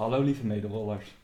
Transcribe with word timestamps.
Hallo 0.00 0.22
lieve 0.22 0.46
mederollers, 0.46 1.14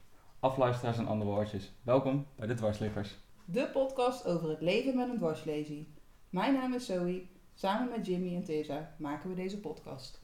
afluisteraars 0.41 0.99
en 0.99 1.07
andere 1.07 1.31
woordjes. 1.31 1.73
Welkom 1.83 2.27
bij 2.35 2.47
de 2.47 2.55
Dwarsliggers. 2.55 3.17
De 3.45 3.69
podcast 3.73 4.27
over 4.27 4.49
het 4.49 4.61
leven 4.61 4.97
met 4.97 5.09
een 5.09 5.17
dwarslesie. 5.17 5.95
Mijn 6.31 6.55
naam 6.55 6.75
is 6.75 6.87
Zoe. 6.87 7.27
Samen 7.55 7.89
met 7.89 8.07
Jimmy 8.07 8.35
en 8.35 8.45
Tessa 8.45 8.95
maken 8.99 9.29
we 9.29 9.35
deze 9.35 9.61
podcast. 9.61 10.21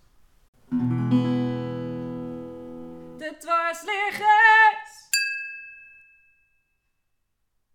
De 3.16 3.36
dwarsliggers! 3.38 5.08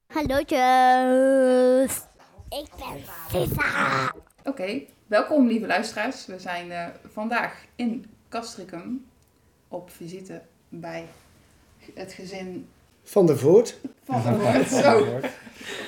Hallootjes. 0.08 2.06
Ik 2.50 2.70
ben 2.78 3.04
Sissa. 3.30 4.14
Oké, 4.44 4.82
welkom 5.08 5.48
lieve 5.48 5.68
luisteraars. 5.68 6.26
We 6.26 6.40
zijn 6.40 6.72
eh, 6.72 6.88
vandaag 7.04 7.66
in 7.76 8.06
Castricum 8.30 9.06
op 9.68 9.90
visite 9.90 10.42
bij 10.70 11.08
het 11.94 12.14
gezin 12.14 12.70
Van 13.04 13.26
der 13.26 13.38
Voort. 13.38 13.78
van 14.04 14.22
der 14.24 14.40
Voort. 14.40 14.68
Zo, 14.84 15.06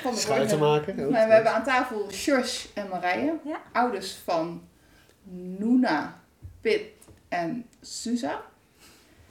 van 0.01 0.11
der 0.11 0.21
Schuiten 0.21 0.57
Voort. 0.57 0.61
maken. 0.85 1.05
ook. 1.05 1.11
Maar 1.11 1.27
we 1.27 1.33
hebben 1.33 1.53
aan 1.53 1.63
tafel 1.63 2.11
Sjors 2.11 2.73
en 2.73 2.87
Marije, 2.89 3.33
Ja. 3.45 3.61
ouders 3.73 4.13
van 4.13 4.61
Noena, 5.57 6.19
Pit 6.61 6.81
en 7.29 7.65
Suza. 7.81 8.41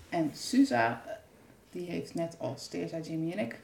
En 0.09 0.31
Suza, 0.35 1.03
eh, 1.07 1.13
die 1.71 1.91
heeft 1.91 2.15
net 2.15 2.35
als 2.39 2.69
Teerza, 2.69 2.99
Jimmy 2.99 3.33
en 3.33 3.39
ik 3.39 3.61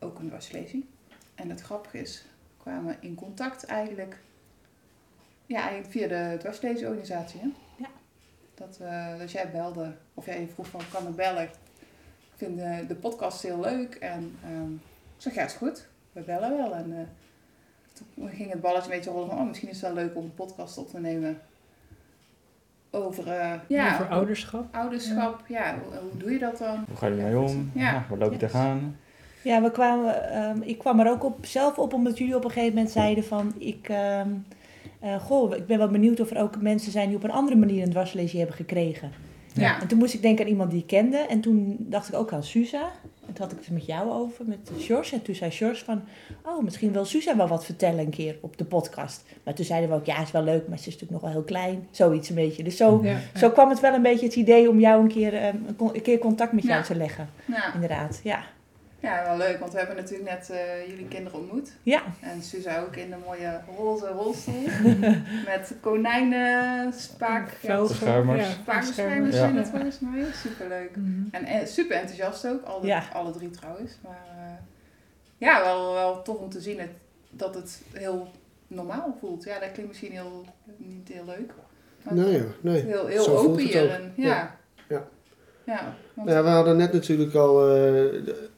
ook 0.00 0.18
een 0.18 0.28
dwarslesie. 0.28 0.88
En 1.34 1.50
het 1.50 1.60
grappige 1.60 1.98
is, 1.98 2.24
we 2.56 2.62
kwamen 2.62 2.96
in 3.00 3.14
contact 3.14 3.64
eigenlijk, 3.64 4.18
ja, 5.46 5.60
eigenlijk 5.60 5.90
via 5.90 6.06
de 6.08 6.36
dwarslesieorganisatie. 6.38 7.40
Hè? 7.40 7.48
Dat, 8.66 8.78
we 8.78 9.14
dat 9.18 9.30
jij 9.32 9.50
belde, 9.50 9.92
of 10.14 10.26
jij 10.26 10.48
vroeg 10.54 10.66
van, 10.66 10.80
kan 10.92 11.06
ik 11.08 11.16
bellen? 11.16 11.42
Ik 11.42 11.50
vind 12.36 12.56
de, 12.58 12.84
de 12.88 12.94
podcast 12.94 13.42
heel 13.42 13.60
leuk. 13.60 13.94
En 13.94 14.36
ehm, 14.44 14.72
ik 14.72 14.78
zeg, 15.16 15.34
ja, 15.34 15.44
is 15.44 15.52
goed. 15.52 15.86
We 16.12 16.20
bellen 16.20 16.56
wel. 16.56 16.74
En 16.74 16.92
eh, 16.92 16.98
toen 18.14 18.28
ging 18.28 18.50
het 18.50 18.60
balletje 18.60 18.90
een 18.90 18.96
beetje 18.96 19.10
rollen 19.10 19.28
van, 19.28 19.38
oh, 19.38 19.46
misschien 19.48 19.68
is 19.68 19.80
het 19.80 19.92
wel 19.94 20.04
leuk 20.04 20.16
om 20.16 20.24
een 20.24 20.34
podcast 20.34 20.78
op 20.78 20.88
te 20.90 21.00
nemen 21.00 21.40
over, 22.90 23.28
eh, 23.28 23.52
ja, 23.68 23.92
Over 23.94 24.08
ouderschap. 24.08 24.74
ouderschap. 24.74 25.42
Ja, 25.48 25.74
hoe, 25.84 25.98
hoe 25.98 26.16
doe 26.18 26.32
je 26.32 26.38
dat 26.38 26.58
dan? 26.58 26.84
Hoe 26.88 26.96
ga 26.96 27.06
je 27.06 27.16
ermee 27.16 27.38
om? 27.38 27.70
Ja. 27.74 27.92
Ja. 27.92 28.04
waar 28.08 28.18
loop 28.18 28.32
je 28.32 28.38
Yes. 28.38 28.50
tegenaan? 28.52 28.96
Ja, 29.42 29.62
we 29.62 29.70
kwamen, 29.70 30.30
ehm, 30.30 30.62
ik 30.62 30.78
kwam 30.78 31.00
er 31.00 31.10
ook 31.10 31.24
op, 31.24 31.46
zelf 31.46 31.78
op 31.78 31.92
omdat 31.92 32.18
jullie 32.18 32.36
op 32.36 32.44
een 32.44 32.50
gegeven 32.50 32.74
moment 32.74 32.92
zeiden 32.92 33.24
van... 33.24 33.52
Ik, 33.58 33.88
ehm, 33.88 34.30
eh, 35.02 35.20
goh, 35.20 35.56
ik 35.56 35.66
ben 35.66 35.78
wel 35.78 35.88
benieuwd 35.88 36.20
of 36.20 36.30
er 36.30 36.42
ook 36.42 36.60
mensen 36.60 36.92
zijn 36.92 37.08
die 37.08 37.16
op 37.16 37.24
een 37.24 37.30
andere 37.30 37.56
manier 37.56 37.82
een 37.82 37.90
dwarslesie 37.90 38.38
hebben 38.38 38.56
gekregen. 38.56 39.10
Ja. 39.54 39.80
En 39.80 39.88
toen 39.88 39.98
moest 39.98 40.14
ik 40.14 40.22
denken 40.22 40.44
aan 40.44 40.50
iemand 40.50 40.70
die 40.70 40.80
ik 40.80 40.86
kende. 40.86 41.16
En 41.16 41.40
toen 41.40 41.76
dacht 41.78 42.08
ik 42.08 42.14
ook 42.14 42.32
aan 42.32 42.42
Suza. 42.44 42.82
En 43.26 43.32
toen 43.32 43.44
had 43.44 43.52
ik 43.52 43.58
het 43.58 43.70
met 43.70 43.86
jou 43.86 44.10
over, 44.10 44.44
met 44.46 44.70
George. 44.78 45.14
En 45.14 45.22
toen 45.22 45.34
zei 45.34 45.50
George 45.50 45.84
van... 45.84 46.02
Oh, 46.46 46.62
misschien 46.62 46.92
wil 46.92 47.04
Suza 47.04 47.36
wel 47.36 47.48
wat 47.48 47.64
vertellen 47.64 47.98
een 47.98 48.10
keer 48.10 48.36
op 48.40 48.56
de 48.58 48.64
podcast. 48.64 49.24
Maar 49.44 49.54
toen 49.54 49.64
zeiden 49.64 49.90
we 49.90 49.94
ook, 49.96 50.04
ja, 50.06 50.22
is 50.22 50.30
wel 50.30 50.42
leuk, 50.44 50.68
maar 50.68 50.78
ze 50.78 50.88
is 50.88 50.92
natuurlijk 50.92 51.12
nog 51.12 51.20
wel 51.20 51.30
heel 51.30 51.42
klein. 51.42 51.86
Zoiets 51.90 52.28
een 52.28 52.34
beetje. 52.34 52.62
Dus 52.62 52.76
zo, 52.76 53.00
Ja. 53.02 53.18
zo 53.36 53.50
kwam 53.50 53.68
het 53.68 53.80
wel 53.80 53.94
een 53.94 54.02
beetje 54.02 54.26
het 54.26 54.34
idee 54.36 54.68
om 54.70 54.80
jou 54.80 55.02
een 55.02 55.08
keer, 55.08 55.34
ehm, 55.34 55.56
een, 55.78 56.02
keer 56.02 56.18
contact 56.18 56.52
met 56.52 56.62
jou 56.64 56.76
Ja. 56.78 56.82
te 56.82 56.94
leggen. 56.94 57.28
Ja. 57.46 57.74
Inderdaad, 57.74 58.20
ja. 58.22 58.42
Ja, 59.02 59.22
wel 59.24 59.36
leuk, 59.36 59.58
want 59.58 59.72
we 59.72 59.78
hebben 59.78 59.96
natuurlijk 59.96 60.30
net 60.30 60.50
eh, 60.50 60.88
jullie 60.88 61.08
kinderen 61.08 61.38
ontmoet. 61.38 61.72
Ja, 61.82 62.02
En 62.20 62.42
Suza 62.42 62.80
ook 62.80 62.96
in 62.96 63.10
de 63.10 63.16
mooie 63.26 63.60
roze 63.76 64.06
rolstoel. 64.08 64.62
met 65.50 65.74
konijnen, 65.80 66.92
spaak, 66.92 67.48
ja, 67.60 67.76
Vogel. 67.76 67.86
Beschermers. 67.88 68.46
Ja, 68.46 68.52
spaakbeschermers 68.62 69.34
Ja. 69.34 69.40
zijn 69.40 69.56
het 69.56 69.68
volgens 69.68 69.98
mij. 70.00 70.24
Superleuk. 70.34 70.96
Mhm. 70.96 71.22
En, 71.30 71.44
en 71.44 71.66
super 71.68 71.96
enthousiast 71.96 72.46
ook, 72.46 72.64
alle, 72.64 72.86
Ja. 72.86 73.02
alle 73.12 73.30
drie 73.32 73.50
trouwens. 73.50 73.92
Maar 74.02 74.24
eh, 74.36 74.44
ja, 75.38 75.62
wel, 75.64 75.92
wel 75.92 76.22
tof 76.22 76.36
om 76.38 76.48
te 76.50 76.60
zien 76.60 76.80
het, 76.80 76.90
dat 77.30 77.54
het 77.54 77.82
heel 77.92 78.28
normaal 78.66 79.16
voelt. 79.20 79.44
Ja, 79.44 79.58
dat 79.58 79.72
klinkt 79.72 79.90
misschien 79.90 80.12
heel, 80.12 80.44
niet 80.76 81.08
heel 81.08 81.24
leuk. 81.24 81.52
Maar 82.02 82.14
Nee, 82.14 82.32
ja, 82.32 82.42
nee. 82.60 82.82
heel, 82.82 83.06
heel 83.06 83.22
Zo 83.22 83.36
open 83.36 83.62
hier. 83.64 83.90
En, 83.90 84.12
ja. 84.16 84.26
Ja. 84.26 84.56
Ja. 84.88 85.04
Ja, 85.66 85.94
want- 86.14 86.28
Ja, 86.28 86.42
we 86.42 86.48
hadden 86.48 86.76
net 86.76 86.92
natuurlijk 86.92 87.34
al 87.34 87.60
eh, 87.68 87.74
de- 88.24 88.50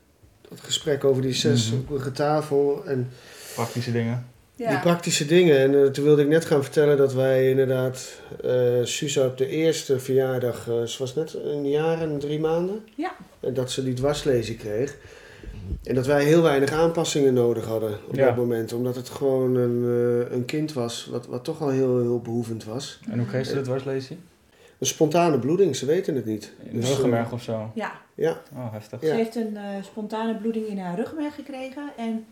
het 0.56 0.64
gesprek 0.64 1.04
over 1.04 1.22
die 1.22 1.32
zes 1.34 1.72
op 1.72 1.90
een 2.04 2.12
tafel 2.12 2.82
en 2.86 3.08
Praktische 3.54 3.92
dingen. 3.92 4.26
ja. 4.56 4.70
die 4.70 4.78
praktische 4.80 5.26
dingen. 5.26 5.58
En 5.58 5.82
eh, 5.84 5.90
toen 5.90 6.04
wilde 6.04 6.22
ik 6.22 6.28
net 6.28 6.44
gaan 6.44 6.62
vertellen 6.62 6.96
dat 6.96 7.12
wij 7.14 7.50
inderdaad 7.50 8.20
eh 8.44 8.50
Suza 8.82 9.26
op 9.26 9.38
de 9.38 9.46
eerste 9.48 9.98
verjaardag, 9.98 10.68
eh, 10.68 10.82
ze 10.82 10.98
was 10.98 11.14
net 11.14 11.34
een 11.34 11.68
jaar 11.68 12.00
en 12.00 12.18
drie 12.18 12.40
maanden. 12.40 12.80
Ja. 12.96 13.14
En 13.40 13.54
dat 13.54 13.70
ze 13.70 13.84
die 13.84 13.94
dwarslezing 13.94 14.58
kreeg. 14.58 14.96
En 15.82 15.94
dat 15.94 16.06
wij 16.06 16.24
heel 16.24 16.42
weinig 16.42 16.70
aanpassingen 16.72 17.34
nodig 17.34 17.64
hadden 17.64 17.98
op 18.08 18.14
Ja. 18.14 18.26
dat 18.26 18.36
moment. 18.36 18.72
Omdat 18.72 18.96
het 18.96 19.08
gewoon 19.08 19.54
een, 19.56 19.84
eh, 20.26 20.32
een 20.36 20.44
kind 20.44 20.72
was 20.72 21.08
wat, 21.10 21.26
wat 21.26 21.44
toch 21.44 21.60
al 21.62 21.68
heel, 21.68 22.00
heel 22.00 22.20
behoevend 22.20 22.64
was. 22.64 23.00
En 23.10 23.18
hoe 23.18 23.26
kreeg 23.28 23.46
ze 23.46 23.54
de 23.54 23.60
dwarslesie? 23.60 24.18
Een 24.84 24.90
spontane 24.90 25.38
bloeding, 25.38 25.76
ze 25.76 25.86
weten 25.86 26.14
het 26.14 26.24
niet. 26.24 26.52
In 26.62 26.70
de 26.72 26.76
Dus, 26.78 26.84
eh, 26.84 26.90
ruggenmerg 26.90 27.32
of 27.32 27.42
zo? 27.42 27.70
ja. 27.74 27.92
Ja, 28.14 28.36
Oh, 28.56 28.72
heftig. 28.72 29.00
Ja. 29.00 29.08
Ze 29.08 29.14
heeft 29.14 29.36
een 29.36 29.56
eh, 29.56 29.62
spontane 29.82 30.34
bloeding 30.36 30.66
in 30.66 30.78
haar 30.78 30.96
ruggenmerg 30.96 31.34
gekregen. 31.34 31.90
En 31.96 32.24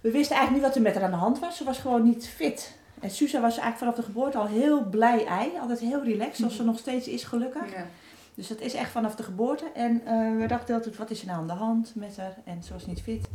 we 0.00 0.10
wisten 0.10 0.36
eigenlijk 0.36 0.50
niet 0.52 0.62
wat 0.62 0.74
er 0.74 0.82
met 0.82 0.94
haar 0.94 1.04
aan 1.04 1.10
de 1.10 1.16
hand 1.16 1.38
was. 1.38 1.56
Ze 1.56 1.64
was 1.64 1.78
gewoon 1.78 2.02
niet 2.04 2.28
fit. 2.28 2.76
En 3.00 3.10
Suza 3.10 3.40
was 3.40 3.58
eigenlijk 3.58 3.78
vanaf 3.78 3.94
de 3.94 4.02
geboorte 4.02 4.38
al 4.38 4.46
heel 4.46 4.84
blij 4.84 5.26
ei. 5.26 5.50
Altijd 5.60 5.78
heel 5.80 6.02
relaxed, 6.04 6.36
zoals 6.36 6.56
ze 6.56 6.64
nog 6.64 6.78
steeds 6.78 7.08
is 7.08 7.24
gelukkig. 7.24 7.72
Ja. 7.74 7.86
Dus 8.34 8.48
dat 8.48 8.60
is 8.60 8.74
echt 8.74 8.90
vanaf 8.90 9.14
de 9.14 9.22
geboorte. 9.22 9.64
En 9.74 10.00
eh, 10.06 10.36
we 10.40 10.44
dachten 10.46 10.74
altijd, 10.74 10.96
wat 10.96 11.10
is 11.10 11.20
er 11.20 11.26
nou 11.26 11.38
aan 11.38 11.46
de 11.46 11.52
hand 11.52 11.92
met 11.94 12.16
haar? 12.16 12.34
En 12.44 12.62
ze 12.62 12.72
was 12.72 12.86
niet 12.86 13.00
fit. 13.02 13.28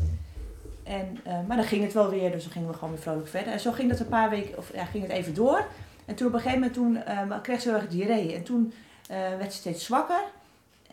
En, 0.83 1.17
eh, 1.23 1.33
maar 1.47 1.57
dan 1.57 1.65
ging 1.65 1.83
het 1.83 1.93
wel 1.93 2.09
weer, 2.09 2.31
dus 2.31 2.43
dan 2.43 2.51
gingen 2.51 2.67
we 2.67 2.73
gewoon 2.73 2.89
weer 2.93 3.01
vrolijk 3.01 3.27
verder. 3.27 3.53
En 3.53 3.59
zo 3.59 3.71
ging 3.71 3.89
dat 3.89 3.99
een 3.99 4.07
paar 4.07 4.29
weken, 4.29 4.57
of 4.57 4.71
ja, 4.73 4.85
ging 4.85 5.03
het 5.03 5.11
even 5.11 5.33
door. 5.33 5.65
En 6.05 6.15
toen 6.15 6.27
op 6.27 6.33
een 6.33 6.39
gegeven 6.39 6.59
moment 6.59 6.77
toen, 6.77 6.97
eh, 6.97 7.41
kreeg 7.41 7.61
ze 7.61 7.69
heel 7.69 7.77
erg 7.77 7.87
diarree. 7.87 8.35
En 8.35 8.43
toen 8.43 8.73
eh, 9.07 9.17
werd 9.17 9.53
ze 9.53 9.57
steeds 9.57 9.85
zwakker. 9.85 10.23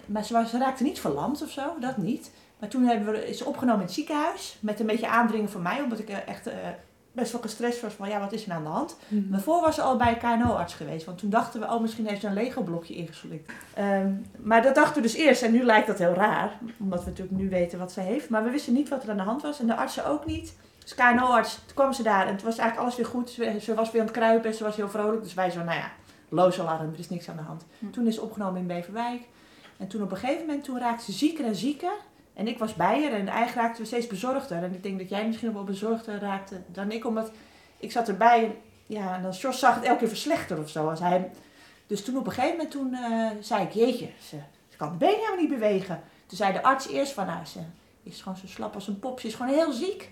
Maar 0.07 0.25
ze, 0.25 0.33
was, 0.33 0.51
ze 0.51 0.59
raakte 0.59 0.83
niet 0.83 1.01
verlamd 1.01 1.43
of 1.43 1.51
zo, 1.51 1.63
dat 1.81 1.97
niet. 1.97 2.31
Maar 2.59 2.69
toen 2.69 2.85
hebben 2.85 3.13
we, 3.13 3.29
is 3.29 3.39
ze 3.39 3.45
opgenomen 3.45 3.81
in 3.81 3.87
het 3.87 3.95
ziekenhuis. 3.95 4.57
Met 4.61 4.81
een 4.81 4.87
beetje 4.87 5.09
aandringen 5.09 5.51
van 5.51 5.63
mij, 5.63 5.81
omdat 5.81 5.99
ik 5.99 6.09
eh, 6.09 6.29
echt 6.29 6.47
eh, 6.47 6.55
best 7.13 7.33
wel 7.33 7.41
gestrest 7.41 7.81
was 7.81 7.93
van 7.93 8.09
ja, 8.09 8.21
wat 8.21 8.33
is 8.33 8.47
er 8.47 8.53
aan 8.53 8.63
de 8.63 8.69
hand? 8.69 8.97
Daarvoor 9.09 9.61
was 9.61 9.75
ze 9.75 9.83
al 9.83 9.97
bij 9.97 10.09
een 10.09 10.39
KNO-arts 10.39 10.75
geweest. 10.75 11.07
Want 11.07 11.19
toen 11.19 11.31
dachten 11.31 11.61
we, 11.61 11.67
oh, 11.67 11.81
misschien 11.81 12.07
heeft 12.07 12.21
ze 12.21 12.27
een 12.27 12.33
Lego-blokje 12.33 12.95
ingeslikt. 12.95 13.53
Ehm, 13.75 14.13
maar 14.39 14.63
dat 14.63 14.75
dachten 14.75 14.95
we 14.95 15.09
dus 15.09 15.17
eerst. 15.17 15.43
En 15.43 15.53
nu 15.53 15.63
lijkt 15.63 15.87
dat 15.87 15.99
heel 15.99 16.15
raar. 16.15 16.59
Omdat 16.79 17.05
we 17.05 17.11
natuurlijk 17.11 17.37
nu 17.37 17.49
weten 17.49 17.79
wat 17.79 17.93
ze 17.93 18.01
heeft. 18.01 18.29
Maar 18.29 18.45
we 18.45 18.51
wisten 18.51 18.73
niet 18.73 18.89
wat 18.89 19.03
er 19.03 19.11
aan 19.11 19.17
de 19.17 19.23
hand 19.23 19.43
was. 19.43 19.61
En 19.61 19.67
de 19.67 19.77
artsen 19.77 20.07
ook 20.07 20.27
niet. 20.27 20.55
Dus 20.83 20.95
KNO-arts, 20.95 21.55
toen 21.55 21.75
kwam 21.75 21.93
ze 21.93 22.03
daar. 22.03 22.27
En 22.27 22.37
toen 22.37 22.47
was 22.47 22.59
eigenlijk 22.59 22.79
alles 22.79 22.97
weer 22.97 23.07
goed. 23.07 23.31
Ze, 23.31 23.59
ze 23.61 23.75
was 23.75 23.91
weer 23.91 24.01
aan 24.01 24.07
het 24.07 24.17
kruipen 24.17 24.51
en 24.51 24.57
ze 24.57 24.65
was 24.65 24.77
heel 24.77 24.89
vrolijk. 24.89 25.23
Dus 25.23 25.35
wij 25.35 25.51
zo, 25.51 25.63
nou 25.63 25.79
ja, 25.79 25.91
loos 26.29 26.61
alarm. 26.61 26.93
Er 26.93 26.99
is 26.99 27.09
niks 27.09 27.29
aan 27.29 27.37
de 27.37 27.43
hand. 27.43 27.65
Hm. 27.79 27.91
Toen 27.91 28.07
is 28.07 28.15
ze 28.15 28.23
opgenomen 28.23 28.61
in 28.61 28.67
Beverwijk. 28.67 29.23
En 29.77 29.89
toen 29.89 30.03
op 30.03 30.11
een 30.11 30.17
gegeven 30.17 30.47
moment, 30.47 30.65
toen 30.65 30.79
raakte 30.79 31.05
ze 31.05 31.13
zieker 31.13 31.45
en 31.45 31.57
zieker. 31.57 31.93
En 32.35 32.49
ik 32.49 32.59
was 32.59 32.75
bij 32.75 33.03
haar. 33.03 33.13
En 33.13 33.29
eigenlijk 33.29 33.55
raakten 33.55 33.83
we 33.83 33.89
steeds 33.89 34.07
bezorgder. 34.07 34.63
En 34.63 34.75
ik 34.75 34.83
denk 34.83 34.99
dat 34.99 35.09
jij 35.09 35.27
misschien 35.27 35.53
wel 35.53 35.65
bezorgder 35.65 36.19
raakte 36.19 36.61
dan 36.67 36.91
ik. 36.91 37.07
Omdat 37.07 37.31
ik 37.77 37.93
zat 37.93 38.09
erbij 38.09 38.45
en 38.45 38.55
ja, 38.87 39.17
en 39.17 39.23
dan 39.23 39.31
Jos 39.31 39.59
zag 39.59 39.75
het 39.75 39.85
elke 39.85 39.99
keer 39.99 40.09
verslechteren 40.09 40.63
of 40.63 40.69
zo. 40.69 40.89
Als 40.89 41.01
hij, 41.01 41.31
dus 41.87 42.05
toen 42.05 42.17
op 42.17 42.27
een 42.27 42.33
gegeven 42.33 42.57
moment 42.57 42.71
toen, 42.71 42.95
eh, 42.95 43.31
zei 43.41 43.63
ik, 43.63 43.73
jeetje, 43.73 44.09
ze, 44.29 44.37
ze 44.69 44.77
kan 44.77 44.91
de 44.91 44.97
benen 44.97 45.15
helemaal 45.15 45.37
niet 45.37 45.49
bewegen. 45.49 46.03
Toen 46.27 46.37
zei 46.37 46.53
de 46.53 46.63
arts 46.63 46.89
eerst 46.89 47.13
van, 47.13 47.27
nou, 47.27 47.45
ze 47.45 47.59
is 48.03 48.21
gewoon 48.23 48.39
zo 48.39 48.47
slap 48.47 48.75
als 48.75 48.89
een 48.89 48.99
pop. 48.99 49.21
Ze 49.21 49.27
is 49.27 49.35
gewoon 49.35 49.53
heel 49.53 49.73
ziek. 49.73 50.11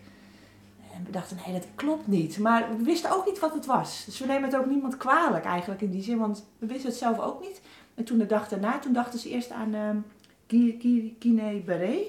En 1.01 1.07
we 1.07 1.13
dachten, 1.13 1.37
nee, 1.47 1.55
dat 1.55 1.67
klopt 1.75 2.07
niet. 2.07 2.39
Maar 2.39 2.77
we 2.77 2.85
wisten 2.85 3.11
ook 3.11 3.27
niet 3.27 3.39
wat 3.39 3.55
het 3.55 3.67
was. 3.67 4.05
Dus 4.05 4.19
we 4.19 4.27
nemen 4.27 4.51
het 4.51 4.59
ook 4.59 4.67
niemand 4.67 4.97
kwalijk 4.97 5.45
eigenlijk 5.45 5.81
in 5.81 5.91
die 5.91 6.03
zin. 6.03 6.19
Want 6.19 6.45
we 6.59 6.67
wisten 6.67 6.89
het 6.89 6.99
zelf 6.99 7.19
ook 7.19 7.41
niet. 7.41 7.61
En 7.95 8.05
toen 8.05 8.19
de 8.19 8.27
dag 8.27 8.49
daarna, 8.49 8.79
toen 8.79 8.93
dachten 8.93 9.19
ze 9.19 9.29
eerst 9.29 9.51
aan 9.51 9.75
ehm 9.75 9.97
Guillain-Barré. 11.19 12.03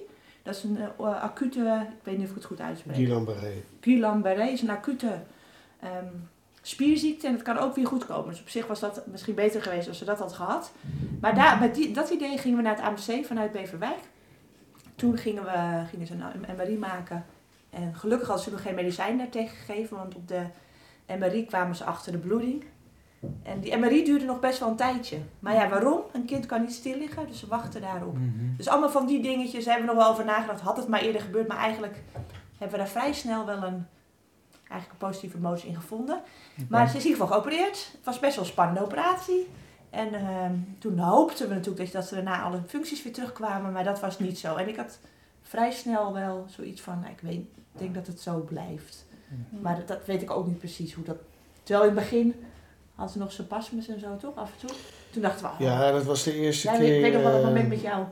Dat 0.43 0.55
is 0.55 0.63
een 0.63 0.77
eh, 0.77 1.21
acute, 1.21 1.87
ik 1.89 2.03
weet 2.03 2.17
niet 2.17 2.23
of 2.23 2.29
ik 2.29 2.35
het 2.35 2.45
goed 2.45 2.61
uitspreek. 2.61 2.95
Guillain-Barré. 2.95 3.53
Guillain-Barré 3.81 4.47
is 4.47 4.61
een 4.61 4.69
acute 4.69 5.19
ehm, 5.79 6.05
spierziekte 6.61 7.27
en 7.27 7.33
het 7.33 7.41
kan 7.41 7.57
ook 7.57 7.75
weer 7.75 7.87
goed 7.87 8.05
komen. 8.05 8.29
Dus 8.29 8.41
op 8.41 8.49
zich 8.49 8.67
was 8.67 8.79
dat 8.79 9.07
misschien 9.07 9.35
beter 9.35 9.61
geweest 9.61 9.87
als 9.87 9.97
ze 9.97 10.05
dat 10.05 10.19
had 10.19 10.33
gehad. 10.33 10.71
Maar 11.21 11.35
daar, 11.35 11.59
met 11.59 11.75
die, 11.75 11.91
dat 11.91 12.09
idee 12.09 12.37
gingen 12.37 12.57
we 12.57 12.63
naar 12.63 12.75
het 12.75 12.85
AMC 12.85 13.25
vanuit 13.25 13.51
Beverwijk. 13.51 13.99
Toen 14.95 15.17
gingen, 15.17 15.43
we, 15.43 15.83
gingen 15.89 16.07
ze 16.07 16.13
een 16.13 16.55
MRI 16.57 16.77
maken. 16.77 17.25
En 17.71 17.95
gelukkig 17.95 18.27
hadden 18.27 18.45
ze 18.45 18.51
nog 18.51 18.61
geen 18.61 18.75
medicijn 18.75 19.17
daartegen 19.17 19.57
gegeven, 19.57 19.97
want 19.97 20.15
op 20.15 20.27
de 20.27 20.45
MRI 21.19 21.45
kwamen 21.45 21.75
ze 21.75 21.83
achter 21.83 22.11
de 22.11 22.17
bloeding. 22.17 22.63
En 23.43 23.59
die 23.59 23.77
MRI 23.77 24.03
duurde 24.03 24.25
nog 24.25 24.39
best 24.39 24.59
wel 24.59 24.69
een 24.69 24.75
tijdje. 24.75 25.17
Maar 25.39 25.53
ja, 25.53 25.69
waarom? 25.69 26.01
Een 26.11 26.25
kind 26.25 26.45
kan 26.45 26.61
niet 26.61 26.73
stil 26.73 26.97
liggen, 26.97 27.27
dus 27.27 27.39
ze 27.39 27.47
wachten 27.47 27.81
daarop. 27.81 28.13
Mhm. 28.13 28.55
Dus 28.57 28.67
allemaal 28.67 28.89
van 28.89 29.05
die 29.05 29.21
dingetjes 29.21 29.65
hebben 29.65 29.85
we 29.85 29.93
nog 29.93 30.03
wel 30.03 30.11
over 30.11 30.25
nagedacht. 30.25 30.61
Had 30.61 30.77
het 30.77 30.87
maar 30.87 31.01
eerder 31.01 31.21
gebeurd, 31.21 31.47
maar 31.47 31.57
eigenlijk 31.57 32.03
hebben 32.57 32.77
we 32.77 32.83
daar 32.83 32.93
vrij 32.93 33.13
snel 33.13 33.45
wel 33.45 33.63
een, 33.63 33.87
eigenlijk 34.67 34.91
een 34.91 35.07
positieve 35.07 35.37
emotie 35.37 35.69
in 35.69 35.75
gevonden. 35.75 36.21
Maar 36.69 36.89
ze 36.89 36.97
is 36.97 37.03
in 37.03 37.09
ieder 37.09 37.21
geval 37.21 37.41
geopereerd. 37.41 37.89
Het 37.91 38.05
was 38.05 38.19
best 38.19 38.35
wel 38.35 38.43
een 38.43 38.51
spannende 38.51 38.83
operatie. 38.83 39.47
En 39.89 40.13
ehm, 40.13 40.55
toen 40.79 40.99
hoopten 40.99 41.47
we 41.47 41.53
natuurlijk 41.53 41.91
dat 41.91 42.05
ze 42.05 42.15
daarna 42.15 42.41
alle 42.41 42.61
functies 42.67 43.03
weer 43.03 43.13
terugkwamen, 43.13 43.71
maar 43.71 43.83
dat 43.83 43.99
was 43.99 44.19
niet 44.19 44.39
zo. 44.39 44.55
En 44.55 44.67
ik 44.67 44.75
had 44.75 44.99
vrij 45.41 45.71
snel 45.71 46.13
wel 46.13 46.45
zoiets 46.49 46.81
van, 46.81 46.99
nou, 46.99 47.11
ik 47.11 47.19
weet, 47.21 47.45
ik 47.73 47.79
denk 47.79 47.93
dat 47.95 48.07
het 48.07 48.21
zo 48.21 48.39
blijft. 48.49 49.05
Maar 49.61 49.75
dat, 49.75 49.87
dat 49.87 50.05
weet 50.05 50.21
ik 50.21 50.31
ook 50.31 50.47
niet 50.47 50.57
precies 50.59 50.93
hoe 50.93 51.03
dat... 51.05 51.17
Terwijl 51.63 51.89
in 51.89 51.95
het 51.95 52.03
begin 52.03 52.35
had 52.95 53.11
ze 53.11 53.17
nog 53.17 53.31
zijn 53.31 53.47
pasmes 53.47 53.87
en 53.87 53.99
zo, 53.99 54.17
toch? 54.17 54.35
Af 54.35 54.51
en 54.61 54.67
toe. 54.67 54.77
Toen 55.11 55.21
dachten 55.21 55.45
we, 55.45 55.51
oh, 55.51 55.59
Ja, 55.59 55.91
dat 55.91 56.03
was 56.03 56.23
de 56.23 56.33
eerste 56.33 56.67
ja, 56.71 56.77
keer. 56.77 56.95
ik 56.95 57.01
weet 57.01 57.13
nog 57.13 57.21
wel 57.21 57.31
dat 57.31 57.41
eh, 57.41 57.47
moment 57.47 57.67
met 57.69 57.81
jou. 57.81 58.05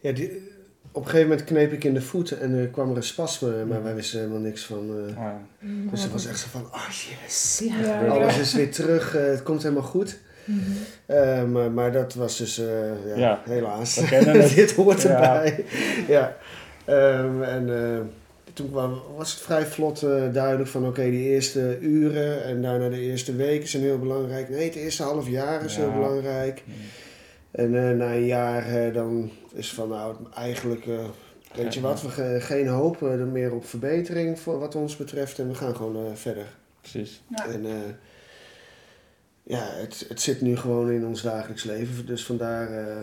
Ja, 0.00 0.12
die, 0.12 0.50
op 0.92 1.02
een 1.04 1.08
gegeven 1.10 1.28
moment 1.28 1.46
kneep 1.46 1.72
ik 1.72 1.84
in 1.84 1.94
de 1.94 2.00
voet 2.02 2.30
en 2.30 2.52
er 2.54 2.68
kwam 2.68 2.90
er 2.90 2.96
een 2.96 3.02
spasme, 3.02 3.64
maar 3.64 3.82
wij 3.82 3.94
wisten 3.94 4.18
helemaal 4.18 4.40
niks 4.40 4.64
van. 4.64 5.06
eh, 5.08 5.14
ja. 5.16 5.40
dus 5.90 6.02
het 6.02 6.12
was 6.12 6.26
echt 6.26 6.38
zo 6.38 6.46
van, 6.50 6.64
oh 6.64 6.88
yes, 7.22 7.62
Ja. 7.64 8.06
Alles 8.06 8.38
is 8.38 8.54
weer 8.54 8.72
terug, 8.72 9.14
eh, 9.16 9.24
het 9.24 9.42
komt 9.42 9.62
helemaal 9.62 9.82
goed. 9.82 10.18
Mhm. 10.44 10.60
Eh, 11.06 11.44
maar, 11.44 11.70
maar 11.70 11.92
dat 11.92 12.14
was 12.14 12.36
dus, 12.36 12.58
eh, 12.58 13.06
ja, 13.06 13.16
Ja. 13.16 13.40
helaas. 13.44 13.94
Dit 14.54 14.72
hoort 14.74 15.02
Ja. 15.02 15.08
erbij. 15.10 15.64
Ja. 16.08 16.36
Ehm, 16.84 17.42
en 17.42 17.92
eh, 17.94 18.00
toen 18.52 18.70
kwam, 18.70 19.00
was 19.16 19.32
het 19.32 19.40
vrij 19.42 19.66
vlot 19.66 20.02
eh, 20.02 20.32
duidelijk 20.32 20.68
van, 20.70 20.86
oké, 20.86 21.02
die 21.10 21.28
eerste 21.28 21.78
uren 21.80 22.44
en 22.44 22.62
daarna 22.62 22.88
de 22.88 23.00
eerste 23.00 23.36
weken 23.36 23.68
zijn 23.68 23.82
heel 23.82 23.98
belangrijk. 23.98 24.48
Nee, 24.48 24.64
het 24.64 24.74
eerste 24.74 25.02
half 25.02 25.28
jaar 25.28 25.64
is 25.64 25.74
Ja. 25.76 25.80
heel 25.80 25.92
belangrijk. 25.92 26.62
En 27.50 27.88
eh, 27.88 27.96
na 27.96 28.12
een 28.14 28.26
jaar 28.26 28.66
eh, 28.66 28.94
dan 28.94 29.30
is 29.52 29.72
van, 29.74 29.88
nou, 29.88 30.16
eigenlijk, 30.34 30.86
eh, 30.86 31.04
weet 31.54 31.74
je 31.74 31.80
Ja. 31.80 31.86
wat, 31.86 32.02
we 32.02 32.08
ge- 32.08 32.38
geen 32.40 32.66
hoop 32.66 33.02
er 33.02 33.26
meer 33.26 33.52
op 33.54 33.64
verbetering 33.66 34.38
voor 34.40 34.58
wat 34.58 34.74
ons 34.74 34.96
betreft 34.96 35.38
en 35.38 35.48
we 35.48 35.54
gaan 35.54 35.76
gewoon 35.76 35.96
eh, 35.96 36.12
verder. 36.14 36.46
Precies. 36.80 37.22
Ja. 37.36 37.46
En 37.46 37.64
eh, 37.66 37.72
ja, 39.42 39.68
het, 39.72 40.04
het 40.08 40.20
zit 40.20 40.40
nu 40.40 40.56
gewoon 40.56 40.90
in 40.90 41.06
ons 41.06 41.22
dagelijks 41.22 41.64
leven. 41.64 42.06
Dus 42.06 42.24
vandaar, 42.24 42.70
eh, 42.72 42.96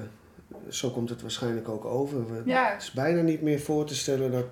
zo 0.69 0.89
komt 0.89 1.09
het 1.09 1.21
waarschijnlijk 1.21 1.69
ook 1.69 1.85
over. 1.85 2.27
We- 2.33 2.41
Ja. 2.45 2.71
Het 2.73 2.81
is 2.81 2.91
bijna 2.91 3.21
niet 3.21 3.41
meer 3.41 3.59
voor 3.59 3.85
te 3.85 3.95
stellen 3.95 4.31
dat, 4.31 4.45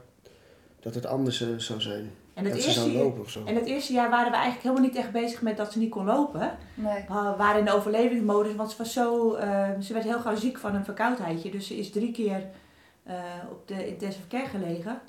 dat 0.80 0.96
het 0.96 1.06
anders 1.06 1.42
eh, 1.42 1.48
zou 1.58 1.82
zijn. 1.82 2.12
En 2.34 2.44
het, 2.46 2.54
dat 2.54 2.62
ze 2.62 2.72
zou 2.72 2.86
eerste, 2.90 3.04
lopen 3.04 3.22
of 3.22 3.30
zo. 3.30 3.44
en 3.46 3.56
het 3.56 3.66
eerste 3.66 3.94
jaar 3.94 4.10
waren 4.10 4.32
we 4.32 4.38
eigenlijk 4.38 4.64
helemaal 4.64 4.86
niet 4.86 4.96
echt 4.98 5.12
bezig 5.12 5.42
met 5.42 5.58
dat 5.58 5.72
ze 5.72 5.80
niet 5.80 5.90
kon 5.90 6.06
lopen. 6.06 6.58
Nee. 6.74 7.04
We 7.08 7.34
waren 7.38 7.60
in 7.60 7.66
de 7.66 7.74
overlevingsmodus, 7.76 8.56
want 8.56 8.72
ze 8.72 8.78
was 8.78 8.94
zo... 8.94 9.34
eh, 9.34 9.70
ze 9.80 9.94
werd 9.94 10.06
heel 10.06 10.20
gauw 10.20 10.36
ziek 10.36 10.58
van 10.58 10.76
een 10.76 10.84
verkoudheidje. 10.86 11.52
Dus 11.52 11.68
ze 11.68 11.78
is 11.78 11.92
drie 11.92 12.12
keer 12.12 12.44
eh, 13.04 13.16
op 13.52 13.68
de 13.68 13.88
intensive 13.88 14.28
care 14.28 14.46
gelegen. 14.48 15.00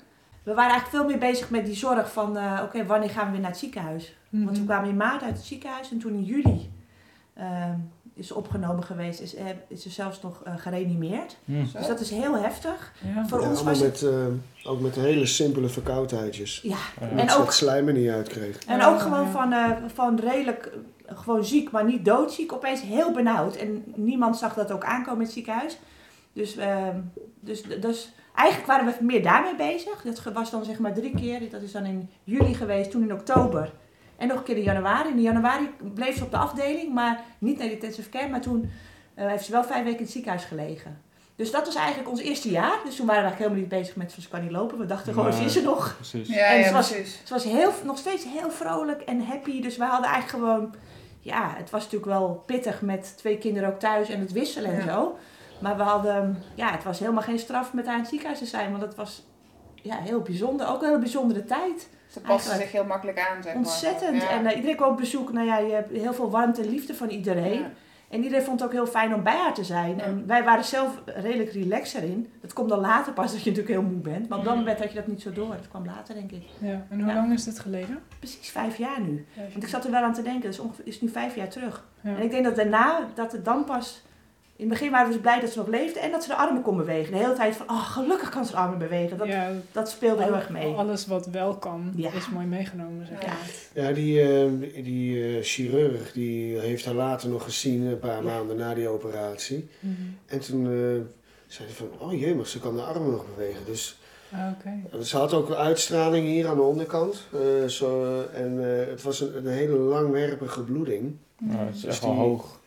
We 0.43 0.53
waren 0.53 0.71
eigenlijk 0.71 0.89
veel 1.03 1.05
meer 1.05 1.29
bezig 1.31 1.49
met 1.49 1.65
die 1.65 1.75
zorg 1.75 2.11
van... 2.11 2.37
eh, 2.37 2.61
oké, 2.63 2.85
wanneer 2.85 3.09
gaan 3.09 3.25
we 3.25 3.31
weer 3.31 3.39
naar 3.41 3.49
het 3.49 3.59
ziekenhuis? 3.59 4.17
Want 4.29 4.57
we 4.57 4.63
kwamen 4.65 4.89
in 4.89 4.97
maart 4.97 5.21
uit 5.21 5.35
het 5.37 5.45
ziekenhuis 5.45 5.91
en 5.91 5.99
toen 5.99 6.13
in 6.13 6.23
juli... 6.23 6.69
is 8.19 8.31
opgenomen 8.31 8.83
geweest, 8.83 9.19
is, 9.19 9.35
eh, 9.35 9.45
is 9.67 9.81
ze 9.81 9.89
zelfs 9.89 10.21
nog 10.21 10.41
eh, 10.43 10.53
gereanimeerd. 10.57 11.37
Hm. 11.45 11.63
Dus 11.73 11.87
dat 11.87 11.99
is 11.99 12.09
heel 12.09 12.37
heftig. 12.37 12.93
Ja. 13.15 13.27
Voor 13.27 13.41
Ja, 13.41 13.49
ons 13.49 13.63
was 13.63 13.79
het... 13.79 14.01
met, 14.01 14.11
eh, 14.11 14.69
ook 14.71 14.79
met 14.79 14.95
hele 14.95 15.25
simpele 15.25 15.67
verkoudheidjes. 15.69 16.59
Ja, 16.63 16.75
Ja. 17.01 17.07
En 17.09 17.31
ook- 17.31 17.45
het 17.45 17.53
slijm 17.53 17.87
er 17.87 17.93
niet 17.93 18.09
uitkreeg. 18.09 18.57
En 18.65 18.77
Ja, 18.77 18.89
ook 18.89 18.99
gewoon 18.99 19.27
van, 19.29 19.53
eh, 19.53 19.71
van 19.93 20.19
redelijk 20.19 20.71
gewoon 21.05 21.45
ziek, 21.45 21.71
maar 21.71 21.85
niet 21.85 22.05
doodziek. 22.05 22.53
Opeens 22.53 22.81
heel 22.81 23.11
benauwd. 23.11 23.55
En 23.55 23.83
niemand 23.95 24.37
zag 24.37 24.53
dat 24.53 24.71
ook 24.71 24.83
aankomen 24.83 25.19
in 25.19 25.25
het 25.25 25.33
ziekenhuis. 25.33 25.77
Dus, 26.33 26.55
ehm, 26.55 26.97
dus, 27.39 27.61
dus 27.81 28.11
eigenlijk 28.35 28.67
waren 28.67 28.85
we 28.85 28.93
meer 29.05 29.23
daarmee 29.23 29.55
bezig. 29.55 30.01
Dat 30.01 30.33
was 30.33 30.51
dan 30.51 30.65
zeg 30.65 30.79
maar 30.79 30.93
drie 30.93 31.15
keer. 31.15 31.49
Dat 31.49 31.61
is 31.61 31.71
dan 31.71 31.85
in 31.85 32.09
juli 32.23 32.53
geweest, 32.53 32.91
toen 32.91 33.03
in 33.03 33.13
oktober. 33.13 33.71
En 34.19 34.27
nog 34.27 34.37
een 34.37 34.43
keer 34.43 34.57
in 34.57 34.63
januari. 34.63 35.09
In 35.09 35.21
januari 35.21 35.69
bleef 35.93 36.17
ze 36.17 36.23
op 36.23 36.31
de 36.31 36.37
afdeling, 36.37 36.93
maar 36.93 37.21
niet 37.37 37.57
naar 37.57 37.67
de 37.67 37.73
intensive 37.73 38.09
care. 38.09 38.29
Maar 38.29 38.41
toen 38.41 38.71
eh, 39.13 39.27
heeft 39.27 39.45
ze 39.45 39.51
wel 39.51 39.63
vijf 39.63 39.83
weken 39.83 39.97
in 39.97 40.03
het 40.03 40.11
ziekenhuis 40.13 40.43
gelegen. 40.43 41.01
Dus 41.35 41.51
dat 41.51 41.65
was 41.65 41.75
eigenlijk 41.75 42.09
ons 42.09 42.21
eerste 42.21 42.49
jaar. 42.51 42.77
Dus 42.85 42.95
toen 42.95 43.05
waren 43.05 43.21
we 43.23 43.27
eigenlijk 43.29 43.37
helemaal 43.37 43.59
niet 43.59 43.69
bezig 43.69 43.95
met 43.95 44.13
van 44.13 44.23
ze 44.23 44.29
kan 44.29 44.41
niet 44.41 44.51
lopen. 44.51 44.77
We 44.77 44.85
dachten 44.85 45.13
gewoon, 45.13 45.33
ze 45.33 45.43
is 45.43 45.55
er 45.55 45.63
nog. 45.63 45.95
Precies. 45.95 46.27
Ja, 46.27 46.45
En 46.45 46.57
ja, 46.59 46.67
ze 46.67 46.73
was- 46.73 46.91
precies. 46.91 47.21
Ze 47.23 47.33
was 47.33 47.43
heel, 47.43 47.71
nog 47.83 47.97
steeds 47.97 48.23
heel 48.23 48.51
vrolijk 48.51 49.01
en 49.01 49.25
happy. 49.25 49.61
Dus 49.61 49.77
we 49.77 49.83
hadden 49.83 50.09
eigenlijk 50.09 50.43
gewoon... 50.45 50.73
Ja, 51.19 51.53
het 51.57 51.69
was 51.69 51.83
natuurlijk 51.83 52.11
wel 52.11 52.43
pittig 52.45 52.81
met 52.81 53.13
twee 53.17 53.37
kinderen 53.37 53.69
ook 53.69 53.79
thuis 53.79 54.09
en 54.09 54.19
het 54.19 54.31
wisselen 54.31 54.71
en 54.71 54.81
zo. 54.81 55.17
Maar 55.61 55.77
we 55.77 55.83
hadden... 55.83 56.43
Ja, 56.55 56.71
het 56.71 56.83
was 56.83 56.99
helemaal 56.99 57.23
geen 57.23 57.39
straf 57.39 57.73
met 57.73 57.85
haar 57.85 57.93
in 57.93 57.99
het 57.99 58.09
ziekenhuis 58.09 58.39
te 58.39 58.45
zijn. 58.45 58.71
Want 58.71 58.83
het 58.83 58.95
was 58.95 59.23
ja, 59.75 59.97
heel 59.97 60.21
bijzonder. 60.21 60.67
Ook 60.67 60.81
een 60.81 60.87
hele 60.87 60.99
bijzondere 60.99 61.45
tijd. 61.45 61.89
Ze 62.19 62.25
passen 62.27 62.51
Eigenlijk. 62.51 62.61
zich 62.61 62.71
heel 62.71 62.85
makkelijk 62.85 63.19
aan, 63.19 63.43
zeg 63.43 63.53
maar. 63.53 63.63
Ontzettend. 63.63 64.21
Ja. 64.21 64.29
En 64.29 64.45
eh, 64.45 64.55
iedereen 64.55 64.75
kwam 64.75 64.91
op 64.91 64.97
bezoek. 64.97 65.31
Nou 65.31 65.45
ja, 65.47 65.57
je 65.57 65.73
hebt 65.73 65.91
heel 65.91 66.13
veel 66.13 66.29
warmte 66.29 66.61
en 66.61 66.69
liefde 66.69 66.95
van 66.95 67.09
iedereen. 67.09 67.59
Ja. 67.59 67.71
En 68.09 68.23
iedereen 68.23 68.43
vond 68.45 68.59
het 68.59 68.69
ook 68.69 68.75
heel 68.75 68.87
fijn 68.87 69.13
om 69.13 69.23
bij 69.23 69.35
haar 69.37 69.53
te 69.53 69.63
zijn. 69.63 69.95
Ja. 69.97 70.03
En 70.03 70.23
wij 70.27 70.43
waren 70.43 70.63
zelf 70.63 71.01
redelijk 71.05 71.51
relaxed 71.51 72.01
erin. 72.03 72.31
Dat 72.41 72.53
komt 72.53 72.69
dan 72.69 72.79
later 72.79 73.13
pas 73.13 73.31
dat 73.31 73.43
je 73.43 73.49
natuurlijk 73.49 73.79
heel 73.79 73.89
moe 73.89 73.99
bent. 74.01 74.29
Maar 74.29 74.37
op 74.37 74.43
dat 74.43 74.53
Mm. 74.53 74.59
moment 74.59 74.79
had 74.79 74.89
je 74.89 74.95
dat 74.95 75.07
niet 75.07 75.21
zo 75.21 75.31
door. 75.31 75.47
Dat 75.49 75.67
kwam 75.69 75.85
later, 75.85 76.13
denk 76.15 76.31
ik. 76.31 76.43
Ja. 76.57 76.85
En 76.89 76.99
hoe 76.99 77.07
Ja. 77.09 77.13
lang 77.13 77.33
is 77.33 77.43
dit 77.43 77.59
geleden? 77.59 77.99
Precies 78.19 78.49
vijf 78.49 78.77
jaar 78.77 79.01
nu. 79.01 79.25
Vijf 79.35 79.51
Want 79.51 79.63
ik 79.63 79.69
zat 79.69 79.85
er 79.85 79.91
wel 79.91 80.01
aan 80.03 80.13
te 80.13 80.21
denken, 80.21 80.49
dus 80.49 80.59
ongeveer 80.59 80.87
is 80.87 81.01
nu 81.01 81.09
vijf 81.09 81.35
jaar 81.35 81.47
terug. 81.49 81.85
Ja. 82.01 82.09
En 82.15 82.21
ik 82.21 82.31
denk 82.31 82.43
dat 82.43 82.55
daarna, 82.55 82.99
dat 83.15 83.31
het 83.31 83.45
dan 83.45 83.63
pas. 83.63 84.01
In 84.59 84.65
het 84.69 84.73
begin 84.73 84.91
waren 84.91 85.07
we 85.07 85.13
dus 85.13 85.21
blij 85.21 85.39
dat 85.39 85.49
ze 85.49 85.57
nog 85.57 85.67
leefde 85.67 85.99
en 85.99 86.11
dat 86.11 86.23
ze 86.23 86.29
de 86.29 86.35
armen 86.35 86.61
kon 86.61 86.77
bewegen. 86.77 87.11
De 87.13 87.17
hele 87.19 87.33
tijd 87.33 87.55
van, 87.55 87.69
oh 87.69 87.89
gelukkig 87.91 88.29
kan 88.29 88.45
ze 88.45 88.51
de 88.51 88.57
armen 88.57 88.77
bewegen. 88.77 89.17
Dat, 89.17 89.27
ja, 89.27 89.51
dat 89.71 89.89
speelde 89.89 90.23
heel 90.23 90.35
erg 90.35 90.49
mee. 90.49 90.73
Alles 90.75 91.07
wat 91.07 91.25
wel 91.25 91.55
kan, 91.55 91.93
Ja. 91.95 92.11
is 92.13 92.29
mooi 92.29 92.45
meegenomen. 92.45 93.05
Zeg 93.07 93.21
Ja. 93.25 93.33
Ja, 93.83 93.91
die, 93.91 94.21
eh, 94.21 94.51
die 94.83 95.37
eh, 95.37 95.43
chirurg 95.43 96.11
die 96.11 96.59
heeft 96.59 96.85
haar 96.85 96.93
later 96.93 97.29
nog 97.29 97.43
gezien, 97.43 97.81
een 97.85 97.99
paar 97.99 98.23
maanden 98.23 98.57
na 98.57 98.73
die 98.73 98.87
operatie. 98.87 99.69
Mhm. 99.79 99.91
En 100.25 100.39
toen 100.39 100.65
eh, 100.65 101.01
zei 101.47 101.69
ze 101.69 101.75
van, 101.75 101.87
oh 101.99 102.19
jee, 102.19 102.35
maar 102.35 102.47
ze 102.47 102.59
kan 102.59 102.75
de 102.75 102.81
armen 102.81 103.11
nog 103.11 103.25
bewegen. 103.35 103.65
Dus 103.65 103.97
Ah, 104.33 104.51
Oké. 104.59 105.03
ze 105.03 105.17
had 105.17 105.33
ook 105.33 105.49
een 105.49 105.55
uitstraling 105.55 106.25
hier 106.27 106.47
aan 106.47 106.55
de 106.55 106.61
onderkant. 106.61 107.25
eh, 107.33 107.67
zo, 107.67 108.21
en 108.33 108.79
eh, 108.81 108.87
het 108.89 109.01
was 109.03 109.21
een, 109.21 109.37
een 109.37 109.47
hele 109.47 109.77
langwerpige 109.77 110.63
bloeding. 110.63 111.15
Nou, 111.37 111.65
het 111.65 111.75
is 111.75 111.81
Dus 111.81 111.89
echt 111.89 112.01
wel 112.01 112.11
die- 112.11 112.19
hoog. 112.19 112.58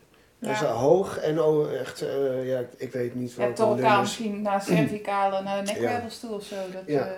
Ja. 0.43 0.51
Is 0.51 0.59
hoog 0.59 1.17
en 1.17 1.41
oh, 1.41 1.73
echt, 1.73 2.01
eh, 2.01 2.47
ja, 2.47 2.63
ik 2.77 2.91
weet 2.91 3.15
niet 3.15 3.29
Je 3.31 3.37
wat 3.37 3.45
hebt 3.45 3.57
door 3.57 3.67
elkaar 3.67 3.95
is. 3.95 4.01
misschien 4.01 4.41
naar 4.41 4.61
cervicale, 4.61 5.41
naar 5.43 5.65
de 5.65 5.71
nekwervelstoel 5.71 6.33
of 6.35 6.43
zo. 6.43 6.55
Dat, 6.73 6.81
Ja. 6.85 7.05
eh, 7.07 7.11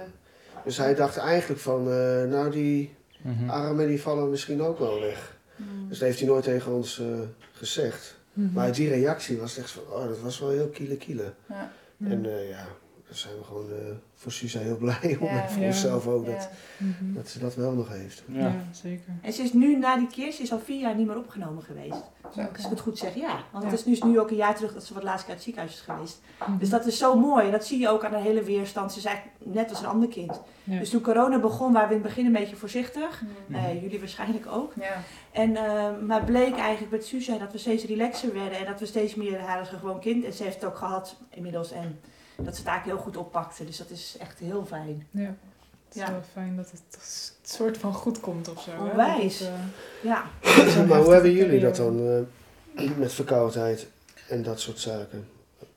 Dus 0.64 0.78
hij 0.78 0.96
dacht 0.96 1.18
eigenlijk 1.18 1.62
van, 1.62 1.80
eh, 1.92 2.24
nou 2.24 2.50
die 2.52 2.96
Mhm. 3.22 3.50
armen 3.50 3.88
die 3.88 4.02
vallen 4.02 4.30
misschien 4.30 4.62
ook 4.62 4.80
wel 4.80 5.00
weg. 5.00 5.38
mm. 5.56 5.90
Dus 5.90 5.98
dat 6.00 6.08
heeft 6.08 6.20
hij 6.20 6.28
nooit 6.28 6.44
tegen 6.44 6.72
ons 6.72 7.00
eh, 7.00 7.06
gezegd. 7.52 8.16
Mhm. 8.34 8.54
Maar 8.54 8.72
die 8.72 8.90
reactie 8.90 9.38
was 9.38 9.58
echt 9.58 9.72
van, 9.72 9.84
oh 9.92 10.08
dat 10.08 10.20
was 10.20 10.40
wel 10.40 10.50
heel 10.50 10.68
kiele 10.68 10.96
kiele. 10.98 11.34
Ja. 11.50 11.72
Ja. 11.98 12.10
En 12.10 12.26
eh, 12.26 12.50
ja, 12.50 12.66
daar 13.08 13.18
zijn 13.18 13.38
we 13.38 13.44
gewoon 13.44 13.70
eh, 13.70 13.76
voor 14.16 14.32
Suza 14.32 14.60
heel 14.60 14.78
blij 14.78 15.18
om. 15.20 15.28
Ja. 15.28 15.42
en 15.44 15.50
voor 15.50 15.62
Ja. 15.62 15.68
onszelf 15.68 16.08
ook, 16.08 16.26
Ja. 16.26 16.32
dat, 16.32 16.50
Mhm. 16.78 17.14
dat 17.14 17.28
ze 17.30 17.40
dat 17.40 17.56
wel 17.56 17.72
nog 17.72 17.90
heeft. 17.90 18.24
Ja. 18.28 18.40
Ja. 18.40 18.54
zeker. 18.72 19.14
En 19.22 19.34
ze 19.34 19.42
is 19.44 19.54
nu 19.54 19.78
na 19.78 19.98
die 19.98 20.08
keer, 20.08 20.32
ze 20.32 20.42
is 20.42 20.52
al 20.52 20.60
vier 20.60 20.80
jaar 20.80 20.96
niet 20.96 21.08
meer 21.08 21.18
opgenomen 21.18 21.64
geweest. 21.64 22.04
Zo. 22.34 22.42
Als 22.42 22.64
ik 22.64 22.70
het 22.70 22.80
goed 22.80 22.98
zeg, 22.98 23.16
ja. 23.16 23.44
Want 23.52 23.64
Ja. 23.64 23.70
het 23.70 23.86
is 23.88 24.02
nu, 24.04 24.10
nu 24.10 24.20
ook 24.20 24.30
een 24.30 24.36
jaar 24.36 24.56
terug 24.56 24.74
dat 24.74 24.82
ze 24.82 24.88
voor 24.88 24.96
het 25.02 25.06
laatst 25.06 25.26
keer 25.26 25.36
uit 25.36 25.44
het 25.46 25.54
ziekenhuis 25.56 25.74
is 25.76 25.82
geweest. 25.82 26.22
Mhm. 26.40 26.58
Dus 26.58 26.70
dat 26.70 26.86
is 26.86 26.98
zo 26.98 27.16
mooi. 27.20 27.46
En 27.46 27.52
dat 27.52 27.66
zie 27.66 27.80
je 27.80 27.90
ook 27.90 28.04
aan 28.04 28.12
haar 28.14 28.22
hele 28.22 28.44
weerstand. 28.44 28.92
Ze 28.92 28.98
is 28.98 29.06
eigenlijk 29.06 29.38
net 29.46 29.70
als 29.70 29.80
een 29.80 29.86
ander 29.86 30.10
kind. 30.10 30.40
Ja. 30.64 30.80
Dus 30.80 30.90
toen 30.90 31.02
corona 31.02 31.40
begon, 31.40 31.74
waren 31.74 31.88
we 31.90 31.96
in 31.96 32.00
het 32.02 32.08
begin 32.10 32.26
een 32.26 32.32
beetje 32.42 32.56
voorzichtig. 32.56 33.22
Eh, 33.52 33.82
jullie 33.82 34.00
waarschijnlijk 34.00 34.46
ook. 34.48 34.74
Ja. 34.80 35.02
En, 35.32 35.56
eh, 35.56 35.90
maar 36.06 36.24
bleek 36.24 36.58
eigenlijk 36.58 36.92
met 36.92 37.06
Suza 37.06 37.38
dat 37.38 37.52
we 37.52 37.58
steeds 37.58 37.86
relaxer 37.86 38.34
werden 38.34 38.60
en 38.60 38.66
dat 38.66 38.80
we 38.80 38.86
steeds 38.86 39.16
meer 39.16 39.40
haar 39.40 39.60
als 39.60 39.72
een 39.72 39.80
gewoon 39.80 40.00
kind. 40.00 40.24
En 40.26 40.34
ze 40.34 40.44
heeft 40.44 40.56
het 40.56 40.66
ook 40.66 40.78
gehad 40.78 41.16
inmiddels 41.30 41.72
en 41.72 42.00
dat 42.38 42.54
ze 42.56 42.60
het 42.62 42.70
eigenlijk 42.70 42.86
heel 42.86 42.98
goed 43.12 43.18
oppakte. 43.18 43.66
Dus 43.66 43.78
dat 43.78 43.90
is 43.90 44.18
echt 44.20 44.40
heel 44.40 44.66
fijn. 44.66 45.08
Ja. 45.12 45.22
Het 45.88 45.96
is 45.96 46.02
Ja. 46.02 46.12
wel 46.12 46.22
fijn 46.34 46.56
dat 46.56 46.72
het 46.72 46.82
een 46.92 47.50
soort 47.50 47.78
van 47.78 47.94
goed 47.94 48.20
komt 48.20 48.50
of 48.50 48.62
zo. 48.62 48.72
hè? 48.72 48.78
Onwijs. 48.92 49.50
Ja, 50.04 50.24
eh, 50.42 50.68
zo'n 50.68 50.88
maar 50.88 51.00
hoe 51.02 51.14
hebben 51.14 51.32
jullie 51.32 51.60
dat 51.60 51.76
dan 51.76 52.26
eh, 52.76 52.90
met 52.98 53.14
verkoudheid 53.14 53.88
en 54.30 54.44
dat 54.44 54.60
soort 54.60 54.80
zaken? 54.80 55.28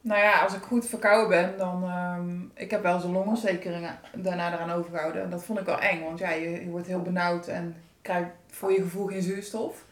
Nou 0.00 0.20
ja, 0.20 0.42
als 0.42 0.54
ik 0.54 0.62
goed 0.62 0.86
verkouden 0.86 1.28
ben, 1.28 1.58
dan... 1.58 1.84
ehm, 1.84 2.40
ik 2.54 2.70
heb 2.70 2.82
wel 2.82 3.00
zo'n 3.00 3.12
longontsteking 3.12 3.88
daarna 4.14 4.52
eraan 4.52 4.70
overgehouden. 4.70 5.22
En 5.22 5.30
dat 5.30 5.44
vond 5.44 5.58
ik 5.58 5.64
wel 5.66 5.78
eng, 5.80 6.04
want 6.04 6.18
ja, 6.18 6.30
je, 6.30 6.50
je 6.50 6.68
wordt 6.70 6.86
heel 6.86 7.02
benauwd 7.02 7.46
en 7.46 7.76
krijgt 8.02 8.30
voor 8.50 8.72
je 8.72 8.82
gevoel 8.82 9.06
geen 9.06 9.22
zuurstof. 9.22 9.84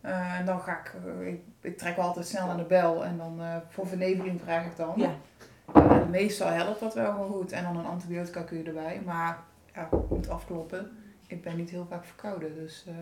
Eh, 0.00 0.38
en 0.38 0.44
dan 0.46 0.60
ga 0.60 0.80
ik, 0.80 0.92
ik... 1.26 1.40
Ik 1.60 1.78
trek 1.78 1.96
wel 1.96 2.04
altijd 2.04 2.26
snel 2.26 2.48
aan 2.48 2.56
de 2.56 2.62
bel 2.62 3.04
en 3.04 3.16
dan 3.16 3.36
eh, 3.40 3.56
voor 3.68 3.86
verneveling 3.86 4.40
vraag 4.44 4.64
ik 4.64 4.76
dan. 4.76 4.92
ja. 4.96 5.10
En 5.74 6.10
meestal 6.10 6.48
helpt 6.48 6.80
dat 6.80 6.94
wel 6.94 7.12
gewoon 7.12 7.30
goed. 7.30 7.52
En 7.52 7.62
dan 7.62 7.76
een 7.76 7.86
antibiotica 7.86 8.42
kun 8.42 8.58
je 8.58 8.64
erbij. 8.64 9.00
Maar 9.04 9.38
ja, 9.74 9.88
moet 10.08 10.28
afkloppen. 10.28 10.90
Ik 11.26 11.42
ben 11.42 11.56
niet 11.56 11.70
heel 11.70 11.86
vaak 11.90 12.04
verkouden. 12.04 12.54
Dus, 12.54 12.84
eh, 12.86 12.94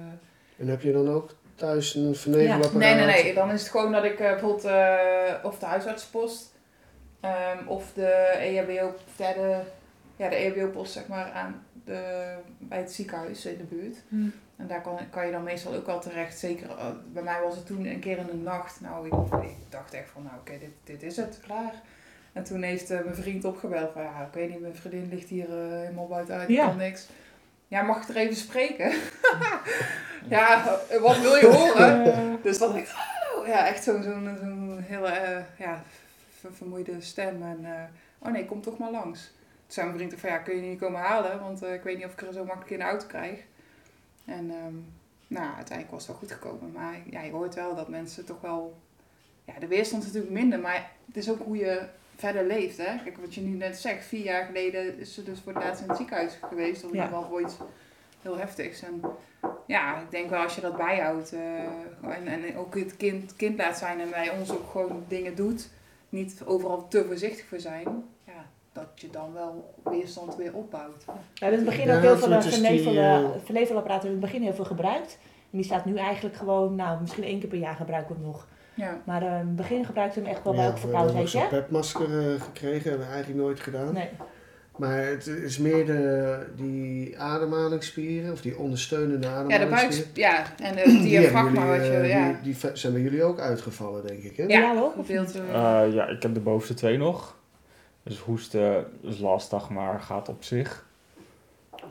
En 0.57 0.69
heb 0.69 0.83
je 0.83 0.93
dan 0.93 1.09
ook 1.09 1.35
thuis 1.55 1.95
een 1.95 2.15
vernevelapparaat? 2.15 2.73
Nee, 2.73 2.95
nee, 2.95 3.23
nee. 3.23 3.35
Dan 3.35 3.51
is 3.51 3.61
het 3.61 3.71
gewoon 3.71 3.93
dat 3.93 4.05
ik 4.05 4.19
eh, 4.19 4.31
bijvoorbeeld 4.31 4.65
eh, 4.65 5.35
of 5.43 5.59
de 5.59 5.67
huisartspost 5.67 6.55
ehm, 7.21 7.67
of 7.67 7.93
de 7.93 8.09
EHBO, 8.39 8.95
ja, 9.17 9.33
de, 9.33 9.61
ja, 10.17 10.29
de 10.29 10.37
EHBO-post 10.37 10.93
zeg 10.93 11.07
maar 11.07 11.31
aan 11.31 11.65
de, 11.85 12.35
bij 12.59 12.79
het 12.79 12.93
ziekenhuis 12.93 13.47
in 13.47 13.57
de 13.57 13.65
buurt. 13.65 13.97
Hm. 14.09 14.29
En 14.57 14.67
daar 14.67 14.81
kan, 14.81 14.99
kan 15.11 15.27
je 15.27 15.33
dan 15.33 15.43
meestal 15.43 15.75
ook 15.75 15.87
wel 15.87 16.01
terecht. 16.01 16.39
Zeker, 16.39 16.71
eh, 16.71 16.87
bij 17.13 17.23
mij 17.23 17.41
was 17.41 17.57
het 17.57 17.67
toen 17.67 17.87
een 17.87 18.01
keer 18.01 18.19
in 18.19 18.27
de 18.27 18.35
nacht. 18.35 18.81
Nou, 18.81 19.07
ik, 19.07 19.43
ik 19.43 19.57
dacht 19.69 19.95
echt 19.95 20.11
van, 20.11 20.23
nou 20.23 20.35
oké, 20.37 20.59
dit, 20.59 20.71
dit 20.85 21.03
is 21.03 21.17
het, 21.17 21.41
klaar. 21.43 21.75
En 22.37 22.45
toen 22.45 22.63
heeft 22.63 22.91
eh, 22.91 23.01
mijn 23.05 23.15
vriend 23.17 23.45
opgebeld 23.45 23.93
van, 23.93 24.03
ja, 24.03 24.23
ik 24.27 24.33
weet 24.35 24.51
niet, 24.51 24.61
mijn 24.61 24.75
vriendin 24.77 25.09
ligt 25.09 25.29
hier 25.29 25.49
eh, 25.51 25.79
helemaal 25.81 26.07
buitenuit, 26.07 26.49
Ja. 26.49 26.67
kan 26.67 26.77
niks. 26.77 27.07
Ja, 27.69 27.83
mag 27.83 28.03
ik 28.03 28.09
er 28.09 28.17
even 28.17 28.37
spreken? 28.37 28.93
ja, 30.29 30.79
wat 31.01 31.21
wil 31.21 31.35
je 31.37 31.47
horen? 31.47 32.39
Dus 32.43 32.59
dat 32.59 32.75
ik, 32.77 32.95
oh, 33.39 33.47
ja, 33.47 33.67
echt 33.67 33.83
zo'n 33.85 34.03
zo'n 34.03 34.37
zo'n 34.41 34.79
hele, 34.83 35.09
eh, 35.09 35.45
ja, 35.59 35.83
ver- 36.41 36.55
vermoeide 36.55 37.01
stem. 37.01 37.43
En, 37.43 37.67
oh 38.19 38.33
nee, 38.33 38.45
kom 38.45 38.63
toch 38.63 38.79
maar 38.79 38.91
langs. 38.91 39.21
Toen 39.23 39.65
zei 39.67 39.87
mijn 39.87 39.99
vriend 39.99 40.21
van, 40.21 40.31
ja, 40.31 40.39
kun 40.39 40.55
je 40.57 40.63
niet 40.63 40.81
komen 40.81 41.01
halen? 41.01 41.41
Want 41.41 41.63
ik 41.63 41.83
weet 41.83 41.97
niet 41.97 42.07
of 42.07 42.13
ik 42.13 42.21
er 42.23 42.33
zo 42.33 42.45
makkelijk 42.45 42.71
in 42.71 42.79
de 42.79 42.85
auto 42.85 43.07
krijg. 43.07 43.39
En 44.25 44.51
ehm, 44.51 44.75
nou, 45.27 45.47
uiteindelijk 45.57 45.91
was 45.91 46.01
het 46.07 46.11
wel 46.11 46.17
goed 46.19 46.33
gekomen. 46.33 46.73
Maar 46.73 46.95
ja, 47.11 47.23
je 47.23 47.31
hoort 47.33 47.55
wel 47.55 47.75
dat 47.75 47.89
mensen 47.89 48.25
toch 48.25 48.41
wel... 48.41 48.77
Ja, 49.45 49.53
de 49.59 49.67
weerstand 49.67 50.03
is 50.03 50.09
natuurlijk 50.09 50.35
minder, 50.35 50.61
maar 50.61 50.91
het 51.07 51.17
is 51.17 51.31
ook 51.31 51.43
hoe 51.45 51.57
je 51.57 51.83
verder 52.17 52.47
leeft, 52.47 52.77
hè. 52.77 53.03
Kijk, 53.05 53.17
wat 53.21 53.35
je 53.35 53.41
nu 53.41 53.57
net 53.57 53.79
zegt, 53.79 54.05
vier 54.05 54.25
jaar 54.25 54.45
geleden 54.45 54.99
is 54.99 55.15
ze 55.15 55.23
dus 55.23 55.41
voor 55.45 55.55
het 55.55 55.63
laatst 55.63 55.83
in 55.83 55.89
het 55.89 55.97
ziekenhuis 55.97 56.39
geweest. 56.49 56.85
Of 56.85 56.91
in 56.91 56.97
Ja. 56.97 57.05
ieder 57.05 57.17
geval 57.19 57.31
voor 57.31 57.41
iets 57.41 57.57
heel 58.23 58.37
heftigs. 58.39 58.83
En 58.83 59.03
ja, 59.67 60.01
ik 60.01 60.11
denk 60.11 60.31
wel 60.31 60.43
als 60.43 60.55
je 60.55 60.61
dat 60.61 60.77
bijhoudt 60.77 61.33
eh, 61.33 61.41
en, 62.03 62.27
en 62.27 62.57
ook 62.57 62.75
het 62.79 62.97
kind, 62.97 63.37
kind 63.37 63.59
laat 63.59 63.79
zijn 63.79 64.01
en 64.01 64.11
bij 64.11 64.31
ons 64.39 64.51
ook 64.51 64.71
gewoon 64.71 65.05
dingen 65.09 65.35
doet, 65.35 65.69
niet 66.09 66.43
overal 66.45 66.89
te 66.89 67.05
voorzichtig 67.05 67.47
voor 67.47 67.61
zijn, 67.61 68.05
ja, 68.25 68.45
dat 68.73 68.89
je 68.95 69.11
dan 69.11 69.33
wel 69.33 69.75
weerstand 69.85 70.37
weer 70.37 70.55
opbouwt. 70.55 71.05
We 71.05 71.13
hebben 71.39 71.59
in 71.59 71.67
het 71.67 71.75
begin 71.77 71.87
Ja, 71.87 71.97
ook 71.97 72.03
heel 72.03 72.17
veel 72.17 72.31
het 72.31 72.45
is 72.45 72.55
die, 72.55 72.65
genevelde, 72.67 73.01
eh, 73.01 73.45
vernevelapparaten 73.45 74.07
in 74.07 74.11
het 74.15 74.21
begin 74.25 74.43
heel 74.43 74.55
veel 74.55 74.65
gebruikt. 74.65 75.19
En 75.51 75.59
die 75.59 75.65
staat 75.65 75.85
nu 75.85 75.97
eigenlijk 75.97 76.37
gewoon, 76.37 76.75
nou, 76.75 77.01
misschien 77.01 77.25
één 77.25 77.41
keer 77.41 77.49
per 77.49 77.59
jaar 77.59 77.75
gebruiken 77.75 78.15
we 78.15 78.21
hem 78.21 78.31
nog. 78.31 78.47
Ja. 78.77 79.01
Maar 79.05 79.23
eh, 79.23 79.29
in 79.29 79.35
het 79.47 79.57
begin 79.57 79.85
gebruikte 79.85 80.21
we 80.21 80.27
hem 80.27 80.35
echt 80.35 80.45
wel 80.45 80.55
bij 80.55 80.65
elke 80.65 80.75
we 80.75 80.81
hebben 80.81 81.07
verkoudheid, 81.07 81.29
zo'n 81.29 81.61
pepmasker 81.61 82.19
eh, 82.35 82.41
gekregen, 82.43 82.89
hebben 82.89 83.07
we 83.07 83.13
eigenlijk 83.13 83.45
nooit 83.45 83.61
gedaan. 83.61 83.93
Nee. 83.93 84.09
Maar 84.77 85.07
het 85.07 85.27
is 85.27 85.59
meer 85.59 85.87
de, 85.87 86.39
die 86.57 87.19
ademhalingsspieren, 87.19 88.33
of 88.33 88.41
die 88.41 88.59
ondersteunende 88.59 89.27
Ja, 89.27 89.45
de 89.45 89.55
ademhalingsspieren. 89.55 90.13
buik, 90.15 90.47
ja, 90.59 90.65
en 90.67 90.77
de 90.77 91.03
diafragma 91.03 91.65
jullie, 91.65 91.79
wat 91.79 91.87
je, 91.87 91.93
eh, 91.93 92.09
ja. 92.09 92.41
die, 92.43 92.57
zijn 92.73 92.93
bij 92.93 93.03
jullie 93.03 93.25
ook 93.25 93.39
uitgevallen, 93.39 94.07
denk 94.07 94.23
ik, 94.23 94.37
hè? 94.37 94.43
Ja, 94.43 94.49
Ja, 94.59 94.75
wel? 94.75 94.95
Eh, 95.47 95.95
ja, 95.95 96.07
ik 96.07 96.23
heb 96.23 96.35
de 96.35 96.41
bovenste 96.41 96.75
twee 96.75 96.97
nog. 96.99 97.37
Dus 98.03 98.19
hoesten 98.19 98.87
is 99.01 99.19
lastig, 99.19 99.69
maar 99.69 100.01
gaat 100.01 100.29
op 100.29 100.45
zich. 100.45 100.87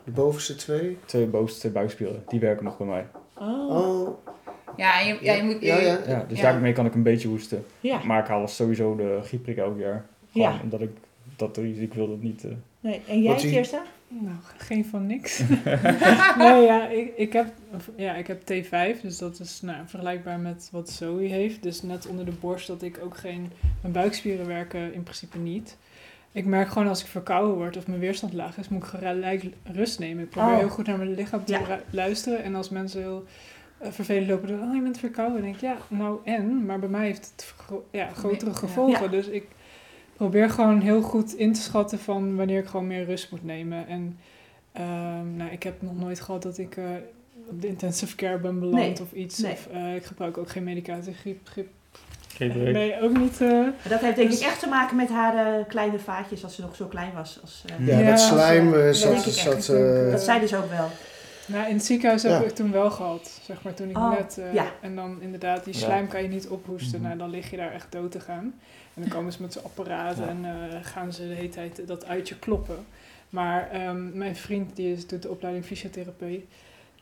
De 0.04 0.10
bovenste 0.10 0.54
twee. 0.54 0.98
Twee 1.04 1.26
bovenste 1.26 1.70
buikspieren, 1.70 2.22
die 2.28 2.40
werken 2.40 2.64
nog 2.64 2.76
bij 2.76 2.86
mij. 2.86 3.06
Oh, 3.38 3.70
Oh, 3.70 4.08
ja, 4.76 5.00
je, 5.00 5.18
ja, 5.20 5.32
je 5.32 5.42
moet... 5.42 5.56
Ja, 5.60 5.80
ja. 5.80 5.98
Ja, 6.06 6.24
dus 6.28 6.38
Ja. 6.40 6.50
daarmee 6.50 6.72
kan 6.72 6.86
ik 6.86 6.94
een 6.94 7.02
beetje 7.02 7.28
hoesten. 7.28 7.64
ja. 7.80 8.00
Maar 8.04 8.20
ik 8.22 8.26
haal 8.28 8.48
sowieso 8.48 8.96
de 8.96 9.20
griepprik 9.24 9.56
elk 9.56 9.78
jaar. 9.78 10.06
Gewoon 10.32 10.52
Ja. 10.52 10.60
omdat 10.62 10.80
ik 10.80 10.90
dat 11.36 11.56
ik 11.56 11.94
wil 11.94 12.08
dat 12.08 12.22
niet. 12.22 12.44
eh, 12.44 12.50
Nee. 12.80 13.00
En 13.08 13.22
jij, 13.22 13.34
Kirsten? 13.36 13.80
nou, 14.08 14.36
geen 14.56 14.84
van 14.84 15.06
niks. 15.06 15.42
nee, 16.38 16.62
ja, 16.64 16.88
ik, 16.88 17.12
ik, 17.16 17.32
heb, 17.32 17.46
ja, 17.96 18.14
ik 18.14 18.26
heb 18.26 18.40
T5, 18.42 19.00
dus 19.02 19.18
dat 19.18 19.40
is 19.40 19.60
nou, 19.62 19.78
vergelijkbaar 19.86 20.38
met 20.38 20.68
wat 20.72 20.90
Zoe 20.90 21.22
heeft. 21.26 21.62
Dus 21.62 21.82
net 21.82 22.06
onder 22.06 22.24
de 22.24 22.32
borst 22.40 22.66
dat 22.66 22.82
ik 22.82 22.98
ook 23.04 23.16
geen... 23.16 23.52
Mijn 23.80 23.92
buikspieren 23.94 24.46
werken 24.46 24.94
in 24.94 25.02
principe 25.02 25.38
niet. 25.38 25.76
Ik 26.32 26.44
merk 26.44 26.68
gewoon 26.68 26.88
als 26.88 27.00
ik 27.00 27.06
verkouden 27.06 27.56
word 27.56 27.76
of 27.76 27.86
mijn 27.86 28.00
weerstand 28.00 28.32
laag 28.32 28.58
is, 28.58 28.68
moet 28.68 28.82
ik 28.82 28.88
gelijk 28.88 29.44
rust 29.72 29.98
nemen. 29.98 30.24
Ik 30.24 30.30
probeer 30.30 30.52
Oh. 30.52 30.58
heel 30.58 30.68
goed 30.68 30.86
naar 30.86 30.98
mijn 30.98 31.14
lichaam 31.14 31.44
te 31.44 31.52
Ja. 31.52 31.80
luisteren. 31.90 32.42
En 32.42 32.54
als 32.54 32.68
mensen 32.68 33.00
heel 33.00 33.24
vervelend 33.90 34.26
lopen, 34.28 34.48
dan, 34.48 34.68
oh 34.68 34.74
je 34.74 34.82
bent 34.82 34.98
verkouden. 34.98 35.42
Denk 35.42 35.54
ik, 35.54 35.60
ja, 35.60 35.76
nou 35.88 36.18
en? 36.24 36.66
Maar 36.66 36.78
bij 36.78 36.88
mij 36.88 37.06
heeft 37.06 37.32
het 37.36 37.54
gro- 37.56 37.86
ja, 37.90 38.08
grotere 38.16 38.54
gevolgen. 38.54 39.02
Ja. 39.04 39.08
Dus 39.10 39.26
ik 39.26 39.46
probeer 40.16 40.50
gewoon 40.50 40.80
heel 40.80 41.02
goed 41.02 41.34
in 41.34 41.52
te 41.52 41.60
schatten 41.60 41.98
van 41.98 42.36
wanneer 42.36 42.58
ik 42.58 42.66
gewoon 42.66 42.86
meer 42.86 43.04
rust 43.04 43.30
moet 43.30 43.44
nemen. 43.44 43.86
En 43.88 44.18
ehm, 44.72 45.36
nou, 45.36 45.50
ik 45.50 45.62
heb 45.62 45.82
nog 45.82 45.98
nooit 45.98 46.20
gehad 46.20 46.42
dat 46.42 46.58
ik 46.58 46.76
eh, 46.76 46.84
op 47.50 47.60
de 47.62 47.66
intensive 47.68 48.16
care 48.16 48.38
ben 48.38 48.58
beland 48.60 48.76
Nee. 48.82 49.00
of 49.02 49.12
iets. 49.12 49.38
Nee. 49.38 49.52
Of 49.52 49.66
eh, 49.72 49.94
ik 49.94 50.04
gebruik 50.04 50.38
ook 50.38 50.48
geen 50.50 50.64
medicatie. 50.64 51.12
Griep, 51.14 51.48
griep. 51.48 51.68
Nee, 52.38 53.00
ook 53.02 53.18
niet. 53.18 53.40
eh, 53.40 53.48
Maar 53.48 53.72
dat 53.88 54.00
heeft 54.00 54.16
denk 54.16 54.30
Dus- 54.30 54.40
ik 54.40 54.46
echt 54.46 54.60
te 54.60 54.68
maken 54.68 54.96
met 54.96 55.08
haar 55.08 55.58
eh, 55.58 55.64
kleine 55.68 55.98
vaatjes 55.98 56.44
als 56.44 56.54
ze 56.54 56.60
nog 56.60 56.76
zo 56.76 56.86
klein 56.86 57.12
was. 57.14 57.38
Als, 57.42 57.64
eh, 57.78 57.86
ja, 57.86 57.98
Ja, 57.98 58.10
dat 58.10 58.20
slijm 58.20 58.74
eh, 58.74 58.84
dat 58.84 58.96
zat... 58.96 59.68
eh, 59.68 60.10
Dat 60.10 60.20
zei 60.22 60.40
dus 60.40 60.54
ook 60.54 60.70
wel. 60.70 60.88
Nou, 61.46 61.68
in 61.68 61.74
het 61.74 61.84
ziekenhuis 61.84 62.22
heb 62.22 62.32
Ja. 62.32 62.38
ik 62.38 62.44
het 62.44 62.56
toen 62.56 62.72
wel 62.72 62.90
gehad, 62.90 63.40
zeg 63.42 63.62
maar, 63.62 63.74
toen 63.74 63.88
ik 63.90 63.96
Oh, 63.96 64.10
net... 64.10 64.38
eh, 64.38 64.52
ja. 64.54 64.72
En 64.80 64.96
dan 64.96 65.22
inderdaad, 65.22 65.64
die 65.64 65.74
Ja. 65.74 65.80
slijm 65.80 66.08
kan 66.08 66.22
je 66.22 66.28
niet 66.28 66.48
ophoesten. 66.48 66.98
Mhm. 66.98 67.06
Nou, 67.06 67.18
dan 67.18 67.30
lig 67.30 67.50
je 67.50 67.56
daar 67.56 67.72
echt 67.72 67.92
dood 67.92 68.10
te 68.12 68.20
gaan. 68.20 68.54
En 68.94 69.02
dan 69.02 69.08
komen 69.08 69.32
ze 69.32 69.42
met 69.42 69.52
zo'n 69.52 69.64
apparaten 69.64 70.22
Ja. 70.24 70.28
en 70.30 70.44
eh, 70.44 70.78
gaan 70.82 71.12
ze 71.12 71.28
de 71.28 71.34
hele 71.34 71.48
tijd 71.48 71.86
dat 71.86 72.06
uit 72.06 72.28
je 72.28 72.38
kloppen. 72.38 72.84
Maar 73.30 73.70
ehm, 73.70 74.18
mijn 74.18 74.36
vriend, 74.36 74.76
die 74.76 74.92
is, 74.92 75.06
doet 75.06 75.22
de 75.22 75.30
opleiding 75.30 75.64
fysiotherapie. 75.66 76.48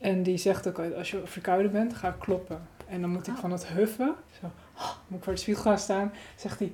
En 0.01 0.23
die 0.23 0.37
zegt 0.37 0.69
ook 0.69 0.77
altijd, 0.79 0.95
als 0.95 1.11
je 1.11 1.21
verkouden 1.25 1.73
bent, 1.73 1.95
ga 1.95 2.17
kloppen. 2.19 2.61
En 2.89 3.01
dan 3.01 3.11
moet 3.11 3.27
ik 3.27 3.35
Oh. 3.35 3.41
van 3.41 3.51
het 3.51 3.67
huffen, 3.67 4.15
zo, 4.41 4.51
moet 5.09 5.19
ik 5.19 5.25
voor 5.25 5.33
de 5.33 5.39
spiegel 5.41 5.63
gaan 5.63 5.79
staan, 5.79 6.13
zegt 6.37 6.59
hij... 6.59 6.73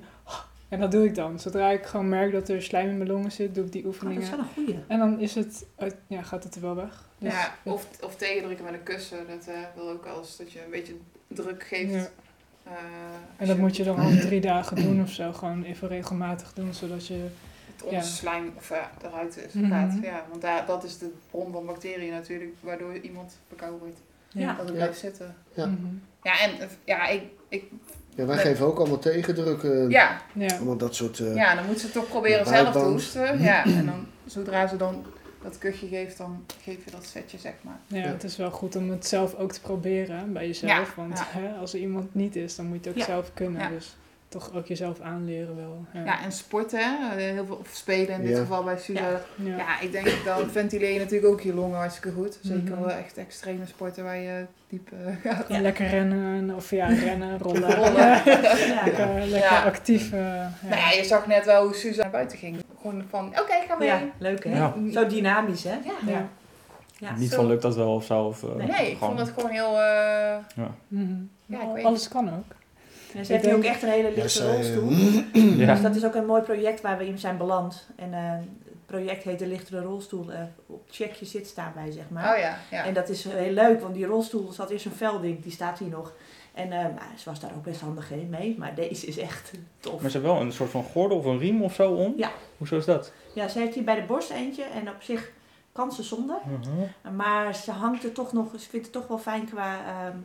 En 0.71 0.79
dat 0.79 0.91
doe 0.91 1.05
ik 1.05 1.15
dan. 1.15 1.39
Zodra 1.39 1.69
ik 1.69 1.85
gewoon 1.85 2.09
merk 2.09 2.31
dat 2.31 2.49
er 2.49 2.61
slijm 2.63 2.89
in 2.89 2.97
mijn 2.97 3.09
longen 3.09 3.31
zit, 3.31 3.55
doe 3.55 3.65
ik 3.65 3.71
die 3.71 3.81
Oh, 3.81 3.87
dat 3.87 3.93
oefeningen. 3.95 4.21
is 4.23 4.29
wel 4.29 4.39
een 4.39 4.45
goeie. 4.53 4.79
En 4.87 4.99
dan 4.99 5.19
is 5.19 5.35
het, 5.35 5.65
uit, 5.77 5.95
ja, 6.07 6.21
gaat 6.21 6.43
het 6.43 6.55
er 6.55 6.61
wel 6.61 6.75
weg. 6.75 7.07
Dus, 7.17 7.33
Ja, 7.33 7.55
of, 7.63 7.87
of 8.01 8.15
tegendrukken 8.15 8.65
met 8.65 8.73
een 8.73 8.83
kussen, 8.83 9.17
dat 9.27 9.47
eh, 9.47 9.59
wil 9.75 9.89
ook 9.89 10.03
wel 10.03 10.17
eens 10.17 10.37
dat 10.37 10.51
je 10.51 10.63
een 10.63 10.71
beetje 10.71 10.93
druk 11.27 11.63
geeft. 11.63 11.91
Ja. 11.93 11.97
Eh, 12.63 12.71
En 12.73 13.37
als 13.37 13.47
dat 13.47 13.55
je 13.57 13.61
moet 13.61 13.75
je 13.75 13.83
dan 13.83 13.97
al 13.99 14.09
drie 14.27 14.41
dagen 14.41 14.75
doen 14.75 15.01
of 15.01 15.09
zo. 15.11 15.33
Gewoon 15.33 15.63
even 15.63 15.87
regelmatig 15.87 16.53
doen, 16.53 16.73
zodat 16.73 17.07
je... 17.07 17.27
het 17.83 17.91
ja. 17.91 18.01
slijm 18.01 18.51
of, 18.57 18.69
ja, 18.69 18.91
eruit 19.03 19.37
is. 19.47 19.53
Mhm. 19.53 19.69
gaat. 19.71 19.97
Ja, 20.01 20.25
want 20.29 20.41
daar, 20.41 20.65
dat 20.65 20.83
is 20.83 20.97
de 20.97 21.11
bron 21.31 21.51
van 21.51 21.65
bacteriën 21.65 22.11
natuurlijk, 22.11 22.53
waardoor 22.59 22.97
iemand 22.97 23.37
verkouden 23.47 23.79
wordt. 23.79 23.99
Ja. 24.29 24.47
Dat 24.47 24.57
het 24.57 24.67
Ja. 24.67 24.73
blijft 24.73 24.99
zitten. 24.99 25.35
Ja. 25.53 25.65
Mhm. 25.65 25.85
Ja, 26.23 26.39
en 26.39 26.59
eh, 26.59 26.67
ja, 26.83 27.07
ik, 27.07 27.21
ik, 27.49 27.63
ja, 28.15 28.25
wij 28.25 28.37
geven 28.37 28.65
ook 28.65 28.77
allemaal 28.79 28.99
tegendruk. 28.99 29.63
eh, 29.63 29.89
ja, 29.89 30.21
Ja. 30.33 30.55
Allemaal 30.55 30.77
dat 30.77 30.95
soort... 30.95 31.19
eh, 31.19 31.35
ja, 31.35 31.55
dan 31.55 31.65
moet 31.65 31.79
ze 31.79 31.91
toch 31.91 32.07
proberen 32.07 32.45
zelf 32.45 32.71
te 32.71 32.79
hoesten. 32.79 33.41
Ja, 33.41 33.65
en 33.65 33.85
dan 33.85 34.05
zodra 34.25 34.67
ze 34.67 34.77
dan 34.77 35.05
dat 35.41 35.57
kuchje 35.57 35.87
geeft, 35.87 36.17
dan 36.17 36.45
geef 36.63 36.85
je 36.85 36.91
dat 36.91 37.05
setje, 37.05 37.37
zeg 37.37 37.53
maar. 37.61 37.79
Ja, 37.87 37.97
Ja. 37.97 38.07
het 38.07 38.23
is 38.23 38.37
wel 38.37 38.51
goed 38.51 38.75
om 38.75 38.89
het 38.89 39.05
zelf 39.07 39.35
ook 39.35 39.51
te 39.51 39.61
proberen 39.61 40.33
bij 40.33 40.47
jezelf. 40.47 40.71
Ja, 40.71 40.85
Want 40.95 41.17
ja. 41.17 41.25
Hè, 41.39 41.53
als 41.53 41.73
er 41.73 41.79
iemand 41.79 42.13
niet 42.15 42.35
is, 42.35 42.55
dan 42.55 42.65
moet 42.65 42.83
je 42.83 42.89
het 42.89 42.89
ook 42.89 43.05
Ja. 43.07 43.13
zelf 43.13 43.31
kunnen. 43.33 43.61
Ja. 43.61 43.69
Dus 43.69 43.95
toch 44.31 44.51
ook 44.55 44.65
jezelf 44.67 44.99
aanleren 44.99 45.55
wel. 45.55 45.85
Ja, 45.93 46.03
Ja, 46.05 46.23
en 46.23 46.31
sporten, 46.31 46.79
hè, 46.79 47.09
eh, 47.17 47.31
heel 47.33 47.45
veel, 47.45 47.55
of 47.55 47.67
spelen 47.71 48.15
in 48.15 48.21
dit 48.21 48.29
Ja. 48.35 48.37
geval 48.37 48.63
bij 48.63 48.77
Suza. 48.77 49.01
Ja. 49.35 49.55
Ja. 49.57 49.79
ik 49.81 49.91
denk 49.91 50.07
dan 50.25 50.49
ventileer 50.49 50.93
je 50.93 50.99
natuurlijk 50.99 51.31
ook 51.33 51.41
je 51.41 51.53
longen 51.53 51.77
hartstikke 51.77 52.11
goed. 52.11 52.39
Zeker 52.41 52.71
Mhm. 52.71 52.79
wel 52.81 52.91
echt 52.91 53.17
extreme 53.17 53.65
sporten 53.65 54.03
waar 54.03 54.17
je 54.17 54.45
diep 54.69 54.89
gaat. 55.23 55.47
En 55.49 55.61
Lekker 55.61 55.87
rennen, 55.87 56.55
of 56.55 56.69
ja, 56.69 56.87
rennen, 57.05 57.37
rollen. 57.39 57.75
Rollen. 57.75 57.93
Ja, 57.95 58.21
Ja. 58.25 58.83
lekker 58.85 59.07
lekker 59.19 59.37
Ja. 59.51 59.63
actief. 59.63 60.11
eh, 60.13 60.19
ja. 60.19 60.51
Nou 60.61 60.75
ja, 60.81 60.89
je 60.91 61.03
zag 61.03 61.27
net 61.27 61.45
wel 61.45 61.63
hoe 61.63 61.73
Suza 61.75 62.01
naar 62.01 62.11
buiten 62.11 62.37
ging. 62.37 62.57
Gewoon 62.81 63.03
van, 63.09 63.27
oké, 63.27 63.53
ga 63.67 63.75
mee. 63.75 63.87
Ja, 63.87 64.01
leuk 64.17 64.43
hè? 64.43 64.57
Ja. 64.57 64.73
Zo 64.91 65.07
dynamisch 65.07 65.63
hè? 65.63 65.69
Ja. 65.83 66.11
Ja. 66.11 66.27
Ja. 66.97 67.15
niet 67.15 67.29
zo- 67.29 67.35
van 67.35 67.47
lukt 67.47 67.61
dat 67.61 67.75
wel 67.75 67.93
of 67.95 68.05
zo. 68.05 68.23
Of, 68.23 68.43
Nee, 68.57 68.67
Nee, 68.67 68.91
ik 68.91 68.97
vond 68.97 69.19
het 69.19 69.29
gewoon 69.29 69.49
heel... 69.51 69.79
eh, 69.81 70.35
Mhm. 70.87 71.01
Ja, 71.45 71.57
ik 71.57 71.61
Nou, 71.63 71.73
weet- 71.73 71.85
alles 71.85 72.07
kan 72.07 72.29
ook. 72.29 72.55
En 73.15 73.25
ze 73.25 73.31
heeft 73.31 73.45
nu 73.45 73.53
ook 73.53 73.63
echt 73.63 73.83
een 73.83 73.89
hele 73.89 74.11
lichte 74.15 74.51
rolstoel. 74.51 74.89
eh, 75.33 75.57
ja. 75.57 75.73
Dus 75.73 75.81
dat 75.81 75.95
is 75.95 76.05
ook 76.05 76.15
een 76.15 76.25
mooi 76.25 76.41
project 76.41 76.81
waar 76.81 76.97
we 76.97 77.07
in 77.07 77.19
zijn 77.19 77.37
beland. 77.37 77.87
En 77.95 78.13
eh, 78.13 78.19
het 78.65 78.85
project 78.85 79.23
heet 79.23 79.39
de 79.39 79.47
lichtere 79.47 79.81
rolstoel. 79.81 80.31
eh, 80.31 80.39
op 80.65 80.81
check 80.89 81.13
je 81.13 81.25
zit 81.25 81.47
staan 81.47 81.71
bij, 81.75 81.91
zeg 81.91 82.09
maar. 82.09 82.33
oh 82.33 82.39
ja, 82.39 82.57
ja. 82.71 82.85
En 82.85 82.93
dat 82.93 83.09
is 83.09 83.23
heel 83.27 83.53
leuk, 83.53 83.81
want 83.81 83.93
die 83.93 84.05
rolstoel 84.05 84.51
zat 84.51 84.69
eerst 84.69 84.85
een 84.85 84.91
velding, 84.91 85.43
die 85.43 85.51
staat 85.51 85.79
hier 85.79 85.89
nog. 85.89 86.13
En 86.53 86.69
ze 87.15 87.29
was 87.29 87.39
daar 87.39 87.51
ook 87.55 87.63
best 87.63 87.81
handig 87.81 88.11
in 88.11 88.29
mee, 88.29 88.55
maar 88.59 88.75
deze 88.75 89.05
is 89.05 89.17
echt 89.17 89.51
tof. 89.79 90.01
Maar 90.01 90.09
ze 90.11 90.17
hebben 90.17 90.35
wel 90.35 90.45
een 90.45 90.51
soort 90.53 90.69
van 90.69 90.83
gordel 90.83 91.17
of 91.17 91.25
een 91.25 91.39
riem 91.39 91.63
of 91.63 91.73
zo 91.73 91.91
om. 91.93 92.13
Ja. 92.17 92.31
Hoezo 92.57 92.77
is 92.77 92.85
dat? 92.85 93.11
Ja, 93.35 93.47
ze 93.47 93.59
heeft 93.59 93.73
hier 93.73 93.83
bij 93.83 93.95
de 93.95 94.01
borst 94.05 94.29
eentje 94.29 94.63
en 94.63 94.89
op 94.89 95.01
zich 95.01 95.31
kan 95.71 95.91
ze 95.91 96.03
zonder. 96.03 96.37
Mhm. 96.45 97.15
Maar 97.15 97.55
ze 97.55 97.71
hangt 97.71 98.03
er 98.03 98.11
toch 98.11 98.33
nog, 98.33 98.47
ze 98.51 98.69
vindt 98.69 98.85
het 98.85 98.95
toch 98.95 99.07
wel 99.07 99.17
fijn 99.17 99.45
qua, 99.45 99.75
ehm, 99.87 100.17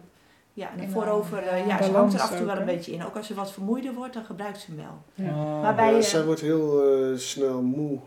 ja, 0.57 0.71
de 0.77 0.83
In, 0.83 0.91
voorover. 0.91 1.39
eh, 1.39 1.61
eh, 1.61 1.67
ja, 1.67 1.83
ze 1.83 1.91
hangt 1.91 2.15
er 2.15 2.21
af 2.21 2.31
en 2.31 2.37
toe 2.37 2.47
wel 2.47 2.57
een 2.57 2.65
beetje 2.65 2.93
in. 2.93 3.05
Ook 3.05 3.17
als 3.17 3.27
ze 3.27 3.35
wat 3.35 3.53
vermoeider 3.53 3.95
wordt, 3.95 4.15
dan 4.15 4.25
gebruikt 4.25 4.59
ze 4.61 4.67
hem 4.67 4.77
wel. 4.77 5.27
Ja. 5.27 5.33
Ah. 5.33 5.63
Waarbij- 5.63 5.91
ja, 5.91 5.97
je- 5.97 6.03
zij 6.03 6.25
wordt 6.25 6.41
heel 6.41 6.95
eh, 7.13 7.19
snel 7.19 7.63
moe 7.63 7.99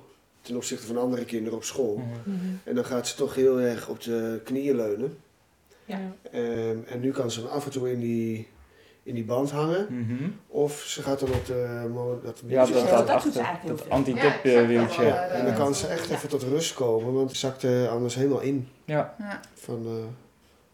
ten 0.41 0.56
opzichte 0.56 0.86
van 0.88 0.98
andere 0.98 1.25
kinderen 1.25 1.58
op 1.58 1.63
school. 1.63 1.96
Mhm. 2.24 2.36
En 2.63 2.75
dan 2.75 2.86
gaat 2.86 3.08
ze 3.08 3.15
toch 3.15 3.36
heel 3.36 3.60
erg 3.60 3.89
op 3.89 4.01
de 4.01 4.41
knieën 4.44 4.75
leunen. 4.75 5.18
Ja. 5.86 6.00
Ehm, 6.32 6.77
en 6.88 7.00
nu 7.00 7.12
kan 7.12 7.32
ze 7.32 7.41
dan 7.41 7.51
af 7.51 7.65
en 7.65 7.72
toe 7.72 7.91
in 7.91 8.00
die, 8.00 8.48
in 9.03 9.15
die 9.15 9.24
band 9.25 9.51
hangen. 9.51 9.88
Mhm. 9.89 10.29
Of 10.48 10.74
ze 10.74 11.01
gaat 11.01 11.20
dan 11.20 11.29
op 11.29 11.46
de... 11.46 11.89
mo- 11.94 12.20
Dat 12.24 12.41
Ja, 12.48 12.65
dat 12.65 12.74
dat 12.74 12.82
ze 12.84 13.13
achter. 13.13 13.32
eigenlijk 13.41 13.62
heel 13.62 13.75
Dat 13.75 13.82
veel. 13.82 13.91
anti-tip 13.91 14.44
eh, 14.44 14.56
dat 14.56 14.65
wieltje. 14.65 15.03
Ja, 15.03 15.25
eh, 15.25 15.39
en 15.39 15.46
dan 15.46 15.56
kan 15.56 15.65
dat- 15.65 15.75
ze 15.75 15.88
echt 15.88 16.08
ja. 16.08 16.15
even 16.15 16.29
tot 16.29 16.44
rust 16.44 16.74
komen, 16.74 17.13
want 17.13 17.29
ze 17.32 17.38
zakt 17.38 17.63
er 17.63 17.88
anders 17.89 18.15
helemaal 18.15 18.39
in. 18.41 18.68
Ja. 18.86 19.15
Ja. 19.20 19.39
Van, 19.53 19.86
eh, 19.86 19.91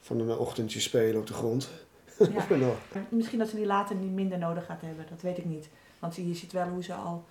van 0.06 0.20
een 0.20 0.38
ochtendje 0.38 0.80
spelen 0.80 1.20
op 1.20 1.28
de 1.28 1.34
grond. 1.34 1.70
Ja. 2.18 2.72
Misschien 3.10 3.40
dat 3.40 3.50
ze 3.50 3.56
die 3.56 3.66
later 3.66 3.96
niet 3.96 4.12
minder 4.12 4.38
nodig 4.38 4.66
gaat 4.66 4.82
hebben, 4.82 5.06
dat 5.10 5.22
weet 5.22 5.38
ik 5.38 5.46
niet. 5.46 5.70
Want 6.00 6.16
je 6.16 6.36
ziet 6.36 6.52
wel 6.52 6.68
hoe 6.68 6.84
ze 6.84 6.94
al, 6.94 7.24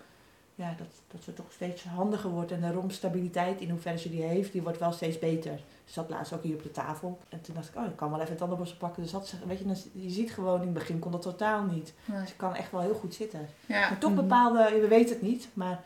ja, 0.54 0.74
dat, 0.78 0.86
dat 1.12 1.22
ze 1.22 1.32
toch 1.32 1.52
steeds 1.52 1.84
handiger 1.84 2.30
wordt. 2.30 2.50
En 2.52 2.60
de 2.60 2.72
romstabiliteit, 2.72 3.60
in 3.60 3.70
hoeverre 3.70 3.98
ze 3.98 4.10
die 4.10 4.22
heeft, 4.22 4.52
die 4.52 4.62
wordt 4.62 4.78
wel 4.78 4.92
steeds 4.92 5.18
beter. 5.18 5.60
Ze 5.84 5.92
zat 5.92 6.10
laatst 6.10 6.32
ook 6.32 6.42
hier 6.42 6.54
op 6.54 6.62
de 6.62 6.70
tafel. 6.70 7.18
En 7.28 7.40
toen 7.40 7.54
dacht 7.54 7.68
ik, 7.68 7.76
oh, 7.76 7.84
ik 7.84 7.96
kan 7.96 8.10
wel 8.10 8.20
even 8.20 8.36
tandenborstel 8.36 8.78
pakken. 8.78 9.02
Dus 9.02 9.10
ze, 9.10 9.36
weet 9.46 9.58
je, 9.58 10.02
je 10.02 10.10
ziet 10.10 10.32
gewoon, 10.32 10.58
in 10.60 10.64
het 10.64 10.72
begin 10.74 10.98
kon 10.98 11.12
dat 11.12 11.22
totaal 11.22 11.62
niet. 11.64 11.92
Nee. 12.04 12.26
Ze 12.26 12.34
kan 12.36 12.54
echt 12.54 12.70
wel 12.70 12.80
heel 12.80 12.94
goed 12.94 13.14
zitten. 13.14 13.48
Ja. 13.66 13.88
Maar 13.88 13.98
toch 13.98 14.10
Mhm. 14.12 14.20
bepaalde, 14.20 14.78
we 14.80 14.88
weten 14.88 15.14
het 15.14 15.22
niet, 15.22 15.48
maar 15.52 15.82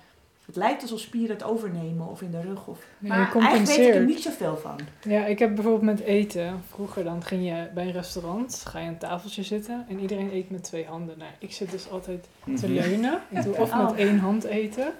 het 0.48 0.56
lijkt 0.56 0.82
alsof 0.82 1.00
spieren 1.00 1.36
het 1.36 1.44
overnemen 1.44 2.06
of 2.08 2.22
in 2.22 2.30
de 2.30 2.40
rug. 2.40 2.66
Of, 2.66 2.78
Ja, 2.98 3.08
maar 3.08 3.18
eigenlijk 3.34 3.66
weet 3.66 3.88
ik 3.88 3.94
er 3.94 4.04
niet 4.04 4.22
zoveel 4.22 4.56
van. 4.56 4.78
Ja, 5.02 5.24
ik 5.26 5.38
heb 5.38 5.54
bijvoorbeeld 5.54 5.84
met 5.84 6.00
eten. 6.00 6.62
Vroeger 6.70 7.04
dan 7.04 7.22
ging 7.24 7.44
je 7.48 7.68
bij 7.74 7.84
een 7.86 7.92
restaurant, 7.92 8.62
ga 8.68 8.78
je 8.78 8.86
aan 8.86 8.92
een 8.92 8.98
tafeltje 8.98 9.42
zitten 9.42 9.84
en 9.88 9.98
iedereen 10.00 10.30
eet 10.32 10.50
met 10.50 10.64
twee 10.64 10.84
handen. 10.84 11.18
Nou, 11.18 11.30
ik 11.38 11.52
zit 11.52 11.70
dus 11.70 11.90
altijd 11.90 12.28
te 12.44 12.50
Mhm. 12.68 12.72
leunen. 12.72 13.20
Ik 13.30 13.42
doe 13.42 13.56
of 13.56 13.74
met 13.76 13.90
Oh. 13.90 13.98
één 13.98 14.18
hand 14.18 14.44
eten. 14.44 14.92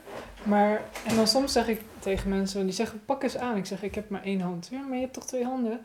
Maar, 0.43 0.81
en 1.07 1.17
dan 1.17 1.26
soms 1.26 1.52
zeg 1.52 1.69
ik 1.69 1.81
tegen 1.99 2.28
mensen, 2.31 2.64
die 2.64 2.75
zeggen 2.75 3.00
pak 3.05 3.23
eens 3.23 3.37
aan. 3.37 3.57
Ik 3.57 3.67
zeg 3.67 3.83
ik 3.83 3.95
heb 3.95 4.09
maar 4.09 4.23
één 4.23 4.40
hand. 4.40 4.69
Ja, 4.71 4.81
maar 4.81 4.95
je 4.95 5.00
hebt 5.02 5.14
toch 5.14 5.26
twee 5.26 5.45
handen? 5.45 5.81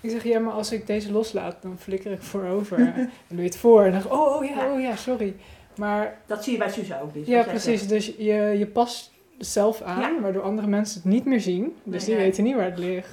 Ik 0.00 0.10
zeg 0.10 0.24
ja, 0.24 0.38
maar 0.38 0.52
als 0.52 0.72
ik 0.72 0.86
deze 0.86 1.12
loslaat, 1.12 1.56
dan 1.62 1.76
flikker 1.78 2.12
ik 2.12 2.22
voorover. 2.22 2.78
en 2.96 3.10
doe 3.28 3.38
je 3.38 3.42
het 3.44 3.56
voor 3.56 3.84
en 3.84 3.92
dan 3.92 4.00
zeg 4.02 4.10
ik, 4.10 4.16
oh, 4.18 4.36
oh 4.36 4.44
ja, 4.44 4.72
oh 4.72 4.80
ja, 4.80 4.96
sorry. 4.96 5.36
Maar 5.78 6.18
Dat 6.26 6.44
zie 6.44 6.52
je 6.52 6.58
bij 6.58 6.70
Suze 6.70 7.00
ook. 7.02 7.14
Dus 7.14 7.26
ja, 7.26 7.42
precies. 7.42 7.62
zegt. 7.78 7.88
Dus 7.88 8.06
je, 8.06 8.54
je 8.58 8.66
past 8.66 9.10
zelf 9.38 9.82
aan, 9.82 10.00
Ja. 10.14 10.20
waardoor 10.20 10.42
andere 10.42 10.68
mensen 10.68 11.00
het 11.02 11.10
niet 11.12 11.24
meer 11.24 11.40
zien. 11.40 11.62
Dus 11.82 11.92
Nee, 12.00 12.04
die 12.06 12.14
nee. 12.14 12.24
weten 12.24 12.44
niet 12.44 12.54
waar 12.54 12.64
het 12.64 12.78
ligt. 12.78 13.08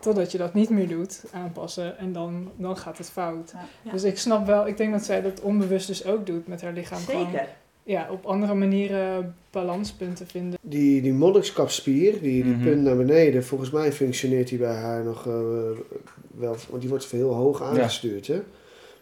Totdat 0.00 0.32
je 0.32 0.38
dat 0.38 0.54
niet 0.54 0.70
meer 0.70 0.88
doet, 0.88 1.24
aanpassen. 1.32 1.98
En 1.98 2.12
dan, 2.12 2.50
dan 2.56 2.76
gaat 2.76 2.98
het 2.98 3.10
fout. 3.10 3.50
Ja. 3.54 3.64
Ja. 3.82 3.90
Dus 3.92 4.02
ik 4.04 4.18
snap 4.18 4.46
wel, 4.46 4.66
ik 4.66 4.76
denk 4.76 4.92
dat 4.92 5.04
zij 5.04 5.22
dat 5.22 5.40
onbewust 5.40 5.86
dus 5.86 6.04
ook 6.06 6.26
doet 6.26 6.46
met 6.46 6.62
haar 6.62 6.72
lichaam. 6.72 6.98
Gewoon, 7.00 7.24
Zeker. 7.30 7.48
ja, 7.82 8.08
op 8.10 8.24
andere 8.26 8.54
manieren 8.54 9.34
balanspunten 9.50 10.26
vinden. 10.26 10.58
Die, 10.62 11.02
die 11.02 11.12
monnikskapspier, 11.12 12.12
die, 12.20 12.42
die 12.44 12.52
Mhm. 12.54 12.62
punt 12.64 12.82
naar 12.82 12.96
beneden, 12.96 13.44
volgens 13.44 13.70
mij 13.70 13.92
functioneert 13.92 14.48
die 14.48 14.58
bij 14.58 14.74
haar 14.74 15.04
nog 15.04 15.26
eh, 15.26 15.32
wel, 16.34 16.56
want 16.68 16.80
die 16.80 16.90
wordt 16.90 17.10
heel 17.10 17.32
hoog 17.34 17.62
aangestuurd. 17.62 18.26
Hè? 18.26 18.40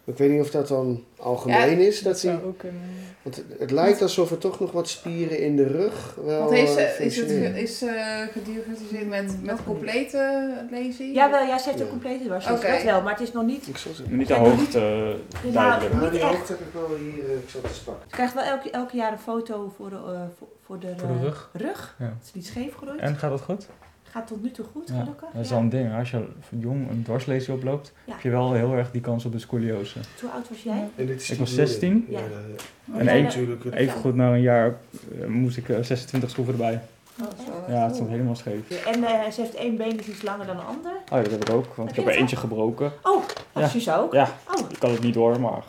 Ik 0.05 0.17
weet 0.17 0.29
niet 0.31 0.41
of 0.41 0.49
dat 0.51 0.67
dan 0.67 1.03
algemeen 1.17 1.79
is. 1.79 2.01
Dat 2.01 2.21
die, 2.21 2.31
zou 2.31 2.43
ook 2.43 2.57
kunnen. 2.57 2.81
want 3.21 3.43
het, 3.59 3.71
lijkt 3.71 4.01
alsof 4.01 4.31
er 4.31 4.37
toch 4.37 4.59
nog 4.59 4.71
wat 4.71 4.89
spieren 4.89 5.39
in 5.39 5.55
de 5.55 5.67
rug 5.67 6.15
wel 6.25 6.39
Want 6.39 6.51
heeft 6.51 6.71
ze, 6.71 6.81
eh, 6.81 7.05
is 7.05 7.17
het 7.17 7.29
is, 7.55 7.81
eh 7.81 8.21
gediagnosticeerd 8.31 9.07
met, 9.07 9.43
met 9.43 9.63
complete 9.65 10.51
lesie? 10.71 11.13
Ja, 11.13 11.29
wel, 11.31 11.45
ja, 11.45 11.57
ze 11.57 11.65
heeft 11.65 11.77
Ja. 11.79 11.83
een 11.85 11.89
complete 11.91 12.23
dwars. 12.25 12.45
Oké. 12.49 12.67
Dat 12.71 12.83
wel, 12.83 13.01
maar 13.01 13.11
het 13.13 13.21
is 13.21 13.31
nog 13.31 13.45
niet... 13.45 13.67
Ik 13.67 13.77
zal 13.77 13.93
ze- 13.93 14.03
Niet 14.09 14.27
de 14.27 14.33
hoogte 14.33 14.79
Nou, 14.79 15.53
duidelijk. 15.53 15.93
Nou, 15.93 16.11
die 16.11 16.21
hoogte 16.21 16.51
heb 16.51 16.61
ik 16.61 16.73
wel 16.73 16.97
hier, 16.97 17.23
ik 17.37 17.49
zal 17.49 17.61
het 17.63 17.81
pakken. 17.85 18.35
Wel 18.35 18.43
elke, 18.43 18.69
elke 18.69 18.95
jaar 18.97 19.11
een 19.11 19.19
foto 19.19 19.73
voor 19.77 19.89
de, 19.89 19.97
voor, 20.37 20.47
voor 20.65 20.79
de, 20.79 20.93
Voor 20.97 21.07
de 21.07 21.19
rug. 21.19 21.49
rug. 21.53 21.95
Ja. 21.99 22.05
Het 22.05 22.25
is 22.25 22.33
niet 22.33 22.45
scheef 22.45 22.75
groeit. 22.75 22.99
En 22.99 23.15
gaat 23.15 23.29
dat 23.31 23.41
goed? 23.41 23.67
Gaat 24.11 24.27
tot 24.27 24.43
nu 24.43 24.51
toe 24.51 24.65
goed, 24.71 24.87
Ja, 24.87 24.99
gelukkig. 24.99 25.29
dat 25.33 25.41
is 25.41 25.47
Ja. 25.49 25.53
wel 25.53 25.63
een 25.63 25.69
ding. 25.69 25.93
Als 25.97 26.11
je 26.11 26.23
jong 26.59 26.89
een 26.89 27.03
dwarslesie 27.03 27.53
oploopt, 27.53 27.91
Ja. 28.05 28.13
heb 28.13 28.21
je 28.21 28.29
wel 28.29 28.53
heel 28.53 28.73
erg 28.73 28.91
die 28.91 29.01
kans 29.01 29.25
op 29.25 29.31
de 29.31 29.39
scoliose. 29.39 29.99
Hoe 30.21 30.29
oud 30.29 30.49
was 30.49 30.63
jij? 30.63 30.89
Ik 30.95 31.07
was 31.07 31.25
bloeding. 31.25 31.47
16. 31.49 32.05
Ja, 32.09 32.19
Ja. 32.19 32.25
dat- 32.25 32.65
En 32.97 33.07
het- 33.25 33.73
Even 33.73 33.99
goed 33.99 34.15
na 34.15 34.33
een 34.33 34.41
jaar 34.41 34.75
eh, 35.21 35.27
moest 35.27 35.57
ik 35.57 35.69
eh, 35.69 35.75
26 35.81 36.29
schroeven 36.29 36.53
erbij. 36.53 36.81
Oh, 37.21 37.27
zo. 37.45 37.71
Ja, 37.73 37.85
het 37.85 37.95
stond 37.95 38.09
helemaal 38.09 38.35
scheef. 38.35 38.85
En 38.85 39.03
eh, 39.03 39.29
ze 39.31 39.41
heeft 39.41 39.55
één 39.55 39.75
been 39.77 39.99
is 39.99 40.07
iets 40.07 40.21
langer 40.21 40.45
dan 40.45 40.55
de 40.55 40.61
ander. 40.61 40.91
Oh 40.91 41.17
ja, 41.17 41.21
dat 41.21 41.31
heb 41.31 41.49
ik 41.49 41.55
ook, 41.55 41.65
want 41.75 41.89
Heb 41.89 41.97
ik 41.99 42.03
heb 42.05 42.13
er 42.13 42.19
eentje 42.19 42.35
gebroken. 42.35 42.91
Oh, 43.03 43.23
dat 43.53 43.71
Ja. 43.71 43.77
is 43.77 43.89
ook. 43.91 44.13
Ja, 44.13 44.37
Oh, 44.55 44.69
ik 44.71 44.79
kan 44.79 44.91
het 44.91 45.01
niet 45.01 45.13
door, 45.13 45.39
maar 45.41 45.63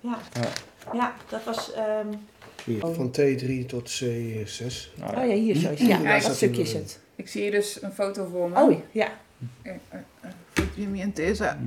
ja. 0.00 0.18
Ja. 0.32 0.48
Ja, 0.92 1.14
dat 1.28 1.44
was... 1.44 1.72
ehm, 1.72 2.06
Hier, 2.64 2.80
Van 2.80 3.10
T3 3.10 3.66
tot 3.66 3.90
C6. 4.02 4.92
nou 4.94 5.16
oh 5.16 5.26
ja, 5.26 5.34
hier 5.34 5.56
zo. 5.56 5.70
is- 5.70 5.80
Ja, 5.80 6.18
dat 6.20 6.34
stukje 6.34 6.62
is 6.62 6.72
het. 6.72 7.00
Ik 7.18 7.28
zie 7.28 7.42
hier 7.42 7.50
dus 7.50 7.82
een 7.82 7.92
foto 7.92 8.28
voor 8.30 8.50
me. 8.50 8.60
Oh, 8.60 8.80
ja. 8.90 9.08
Eh, 9.62 9.72
eh, 9.72 9.98
eh, 10.20 10.30
voor 10.52 10.64
Jimmy 10.74 11.00
en 11.00 11.12
Tessa. 11.12 11.58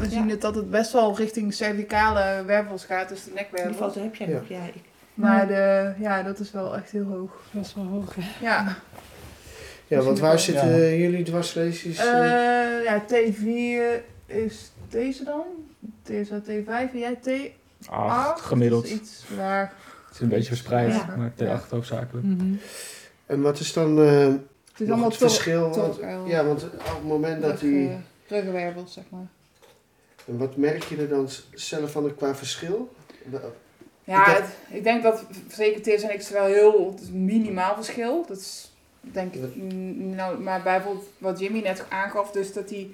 We 0.00 0.08
zien 0.08 0.30
het 0.30 0.40
dat 0.40 0.54
het 0.54 0.70
best 0.70 0.92
wel 0.92 1.16
richting 1.16 1.54
cervicale 1.54 2.44
wervels 2.46 2.84
gaat, 2.84 3.08
dus 3.08 3.18
de 3.24 3.30
Die 3.30 3.34
nekwervels. 3.40 3.76
foto 3.76 4.02
heb 4.02 4.14
jij 4.14 4.26
nog. 4.26 4.48
Ja, 4.48 4.64
ik, 4.74 4.82
Maar 5.14 5.46
de, 5.46 5.92
ja, 5.98 6.22
dat 6.22 6.38
is 6.38 6.50
wel 6.52 6.76
echt 6.76 6.90
heel 6.90 7.04
hoog. 7.04 7.30
Dat 7.50 7.64
is 7.64 7.74
wel 7.74 7.84
hoog. 7.84 8.14
hè. 8.14 8.44
Ja, 8.46 8.76
Ja, 9.86 10.00
want 10.00 10.18
waar 10.18 10.32
Ja. 10.32 10.36
zitten 10.38 10.96
jullie 10.96 11.22
dwarslesies? 11.24 11.98
eh? 11.98 12.06
Eh, 12.78 12.84
ja 12.84 13.02
T4 13.06 14.02
is 14.26 14.70
deze 14.88 15.24
dan. 15.24 15.42
Tessa 16.02 16.40
T5 16.40 16.92
en 16.92 16.98
jij 16.98 17.18
T8. 17.20 17.88
Acht, 17.90 18.40
gemiddeld. 18.40 18.82
Dat 18.82 18.92
is 18.92 18.98
iets 19.00 19.24
laag. 19.36 19.68
Het 20.06 20.14
is 20.14 20.20
een 20.20 20.28
beetje 20.28 20.48
verspreid, 20.48 20.94
Ja. 20.94 21.14
maar 21.16 21.32
T8 21.34 21.68
hoofdzakelijk. 21.70 22.26
Mhm. 22.26 22.54
En 23.26 23.42
wat 23.42 23.58
is 23.58 23.72
dan 23.72 24.02
eh, 24.02 24.32
Het 24.74 24.82
is 24.82 24.88
nog 24.88 24.88
allemaal 24.90 25.08
het 25.08 25.18
verschil? 25.18 25.74
Want, 25.74 25.98
ja, 26.26 26.44
want 26.44 26.64
op 26.64 26.70
het 26.84 27.02
moment 27.04 27.42
dat 27.42 27.60
die... 27.60 27.88
eh, 27.88 27.94
ruggenwervels, 28.28 28.92
zeg 28.92 29.04
maar. 29.08 29.26
En 30.26 30.38
wat 30.38 30.56
merk 30.56 30.82
je 30.84 30.96
er 30.96 31.08
dan 31.08 31.28
zelf 31.52 31.90
van 31.90 32.14
qua 32.16 32.34
verschil? 32.34 32.94
Ja, 34.04 34.20
Ik 34.20 34.26
dacht- 34.26 34.38
het- 34.40 34.76
ik 34.76 34.84
denk 34.84 35.02
dat 35.02 35.24
zeker 35.48 35.82
Tessa 35.82 36.08
en 36.08 36.14
ik 36.14 36.26
wel 36.26 36.44
heel 36.44 36.90
het 36.92 37.00
is 37.00 37.08
een 37.08 37.24
minimaal 37.24 37.74
verschil. 37.74 38.24
Dat 38.28 38.36
is 38.38 38.70
denk 39.00 39.34
ik, 39.34 39.56
nou, 39.96 40.38
maar 40.38 40.62
bijvoorbeeld 40.62 41.06
wat 41.18 41.38
Jimmy 41.38 41.60
net 41.60 41.84
aangaf, 41.88 42.30
dus 42.30 42.52
dat 42.52 42.70
hij 42.70 42.90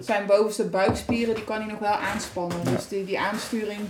zijn 0.00 0.26
bovenste 0.26 0.64
buikspieren, 0.64 1.34
die 1.34 1.44
kan 1.44 1.56
hij 1.60 1.66
nog 1.70 1.78
wel 1.78 1.90
aanspannen. 1.94 2.58
Ja. 2.64 2.70
Dus 2.70 2.88
die, 2.88 3.04
die 3.04 3.18
aansturing 3.20 3.80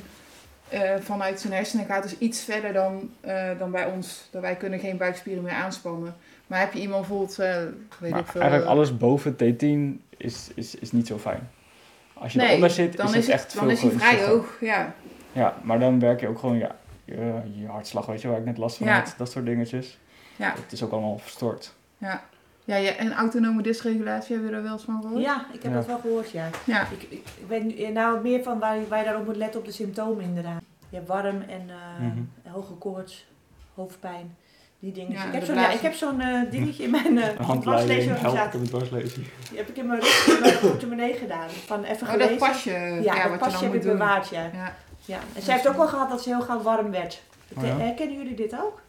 eh, 0.68 0.94
vanuit 1.00 1.40
zijn 1.40 1.52
hersenen 1.52 1.86
gaat 1.86 2.02
dus 2.02 2.18
iets 2.18 2.40
verder 2.44 2.72
dan, 2.72 3.10
eh, 3.20 3.50
dan 3.58 3.70
bij 3.70 3.84
ons. 3.86 4.28
Dat 4.30 4.42
wij 4.42 4.56
kunnen 4.56 4.78
geen 4.78 4.96
buikspieren 4.96 5.42
meer 5.42 5.52
aanspannen. 5.52 6.16
Maar 6.52 6.60
heb 6.60 6.72
je 6.72 6.80
iemand 6.80 7.00
bijvoorbeeld, 7.00 7.38
eh, 7.38 7.56
weet 7.98 8.10
Maar 8.10 8.20
ik 8.20 8.26
veel... 8.26 8.40
eigenlijk 8.40 8.70
eh, 8.70 8.76
alles 8.76 8.96
boven 8.96 9.34
T10 9.34 10.02
is, 10.16 10.50
is, 10.54 10.74
is 10.74 10.92
niet 10.92 11.06
zo 11.06 11.18
fijn. 11.18 11.50
Als 12.12 12.32
je 12.32 12.38
nee, 12.38 12.48
eronder 12.48 12.70
zit, 12.70 12.96
dan 12.96 13.06
is 13.06 13.14
is 13.14 13.26
het 13.26 13.34
echt 13.34 13.54
dan 13.54 13.62
veel 13.62 13.70
is 13.72 13.80
hij 13.82 13.90
vrij 13.90 14.24
hoog, 14.26 14.56
ja. 14.60 14.94
Ja, 15.32 15.56
maar 15.62 15.78
dan 15.78 15.98
werk 16.00 16.20
je 16.20 16.28
ook 16.28 16.38
gewoon 16.38 16.58
ja, 16.58 16.76
je, 17.04 17.40
je 17.54 17.66
hartslag, 17.66 18.06
weet 18.06 18.20
je, 18.22 18.28
waar 18.28 18.38
ik 18.38 18.44
net 18.44 18.58
last 18.58 18.76
van 18.76 18.86
Ja. 18.86 18.98
had. 18.98 19.14
Dat 19.16 19.30
soort 19.30 19.44
dingetjes. 19.46 19.98
Ja. 20.36 20.54
Het 20.62 20.72
is 20.72 20.82
ook 20.82 20.92
allemaal 20.92 21.18
verstoord. 21.18 21.72
Ja, 21.98 22.22
ja, 22.64 22.76
ja 22.76 22.92
en 22.92 23.12
autonome 23.12 23.62
dysregulatie, 23.62 24.32
hebben 24.34 24.50
we 24.50 24.56
er 24.56 24.62
wel 24.62 24.72
eens 24.72 24.82
van 24.82 25.02
gehoord? 25.02 25.22
Ja, 25.22 25.46
ik 25.52 25.62
heb 25.62 25.72
Ja. 25.72 25.78
dat 25.78 25.86
wel 25.86 25.98
gehoord, 25.98 26.30
ja. 26.30 26.48
Ja. 26.64 26.82
Ik, 26.82 27.02
ik, 27.02 27.10
ik 27.10 27.46
weet 27.48 27.64
nu, 27.78 27.90
nou 27.92 28.20
meer 28.22 28.42
van 28.42 28.58
waar, 28.58 28.76
je- 28.78 28.88
waar 28.88 28.98
je 28.98 29.04
daarop 29.04 29.24
moet 29.26 29.36
letten 29.36 29.60
op 29.60 29.66
de 29.66 29.72
symptomen 29.72 30.24
inderdaad. 30.24 30.60
Je 30.88 30.96
hebt 30.96 31.08
warm 31.08 31.40
en 31.40 31.62
eh, 31.68 32.06
Mhm. 32.06 32.52
hoge 32.54 32.72
koorts, 32.74 33.26
hoofdpijn, 33.74 34.36
die 34.82 34.92
dingen. 34.92 35.12
Ja, 35.12 35.24
ik 35.24 35.32
heb 35.32 35.44
zo'n 35.44 35.54
ja, 35.54 35.60
blazen. 35.60 35.76
ik 35.76 35.82
heb 35.82 35.94
zo'n 35.94 36.20
eh, 36.20 36.50
dingetje 36.50 36.82
in 36.82 36.90
mijn 36.90 37.16
uh, 37.16 37.26
ik 37.28 37.60
dwarsleesorganisatie. 37.60 38.60
Die 39.48 39.56
heb 39.58 39.68
ik 39.68 39.76
in 39.76 39.86
mijn, 39.86 40.00
rug- 40.00 40.26
in 40.26 40.40
mijn 40.40 40.58
portemonnee 40.70 41.12
gedaan. 41.12 41.48
Van 41.48 41.84
even 41.84 42.06
Oh, 42.06 42.12
gelezen. 42.12 42.38
dat 42.38 42.48
pasje, 42.48 42.70
Ja, 42.70 43.00
ja, 43.14 43.22
dat 43.22 43.30
wat 43.30 43.38
pasje 43.38 43.56
je 43.58 43.62
heb 43.62 43.62
dan 43.62 43.64
ik 43.64 43.72
moet 43.72 43.82
doen. 43.82 43.92
bewaard, 43.92 44.28
ja. 44.28 44.50
Ja. 44.52 44.74
ja. 45.04 45.18
En 45.34 45.42
zij 45.42 45.54
heeft 45.54 45.68
ook 45.68 45.76
wel 45.76 45.86
gehad 45.88 46.08
dat 46.10 46.22
ze 46.22 46.28
heel 46.28 46.40
gauw 46.40 46.60
warm 46.62 46.90
werd. 46.90 47.22
Oh 47.56 47.64
ja? 47.66 47.76
Herkennen 47.78 48.16
jullie 48.16 48.34
dit 48.34 48.52
ook? 48.54 48.80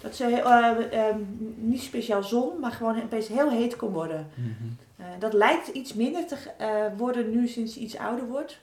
Dat 0.00 0.16
ze 0.16 0.24
eh, 0.24 1.08
eh, 1.08 1.14
niet 1.56 1.82
speciaal 1.82 2.22
zon, 2.22 2.60
maar 2.60 2.72
gewoon 2.72 3.02
opeens 3.02 3.28
heel 3.28 3.50
heet 3.50 3.76
kon 3.76 3.90
worden. 3.92 4.26
Mhm. 4.34 4.48
Eh, 4.96 5.06
dat 5.18 5.32
lijkt 5.32 5.68
iets 5.68 5.94
minder 5.94 6.26
te 6.26 6.36
eh, 6.58 6.68
worden 6.96 7.30
nu 7.30 7.48
sinds 7.48 7.72
ze 7.72 7.80
iets 7.80 7.98
ouder 7.98 8.26
wordt. 8.26 8.58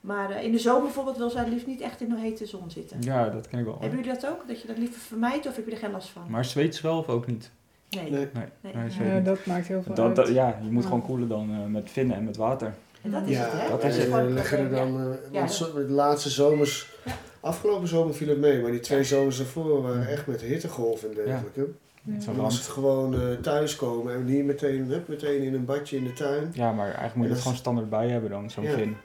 Maar 0.00 0.30
eh, 0.30 0.44
in 0.44 0.52
de 0.52 0.58
zomer 0.58 0.82
bijvoorbeeld 0.82 1.16
wil 1.16 1.30
zij 1.30 1.40
het 1.40 1.50
liefst 1.52 1.66
niet 1.66 1.80
echt 1.80 2.00
in 2.00 2.08
de 2.08 2.18
hete 2.20 2.46
zon 2.46 2.70
zitten. 2.70 2.96
Ja, 3.00 3.28
dat 3.28 3.48
ken 3.48 3.58
ik 3.58 3.64
wel. 3.64 3.76
Hebben 3.80 3.98
jullie 3.98 4.14
dat 4.20 4.30
ook? 4.30 4.48
Dat 4.48 4.60
je 4.60 4.66
dat 4.66 4.78
liever 4.78 5.00
vermijdt 5.00 5.46
of 5.46 5.56
heb 5.56 5.64
je 5.66 5.70
er 5.72 5.76
geen 5.78 5.90
last 5.90 6.08
van? 6.08 6.22
Maar 6.28 6.44
zweet 6.44 6.80
wel 6.80 6.98
of 6.98 7.08
ook 7.08 7.26
niet? 7.26 7.50
Nee. 7.90 8.10
Nee. 8.10 8.28
Nee, 8.32 8.44
Nee. 8.60 8.72
nee, 8.98 9.08
Ja, 9.14 9.20
dat 9.20 9.46
maakt 9.46 9.66
heel 9.66 9.82
veel 9.82 9.94
Dat, 9.94 10.06
uit. 10.06 10.16
dat- 10.16 10.28
ja, 10.28 10.58
je 10.62 10.70
moet 10.70 10.82
Ja. 10.82 10.88
gewoon 10.88 11.04
koelen 11.04 11.28
dan 11.28 11.50
eh, 11.50 11.64
met 11.66 11.90
vinnen 11.90 12.16
en 12.16 12.24
met 12.24 12.36
water. 12.36 12.74
En 13.02 13.10
dat 13.10 13.22
is 13.26 13.36
Ja, 13.36 13.42
het, 13.42 13.52
hè? 13.62 13.68
dat 13.68 13.84
is 13.84 13.96
het. 13.96 14.08
en 14.12 14.32
leggen 14.32 14.58
er 14.58 14.70
dan, 14.70 14.92
ja. 15.32 15.42
eh, 15.42 15.48
Ja. 15.48 15.72
de 15.74 15.86
laatste 15.88 16.30
zomers, 16.30 16.90
Ja. 17.04 17.12
afgelopen 17.40 17.88
zomer 17.88 18.14
viel 18.14 18.28
het 18.28 18.38
mee, 18.38 18.62
maar 18.62 18.70
die 18.70 18.80
twee 18.80 19.04
zomers 19.04 19.38
ervoor 19.38 19.82
waren 19.82 20.08
echt 20.08 20.26
met 20.26 20.40
hittegolf 20.40 21.02
en 21.02 21.14
dergelijke. 21.14 21.68
Ja. 22.02 22.24
Dan 22.26 22.36
was 22.36 22.54
het 22.58 22.66
gewoon 22.66 23.14
eh, 23.14 23.20
thuiskomen 23.42 24.14
en 24.14 24.24
niet 24.24 24.44
meteen, 24.44 24.84
hup, 24.84 25.08
meteen 25.08 25.42
in 25.42 25.54
een 25.54 25.64
badje 25.64 25.96
in 25.96 26.04
de 26.04 26.12
tuin. 26.12 26.50
Ja, 26.54 26.72
maar 26.72 26.84
eigenlijk 26.86 27.14
moet 27.14 27.22
je 27.24 27.28
dat 27.28 27.36
dat 27.36 27.42
gewoon 27.42 27.58
standaard 27.58 27.90
bij 27.90 28.08
hebben 28.08 28.30
dan, 28.30 28.50
zo'n 28.50 28.64
Ja. 28.64 28.70
vin. 28.70 28.96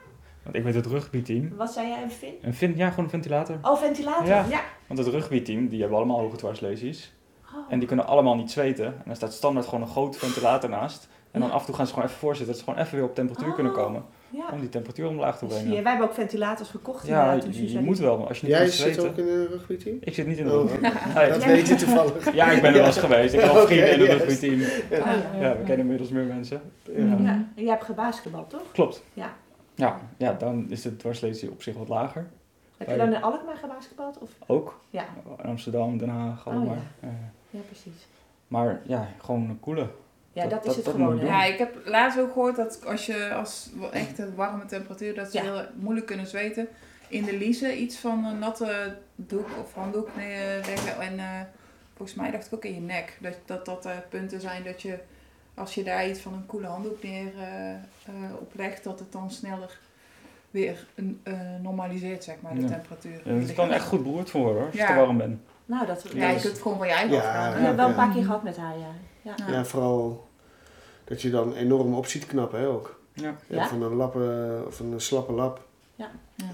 Want 0.44 0.56
ik 0.56 0.64
weet 0.64 0.76
het 0.76 0.86
rugbyteam. 0.86 1.52
Wat 1.58 1.72
zei 1.72 1.88
jij, 1.88 2.04
een 2.04 2.12
fin? 2.12 2.34
Een 2.42 2.54
vin, 2.54 2.74
ja, 2.78 2.90
gewoon 2.90 3.06
een 3.06 3.12
ventilator. 3.12 3.58
Oh, 3.62 3.78
ventilator. 3.82 4.26
Ja. 4.28 4.46
Ja. 4.50 4.62
Want 4.88 5.00
het 5.00 5.08
rugbyteam, 5.08 5.68
die 5.68 5.80
hebben 5.80 5.98
allemaal 5.98 6.20
hoge 6.20 6.36
dwarslesies. 6.38 7.14
Oh. 7.46 7.60
En 7.70 7.80
die 7.80 7.88
kunnen 7.88 8.08
allemaal 8.08 8.36
niet 8.36 8.52
zweten. 8.52 8.86
En 8.86 9.10
er 9.10 9.16
staat 9.16 9.34
standaard 9.34 9.66
gewoon 9.66 9.82
een 9.82 9.88
grote 9.90 10.20
ventilator 10.20 10.70
naast. 10.70 11.08
En 11.32 11.40
dan 11.40 11.52
af 11.52 11.60
en 11.60 11.66
toe 11.66 11.76
gaan 11.76 11.88
ze 11.88 11.94
gewoon 11.94 12.08
even 12.08 12.20
voorzitten, 12.20 12.48
dat 12.56 12.64
ze 12.64 12.70
gewoon 12.70 12.86
even 12.86 12.96
weer 12.98 13.06
op 13.08 13.16
temperatuur 13.16 13.48
Oh. 13.50 13.54
kunnen 13.54 13.74
komen. 13.74 14.04
Ja. 14.30 14.44
Om 14.52 14.60
die 14.60 14.70
temperatuur 14.70 15.08
omlaag 15.08 15.38
te 15.38 15.46
je, 15.46 15.52
brengen. 15.54 15.70
wij 15.84 15.92
hebben 15.92 16.08
ook 16.08 16.14
ventilators 16.14 16.70
gekocht. 16.70 17.08
Ja, 17.08 17.32
je, 17.34 17.42
Suzanne- 17.42 17.70
je 17.72 17.80
moet 17.80 17.98
wel, 17.98 18.28
als 18.28 18.40
je 18.40 18.48
niet 18.48 18.56
Jij 18.56 18.66
zit 18.66 18.74
zweten. 18.76 19.10
ook 19.10 19.18
in 19.18 19.28
een 19.28 19.48
rugbyteam? 19.48 19.98
Ik 20.00 20.14
zit 20.14 20.28
niet 20.28 20.38
in 20.38 20.46
de 20.46 20.52
Oh, 20.52 20.70
rugby. 20.70 20.88
oké. 20.88 20.98
Nee. 21.20 21.30
Dat 21.30 21.46
weet 21.46 21.68
je 21.68 21.76
toevallig. 21.76 22.34
Ja, 22.34 22.52
ik 22.52 22.62
ben 22.62 22.72
er 22.72 22.78
wel 22.78 22.86
eens 22.86 22.98
geweest. 22.98 23.34
Ik 23.34 23.40
heb 23.40 23.50
al 23.50 23.66
vrienden 23.66 23.94
in 23.94 24.00
het 24.00 24.08
juist. 24.10 24.24
rugbyteam. 24.26 24.60
Ja. 24.90 25.14
Ja, 25.40 25.50
we 25.58 25.64
kennen 25.64 25.80
inmiddels 25.80 26.10
meer 26.10 26.26
mensen. 26.26 26.62
Ja. 26.86 26.94
Ja, 27.04 27.06
en 27.16 27.52
jij 27.56 27.70
hebt 27.72 27.84
gebasketbald, 27.84 28.50
toch? 28.50 28.72
Klopt. 28.72 29.04
Ja. 29.14 29.34
Ja, 29.76 30.00
ja 30.18 30.34
dan 30.34 30.66
is 30.70 30.82
de 30.82 30.96
dwarslesie 30.98 31.52
op 31.52 31.62
zich 31.64 31.76
wat 31.76 31.88
lager. 31.88 32.30
Heb 32.78 32.90
je 32.90 32.98
dan 32.98 33.14
in 33.14 33.22
Alkmaar 33.24 33.56
gebasketbald? 33.58 34.18
Of? 34.18 34.30
Ook. 34.48 34.80
Ja, 34.90 35.06
In 35.40 35.46
Amsterdam, 35.46 35.98
Den 35.98 36.10
Haag, 36.10 36.48
Oh, 36.48 36.54
allemaal. 36.54 36.74
ja. 36.76 37.08
Eh, 37.08 37.10
ja, 37.50 37.60
precies. 37.60 38.08
maar 38.48 38.82
ja, 38.86 39.08
gewoon 39.18 39.50
een 39.50 39.60
coole. 39.60 39.88
Ja, 40.34 40.42
Dat- 40.42 40.52
dat, 40.52 40.66
is 40.66 40.76
het 40.76 40.86
dat 40.86 40.94
gewoon. 40.94 41.20
Ja, 41.20 41.44
ik 41.44 41.58
heb 41.58 41.78
laatst 41.86 42.20
ook 42.20 42.32
gehoord 42.32 42.56
dat 42.56 42.86
als 42.86 43.06
je 43.06 43.34
als 43.34 43.70
wel 43.80 43.92
echt 43.92 44.20
een 44.20 44.36
warme 44.36 44.66
temperatuur, 44.66 45.16
dat 45.16 45.32
ze 45.32 45.38
Ja. 45.38 45.44
heel 45.44 45.62
moeilijk 45.76 46.06
kunnen 46.06 46.28
zweten. 46.28 46.68
In 47.08 47.24
de 47.24 47.38
liezen 47.38 47.82
iets 47.82 47.98
van 47.98 48.26
een 48.26 48.40
natte 48.40 48.96
doek 49.16 49.48
of 49.62 49.74
handdoek 49.74 50.10
neerleggen. 50.16 51.00
En 51.02 51.20
eh, 51.20 51.42
volgens 51.96 52.18
mij 52.18 52.32
dacht 52.32 52.46
ik 52.46 52.54
ook 52.54 52.66
in 52.66 52.74
je 52.74 52.82
nek. 52.82 53.18
Dat 53.22 53.34
dat, 53.46 53.66
dat 53.66 53.86
er 53.86 54.06
punten 54.10 54.42
zijn 54.42 54.64
dat 54.64 54.82
je, 54.82 55.00
als 55.56 55.74
je 55.76 55.84
daar 55.84 56.10
iets 56.10 56.20
van 56.20 56.34
een 56.34 56.46
koele 56.46 56.68
handdoek 56.68 57.04
neer 57.04 57.32
eh, 57.38 57.72
eh, 57.72 57.78
oplegt, 58.40 58.84
dat 58.84 59.00
het 59.00 59.12
dan 59.12 59.32
sneller 59.32 59.80
weer 60.52 60.86
eh, 61.24 61.34
normaliseert, 61.62 62.24
zeg 62.24 62.36
maar, 62.42 62.56
de 62.56 62.62
Ja. 62.62 62.68
temperatuur. 62.68 63.22
Ja, 63.26 63.34
het 63.34 63.54
kan 63.54 63.72
echt 63.72 63.86
goed 63.86 64.04
beroerd 64.04 64.30
voor 64.30 64.42
worden 64.42 64.58
hoor, 64.62 64.66
als 64.72 64.76
je 64.80 64.82
Ja. 64.82 64.88
te 64.88 65.00
warm 65.00 65.18
bent. 65.18 65.42
Nou, 65.66 65.86
dat, 65.86 66.02
Ja, 66.14 66.28
je 66.28 66.34
dat 66.34 66.42
kunt 66.42 66.54
het 66.54 66.62
gewoon 66.62 66.78
van 66.78 66.88
je 66.88 66.94
eigen 66.94 67.16
Ja, 67.16 67.22
We 67.54 67.60
hebben 67.60 67.76
wel 67.76 67.86
een 67.86 67.92
ja. 67.96 68.04
paar 68.06 68.14
keer 68.14 68.24
gehad 68.24 68.44
met 68.44 68.58
haar, 68.58 68.78
ja. 68.78 68.92
ja. 69.22 69.34
Ja. 69.48 69.52
Ja, 69.54 69.66
vooral 69.66 70.28
dat 71.04 71.22
je 71.22 71.30
dan 71.30 71.54
enorm 71.56 71.94
op 71.94 72.06
ziet 72.06 72.26
knappen 72.26 72.60
hè, 72.60 72.68
ook. 72.68 73.00
Ja. 73.14 73.24
Ja, 73.48 73.56
Ja? 73.56 73.68
Van 73.68 73.82
een 73.82 73.94
lappe, 73.96 74.64
of 74.68 74.80
een 74.80 75.02
slappe 75.02 75.32
lap. 75.34 75.66
Ja. 75.96 76.12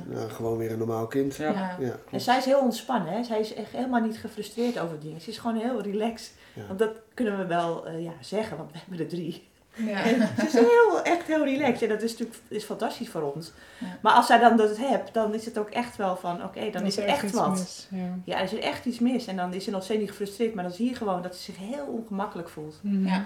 Nou, 0.07 0.29
gewoon 0.29 0.57
weer 0.57 0.71
een 0.71 0.77
normaal 0.77 1.07
kind. 1.07 1.35
Ja. 1.35 1.51
Ja. 1.51 1.75
Ja, 1.79 1.95
En 2.11 2.21
zij 2.21 2.37
is 2.37 2.45
heel 2.45 2.59
ontspannen, 2.59 3.13
hè? 3.13 3.23
Zij 3.23 3.39
is 3.39 3.53
echt 3.53 3.71
helemaal 3.71 4.01
niet 4.01 4.17
gefrustreerd 4.17 4.79
over 4.79 4.99
dingen. 4.99 5.21
Ze 5.21 5.29
is 5.29 5.37
gewoon 5.37 5.57
heel 5.57 5.81
relaxed. 5.81 6.33
Ja. 6.61 6.67
Want 6.67 6.79
dat 6.79 6.91
kunnen 7.13 7.37
we 7.37 7.45
wel 7.45 7.85
eh, 7.87 8.03
ja, 8.03 8.11
zeggen, 8.21 8.57
want 8.57 8.71
we 8.71 8.77
hebben 8.79 8.99
er 8.99 9.07
drie. 9.07 9.47
Ja. 9.75 10.03
Ze 10.03 10.45
is 10.45 10.53
heel, 10.53 11.01
echt 11.03 11.27
heel 11.27 11.43
relaxed. 11.43 11.81
En 11.81 11.89
dat 11.89 12.01
is 12.01 12.11
natuurlijk 12.11 12.39
is 12.47 12.63
fantastisch 12.63 13.09
voor 13.09 13.33
ons. 13.33 13.51
Ja. 13.77 13.87
Maar 14.01 14.13
als 14.13 14.25
zij 14.25 14.39
dan 14.39 14.57
dat 14.57 14.77
hebt, 14.77 15.13
dan 15.13 15.33
is 15.33 15.45
het 15.45 15.57
ook 15.57 15.69
echt 15.69 15.95
wel 15.95 16.15
van, 16.15 16.43
oké, 16.43 16.59
dan 16.61 16.71
Dan 16.71 16.83
is 16.85 16.97
er 16.97 17.03
echt 17.05 17.31
wat. 17.31 17.49
mis, 17.49 17.87
Ja. 17.91 18.17
Ja, 18.23 18.37
er 18.37 18.43
is 18.43 18.51
er 18.53 18.59
echt 18.59 18.85
iets 18.85 18.99
mis. 18.99 19.27
En 19.27 19.35
dan 19.35 19.53
is 19.53 19.63
ze 19.63 19.71
nog 19.71 19.83
steeds 19.83 19.99
niet 19.99 20.09
gefrustreerd. 20.09 20.53
Maar 20.53 20.63
dan 20.63 20.73
zie 20.73 20.89
je 20.89 20.95
gewoon 20.95 21.21
dat 21.21 21.35
ze 21.35 21.41
zich 21.41 21.57
heel 21.57 21.85
ongemakkelijk 21.85 22.49
voelt. 22.49 22.79
Mhm. 22.81 23.07
Ja. 23.07 23.25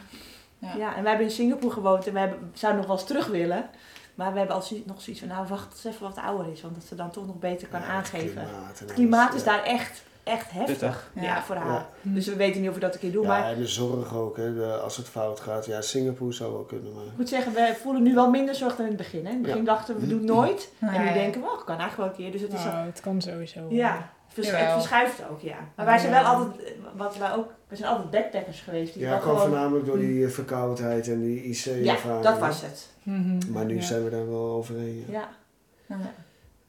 Ja, 0.58 0.76
Ja. 0.78 0.96
en 0.96 1.02
wij 1.02 1.10
hebben 1.12 1.28
in 1.30 1.36
Singapore 1.36 1.74
gewoond 1.74 2.08
en 2.08 2.14
we 2.14 2.20
hebben, 2.20 2.52
zouden 2.54 2.82
nog 2.82 2.90
wel 2.90 3.00
eens 3.00 3.08
terug 3.08 3.28
willen. 3.28 3.70
Maar 4.16 4.32
we 4.32 4.38
hebben 4.38 4.56
al 4.56 4.62
zi- 4.62 4.84
nog 4.86 5.02
zoiets 5.02 5.22
van, 5.22 5.32
nou 5.32 5.48
wacht 5.48 5.72
eens 5.72 5.84
even 5.96 6.02
wat 6.08 6.18
ouder 6.18 6.52
is. 6.52 6.62
Want 6.62 6.76
dat 6.76 6.84
ze 6.84 6.96
dan 6.96 7.12
toch 7.12 7.26
nog 7.26 7.40
beter 7.40 7.68
kan 7.68 7.80
Ja, 7.82 7.86
aangeven. 7.88 8.44
Het 8.74 8.94
klimaat, 8.94 9.28
Het 9.32 9.36
is 9.40 9.44
ja. 9.46 9.56
daar 9.56 9.64
echt, 9.66 10.04
echt 10.24 10.52
heftig. 10.52 11.12
Ja, 11.16 11.22
Ja. 11.22 11.44
voor 11.44 11.56
haar. 11.56 11.72
Ja. 12.02 12.12
Dus 12.14 12.28
we 12.28 12.36
weten 12.36 12.60
niet 12.62 12.70
of 12.70 12.76
we 12.76 12.82
dat 12.82 12.94
een 12.94 13.00
keer 13.00 13.12
doen. 13.12 13.22
Ja, 13.22 13.28
Maar 13.28 13.52
en 13.52 13.58
de 13.58 13.68
zorg 13.68 14.16
ook, 14.16 14.38
hè, 14.38 14.54
de- 14.54 14.74
als 14.84 14.98
het 14.98 15.08
fout 15.08 15.40
gaat. 15.40 15.66
Ja, 15.66 15.82
Singapore 15.82 16.32
zou 16.32 16.52
wel 16.54 16.64
kunnen, 16.64 16.94
maar... 16.94 17.04
ik 17.04 17.18
moet 17.18 17.30
zeggen, 17.30 17.54
we 17.54 17.76
voelen 17.82 18.04
nu 18.04 18.14
wel 18.14 18.30
minder 18.30 18.56
zorg 18.56 18.76
dan 18.76 18.86
in 18.86 18.92
het 18.92 18.98
begin. 19.02 19.24
Hè. 19.26 19.30
In 19.32 19.38
het 19.38 19.46
begin 19.46 19.66
dachten 19.66 19.96
we, 19.96 20.02
we 20.02 20.08
doen 20.08 20.26
nooit. 20.26 20.72
En 20.80 21.06
nu 21.06 21.14
denken 21.14 21.42
we, 21.42 21.48
oh, 21.48 21.66
kan 21.66 21.78
eigenlijk 21.80 21.98
wel 21.98 22.06
een 22.06 22.16
keer. 22.16 22.32
Dus 22.32 22.42
het 22.42 22.54
is 22.60 22.64
Nou, 22.66 22.86
het 22.86 23.00
kan 23.00 23.22
sowieso. 23.22 23.60
Ja, 23.70 23.94
het, 23.96 24.34
vers- 24.34 24.48
het 24.48 24.56
Jawel. 24.60 24.74
verschuift 24.74 25.22
ook, 25.32 25.40
ja. 25.42 25.58
Maar 25.76 25.86
wij 25.86 25.98
zijn 25.98 26.12
wel 26.12 26.22
Ja. 26.22 26.28
altijd, 26.34 26.74
wat 26.96 27.18
wij 27.18 27.34
ook, 27.34 27.52
we 27.68 27.76
zijn 27.76 27.90
altijd 27.90 28.10
backpackers 28.12 28.60
geweest. 28.62 28.94
Die 28.94 29.04
Ja, 29.04 29.10
kwam 29.10 29.22
gewoon, 29.22 29.38
voornamelijk 29.40 29.86
door 29.86 29.98
die 30.00 30.26
eh, 30.26 30.32
verkoudheid 30.32 31.08
en 31.08 31.22
die 31.22 31.36
ja, 31.36 31.44
IC-ervaring. 31.94 32.24
dat 32.24 32.40
was 32.40 32.62
het. 32.62 32.90
Mhm. 33.04 33.52
Maar 33.52 33.66
nu 33.66 33.76
ja. 33.76 33.82
zijn 33.82 34.04
we 34.04 34.10
daar 34.10 34.30
wel 34.30 34.50
overheen. 34.50 35.06
Ja. 35.10 35.30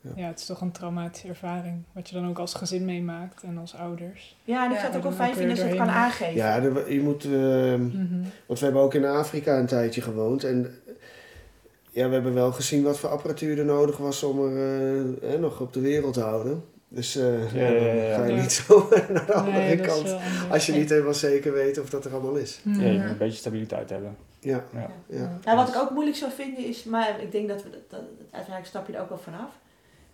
Ja. 0.04 0.10
Ja, 0.22 0.26
het 0.26 0.38
is 0.38 0.46
toch 0.46 0.60
een 0.60 0.72
traumatische 0.72 1.28
ervaring. 1.28 1.82
Wat 1.92 2.08
je 2.08 2.14
dan 2.14 2.28
ook 2.28 2.38
als 2.38 2.54
gezin 2.54 2.84
meemaakt 2.84 3.42
en 3.42 3.58
als 3.58 3.74
ouders. 3.74 4.36
Ja, 4.44 4.64
en 4.64 4.70
ik 4.70 4.76
zou 4.76 4.86
het 4.88 4.96
ook 4.96 5.02
wel 5.02 5.12
fijn 5.12 5.32
vinden 5.34 5.50
als 5.50 5.60
je 5.60 5.66
het 5.66 5.76
kan 5.76 5.88
aangeven. 5.88 6.34
Ja, 6.34 6.62
er- 6.62 6.92
je 6.92 7.00
moet... 7.00 7.24
eh, 7.24 7.30
Mhm. 7.30 8.22
want 8.46 8.58
we 8.58 8.64
hebben 8.64 8.82
ook 8.82 8.94
in 8.94 9.04
Afrika 9.04 9.58
een 9.58 9.66
tijdje 9.66 10.00
gewoond. 10.00 10.44
En 10.44 10.64
eh, 10.86 10.92
ja, 11.90 12.06
we 12.08 12.14
hebben 12.14 12.34
wel 12.34 12.52
gezien 12.52 12.82
wat 12.82 12.98
voor 12.98 13.08
apparatuur 13.10 13.58
er 13.58 13.64
nodig 13.64 13.96
was 13.96 14.22
om 14.22 14.38
er 14.56 14.96
eh, 14.96 15.30
hè, 15.30 15.38
nog 15.38 15.60
op 15.60 15.72
de 15.72 15.80
wereld 15.80 16.14
te 16.14 16.20
houden. 16.20 16.64
Dus 16.88 17.16
eh, 17.16 17.52
Ja, 17.54 17.66
ja, 17.66 17.72
dan 17.72 17.82
ja, 17.86 17.92
ja. 18.02 18.14
ga 18.16 18.24
je 18.24 18.32
Ja. 18.34 18.40
niet 18.40 18.52
zo 18.68 18.88
naar 19.12 19.26
de 19.26 19.32
andere 19.34 19.58
Nee, 19.58 19.80
kant. 19.80 20.16
Als 20.50 20.66
je 20.66 20.72
niet 20.72 20.90
helemaal 20.90 21.14
zeker 21.14 21.52
weet 21.52 21.80
of 21.80 21.90
dat 21.90 22.04
er 22.04 22.12
allemaal 22.12 22.34
is. 22.36 22.60
Mhm. 22.62 22.80
Ja, 22.80 22.86
je 22.90 22.98
moet 22.98 23.10
een 23.10 23.16
beetje 23.16 23.38
stabiliteit 23.38 23.90
hebben. 23.90 24.16
Ja, 24.40 24.64
Ja. 24.72 24.90
ja. 25.06 25.38
Nou, 25.44 25.56
wat 25.56 25.68
ik 25.68 25.76
ook 25.76 25.90
moeilijk 25.90 26.16
zou 26.16 26.32
vinden 26.32 26.64
is, 26.66 26.84
maar 26.84 27.20
ik 27.20 27.32
denk 27.32 27.48
dat, 27.48 27.62
we, 27.62 27.70
dat, 27.70 27.90
dat 27.90 28.00
uiteindelijk 28.22 28.66
stap 28.66 28.86
je 28.86 28.92
er 28.92 29.00
ook 29.02 29.08
wel 29.08 29.18
vanaf. 29.18 29.50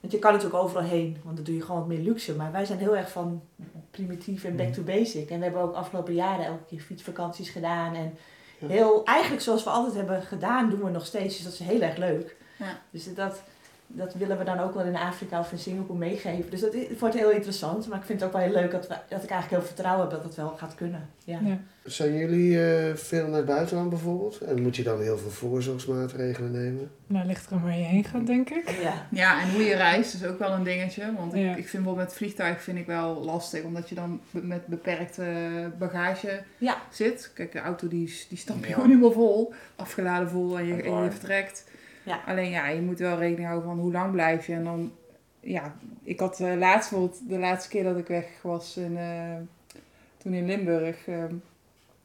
Want 0.00 0.12
je 0.12 0.18
kan 0.18 0.32
natuurlijk 0.32 0.62
overal 0.62 0.82
heen, 0.82 1.16
want 1.24 1.36
dan 1.36 1.44
doe 1.44 1.54
je 1.54 1.62
gewoon 1.62 1.80
wat 1.80 1.88
meer 1.88 1.98
luxe. 1.98 2.34
Maar 2.34 2.52
wij 2.52 2.64
zijn 2.64 2.78
heel 2.78 2.96
erg 2.96 3.10
van 3.10 3.42
primitief 3.90 4.44
en 4.44 4.56
back 4.56 4.72
to 4.72 4.82
basic. 4.82 5.30
En 5.30 5.38
we 5.38 5.44
hebben 5.44 5.62
ook 5.62 5.74
afgelopen 5.74 6.14
jaren 6.14 6.44
elke 6.44 6.64
keer 6.64 6.80
fietsvakanties 6.80 7.50
gedaan. 7.50 7.94
En 7.94 8.14
heel, 8.66 9.04
eigenlijk 9.04 9.42
zoals 9.42 9.64
we 9.64 9.70
altijd 9.70 9.94
hebben 9.94 10.22
gedaan, 10.22 10.70
doen 10.70 10.84
we 10.84 10.90
nog 10.90 11.06
steeds. 11.06 11.34
Dus 11.34 11.44
dat 11.44 11.52
is 11.52 11.58
heel 11.58 11.80
erg 11.80 11.96
leuk. 11.96 12.36
Ja. 12.58 12.80
Dus 12.90 13.14
dat, 13.14 13.42
dat 13.92 14.14
willen 14.14 14.38
we 14.38 14.44
dan 14.44 14.58
ook 14.58 14.74
wel 14.74 14.84
in 14.84 14.96
Afrika 14.96 15.38
of 15.38 15.52
in 15.52 15.58
Singapore 15.58 15.98
meegeven. 15.98 16.50
Dus 16.50 16.60
dat 16.60 16.74
wordt 16.98 17.14
heel 17.14 17.30
interessant. 17.30 17.88
Maar 17.88 17.98
ik 17.98 18.04
vind 18.04 18.20
het 18.20 18.28
ook 18.28 18.34
wel 18.36 18.44
heel 18.46 18.54
leuk 18.60 18.70
dat, 18.70 18.86
we, 18.88 18.94
dat 19.08 19.22
ik 19.22 19.30
eigenlijk 19.30 19.62
heel 19.62 19.72
vertrouwen 19.72 20.00
heb 20.06 20.10
dat 20.16 20.24
het 20.24 20.34
wel 20.34 20.48
gaat 20.56 20.74
kunnen. 20.74 21.08
Ja. 21.24 21.38
Ja. 21.44 21.58
Zijn 21.84 22.16
jullie 22.16 22.64
eh, 22.64 22.94
veel 22.94 23.26
naar 23.26 23.36
het 23.36 23.46
buitenland 23.46 23.88
bijvoorbeeld? 23.90 24.38
En 24.40 24.62
moet 24.62 24.76
je 24.76 24.82
dan 24.82 25.00
heel 25.00 25.18
veel 25.18 25.30
voorzorgsmaatregelen 25.30 26.50
nemen? 26.50 26.90
Nou, 27.06 27.26
ligt 27.26 27.46
er 27.46 27.52
aan 27.52 27.62
waar 27.62 27.76
je 27.76 27.84
heen 27.84 28.04
gaat, 28.04 28.26
denk 28.26 28.50
ik. 28.50 28.70
Ja. 28.82 29.06
Ja, 29.10 29.42
en 29.42 29.50
hoe 29.50 29.62
je 29.62 29.74
reist 29.74 30.14
is 30.14 30.24
ook 30.24 30.38
wel 30.38 30.52
een 30.52 30.62
dingetje. 30.62 31.12
Want 31.16 31.34
ik, 31.34 31.40
Ja. 31.42 31.48
ik 31.50 31.54
vind 31.68 31.72
bijvoorbeeld 31.72 32.06
met 32.08 32.16
vliegtuig 32.16 32.62
vind 32.62 32.78
ik 32.78 32.86
wel 32.86 33.24
lastig. 33.24 33.62
Omdat 33.62 33.88
je 33.88 33.94
dan 33.94 34.20
met 34.30 34.66
beperkte 34.66 35.24
bagage 35.78 36.42
Ja. 36.58 36.76
zit. 36.90 37.30
Kijk, 37.34 37.52
de 37.52 37.60
auto 37.60 37.88
die, 37.88 38.14
die 38.28 38.38
stamp 38.38 38.64
je 38.64 38.72
gewoon 38.72 38.88
helemaal 38.88 39.12
vol. 39.12 39.52
Afgeladen 39.76 40.28
vol 40.30 40.58
en 40.58 40.66
je, 40.66 40.82
en 40.82 41.02
je 41.04 41.10
vertrekt. 41.10 41.64
Ja. 42.10 42.20
Alleen 42.26 42.50
ja, 42.50 42.68
je 42.68 42.80
moet 42.80 42.98
wel 42.98 43.18
rekening 43.18 43.46
houden 43.48 43.68
van 43.68 43.78
hoe 43.78 43.92
lang 43.92 44.12
blijf 44.12 44.46
je. 44.46 44.52
En 44.54 44.64
dan, 44.64 44.92
ja, 45.40 45.74
ik 46.02 46.20
had 46.20 46.40
eh, 46.40 46.56
laatst 46.58 46.90
bijvoorbeeld, 46.90 47.28
de 47.28 47.38
laatste 47.38 47.68
keer 47.70 47.84
dat 47.84 47.96
ik 47.98 48.06
weg 48.06 48.26
was 48.42 48.76
in, 48.76 48.96
eh, 48.96 49.34
toen 50.16 50.32
in 50.32 50.46
Limburg. 50.46 51.06
eh, 51.08 51.24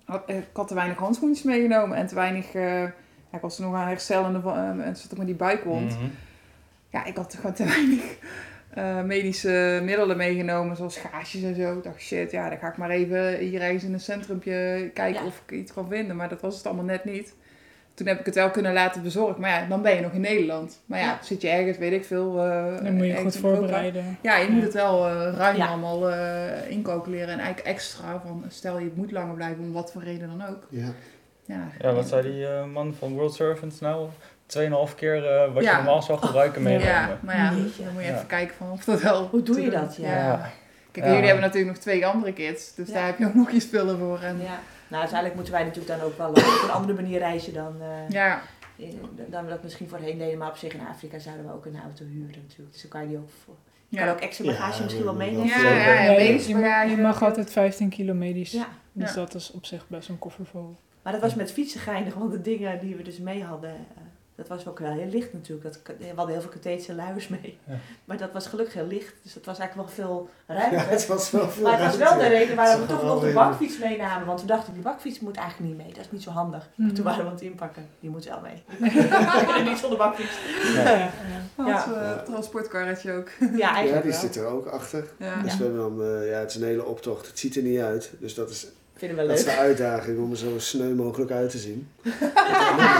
had, 0.06 0.30
ik 0.30 0.44
had 0.54 0.68
te 0.68 0.74
weinig 0.74 0.98
handschoentjes 0.98 1.46
meegenomen 1.46 1.98
en 1.98 2.08
te 2.08 2.16
weinig... 2.16 2.54
eh, 2.54 2.82
ja, 3.30 3.38
ik 3.38 3.42
was 3.42 3.58
er 3.60 3.64
nog 3.66 3.76
aan 3.76 3.88
herstellende 3.88 4.42
van, 4.42 4.54
eh, 4.58 4.88
en 4.88 4.96
zat 4.96 5.12
ook 5.12 5.18
met 5.18 5.28
die 5.28 5.36
buikwond. 5.36 5.92
Mhm. 6.00 6.06
Ja, 6.90 7.06
ik 7.06 7.16
had 7.18 7.34
gewoon 7.36 7.54
te 7.54 7.64
weinig 7.66 8.18
eh, 8.70 9.02
medische 9.04 9.82
middelen 9.84 10.18
meegenomen, 10.18 10.76
zoals 10.76 10.98
gaasjes 10.98 11.44
en 11.44 11.56
zo. 11.56 11.78
Ik 11.78 11.84
dacht, 11.84 12.02
shit, 12.02 12.32
ja, 12.32 12.50
dan 12.50 12.58
ga 12.58 12.68
ik 12.68 12.78
maar 12.78 12.90
even 12.90 13.38
hier 13.38 13.62
ergens 13.62 13.84
in 13.84 13.94
een 13.94 14.00
centrumpje 14.00 14.90
kijken 14.94 15.22
Ja. 15.22 15.28
of 15.28 15.42
ik 15.46 15.52
iets 15.58 15.74
kan 15.74 15.88
vinden. 15.90 16.16
Maar 16.16 16.30
dat 16.30 16.42
was 16.42 16.58
het 16.58 16.66
allemaal 16.66 16.86
net 16.86 17.06
niet. 17.06 17.36
Toen 17.96 18.08
heb 18.08 18.20
ik 18.20 18.26
het 18.26 18.36
wel 18.36 18.50
kunnen 18.50 18.74
laten 18.74 19.02
bezorgen. 19.02 19.42
Maar 19.42 19.50
ja, 19.50 19.66
dan 19.70 19.82
ben 19.82 19.96
je 19.96 20.02
nog 20.02 20.12
in 20.12 20.22
Nederland. 20.22 20.80
Maar 20.86 21.00
ja, 21.00 21.06
Ja. 21.06 21.20
zit 21.22 21.42
je 21.42 21.50
ergens, 21.50 21.78
weet 21.78 21.92
ik 21.92 22.06
veel. 22.06 22.40
eh, 22.44 22.84
Dan 22.84 22.94
moet 22.96 23.06
je 23.06 23.16
goed 23.16 23.36
Europa. 23.36 23.40
voorbereiden. 23.58 24.18
Ja, 24.22 24.38
je 24.38 24.50
moet 24.50 24.64
het 24.64 24.74
wel 24.74 25.08
eh, 25.08 25.34
ruim 25.38 25.56
Ja. 25.58 25.68
allemaal 25.68 26.10
eh 26.10 26.70
incalculeren. 26.70 27.28
En 27.30 27.40
eigenlijk 27.40 27.68
extra 27.68 28.22
van, 28.26 28.44
stel 28.48 28.80
je 28.80 28.92
moet 28.96 29.12
langer 29.12 29.36
blijven, 29.36 29.64
om 29.64 29.72
wat 29.74 29.92
voor 29.92 30.04
reden 30.04 30.38
dan 30.38 30.48
ook. 30.50 30.68
Ja. 30.70 30.88
Ja, 31.46 31.68
Ja, 31.82 31.94
wat 31.94 32.08
zei 32.08 32.22
die 32.32 32.48
man 32.74 32.96
van 33.00 33.14
World 33.14 33.34
Servants 33.34 33.80
nou? 33.80 34.08
Tweeënhalf 34.46 34.96
keer 34.96 35.26
eh, 35.26 35.54
wat 35.54 35.64
Ja. 35.64 35.70
je 35.72 35.76
normaal 35.76 36.02
zou 36.02 36.20
gebruiken 36.20 36.62
meenemen. 36.64 36.88
Ja, 36.88 37.18
maar 37.22 37.38
ja, 37.38 37.50
dan 37.50 37.62
moet 37.62 37.76
je 37.76 37.84
Ja. 37.84 38.14
even 38.14 38.28
kijken 38.28 38.56
van 38.56 38.72
of 38.72 38.84
dat 38.84 39.02
wel... 39.02 39.28
Hoe 39.28 39.44
doe 39.44 39.62
je 39.62 39.70
dat? 39.70 39.96
Ja. 39.96 40.08
Ja. 40.18 40.50
Kijk, 40.92 41.06
Ja. 41.06 41.12
jullie 41.12 41.26
hebben 41.28 41.44
natuurlijk 41.46 41.74
nog 41.74 41.82
twee 41.84 42.06
andere 42.06 42.34
kids, 42.34 42.76
dus 42.76 42.88
Ja. 42.88 42.94
daar 42.94 43.06
heb 43.06 43.18
je 43.20 43.26
ook 43.26 43.34
nog 43.34 43.52
je 43.52 43.60
spullen 43.60 43.98
voor. 44.00 44.20
En, 44.22 44.38
Ja. 44.42 44.60
Nou, 44.88 45.02
uiteindelijk 45.02 45.36
moeten 45.36 45.54
wij 45.54 45.64
natuurlijk 45.64 45.98
dan 46.00 46.08
ook 46.08 46.18
wel 46.18 46.30
op 46.30 46.38
een 46.64 46.70
andere 46.72 46.94
manier 47.02 47.20
reizen 47.20 47.54
dan, 47.54 47.76
eh, 47.82 48.10
ja. 48.10 48.42
dan 49.28 49.44
we 49.44 49.50
dat 49.50 49.64
misschien 49.64 49.88
voorheen 49.90 50.18
deden. 50.18 50.38
Maar 50.38 50.50
op 50.50 50.58
zich 50.58 50.74
in 50.74 50.88
Afrika 50.88 51.20
zouden 51.20 51.46
we 51.46 51.54
ook 51.54 51.66
een 51.66 51.80
auto 51.84 52.06
huren 52.06 52.42
natuurlijk. 52.48 52.72
Dus 52.72 52.82
dan 52.82 52.92
kan 52.92 53.02
je 53.02 53.08
die 53.08 53.18
ook 53.18 53.30
voor. 53.46 53.56
Je 53.90 53.98
Ja. 53.98 54.06
kan 54.06 54.14
ook 54.14 54.20
extra 54.22 54.46
bagage 54.46 54.78
Ja, 54.78 54.84
misschien 54.84 55.04
wel 55.06 55.14
we- 55.14 55.20
meenemen. 55.20 55.48
Ja, 55.48 55.62
ja, 55.62 55.94
ja, 55.94 56.02
Ja, 56.04 56.12
medisch 56.18 56.48
je, 56.48 56.54
mag, 56.54 56.62
bagage. 56.64 56.90
je 56.90 56.98
mag 56.98 57.24
altijd 57.24 57.52
15 57.52 57.90
kilo 57.90 58.14
medisch. 58.14 58.52
Ja. 58.52 58.68
Dus 58.92 59.10
Ja. 59.10 59.16
dat 59.16 59.34
is 59.36 59.52
op 59.52 59.66
zich 59.66 59.88
best 59.88 60.10
een 60.10 60.20
koffer 60.20 60.46
vol. 60.46 60.76
Maar 61.02 61.14
dat 61.14 61.22
was 61.22 61.36
met 61.36 61.52
fietsen 61.52 61.80
geinig, 61.80 62.14
want 62.14 62.32
de 62.32 62.42
dingen 62.42 62.80
die 62.80 62.96
we 62.96 63.04
dus 63.04 63.18
mee 63.20 63.44
hadden, 63.44 63.70
eh, 63.70 64.02
dat 64.36 64.48
was 64.48 64.68
ook 64.68 64.80
wel 64.80 64.92
heel 64.92 65.08
licht 65.10 65.34
natuurlijk. 65.34 65.64
Dat, 65.64 65.96
we 65.98 66.06
hadden 66.16 66.34
heel 66.34 66.42
veel 66.42 66.52
kathetische 66.52 66.96
luiers 66.96 67.28
mee. 67.28 67.58
Ja. 67.68 67.74
Maar 68.06 68.18
dat 68.18 68.32
was 68.32 68.48
gelukkig 68.48 68.74
heel 68.74 68.88
licht, 68.88 69.14
dus 69.22 69.34
dat 69.34 69.46
was 69.46 69.58
eigenlijk 69.60 69.90
wel 69.90 70.06
veel 70.06 70.30
ruimte. 70.48 70.76
Ja, 70.76 70.82
het 70.96 71.08
was 71.08 71.32
wel 71.32 71.50
veel 71.50 71.64
Maar 71.64 71.78
het 71.80 71.86
was 71.86 71.98
wel 71.98 72.08
ruimte. 72.08 72.24
de 72.30 72.36
reden 72.36 72.56
waarom 72.56 72.82
we 72.82 72.88
toch 72.88 73.04
nog 73.04 73.22
de 73.24 73.32
bakfiets 73.34 73.78
meenamen. 73.80 74.28
Want 74.28 74.42
we 74.42 74.48
dachten, 74.48 74.74
die 74.74 74.82
bakfiets 74.82 75.20
moet 75.20 75.36
eigenlijk 75.38 75.70
niet 75.74 75.84
mee. 75.84 75.94
Dat 75.94 76.04
is 76.06 76.12
niet 76.12 76.24
zo 76.24 76.30
handig. 76.30 76.70
Mhm. 76.76 76.94
Toen 76.94 77.04
waren 77.04 77.20
we 77.20 77.26
aan 77.26 77.34
het 77.36 77.42
inpakken. 77.44 77.88
Die 78.00 78.10
moet 78.10 78.26
wel 78.26 78.42
mee. 78.42 78.64
niet 79.70 79.78
zonder 79.78 79.98
bakfiets. 79.98 80.38
Ja. 80.74 80.84
Ja. 80.98 81.10
Had 81.56 81.68
Ja. 81.68 81.94
eh, 81.94 82.24
transportkarretje 82.24 83.12
ook. 83.14 83.30
Ja, 83.40 83.48
Ja, 83.58 83.74
eigenlijk 83.74 84.04
die 84.04 84.12
wel. 84.12 84.22
zit 84.22 84.36
er 84.36 84.46
ook 84.46 84.66
achter. 84.68 85.08
Ja. 85.20 85.42
Dus 85.42 85.52
Ja. 85.52 85.58
we 85.58 85.64
hebben 85.64 85.82
dan, 85.82 86.02
eh, 86.02 86.30
ja, 86.30 86.40
het 86.40 86.50
is 86.50 86.56
een 86.56 86.64
hele 86.64 86.86
optocht. 86.86 87.28
Het 87.28 87.40
ziet 87.40 87.56
er 87.56 87.62
niet 87.64 87.80
uit. 87.80 88.12
Dus 88.20 88.34
dat 88.34 88.50
is 88.50 88.68
Vinden 88.98 89.18
we 89.18 89.28
Dat 89.28 89.38
is 89.40 89.46
de 89.46 89.52
uitdaging 89.58 90.20
om 90.20 90.32
er 90.32 90.38
zo 90.38 90.60
sneu 90.60 90.94
mogelijk 90.94 91.32
uit 91.32 91.50
te 91.50 91.58
zien. 91.58 91.88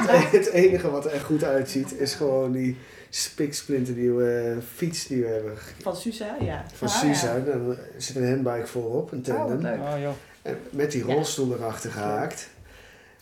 het, 0.08 0.32
het 0.32 0.50
enige 0.50 0.90
wat 0.92 1.06
er 1.06 1.12
echt 1.12 1.24
goed 1.24 1.44
uitziet 1.44 2.00
is 2.00 2.14
gewoon 2.14 2.52
die 2.52 2.78
spiksplinternieuwe 3.10 4.58
fiets 4.76 5.08
die 5.08 5.22
we 5.22 5.28
hebben 5.28 5.54
Van 5.82 5.96
Susa, 5.96 6.36
ja. 6.40 6.66
van 6.74 6.88
Ah, 6.88 6.94
Susa. 6.94 7.36
ja. 7.36 7.40
Dan 7.44 7.76
zit 7.98 8.16
een 8.16 8.28
handbike 8.30 8.68
voorop, 8.68 9.12
een 9.12 9.18
Oh, 9.20 9.24
tandem. 9.26 9.62
wat 9.62 9.72
leuk. 9.72 9.80
Oh, 9.80 10.02
joh. 10.02 10.12
En 10.42 10.58
met 10.70 10.92
die 10.92 11.08
Ja. 11.08 11.14
rolstoel 11.14 11.54
erachter 11.54 11.92
gehaakt. 11.92 12.48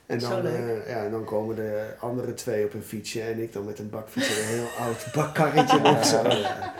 En 0.05 0.19
dan, 0.19 0.45
eh, 0.45 0.87
ja, 0.89 1.03
en 1.03 1.11
dan 1.11 1.23
komen 1.23 1.55
de 1.55 1.83
andere 1.99 2.33
twee 2.33 2.65
op 2.65 2.73
een 2.73 2.83
fietsje 2.83 3.21
en 3.21 3.41
ik 3.41 3.53
dan 3.53 3.65
met 3.65 3.79
een 3.79 3.89
bakfiets 3.89 4.27
en 4.37 4.41
een 4.41 4.47
heel 4.49 4.67
oud 4.79 5.05
bakkarretje 5.13 5.79
nog 5.89 6.05
zo. 6.05 6.21
Ja. 6.29 6.73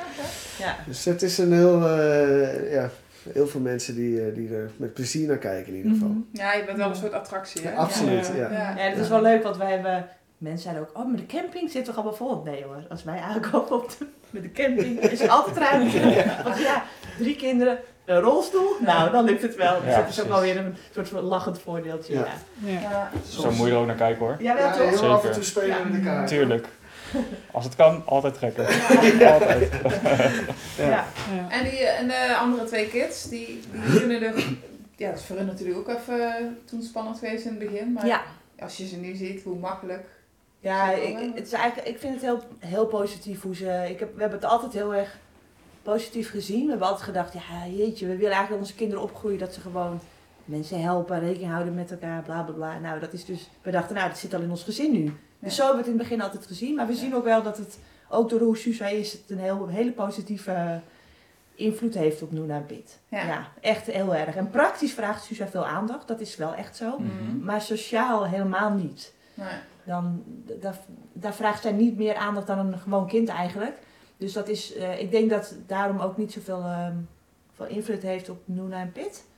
ja. 0.60 0.78
Dus 0.88 1.06
het 1.06 1.22
is 1.22 1.38
een 1.38 1.54
heel, 1.54 1.88
eh, 1.88 2.72
ja, 2.74 2.90
heel 3.34 3.48
veel 3.48 3.62
mensen 3.62 3.96
die, 3.96 4.22
eh, 4.26 4.36
die 4.36 4.56
er 4.56 4.70
met 4.78 4.94
plezier 4.94 5.28
naar 5.28 5.38
kijken 5.38 5.72
in 5.72 5.78
ieder 5.78 5.92
geval. 5.92 6.08
Mhm. 6.08 6.20
Ja, 6.32 6.54
je 6.54 6.64
bent 6.66 6.78
wel 6.78 6.90
een 6.90 6.96
soort 6.96 7.14
attractie, 7.14 7.62
hè? 7.62 7.72
Ja, 7.72 7.76
absoluut, 7.78 8.28
Ja. 8.28 8.52
ja. 8.52 8.52
Ja. 8.52 8.78
Ja, 8.84 8.90
dat 8.90 9.00
is 9.00 9.10
wel 9.10 9.22
leuk, 9.22 9.44
want 9.44 9.58
wij 9.58 9.72
hebben... 9.72 10.08
Mensen 10.38 10.62
zeiden 10.64 10.84
ook, 10.84 10.98
oh, 10.98 11.08
maar 11.08 11.16
de 11.18 11.26
camping 11.26 11.72
zit 11.72 11.86
toch 11.86 11.96
allemaal 11.96 12.14
vol? 12.14 12.42
Nee 12.44 12.64
hoor, 12.64 12.84
als 12.90 13.04
wij 13.04 13.20
aankomen 13.20 13.72
op 13.72 13.90
de, 14.00 14.06
met 14.30 14.42
de 14.44 14.52
camping 14.52 15.00
is 15.00 15.22
er 15.22 15.30
altijd 15.30 15.58
ruimte. 15.58 16.00
Want 16.44 16.58
ja, 16.60 16.84
drie 17.18 17.36
kinderen, 17.36 17.78
een 18.06 18.20
rolstoel, 18.20 18.70
nou 18.80 19.12
dan 19.12 19.26
lukt 19.26 19.42
het 19.42 19.56
wel. 19.56 19.80
Dus 19.82 19.90
Ja, 19.94 20.00
dat 20.02 20.10
is 20.10 20.22
ook 20.22 20.28
wel 20.28 20.42
weer 20.42 20.58
een 20.58 20.76
soort 20.92 21.10
van 21.10 21.22
lachend 21.24 21.60
voordeeltje. 21.60 22.14
Ja. 22.14 22.26
Ja, 22.60 22.70
Ja. 22.72 22.80
Ja. 22.82 23.10
Zo 23.30 23.52
moet 23.52 23.68
je 23.68 23.74
er 23.74 23.80
ook 23.80 23.86
naar 23.88 23.96
kijken 23.96 24.26
hoor. 24.26 24.36
ja. 24.40 24.54
wel 24.56 24.64
Ja, 24.66 24.72
toch? 24.72 24.82
heel 24.90 24.98
Zeker. 24.98 25.14
af 25.14 25.26
en 25.26 25.32
toe 25.32 25.44
spelen 25.44 25.68
Ja. 25.68 25.84
met 25.84 25.96
elkaar. 26.06 26.28
Tuurlijk. 26.28 26.68
Als 27.52 27.64
het 27.64 27.76
kan, 27.76 28.04
altijd 28.06 28.34
trekken. 28.34 28.64
Ja. 29.18 29.34
Altijd. 29.34 29.72
Ja. 30.78 31.06
Ja. 31.36 31.50
En, 31.50 31.64
die, 31.64 31.80
en 31.80 32.08
de 32.08 32.36
andere 32.40 32.66
twee 32.66 32.88
kids, 32.88 33.30
die, 33.30 33.60
die 33.72 34.00
kunnen 34.00 34.22
er... 34.22 34.44
Ja, 34.96 35.10
dat 35.10 35.20
is 35.20 35.26
voor 35.26 35.36
hun 35.36 35.46
natuurlijk 35.46 35.78
ook 35.78 35.98
even 35.98 36.38
eh, 36.38 36.46
toen 36.66 36.82
spannend 36.82 37.20
geweest 37.20 37.46
in 37.46 37.60
het 37.60 37.72
begin. 37.72 37.94
Maar 37.94 38.06
ja. 38.06 38.22
als 38.60 38.78
je 38.78 38.88
ze 38.88 38.96
nu 38.96 39.16
ziet, 39.16 39.44
hoe 39.44 39.60
makkelijk... 39.60 40.06
Ja, 40.60 40.92
ik, 40.92 41.18
het 41.36 41.48
is 41.48 41.54
eigenlijk, 41.54 41.88
ik 41.88 42.00
vind 42.00 42.14
het 42.14 42.22
heel, 42.22 42.42
heel 42.60 42.86
positief 42.86 43.42
hoe 43.42 43.56
ze. 43.56 43.86
Ik 43.90 44.00
heb, 44.00 44.16
we 44.16 44.22
hebben 44.22 44.40
het 44.40 44.50
altijd 44.50 44.74
heel 44.74 44.96
erg 44.96 45.18
positief 45.82 46.30
gezien. 46.30 46.64
We 46.64 46.70
hebben 46.70 46.88
altijd 46.88 47.06
gedacht, 47.06 47.34
ja 47.34 47.68
jeetje, 47.68 48.08
we 48.08 48.16
willen 48.16 48.32
eigenlijk 48.32 48.62
onze 48.62 48.76
kinderen 48.76 49.04
opgroeien 49.04 49.40
dat 49.40 49.54
ze 49.54 49.62
gewoon 49.62 50.00
mensen 50.46 50.82
helpen, 50.82 51.20
rekening 51.20 51.52
houden 51.52 51.76
met 51.76 51.92
elkaar, 51.92 52.22
bla 52.22 52.42
bla 52.42 52.54
bla. 52.54 52.80
Nou, 52.80 53.00
dat 53.00 53.14
is 53.14 53.26
dus. 53.26 53.50
We 53.62 53.72
dachten, 53.72 53.96
nou, 53.96 54.10
dat 54.10 54.18
zit 54.18 54.34
al 54.34 54.42
in 54.42 54.50
ons 54.50 54.64
gezin 54.64 54.92
nu. 54.92 55.14
Ja. 55.44 55.50
Dus 55.50 55.56
zo 55.56 55.66
hebben 55.66 55.84
we 55.84 55.90
het 55.90 55.94
in 55.94 56.00
het 56.00 56.10
begin 56.10 56.26
altijd 56.26 56.48
gezien. 56.48 56.76
Maar 56.76 56.88
we 56.88 56.94
zien 56.96 57.16
ook 57.16 57.24
wel 57.24 57.44
dat 57.44 57.58
het, 57.58 57.80
ook 58.10 58.30
door 58.30 58.40
hoe 58.40 58.58
Susa 58.58 58.88
is, 58.88 59.12
het 59.12 59.22
een 59.28 59.38
heel, 59.38 59.68
hele 59.68 59.92
positieve 59.92 60.82
invloed 61.56 61.94
heeft 61.94 62.22
op 62.22 62.32
Noona 62.32 62.56
en 62.56 62.66
Pit. 62.66 63.00
Ja. 63.08 63.26
Ja. 63.26 63.48
echt 63.62 63.86
heel 63.86 64.16
erg. 64.16 64.36
En 64.36 64.50
praktisch 64.50 64.94
vraagt 64.94 65.24
Susa 65.24 65.48
veel 65.48 65.66
aandacht, 65.66 66.08
dat 66.08 66.20
is 66.20 66.36
wel 66.36 66.54
echt 66.54 66.76
zo. 66.76 67.00
Mhm. 67.00 67.44
Maar 67.44 67.62
sociaal 67.62 68.28
helemaal 68.28 68.72
niet 68.72 69.14
Nee. 69.34 69.54
dan 69.84 70.24
daar, 70.62 70.78
daar 71.14 71.34
vraagt 71.34 71.62
zij 71.62 71.72
niet 71.72 71.98
meer 71.98 72.16
aandacht 72.16 72.48
dan 72.48 72.60
een 72.60 72.80
gewoon 72.80 73.08
kind 73.08 73.30
eigenlijk. 73.30 73.78
Dus 74.18 74.34
dat 74.34 74.48
is, 74.48 74.74
eh, 74.74 75.00
ik 75.00 75.12
denk 75.12 75.30
dat 75.30 75.56
daarom 75.68 76.00
ook 76.00 76.18
niet 76.18 76.32
zoveel 76.32 76.62
ehm, 76.62 76.96
veel 77.56 77.66
invloed 77.66 78.02
heeft 78.02 78.30
op 78.30 78.42
Noona 78.46 78.80
en 78.82 78.92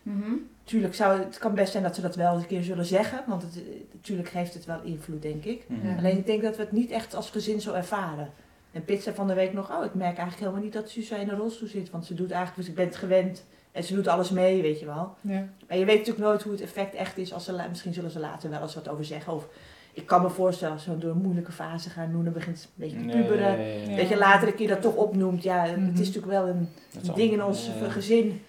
Mhm. 0.05 0.31
Tuurlijk 0.63 0.95
zou 0.95 1.19
het 1.19 1.37
kan 1.37 1.53
best 1.55 1.71
zijn 1.71 1.83
dat 1.83 1.95
ze 1.95 2.01
dat 2.01 2.15
wel 2.15 2.33
eens 2.33 2.41
een 2.41 2.47
keer 2.47 2.63
zullen 2.63 2.85
zeggen, 2.85 3.23
want 3.27 3.41
het, 3.41 3.61
natuurlijk 3.93 4.29
heeft 4.29 4.53
het 4.53 4.65
wel 4.65 4.81
invloed, 4.83 5.21
denk 5.21 5.43
ik. 5.43 5.63
Mhm. 5.67 5.87
Ja. 5.87 5.97
Alleen 5.97 6.17
ik 6.17 6.25
denk 6.25 6.41
dat 6.41 6.55
we 6.55 6.61
het 6.63 6.71
niet 6.71 6.91
echt 6.91 7.15
als 7.15 7.29
gezin 7.29 7.61
zo 7.61 7.73
ervaren. 7.73 8.29
En 8.71 8.85
Pit 8.85 9.03
zei 9.03 9.15
van 9.15 9.27
de 9.27 9.33
week 9.33 9.53
nog, 9.53 9.71
oh, 9.71 9.85
ik 9.85 9.93
merk 9.93 10.17
eigenlijk 10.17 10.39
helemaal 10.39 10.61
niet 10.63 10.73
dat 10.73 10.89
Susa 10.89 11.15
in 11.15 11.29
een 11.29 11.37
rolstoel 11.37 11.67
zit, 11.67 11.89
want 11.89 12.05
ze 12.05 12.13
doet 12.13 12.31
eigenlijk, 12.31 12.59
dus 12.59 12.67
ik 12.69 12.75
ben 12.75 12.85
het 12.85 12.95
gewend 12.95 13.45
en 13.71 13.83
ze 13.83 13.93
doet 13.95 14.07
alles 14.07 14.29
mee, 14.29 14.61
weet 14.61 14.79
je 14.79 14.85
wel. 14.85 15.13
Ja. 15.21 15.47
Maar 15.67 15.77
je 15.77 15.85
weet 15.85 15.97
natuurlijk 15.97 16.25
nooit 16.25 16.41
hoe 16.43 16.51
het 16.51 16.61
effect 16.61 16.93
echt 16.95 17.17
is. 17.17 17.33
Als 17.33 17.45
ze, 17.45 17.61
misschien 17.69 17.93
zullen 17.93 18.11
ze 18.11 18.19
later 18.19 18.49
wel 18.49 18.61
eens 18.61 18.75
wat 18.75 18.87
over 18.89 19.05
zeggen. 19.05 19.33
Of 19.33 19.47
ik 19.93 20.05
kan 20.05 20.21
me 20.21 20.29
voorstellen, 20.29 20.73
als 20.73 20.83
ze 20.83 20.97
door 20.97 21.11
een 21.11 21.21
moeilijke 21.21 21.51
fase 21.51 21.89
gaan 21.89 22.11
doen, 22.11 22.23
dan 22.23 22.33
begint 22.33 22.59
ze 22.59 22.65
een 22.67 22.71
beetje 22.75 23.05
te 23.05 23.17
puberen. 23.17 23.57
Nee. 23.57 23.95
Dat 23.97 24.09
je 24.09 24.17
later 24.17 24.47
een 24.47 24.55
keer 24.55 24.67
dat 24.67 24.81
toch 24.81 24.95
opnoemt. 24.95 25.43
Ja, 25.43 25.63
Mhm. 25.65 25.85
het 25.85 25.99
is 25.99 26.07
natuurlijk 26.07 26.33
wel 26.33 26.47
een 26.47 26.69
al- 27.09 27.15
ding 27.15 27.31
in 27.31 27.43
ons 27.43 27.69
gezin. 27.89 28.41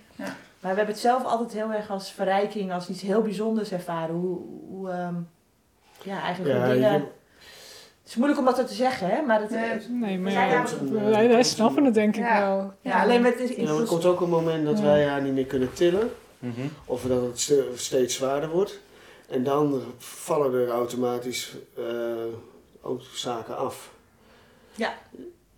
Maar 0.60 0.70
we 0.70 0.76
hebben 0.76 0.94
het 0.94 0.98
zelf 1.04 1.24
altijd 1.24 1.52
heel 1.52 1.72
erg 1.72 1.90
als 1.90 2.10
verrijking, 2.10 2.72
als 2.72 2.88
iets 2.88 3.02
heel 3.02 3.22
bijzonders 3.22 3.72
ervaren. 3.72 4.14
Hoe, 4.14 4.38
hoe 4.68 4.90
ehm, 4.90 5.14
ja, 6.02 6.22
eigenlijk 6.22 6.56
Ja, 6.56 6.66
dingen... 6.72 6.92
je- 6.92 6.98
Het 8.02 8.14
is 8.14 8.20
moeilijk 8.20 8.40
om 8.48 8.54
dat 8.54 8.68
te 8.68 8.74
zeggen, 8.74 9.08
hè. 9.08 9.22
Maar 9.22 9.40
het, 9.40 9.50
Nee. 9.50 9.88
Nee, 9.88 10.18
maar 10.18 10.32
ja, 10.32 10.64
wij, 10.92 11.28
wij 11.28 11.42
snappen 11.42 11.84
het 11.84 11.94
denk 11.94 12.16
ik 12.16 12.22
Ja. 12.22 12.40
wel. 12.56 12.72
ja, 12.80 13.02
alleen 13.02 13.22
met... 13.22 13.38
Het, 13.38 13.56
Ja, 13.56 13.62
er 13.78 13.84
komt 13.84 14.04
ook 14.04 14.20
een 14.20 14.28
moment 14.28 14.64
dat 14.66 14.78
Ja. 14.78 14.84
wij 14.84 15.06
haar 15.06 15.22
niet 15.22 15.32
meer 15.32 15.46
kunnen 15.46 15.72
tillen. 15.72 16.10
Mhm. 16.38 16.60
Of 16.84 17.02
dat 17.02 17.22
het 17.22 17.40
ste- 17.40 17.70
steeds 17.74 18.14
zwaarder 18.14 18.48
wordt. 18.48 18.78
En 19.28 19.44
dan 19.44 19.82
vallen 19.98 20.54
er 20.54 20.68
automatisch 20.70 21.54
eh, 21.76 21.84
ook 22.82 23.00
zaken 23.12 23.56
af. 23.58 23.90
Ja. 24.74 24.94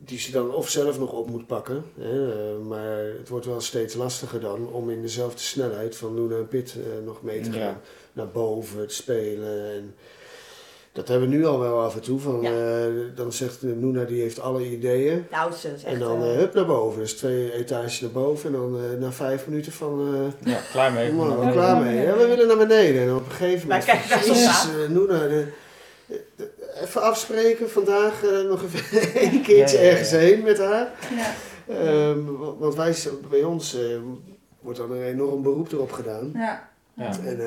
Die 0.01 0.19
ze 0.19 0.31
dan 0.31 0.55
of 0.55 0.69
zelf 0.69 0.99
nog 0.99 1.13
op 1.13 1.31
moet 1.31 1.47
pakken. 1.47 1.85
Hè, 2.01 2.33
eh, 2.33 2.59
maar 2.69 2.97
het 3.19 3.29
wordt 3.29 3.47
wel 3.47 3.61
steeds 3.61 3.95
lastiger 3.95 4.41
dan 4.41 4.69
om 4.73 4.91
in 4.91 5.03
dezelfde 5.03 5.41
snelheid 5.43 5.97
van 5.97 6.15
Luna 6.15 6.37
en 6.37 6.49
Pit 6.49 6.75
eh, 6.77 7.05
nog 7.07 7.23
mee 7.23 7.41
te 7.41 7.51
gaan. 7.53 7.61
Ja. 7.61 7.81
Naar 8.13 8.29
boven 8.29 8.87
te 8.87 8.95
spelen. 8.95 9.71
En 9.75 9.95
dat 10.93 11.09
hebben 11.09 11.29
we 11.29 11.35
nu 11.37 11.47
al 11.47 11.59
wel 11.59 11.81
af 11.81 11.95
en 11.95 12.01
toe. 12.01 12.21
Van, 12.21 12.41
Ja. 12.43 12.51
eh, 12.51 12.93
dan 13.15 13.33
zegt 13.33 13.63
Luna 13.63 14.05
die 14.05 14.21
heeft 14.21 14.41
alle 14.41 14.65
ideeën. 14.71 15.27
Is 15.55 15.65
echt... 15.65 15.85
En 15.85 15.99
dan 15.99 16.23
hup 16.23 16.55
naar 16.55 16.67
boven. 16.67 17.01
Dus 17.01 17.13
twee 17.15 17.53
etages 17.53 18.01
naar 18.01 18.11
boven. 18.11 18.55
En 18.55 18.61
dan 18.61 18.99
na 18.99 19.13
vijf 19.13 19.47
minuten 19.47 19.73
van... 19.73 20.33
Ja, 20.45 20.59
klaar 20.73 20.93
mee. 20.93 21.13
nou, 21.13 21.39
we 21.39 21.45
Ja, 21.45 21.51
klaar 21.53 21.77
ja, 21.77 21.83
mee. 21.83 21.97
ja. 21.97 22.03
Ja, 22.03 22.17
we 22.17 22.27
willen 22.27 22.47
naar 22.47 22.57
beneden. 22.67 23.03
En 23.03 23.15
op 23.15 23.25
een 23.25 23.31
gegeven 23.31 23.69
moment... 23.69 23.87
de- 23.87 24.93
de- 25.07 25.29
de- 25.29 25.47
even 26.83 27.03
afspreken. 27.03 27.71
Vandaag 27.71 28.25
eh, 28.25 28.41
nog 28.49 28.63
even 28.63 29.23
een 29.33 29.43
keertje 29.43 29.77
Ja, 29.77 29.83
ja, 29.83 29.89
ja. 29.89 29.93
ergens 29.93 30.11
heen 30.11 30.43
met 30.43 30.59
haar. 30.59 30.93
Ja. 31.17 31.33
Ehm, 31.75 32.25
wa- 32.25 32.55
want 32.59 32.75
wij, 32.75 32.97
bij 33.31 33.43
ons 33.43 33.75
eh, 33.75 33.97
wordt 34.61 34.79
dan 34.79 34.91
een 34.93 35.03
enorm 35.03 35.43
beroep 35.43 35.73
erop 35.73 35.93
gedaan. 35.93 36.31
Ja. 36.35 36.69
Ja. 36.95 37.11
En 37.25 37.41
eh 37.41 37.47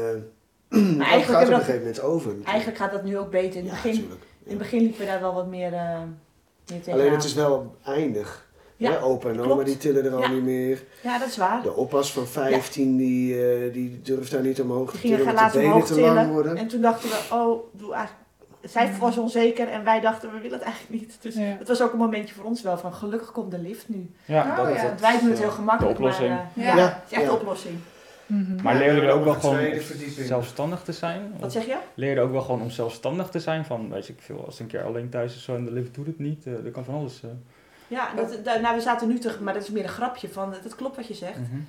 Maar 0.98 0.98
dat 0.98 1.08
eigenlijk 1.08 1.26
gaat 1.26 1.44
op 1.48 1.50
een 1.54 1.60
gegeven 1.60 1.80
moment 1.80 2.02
over. 2.02 2.18
natuurlijk. 2.28 2.48
Eigenlijk 2.50 2.78
gaat 2.78 2.92
dat 2.92 3.04
nu 3.04 3.18
ook 3.18 3.30
beter. 3.32 3.60
In 3.60 3.68
het 3.68 3.76
ja, 3.76 3.82
begin. 3.84 4.04
In 4.44 4.50
het 4.50 4.58
begin 4.58 4.80
liepen 4.82 5.00
we 5.00 5.06
daar 5.06 5.22
wel 5.22 5.34
wat 5.34 5.48
meer, 5.48 5.74
eh 5.74 6.00
meer. 6.86 6.94
Alleen 6.94 7.12
het 7.12 7.24
is 7.24 7.34
wel 7.34 7.76
eindig. 7.86 8.50
Ja, 8.78 8.92
Ja, 8.92 9.00
opa 9.00 9.30
en 9.30 9.36
oma 9.40 9.46
klopt. 9.46 9.66
die 9.66 9.78
tillen 9.78 10.06
er 10.06 10.12
al 10.16 10.22
Ja. 10.22 10.32
niet 10.32 10.44
meer. 10.44 10.84
Ja, 11.04 11.20
dat 11.20 11.28
is 11.28 11.38
waar. 11.38 11.62
De 11.64 11.74
oppas 11.74 12.14
van 12.14 12.28
15 12.28 12.98
die, 12.98 13.46
eh, 13.48 13.74
die 13.74 14.02
durft 14.02 14.32
daar 14.32 14.42
niet 14.42 14.62
omhoog 14.62 14.86
te 14.86 14.92
Die 14.92 15.00
gingen 15.02 15.18
tillen, 15.18 15.34
gaan 15.34 15.42
want 15.44 15.54
de 15.54 15.60
laten 15.60 15.74
omhoog 15.74 15.88
te 15.88 16.00
lang 16.02 16.18
tillen. 16.18 16.34
worden. 16.34 16.58
En 16.58 16.68
toen 16.68 16.82
dachten 16.82 17.10
we, 17.10 17.16
oh, 17.36 17.64
doe 17.74 17.94
eigenlijk... 17.94 18.21
Zij 18.64 18.92
was 19.00 19.18
onzeker 19.18 19.68
en 19.68 19.84
wij 19.84 20.00
dachten, 20.00 20.32
we 20.32 20.38
willen 20.40 20.58
het 20.58 20.68
eigenlijk 20.68 21.02
niet. 21.02 21.18
Dus 21.22 21.36
Ja. 21.36 21.42
het 21.42 21.68
was 21.68 21.82
ook 21.82 21.92
een 21.94 21.98
momentje 22.00 22.36
voor 22.36 22.46
ons 22.46 22.62
wel 22.62 22.78
van, 22.78 22.94
gelukkig 22.94 23.32
komt 23.32 23.52
de 23.52 23.60
lift 23.60 23.90
nu. 23.90 24.12
Ja, 24.26 24.44
Oh, 24.50 24.56
dat 24.58 24.68
is 24.68 24.76
het. 24.82 24.88
Want 24.88 25.00
wij 25.02 25.20
doen 25.20 25.30
het 25.30 25.40
heel 25.40 25.48
eh, 25.48 25.54
gemakkelijk, 25.54 25.98
De 25.98 26.04
oplossing. 26.04 26.30
maar 26.30 26.48
eh, 26.56 26.64
Ja. 26.76 26.78
het 26.78 27.12
is 27.12 27.18
echt 27.18 27.26
de 27.26 27.32
oplossing. 27.34 27.76
Mhm. 28.26 28.62
Maar 28.64 28.74
Ja, 28.74 28.80
leer 28.80 28.96
je 28.96 29.02
er 29.02 29.12
ook 29.12 29.24
wel 29.24 29.34
gewoon 29.34 29.60
zelfstandig 30.10 30.82
te 30.84 30.92
zijn? 30.92 31.34
Wat 31.40 31.52
zeg 31.52 31.66
je? 31.66 31.76
leer 31.94 32.10
je 32.10 32.16
er 32.16 32.22
ook 32.24 32.32
wel 32.32 32.42
gewoon 32.42 32.62
om 32.62 32.70
zelfstandig 32.70 33.30
te 33.30 33.40
zijn? 33.40 33.66
Van, 33.66 33.90
weet 33.90 34.08
ik 34.10 34.22
veel, 34.22 34.46
als 34.46 34.60
een 34.60 34.68
keer 34.68 34.84
alleen 34.84 35.10
thuis 35.10 35.36
is 35.36 35.44
zo 35.44 35.56
en 35.56 35.66
de 35.66 35.72
lift 35.72 35.94
doet 35.96 36.06
het 36.06 36.20
niet, 36.20 36.48
eh 36.48 36.54
dat 36.64 36.72
kan 36.74 36.86
van 36.86 36.94
alles. 36.94 37.24
eh. 37.24 37.30
Ja, 37.88 38.10
dat, 38.16 38.38
da- 38.44 38.60
nou, 38.60 38.76
we 38.76 38.82
zaten 38.82 39.08
nu 39.08 39.20
te, 39.20 39.36
maar 39.42 39.54
dat 39.54 39.64
is 39.64 39.70
meer 39.70 39.84
een 39.84 39.90
grapje 39.90 40.30
van, 40.30 40.54
dat 40.64 40.76
klopt 40.76 40.96
wat 40.96 41.08
je 41.08 41.14
zegt. 41.14 41.38
Mhm. 41.40 41.60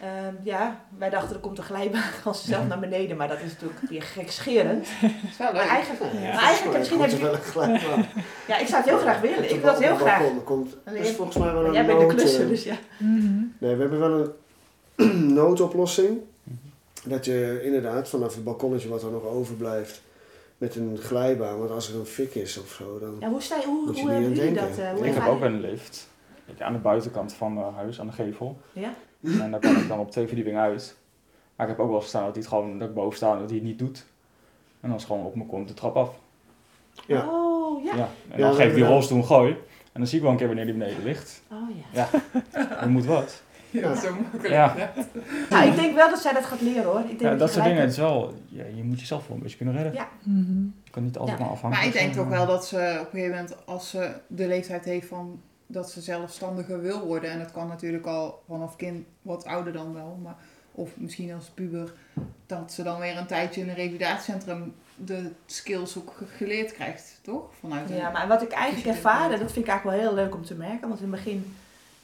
Ehm, 0.00 0.34
ja, 0.42 0.80
wij 0.98 1.10
dachten 1.10 1.34
er 1.34 1.40
komt 1.40 1.58
een 1.58 1.64
glijbaan 1.64 2.02
als 2.24 2.44
zelf 2.44 2.66
naar 2.66 2.78
beneden, 2.78 3.16
maar 3.16 3.28
dat 3.28 3.38
is 3.40 3.52
natuurlijk 3.52 3.80
weer 3.88 4.02
gekscherend. 4.02 4.88
Dat 5.00 5.10
is 5.30 5.36
wel 5.36 5.52
Maar 5.52 5.68
eigenlijk, 5.68 6.12
Ja, 6.12 6.18
maar 6.20 6.42
eigenlijk 6.42 6.78
misschien 6.78 7.00
heb 7.00 7.10
je... 7.10 7.16
er 7.16 7.22
wel 7.22 7.34
gelijk 7.34 7.80
van. 7.80 8.04
Ja, 8.48 8.58
ik 8.58 8.66
zou 8.66 8.80
het 8.82 8.90
heel 8.90 8.98
graag 8.98 9.20
willen. 9.20 9.50
Ik 9.54 9.60
wil 9.60 9.70
het 9.70 9.82
heel 9.82 9.92
het 9.92 10.00
graag. 10.00 10.18
balkon 10.20 10.44
Komt, 10.44 10.76
Alleen- 10.84 11.04
volgens 11.14 11.36
mij 11.36 11.52
wel 11.52 11.64
een 11.64 11.72
jij 11.72 11.86
bent 11.86 11.98
de 11.98 12.04
nood, 12.04 12.14
klusser, 12.14 12.42
eh, 12.42 12.48
dus 12.48 12.62
ja. 12.64 12.76
Mhm. 12.98 13.28
Nee, 13.58 13.74
we 13.74 13.80
hebben 13.80 13.98
wel 13.98 14.34
een 14.96 15.34
noodoplossing. 15.40 16.18
Dat 17.04 17.24
je 17.24 17.60
inderdaad 17.64 18.08
vanaf 18.08 18.34
het 18.34 18.44
balkonnetje 18.44 18.88
wat 18.88 19.02
er 19.02 19.10
nog 19.10 19.24
overblijft 19.24 20.02
met 20.58 20.76
een 20.76 20.98
glijbaan. 21.00 21.58
Want 21.58 21.70
als 21.70 21.88
er 21.92 21.98
een 21.98 22.06
fik 22.06 22.34
is 22.34 22.58
of 22.58 22.68
zo, 22.72 22.98
dan... 22.98 23.16
Ja, 23.20 23.28
hoe, 23.28 23.40
sta, 23.42 23.56
hoe, 23.64 23.86
Moet 23.86 23.96
je 23.96 24.02
hoe 24.02 24.10
niet 24.10 24.20
hebben 24.20 24.38
aan 24.38 24.44
jullie 24.44 24.54
denken. 24.54 24.76
dat? 24.76 24.86
eh, 24.86 24.90
hoe 24.92 25.06
Ik 25.06 25.14
heb 25.14 25.26
ook 25.26 25.40
een 25.42 25.60
lift. 25.60 26.08
Je, 26.56 26.64
aan 26.64 26.72
de 26.72 26.78
buitenkant 26.78 27.32
van 27.32 27.54
mijn 27.54 27.74
huis, 27.74 28.00
aan 28.00 28.06
de 28.06 28.12
gevel. 28.12 28.58
Ja? 28.72 28.94
En 29.42 29.50
daar 29.50 29.60
kan 29.60 29.76
ik 29.76 29.88
dan 29.88 29.98
op 29.98 30.10
twee 30.10 30.26
verdiepingen 30.26 30.60
uit. 30.60 30.96
Maar 31.56 31.68
ik 31.68 31.76
heb 31.76 31.84
ook 31.84 31.90
wel 31.90 32.00
gestaan 32.00 32.22
dat 32.24 32.32
hij 32.32 32.40
het 32.40 32.48
gewoon, 32.50 32.78
dat 32.78 32.88
ik 32.88 32.94
boven 32.94 33.16
sta 33.16 33.32
en 33.32 33.38
dat 33.38 33.48
hij 33.48 33.58
het 33.58 33.66
niet 33.66 33.78
doet. 33.78 34.06
En 34.80 34.88
dan 34.88 34.98
is 34.98 35.04
gewoon 35.04 35.24
op 35.24 35.34
me 35.34 35.46
komt 35.46 35.68
de 35.68 35.74
trap 35.74 35.96
af. 35.96 36.10
Ja. 37.06 37.26
Oh, 37.28 37.84
ja. 37.84 37.94
Ja. 37.96 38.08
En 38.30 38.38
Ja, 38.38 38.46
dan 38.46 38.54
geef 38.54 38.68
ik 38.68 38.74
die 38.74 38.84
rolstoel 38.84 39.18
een 39.18 39.24
gooi. 39.24 39.50
En 39.92 40.04
dan 40.04 40.06
zie 40.06 40.16
ik 40.16 40.22
wel 40.22 40.30
een 40.32 40.38
keer 40.38 40.46
wanneer 40.46 40.64
die 40.64 40.74
beneden 40.74 41.02
ligt. 41.04 41.42
Oh, 41.52 41.58
ja. 41.92 42.08
Er 42.80 42.88
moet 42.90 43.04
wat. 43.04 43.42
Ja, 43.70 43.94
zo 43.94 44.14
makkelijk. 44.14 44.48
Ja. 44.48 44.74
Ja. 44.76 44.92
Nou, 45.50 45.68
ik 45.68 45.74
denk 45.76 45.94
wel 45.94 46.10
dat 46.10 46.18
zij 46.18 46.32
dat 46.32 46.44
gaat 46.44 46.60
leren 46.60 46.84
hoor. 46.84 46.98
Ik 47.00 47.06
denk 47.06 47.20
Ja, 47.20 47.34
dat, 47.34 47.52
soort 47.52 47.64
dingen, 47.64 47.80
het 47.80 47.90
is 47.90 47.96
wel, 47.98 48.34
ja, 48.48 48.64
je 48.74 48.82
moet 48.84 49.00
jezelf 49.00 49.26
wel 49.26 49.36
een 49.36 49.42
beetje 49.42 49.56
kunnen 49.56 49.74
redden. 49.74 49.92
Ja. 49.92 50.08
Je 50.84 50.90
kan 50.90 51.02
niet 51.04 51.18
altijd 51.18 51.38
Ja. 51.38 51.44
maar 51.44 51.52
afhankelijk 51.52 51.94
Maar 51.94 52.02
ik 52.04 52.14
denk 52.14 52.28
maar- 52.28 52.38
wel 52.38 52.46
dat 52.46 52.66
ze 52.66 52.76
op 52.76 53.04
een 53.06 53.20
gegeven 53.20 53.30
moment, 53.36 53.56
als 53.66 53.90
ze 53.90 54.10
de 54.26 54.46
leeftijd 54.46 54.84
heeft 54.84 55.06
van 55.06 55.40
dat 55.70 55.90
ze 55.90 56.00
zelfstandiger 56.00 56.80
wil 56.82 57.00
worden, 57.06 57.30
en 57.30 57.38
dat 57.38 57.52
kan 57.52 57.66
natuurlijk 57.68 58.06
al 58.06 58.42
vanaf 58.48 58.76
kind 58.76 59.06
wat 59.22 59.44
ouder 59.44 59.72
dan 59.72 59.94
wel, 59.94 60.18
maar 60.22 60.36
of 60.72 60.90
misschien 60.96 61.32
als 61.34 61.44
puber, 61.54 61.92
dat 62.46 62.72
ze 62.72 62.82
dan 62.82 63.00
weer 63.00 63.16
een 63.16 63.26
tijdje 63.26 63.60
in 63.60 63.68
een 63.68 63.74
revalidatiecentrum 63.74 64.74
de 64.96 65.30
skills 65.46 65.98
ook 65.98 66.12
ge- 66.16 66.26
geleerd 66.36 66.72
krijgt, 66.72 67.18
toch? 67.22 67.42
Vanuit 67.60 67.88
Ja, 67.88 68.10
maar 68.10 68.28
wat 68.28 68.42
ik 68.42 68.50
eigenlijk 68.52 68.96
ervaar, 68.96 69.28
dat 69.30 69.38
vind 69.38 69.56
ik 69.56 69.66
eigenlijk 69.68 69.96
wel 69.98 70.06
heel 70.06 70.14
leuk 70.24 70.34
om 70.34 70.44
te 70.44 70.54
merken. 70.54 70.88
Want 70.88 71.00
in 71.00 71.12
het 71.12 71.24
begin 71.24 71.56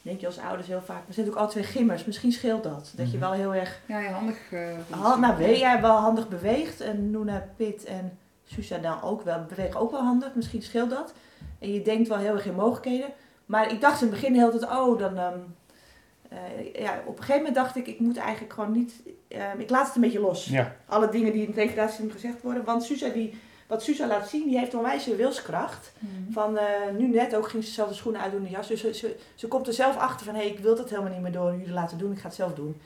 denk 0.03 0.21
je 0.21 0.27
als 0.27 0.39
ouders 0.39 0.69
heel 0.69 0.83
vaak, 0.83 1.07
we 1.07 1.13
zijn 1.13 1.27
natuurlijk 1.27 1.37
alle 1.37 1.49
twee 1.49 1.63
gimmers. 1.65 2.05
Misschien 2.05 2.33
scheelt 2.33 2.63
dat. 2.63 2.93
Dat 2.97 3.07
je 3.11 3.17
Mhm. 3.19 3.27
wel 3.27 3.33
heel 3.33 3.55
erg, 3.55 3.81
Ja, 3.87 3.99
ja, 3.99 4.11
handig. 4.11 4.53
eh, 4.53 4.69
hand, 4.91 5.21
nou 5.21 5.37
weet 5.37 5.59
jij, 5.59 5.81
wel 5.81 5.97
handig 5.97 6.29
beweegt. 6.29 6.81
En 6.81 7.11
Noona, 7.11 7.49
Pit 7.57 7.85
en 7.85 8.19
Susa 8.45 8.79
dan 8.79 9.03
ook 9.03 9.23
wel, 9.23 9.45
bewegen 9.49 9.81
ook 9.81 9.91
wel 9.91 10.03
handig. 10.03 10.35
Misschien 10.35 10.63
scheelt 10.63 10.91
dat. 10.91 11.13
En 11.59 11.73
je 11.73 11.83
denkt 11.83 12.09
wel 12.09 12.19
heel 12.19 12.35
erg 12.35 12.47
in 12.47 12.55
mogelijkheden. 12.55 13.09
Maar 13.47 13.73
ik 13.73 13.81
dacht 13.81 14.01
in 14.03 14.07
het 14.07 14.17
begin 14.17 14.33
de 14.33 14.39
hele 14.39 14.59
tijd, 14.59 14.71
oh, 14.71 14.99
dan... 14.99 15.19
ehm, 15.19 15.39
eh, 16.29 16.83
ja, 16.83 17.03
op 17.07 17.17
een 17.17 17.25
gegeven 17.25 17.37
moment 17.37 17.55
dacht 17.55 17.77
ik, 17.77 17.87
ik 17.87 18.01
moet 18.01 18.17
eigenlijk 18.17 18.53
gewoon 18.53 18.73
niet... 18.73 19.03
ehm, 19.29 19.61
ik 19.61 19.71
laat 19.71 19.87
het 19.87 19.95
een 19.95 20.01
beetje 20.01 20.21
los. 20.21 20.45
Ja. 20.45 20.77
Alle 20.87 21.09
dingen 21.09 21.33
die 21.33 21.41
in 21.41 21.49
het 21.49 21.57
revalidatiecentrum 21.57 22.11
gezegd 22.21 22.43
worden. 22.43 22.65
Want 22.65 22.83
Susa, 22.83 23.09
die, 23.09 23.39
wat 23.67 23.83
Susa 23.83 24.07
laat 24.07 24.29
zien, 24.29 24.49
die 24.49 24.59
heeft 24.59 24.73
een 24.73 24.79
onwijze 24.79 25.17
wilskracht. 25.17 25.93
Mhm. 25.99 26.33
Van 26.33 26.59
eh, 26.59 26.65
nu 26.99 27.07
net 27.07 27.37
ook 27.37 27.49
ging 27.49 27.65
ze 27.65 27.71
zelf 27.71 27.89
de 27.89 27.95
schoenen 27.95 28.21
uitdoen 28.21 28.41
en 28.41 28.47
de 28.47 28.53
jas. 28.53 28.69
Dus 28.69 28.81
ze, 28.81 28.95
ze, 28.95 29.17
ze 29.35 29.49
komt 29.49 29.67
er 29.67 29.73
zelf 29.73 29.97
achter 29.97 30.27
van 30.27 30.35
hé, 30.35 30.43
ik 30.43 30.59
wil 30.59 30.77
dat 30.77 30.91
helemaal 30.91 31.13
niet 31.13 31.21
meer 31.21 31.33
door 31.33 31.51
jullie 31.51 31.73
laten 31.73 31.99
doen. 31.99 32.13
Ik 32.13 32.19
ga 32.19 32.27
het 32.27 32.35
zelf 32.35 32.55
doen. 32.55 32.81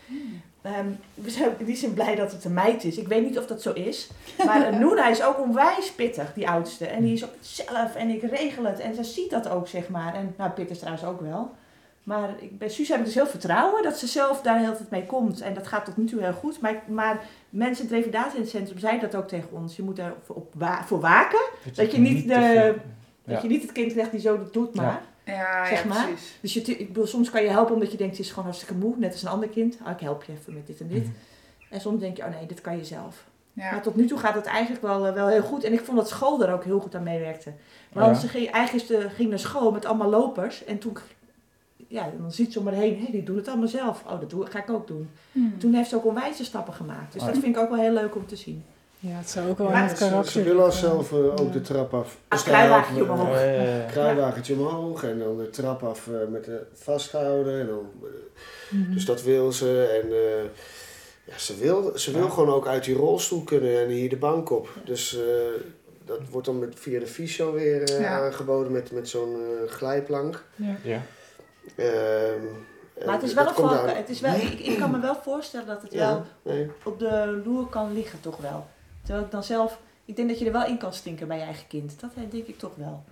Ehm, 0.62 0.86
we 1.14 1.30
zijn 1.30 1.50
in 1.58 1.64
die 1.64 1.76
zin 1.76 1.94
blij 1.94 2.14
dat 2.14 2.32
het 2.32 2.44
een 2.44 2.52
meid 2.52 2.84
is. 2.84 2.96
Ik 2.96 3.08
weet 3.08 3.24
niet 3.24 3.38
of 3.38 3.46
dat 3.46 3.62
zo 3.62 3.72
is. 3.72 4.10
Maar 4.46 4.72
uh, 4.72 4.78
Noona 4.78 5.08
is 5.08 5.22
ook 5.22 5.40
onwijs 5.40 5.92
pittig, 5.92 6.32
die 6.34 6.48
oudste. 6.48 6.86
En 6.86 7.02
die 7.02 7.12
is 7.12 7.24
ook 7.24 7.34
zelf 7.40 7.94
en 7.94 8.08
ik 8.08 8.22
regel 8.22 8.64
het. 8.64 8.80
En 8.80 8.94
ze 8.94 9.04
ziet 9.04 9.30
dat 9.30 9.48
ook, 9.48 9.68
zeg 9.68 9.88
maar. 9.88 10.14
En 10.14 10.34
nou, 10.36 10.50
Pit 10.50 10.70
is 10.70 10.78
trouwens 10.78 11.06
ook 11.06 11.20
wel. 11.20 11.50
Maar 12.08 12.30
ik, 12.40 12.58
bij 12.58 12.68
Suus 12.68 12.88
heb 12.88 12.98
ik 12.98 13.04
dus 13.04 13.14
heel 13.14 13.26
vertrouwen 13.26 13.82
dat 13.82 13.96
ze 13.98 14.06
zelf 14.06 14.40
daar 14.42 14.58
heel 14.58 14.76
tijd 14.76 14.90
mee 14.90 15.06
komt. 15.06 15.40
En 15.40 15.54
dat 15.54 15.66
gaat 15.66 15.84
tot 15.84 15.96
nu 15.96 16.04
toe 16.04 16.20
heel 16.22 16.32
goed. 16.32 16.60
Maar, 16.60 16.82
maar 16.86 17.20
mensen 17.50 17.84
in 17.88 17.94
het 17.94 18.04
revalidatiecentrum 18.04 18.78
zeiden 18.78 19.10
dat 19.10 19.20
ook 19.22 19.28
tegen 19.28 19.48
ons. 19.52 19.76
Je 19.76 19.82
moet 19.82 19.98
er 19.98 20.14
op 20.26 20.52
wa- 20.54 20.84
voor 20.84 21.00
waken. 21.00 21.40
Dat 21.74 21.92
je 21.92 21.98
niet 21.98 22.28
de- 22.28 22.34
veel- 22.34 22.74
Dat 23.34 23.42
je 23.42 23.48
niet 23.48 23.62
het 23.62 23.72
kind 23.72 23.92
krijgt 23.92 24.10
die 24.10 24.20
zo 24.20 24.48
doet 24.52 24.74
maar. 24.74 25.00
Ja. 25.24 25.32
Ja, 25.34 25.66
Zeg 25.66 25.82
ja, 25.82 25.88
maar. 25.88 26.06
precies. 26.06 26.38
Dus 26.40 26.52
je, 26.54 26.60
ik 26.60 26.86
bedoel, 26.88 27.06
soms 27.06 27.30
kan 27.30 27.42
je 27.42 27.48
helpen 27.48 27.74
omdat 27.74 27.90
je 27.90 27.96
denkt, 27.96 28.16
het 28.16 28.24
is 28.24 28.30
gewoon 28.30 28.44
hartstikke 28.44 28.74
moe. 28.74 28.94
Net 28.98 29.12
als 29.12 29.22
een 29.22 29.28
ander 29.28 29.48
kind. 29.48 29.78
Ah, 29.84 29.90
ik 29.92 30.00
help 30.00 30.24
je 30.24 30.32
even 30.32 30.54
met 30.54 30.66
dit 30.66 30.80
en 30.80 30.88
dit. 30.88 31.02
Mhm. 31.02 31.12
En 31.70 31.80
soms 31.80 32.00
denk 32.00 32.16
je, 32.16 32.22
oh 32.24 32.30
nee, 32.30 32.46
dit 32.46 32.60
kan 32.60 32.76
je 32.76 32.84
zelf. 32.84 33.24
Ja. 33.52 33.70
Maar 33.70 33.82
tot 33.82 33.96
nu 33.96 34.06
toe 34.06 34.18
gaat 34.18 34.34
het 34.34 34.46
eigenlijk 34.46 34.82
wel, 34.82 35.06
eh, 35.06 35.12
wel 35.14 35.28
heel 35.28 35.42
goed. 35.42 35.64
En 35.64 35.72
ik 35.72 35.84
vond 35.84 35.96
dat 35.96 36.08
school 36.08 36.42
er 36.42 36.52
ook 36.52 36.64
heel 36.64 36.80
goed 36.80 36.94
aan 36.94 37.02
meewerkte. 37.02 37.52
Want 37.92 38.14
Ja. 38.16 38.20
ze 38.22 38.28
ging, 38.28 38.50
eigenlijk 38.50 39.12
ging 39.14 39.28
naar 39.30 39.38
school 39.38 39.70
met 39.70 39.84
allemaal 39.84 40.08
lopers. 40.10 40.64
En 40.64 40.78
toen, 40.78 40.96
ja, 41.88 42.12
dan 42.20 42.32
ziet 42.32 42.52
ze 42.52 42.58
om 42.58 42.66
haar 42.66 42.74
heen, 42.74 42.98
hé, 43.00 43.10
die 43.12 43.22
doen 43.22 43.36
het 43.36 43.48
allemaal 43.48 43.68
zelf. 43.68 44.02
Oh, 44.06 44.20
dat 44.20 44.30
doe, 44.30 44.46
ga 44.46 44.58
ik 44.58 44.70
ook 44.70 44.86
doen. 44.86 45.10
Mhm. 45.32 45.58
Toen 45.58 45.74
heeft 45.74 45.88
ze 45.88 45.96
ook 45.96 46.04
onwijze 46.06 46.44
stappen 46.44 46.74
gemaakt. 46.74 47.12
Dus 47.12 47.22
Ah. 47.22 47.28
dat 47.28 47.38
vind 47.38 47.56
ik 47.56 47.62
ook 47.62 47.68
wel 47.70 47.78
heel 47.78 47.92
leuk 47.92 48.14
om 48.16 48.26
te 48.26 48.36
zien. 48.36 48.64
Ja, 49.00 49.16
het 49.16 49.30
zou 49.30 49.48
ook 49.48 49.58
wel 49.58 49.70
het 49.70 49.98
Ze, 49.98 50.04
karakter 50.04 50.32
ze 50.32 50.42
willen 50.42 50.72
zelf 50.72 51.12
eh, 51.12 51.18
ook 51.18 51.38
Ja. 51.38 51.44
de 51.52 51.60
trap 51.60 51.94
af. 51.94 52.16
Ah, 52.28 52.38
Staan 52.38 52.52
kruiwagentje 52.52 53.02
op, 53.02 53.08
eh, 53.08 53.14
omhoog. 53.14 53.34
Ja, 53.34 53.42
ja, 53.44 53.62
ja. 53.62 53.84
Kruiwagentje 53.84 54.54
omhoog 54.54 55.04
en 55.04 55.18
dan 55.18 55.36
de 55.36 55.50
trap 55.50 55.82
af 55.82 56.08
eh, 56.08 56.14
met 56.30 56.44
de 56.44 56.66
vasthouden. 56.74 57.60
En 57.60 57.66
dan, 57.66 57.90
Mhm. 58.70 58.92
dus 58.92 59.04
dat 59.04 59.22
wil 59.22 59.52
ze. 59.52 60.00
En 60.02 60.10
eh, 60.12 60.44
ja, 61.24 61.38
ze 61.38 61.56
wil, 61.58 61.92
ze 61.98 62.12
wil 62.12 62.22
Ja. 62.22 62.28
gewoon 62.28 62.52
ook 62.54 62.66
uit 62.66 62.84
die 62.84 62.94
rolstoel 62.94 63.42
kunnen 63.42 63.80
en 63.82 63.88
hier 63.88 64.08
de 64.08 64.16
bank 64.16 64.50
op. 64.50 64.68
Dus 64.84 65.16
eh, 65.18 65.22
dat 66.04 66.18
wordt 66.30 66.46
dan 66.46 66.58
met, 66.58 66.74
via 66.78 66.98
de 67.00 67.06
fysio 67.06 67.52
weer 67.52 67.82
eh, 67.82 68.00
Ja. 68.00 68.20
aangeboden 68.24 68.72
met, 68.72 68.92
met 68.92 69.08
zo'n 69.08 69.34
eh, 69.34 69.70
glijplank. 69.70 70.44
Ja. 70.82 71.02
Ehm, 71.76 72.42
Maar 73.06 73.14
het 73.14 73.22
is 73.22 73.34
en 73.34 73.44
wel 73.56 73.72
een 73.88 73.96
Het 73.96 74.08
is 74.08 74.20
wel, 74.20 74.34
ik, 74.34 74.58
ik 74.60 74.78
kan 74.78 74.90
me 74.90 75.00
wel 75.00 75.14
voorstellen 75.14 75.66
dat 75.66 75.82
het 75.82 75.92
Ja, 75.92 76.08
wel 76.08 76.24
nee. 76.54 76.70
op 76.84 76.98
de 76.98 77.42
loer 77.44 77.66
kan 77.66 77.92
liggen, 77.92 78.20
toch 78.20 78.36
wel. 78.36 78.66
Terwijl 79.02 79.24
ik 79.24 79.30
dan 79.30 79.44
zelf, 79.44 79.78
ik 80.04 80.16
denk 80.16 80.28
dat 80.28 80.38
je 80.38 80.44
er 80.46 80.52
wel 80.52 80.64
in 80.66 80.78
kan 80.78 80.92
stinken 80.92 81.28
bij 81.28 81.36
je 81.38 81.42
eigen 81.44 81.66
kind. 81.66 82.00
Dat 82.00 82.10
eh, 82.16 82.22
denk 82.30 82.46
ik 82.46 82.58
toch 82.58 82.74
wel. 82.76 83.04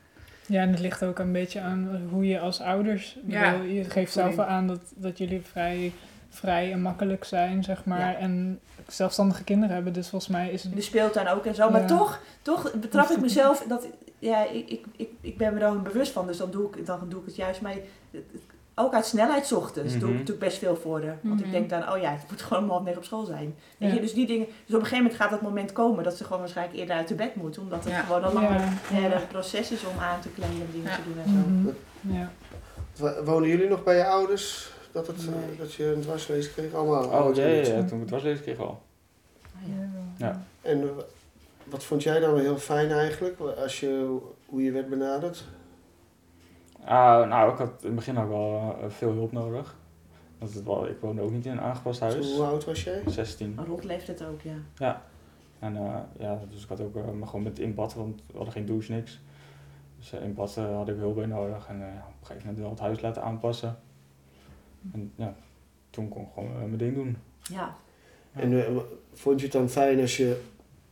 Ja, 0.47 0.61
en 0.63 0.71
het 0.71 0.79
ligt 0.81 1.03
ook 1.05 1.19
een 1.19 1.33
beetje 1.33 1.61
aan 1.61 2.09
hoe 2.11 2.27
je 2.27 2.39
als 2.41 2.61
ouders... 2.61 3.17
ik 3.27 3.33
Ja. 3.33 3.51
bedoel, 3.53 3.67
Je 3.67 3.85
geeft 3.85 4.13
zelf 4.13 4.37
wel 4.37 4.45
aan 4.45 4.67
dat, 4.67 4.81
dat 4.95 5.19
jullie 5.19 5.41
vrij, 5.41 5.93
vrij 6.29 6.73
en 6.73 6.83
makkelijk 6.83 7.25
zijn, 7.25 7.65
zeg 7.65 7.85
maar. 7.85 7.99
Ja. 8.01 8.17
En 8.17 8.61
zelfstandige 8.89 9.45
kinderen 9.45 9.75
hebben, 9.75 9.93
dus 9.93 10.09
volgens 10.09 10.31
mij 10.33 10.51
is 10.51 10.63
het... 10.63 10.75
de 10.75 10.81
speeltuin 10.81 11.29
ook 11.29 11.45
en 11.47 11.55
zo. 11.55 11.71
Maar 11.71 11.87
toch, 11.87 12.21
toch 12.43 12.73
betrap 12.75 13.09
ik 13.09 13.21
mezelf 13.21 13.65
dat, 13.69 13.87
ja, 14.19 14.49
ik, 14.49 14.69
ik, 14.71 14.85
ik, 14.97 15.11
ik 15.21 15.37
ben 15.39 15.55
me 15.55 15.61
daar 15.61 15.83
bewust 15.83 16.13
van. 16.13 16.27
Dus 16.27 16.37
dan 16.37 16.51
doe 16.51 16.69
ik, 16.77 16.87
dan 16.87 17.09
doe 17.09 17.21
ik 17.21 17.27
het 17.27 17.37
juist. 17.37 17.61
Maar 17.61 17.73
het- 18.11 18.25
ook 18.79 18.95
uit 18.95 19.07
snelheid 19.07 19.53
ochtends 19.53 19.93
doe 19.93 20.01
ik 20.03 20.09
Mhm. 20.09 20.13
natuurlijk 20.19 20.47
best 20.47 20.59
veel 20.59 20.77
voor. 20.77 21.01
Want 21.23 21.41
ik 21.41 21.47
Mhm. 21.47 21.55
denk 21.55 21.71
dan, 21.71 21.93
oh 21.93 21.99
ja, 22.01 22.11
het 22.11 22.31
moet 22.31 22.43
gewoon 22.43 22.63
om 22.63 22.69
half 22.71 22.83
negen 22.83 22.99
op 22.99 23.05
school 23.05 23.25
zijn. 23.25 23.55
Weet 23.79 23.89
Ja. 23.89 23.95
je, 23.95 24.01
dus 24.01 24.15
die 24.15 24.27
dingen. 24.27 24.47
Dus 24.47 24.55
op 24.75 24.81
een 24.81 24.87
gegeven 24.87 24.97
moment 24.97 25.15
gaat 25.15 25.31
dat 25.31 25.41
moment 25.43 25.73
komen 25.73 26.05
dat 26.05 26.17
ze 26.17 26.25
gewoon 26.25 26.39
waarschijnlijk 26.39 26.79
eerder 26.79 26.97
uit 26.97 27.09
de 27.09 27.15
bed 27.15 27.35
moet. 27.35 27.59
Omdat 27.59 27.85
het 27.85 27.93
Ja. 27.93 28.01
gewoon 28.03 28.25
een 28.25 28.33
langer 28.33 28.61
Ja, 28.93 29.21
proces 29.29 29.71
is 29.71 29.85
om 29.85 29.99
aan 29.99 30.21
te 30.21 30.29
kleden 30.29 30.55
en 30.61 30.69
dingen 30.73 30.91
Ja. 30.91 30.97
te 30.97 31.03
doen 31.05 31.19
en 31.25 31.75
zo. 32.03 32.13
Ja. 32.19 32.31
Wa- 32.99 33.23
Wonen 33.25 33.49
jullie 33.49 33.69
nog 33.69 33.83
bij 33.85 33.97
je 33.97 34.07
ouders? 34.07 34.71
Dat, 34.93 35.07
het, 35.07 35.17
eh, 35.19 35.25
Nee. 35.27 35.57
dat 35.59 35.73
je 35.75 35.93
een 35.93 36.01
dwarslezen 36.01 36.53
kreeg? 36.53 36.75
Allemaal? 36.75 37.05
Oh, 37.05 37.13
oud 37.13 37.37
ja, 37.37 37.63
toen 37.85 37.95
ik 37.97 38.01
het 38.01 38.11
was 38.11 38.23
lezen 38.23 38.43
kreeg 38.43 38.59
al. 38.59 38.83
Ah, 39.55 39.69
ja. 39.69 40.27
Ja. 40.27 40.43
En 40.63 40.83
eh, 40.83 40.89
wat 41.65 41.85
vond 41.85 42.03
jij 42.03 42.21
dan 42.21 42.39
heel 42.39 42.59
fijn 42.59 42.91
eigenlijk, 42.91 43.41
als 43.41 43.81
je, 43.81 44.17
hoe 44.47 44.63
je 44.63 44.73
werd 44.73 44.89
benaderd? 44.89 45.45
Ah, 46.87 47.29
nou, 47.29 47.53
ik 47.53 47.59
had 47.59 47.71
in 47.81 47.87
het 47.87 47.95
begin 47.95 48.19
ook 48.19 48.29
wel 48.29 48.77
eh, 48.83 48.91
veel 48.91 49.13
hulp 49.13 49.33
nodig. 49.33 49.77
Want 50.39 50.55
het 50.55 50.65
wel, 50.65 50.89
ik 50.89 51.01
woonde 51.01 51.23
ook 51.23 51.31
niet 51.31 51.47
in 51.47 51.53
een 51.53 51.61
aangepast 51.61 52.01
huis. 52.01 52.35
Hoe 52.35 52.45
oud 52.45 52.65
was 52.65 52.85
jij? 52.85 53.03
16. 53.07 53.55
Maar 53.55 53.67
Rot 53.67 53.85
leeft 53.85 54.07
het 54.07 54.25
ook, 54.25 54.41
ja. 54.79 55.03
En 55.59 55.77
eh, 55.77 55.99
ja, 56.19 56.41
dus 56.51 56.63
ik 56.63 56.69
had 56.69 56.81
ook 56.81 56.97
eh, 56.97 57.11
maar 57.11 57.29
gewoon 57.29 57.43
met 57.43 57.59
in 57.59 57.75
bad, 57.75 57.95
want 57.95 58.23
we 58.27 58.37
hadden 58.37 58.53
geen 58.53 58.67
douche, 58.67 58.93
niks. 58.93 59.21
Dus 59.99 60.13
in 60.13 60.35
bad 60.35 60.55
had 60.55 60.89
ik 60.89 60.97
hulp 60.97 61.15
bij 61.15 61.27
nodig 61.27 61.67
en 61.69 61.77
op 61.77 61.83
een 61.83 62.27
gegeven 62.27 62.47
moment 62.47 62.59
wel 62.59 62.71
het 62.71 62.81
huis 62.81 63.01
laten 63.01 63.23
aanpassen. 63.23 63.79
En 64.93 65.13
ja, 65.17 65.35
toen 65.91 66.09
kon 66.09 66.23
ik 66.23 66.29
gewoon 66.35 66.53
mijn 66.53 66.77
ding 66.77 66.95
doen. 66.95 67.17
Ja, 67.43 67.77
Ja. 68.35 68.41
En 68.41 68.81
vond 69.13 69.39
je 69.39 69.47
het 69.47 69.55
dan 69.55 69.69
fijn 69.69 70.01
als 70.01 70.17
je 70.17 70.43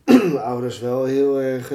ouders 0.43 0.79
wel 0.79 1.03
heel 1.03 1.41
erg 1.41 1.73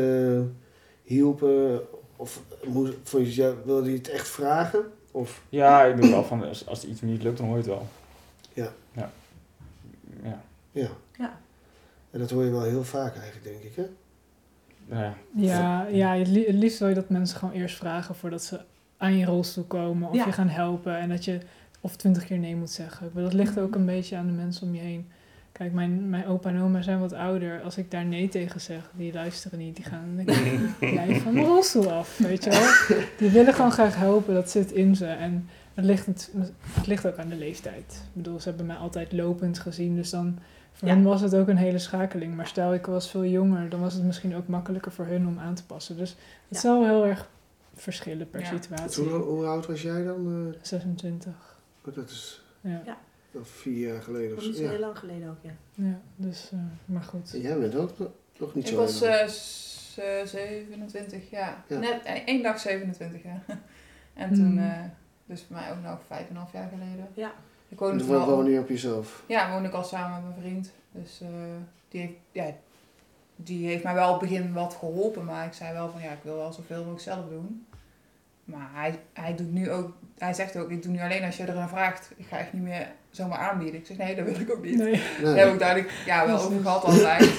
hielpen? 1.02 1.80
Of 2.16 2.42
moest, 2.66 2.92
vond 3.02 3.34
je, 3.34 3.42
ja, 3.42 3.52
wilde 3.64 3.90
je 3.90 3.96
het 3.96 4.08
echt 4.08 4.28
vragen? 4.28 4.80
Of, 5.10 5.42
Ja, 5.48 5.84
ik 5.84 6.00
denk 6.00 6.12
wel 6.12 6.24
van, 6.24 6.48
als, 6.48 6.66
als 6.66 6.84
iets 6.84 7.00
niet 7.00 7.22
lukt, 7.22 7.36
dan 7.36 7.46
hoor 7.46 7.56
je 7.56 7.62
het 7.62 7.70
wel. 7.72 7.88
Ja. 8.52 8.72
Ja. 8.92 9.10
Ja. 10.22 10.40
ja. 10.72 10.88
Ja. 11.18 11.38
En 12.10 12.18
dat 12.18 12.30
hoor 12.30 12.44
je 12.44 12.50
wel 12.50 12.62
heel 12.62 12.84
vaak 12.84 13.16
eigenlijk, 13.16 13.44
denk 13.44 13.62
ik, 13.62 13.76
hè? 13.76 13.84
Nou 14.86 15.02
ja. 15.02 15.14
Ja, 15.34 15.86
ja 15.86 16.14
het, 16.16 16.28
li- 16.28 16.46
het 16.46 16.54
liefst 16.54 16.78
wil 16.78 16.88
je 16.88 16.94
dat 16.94 17.08
mensen 17.08 17.38
gewoon 17.38 17.54
eerst 17.54 17.76
vragen 17.76 18.14
voordat 18.14 18.42
ze 18.42 18.60
aan 18.96 19.16
je 19.16 19.24
rolstoel 19.24 19.64
komen 19.64 20.08
of 20.08 20.14
Ja. 20.14 20.24
je 20.26 20.32
gaan 20.32 20.48
helpen. 20.48 20.98
En 20.98 21.08
dat 21.08 21.24
je 21.24 21.38
of 21.80 21.96
twintig 21.96 22.24
keer 22.24 22.38
nee 22.38 22.56
moet 22.56 22.70
zeggen. 22.70 23.10
Maar 23.14 23.22
dat 23.22 23.32
ligt 23.32 23.58
ook 23.58 23.74
een 23.74 23.86
beetje 23.86 24.16
aan 24.16 24.26
de 24.26 24.32
mensen 24.32 24.66
om 24.66 24.74
je 24.74 24.80
heen. 24.80 25.08
Kijk, 25.52 25.72
mijn, 25.72 26.08
mijn 26.08 26.26
opa 26.26 26.48
en 26.50 26.60
oma 26.60 26.82
zijn 26.82 27.00
wat 27.00 27.12
ouder. 27.12 27.62
Als 27.62 27.76
ik 27.78 27.90
daar 27.90 28.04
nee 28.04 28.28
tegen 28.28 28.60
zeg, 28.60 28.90
die 28.94 29.12
luisteren 29.12 29.58
niet. 29.58 29.76
Die 29.76 29.84
gaan 29.84 30.04
dan 30.16 30.24
denk 30.24 30.38
ik, 30.38 30.90
jij 30.90 31.20
van 31.20 31.32
mijn 31.34 31.46
rolstoel 31.46 31.92
af, 31.92 32.18
weet 32.18 32.44
je 32.44 32.50
wel. 32.50 32.98
Die 33.18 33.30
willen 33.30 33.54
gewoon 33.54 33.72
graag 33.72 33.96
helpen, 33.96 34.34
dat 34.34 34.50
zit 34.50 34.72
in 34.72 34.96
ze. 34.96 35.06
En 35.06 35.48
het 35.74 35.84
ligt, 35.84 36.06
het, 36.06 36.32
het 36.72 36.86
ligt 36.86 37.06
ook 37.06 37.16
aan 37.16 37.28
de 37.28 37.36
leeftijd. 37.36 38.02
Ik 38.06 38.22
bedoel, 38.22 38.40
ze 38.40 38.48
hebben 38.48 38.66
mij 38.66 38.76
altijd 38.76 39.12
lopend 39.12 39.58
gezien, 39.58 39.94
dus 39.96 40.10
dan... 40.10 40.38
Voor 40.72 40.88
Ja. 40.88 40.94
hen 40.94 41.02
was 41.04 41.20
het 41.20 41.34
ook 41.34 41.48
een 41.48 41.56
hele 41.56 41.78
schakeling. 41.78 42.34
Maar 42.36 42.46
stel, 42.46 42.74
ik 42.74 42.86
was 42.86 43.10
veel 43.10 43.24
jonger, 43.24 43.68
dan 43.68 43.80
was 43.80 43.94
het 43.94 44.02
misschien 44.04 44.36
ook 44.36 44.46
makkelijker 44.48 44.92
voor 44.92 45.06
hun 45.06 45.26
om 45.26 45.38
aan 45.38 45.54
te 45.54 45.64
passen. 45.66 45.96
Dus 45.96 46.10
het 46.10 46.16
Ja. 46.48 46.58
zal 46.58 46.84
heel 46.86 47.06
erg 47.06 47.28
verschillen 47.74 48.30
per 48.30 48.40
Ja. 48.40 48.46
situatie. 48.46 49.04
Hoe, 49.04 49.12
hoe 49.22 49.46
oud 49.46 49.66
was 49.66 49.82
jij 49.82 50.04
dan? 50.04 50.54
26. 50.62 51.32
Eh, 51.86 51.94
dat 51.94 52.10
is 52.10 52.42
Ja, 52.60 52.82
wel 53.30 53.44
vier 53.44 53.88
jaar 53.92 54.02
geleden 54.02 54.36
of 54.36 54.44
dat 54.44 54.54
zo. 54.54 54.62
is 54.62 54.68
heel 54.70 54.78
lang 54.78 54.98
geleden 54.98 55.28
ook, 55.28 55.36
ja. 55.42 55.50
ja 55.74 56.00
dus, 56.16 56.50
eh, 56.52 56.58
maar 56.84 57.02
goed. 57.02 57.34
En 57.34 57.40
jij 57.40 57.58
bent 57.58 57.74
ook 57.74 57.98
nog- 58.38 58.54
niet 58.54 58.64
Ik 58.64 58.70
zo 58.70 58.76
was 58.76 59.00
heel 59.00 59.08
lang. 59.08 59.20
eh, 59.20 59.28
s- 59.28 59.98
eh, 59.98 60.26
27, 60.26 61.30
ja. 61.30 61.64
Ja. 61.66 61.78
Net 61.78 62.02
één 62.24 62.42
dag 62.42 62.58
27, 62.58 63.22
ja. 63.22 63.42
en 64.22 64.34
toen, 64.34 64.46
Hmm. 64.46 64.58
eh, 64.58 64.78
dus 65.26 65.42
voor 65.42 65.56
mij 65.56 65.70
ook 65.70 65.82
nog 65.82 65.98
vijf 66.06 66.22
en 66.28 66.30
een 66.30 66.36
half 66.36 66.52
jaar 66.52 66.68
geleden. 66.68 67.08
Ja. 67.14 67.32
Ik 67.68 67.80
En 67.80 67.86
woonde 67.86 67.98
toen 67.98 68.06
toen 68.08 68.20
al, 68.20 68.26
woon 68.36 68.50
je 68.50 68.58
op 68.60 68.68
jezelf. 68.68 69.24
ja, 69.26 69.50
woonde 69.52 69.68
ik 69.68 69.74
al 69.74 69.84
samen 69.84 70.22
met 70.24 70.30
mijn 70.36 70.40
vriend. 70.48 70.72
Dus 70.92 71.20
eh, 71.20 71.28
die, 71.88 72.00
heeft, 72.00 72.12
ja, 72.32 72.54
die 73.36 73.66
heeft 73.66 73.84
mij 73.84 73.94
wel 73.94 74.14
op 74.14 74.20
het 74.20 74.28
begin 74.30 74.52
wat 74.52 74.74
geholpen. 74.74 75.24
Maar 75.24 75.46
ik 75.46 75.52
zei 75.52 75.72
wel 75.72 75.90
van, 75.90 76.00
ja, 76.02 76.10
ik 76.10 76.22
wil 76.22 76.36
wel 76.36 76.52
zoveel 76.52 76.76
mogelijk 76.78 77.00
zelf 77.02 77.28
doen. 77.28 77.66
Maar 78.44 78.68
hij, 78.72 78.98
hij 79.12 79.34
doet 79.34 79.52
nu 79.52 79.70
ook, 79.70 79.92
hij 80.18 80.32
zegt 80.34 80.56
ook, 80.56 80.70
ik 80.70 80.82
doe 80.82 80.92
nu 80.92 81.00
alleen 81.00 81.24
als 81.24 81.36
je 81.36 81.44
er 81.44 81.58
aan 81.58 81.68
vraagt. 81.68 82.12
Ik 82.16 82.26
ga 82.26 82.38
echt 82.38 82.52
niet 82.52 82.62
meer 82.62 82.92
zomaar 83.10 83.38
aanbieden. 83.38 83.80
Ik 83.80 83.86
zeg, 83.86 83.96
nee, 83.96 84.16
dat 84.16 84.24
wil 84.24 84.40
ik 84.40 84.50
ook 84.50 84.64
niet. 84.64 84.76
Nee. 84.76 84.90
Nee. 84.90 85.22
Daar 85.22 85.36
heb 85.36 85.52
ik 85.52 85.58
duidelijk 85.58 85.92
ja, 86.06 86.26
wel 86.26 86.40
over 86.40 86.60
gehad 86.60 86.84
altijd. 86.84 87.30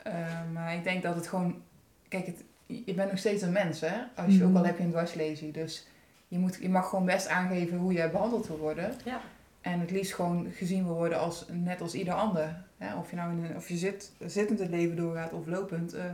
Eh, 0.00 0.12
maar 0.52 0.74
ik 0.74 0.84
denk 0.84 1.02
dat 1.02 1.14
het 1.14 1.26
gewoon... 1.26 1.62
Kijk, 2.08 2.26
het, 2.26 2.44
je 2.66 2.94
bent 2.94 3.10
nog 3.10 3.18
steeds 3.18 3.42
een 3.42 3.52
mens, 3.52 3.80
hè? 3.80 3.92
Als 4.16 4.34
je, 4.34 4.38
Mhm. 4.38 4.48
Ook 4.48 4.56
al 4.56 4.64
heb 4.64 4.78
je 4.78 4.84
een 4.84 4.90
dwarslesie. 4.90 5.50
Dus 5.50 5.86
je, 6.28 6.38
moet, 6.38 6.58
je 6.60 6.68
mag 6.68 6.88
gewoon 6.88 7.04
best 7.04 7.28
aangeven 7.28 7.78
hoe 7.78 7.92
jij 7.92 8.10
behandeld 8.10 8.46
wil 8.46 8.58
worden. 8.58 8.94
Ja. 9.04 9.20
En 9.60 9.80
het 9.80 9.90
liefst 9.90 10.14
gewoon 10.14 10.46
gezien 10.54 10.84
wil 10.84 10.94
worden 10.94 11.18
als 11.18 11.46
net 11.50 11.80
als 11.80 11.94
ieder 11.94 12.14
ander. 12.14 12.62
Hè? 12.78 12.96
Of 12.96 13.10
je 13.10 13.16
nou 13.16 13.32
in 13.32 13.44
een, 13.44 13.56
of 13.56 13.68
je 13.68 13.76
zit, 13.76 14.12
zittend 14.26 14.58
het 14.58 14.70
leven 14.70 14.96
doorgaat 14.96 15.32
of 15.32 15.46
lopend, 15.46 15.92
eh 15.92 16.04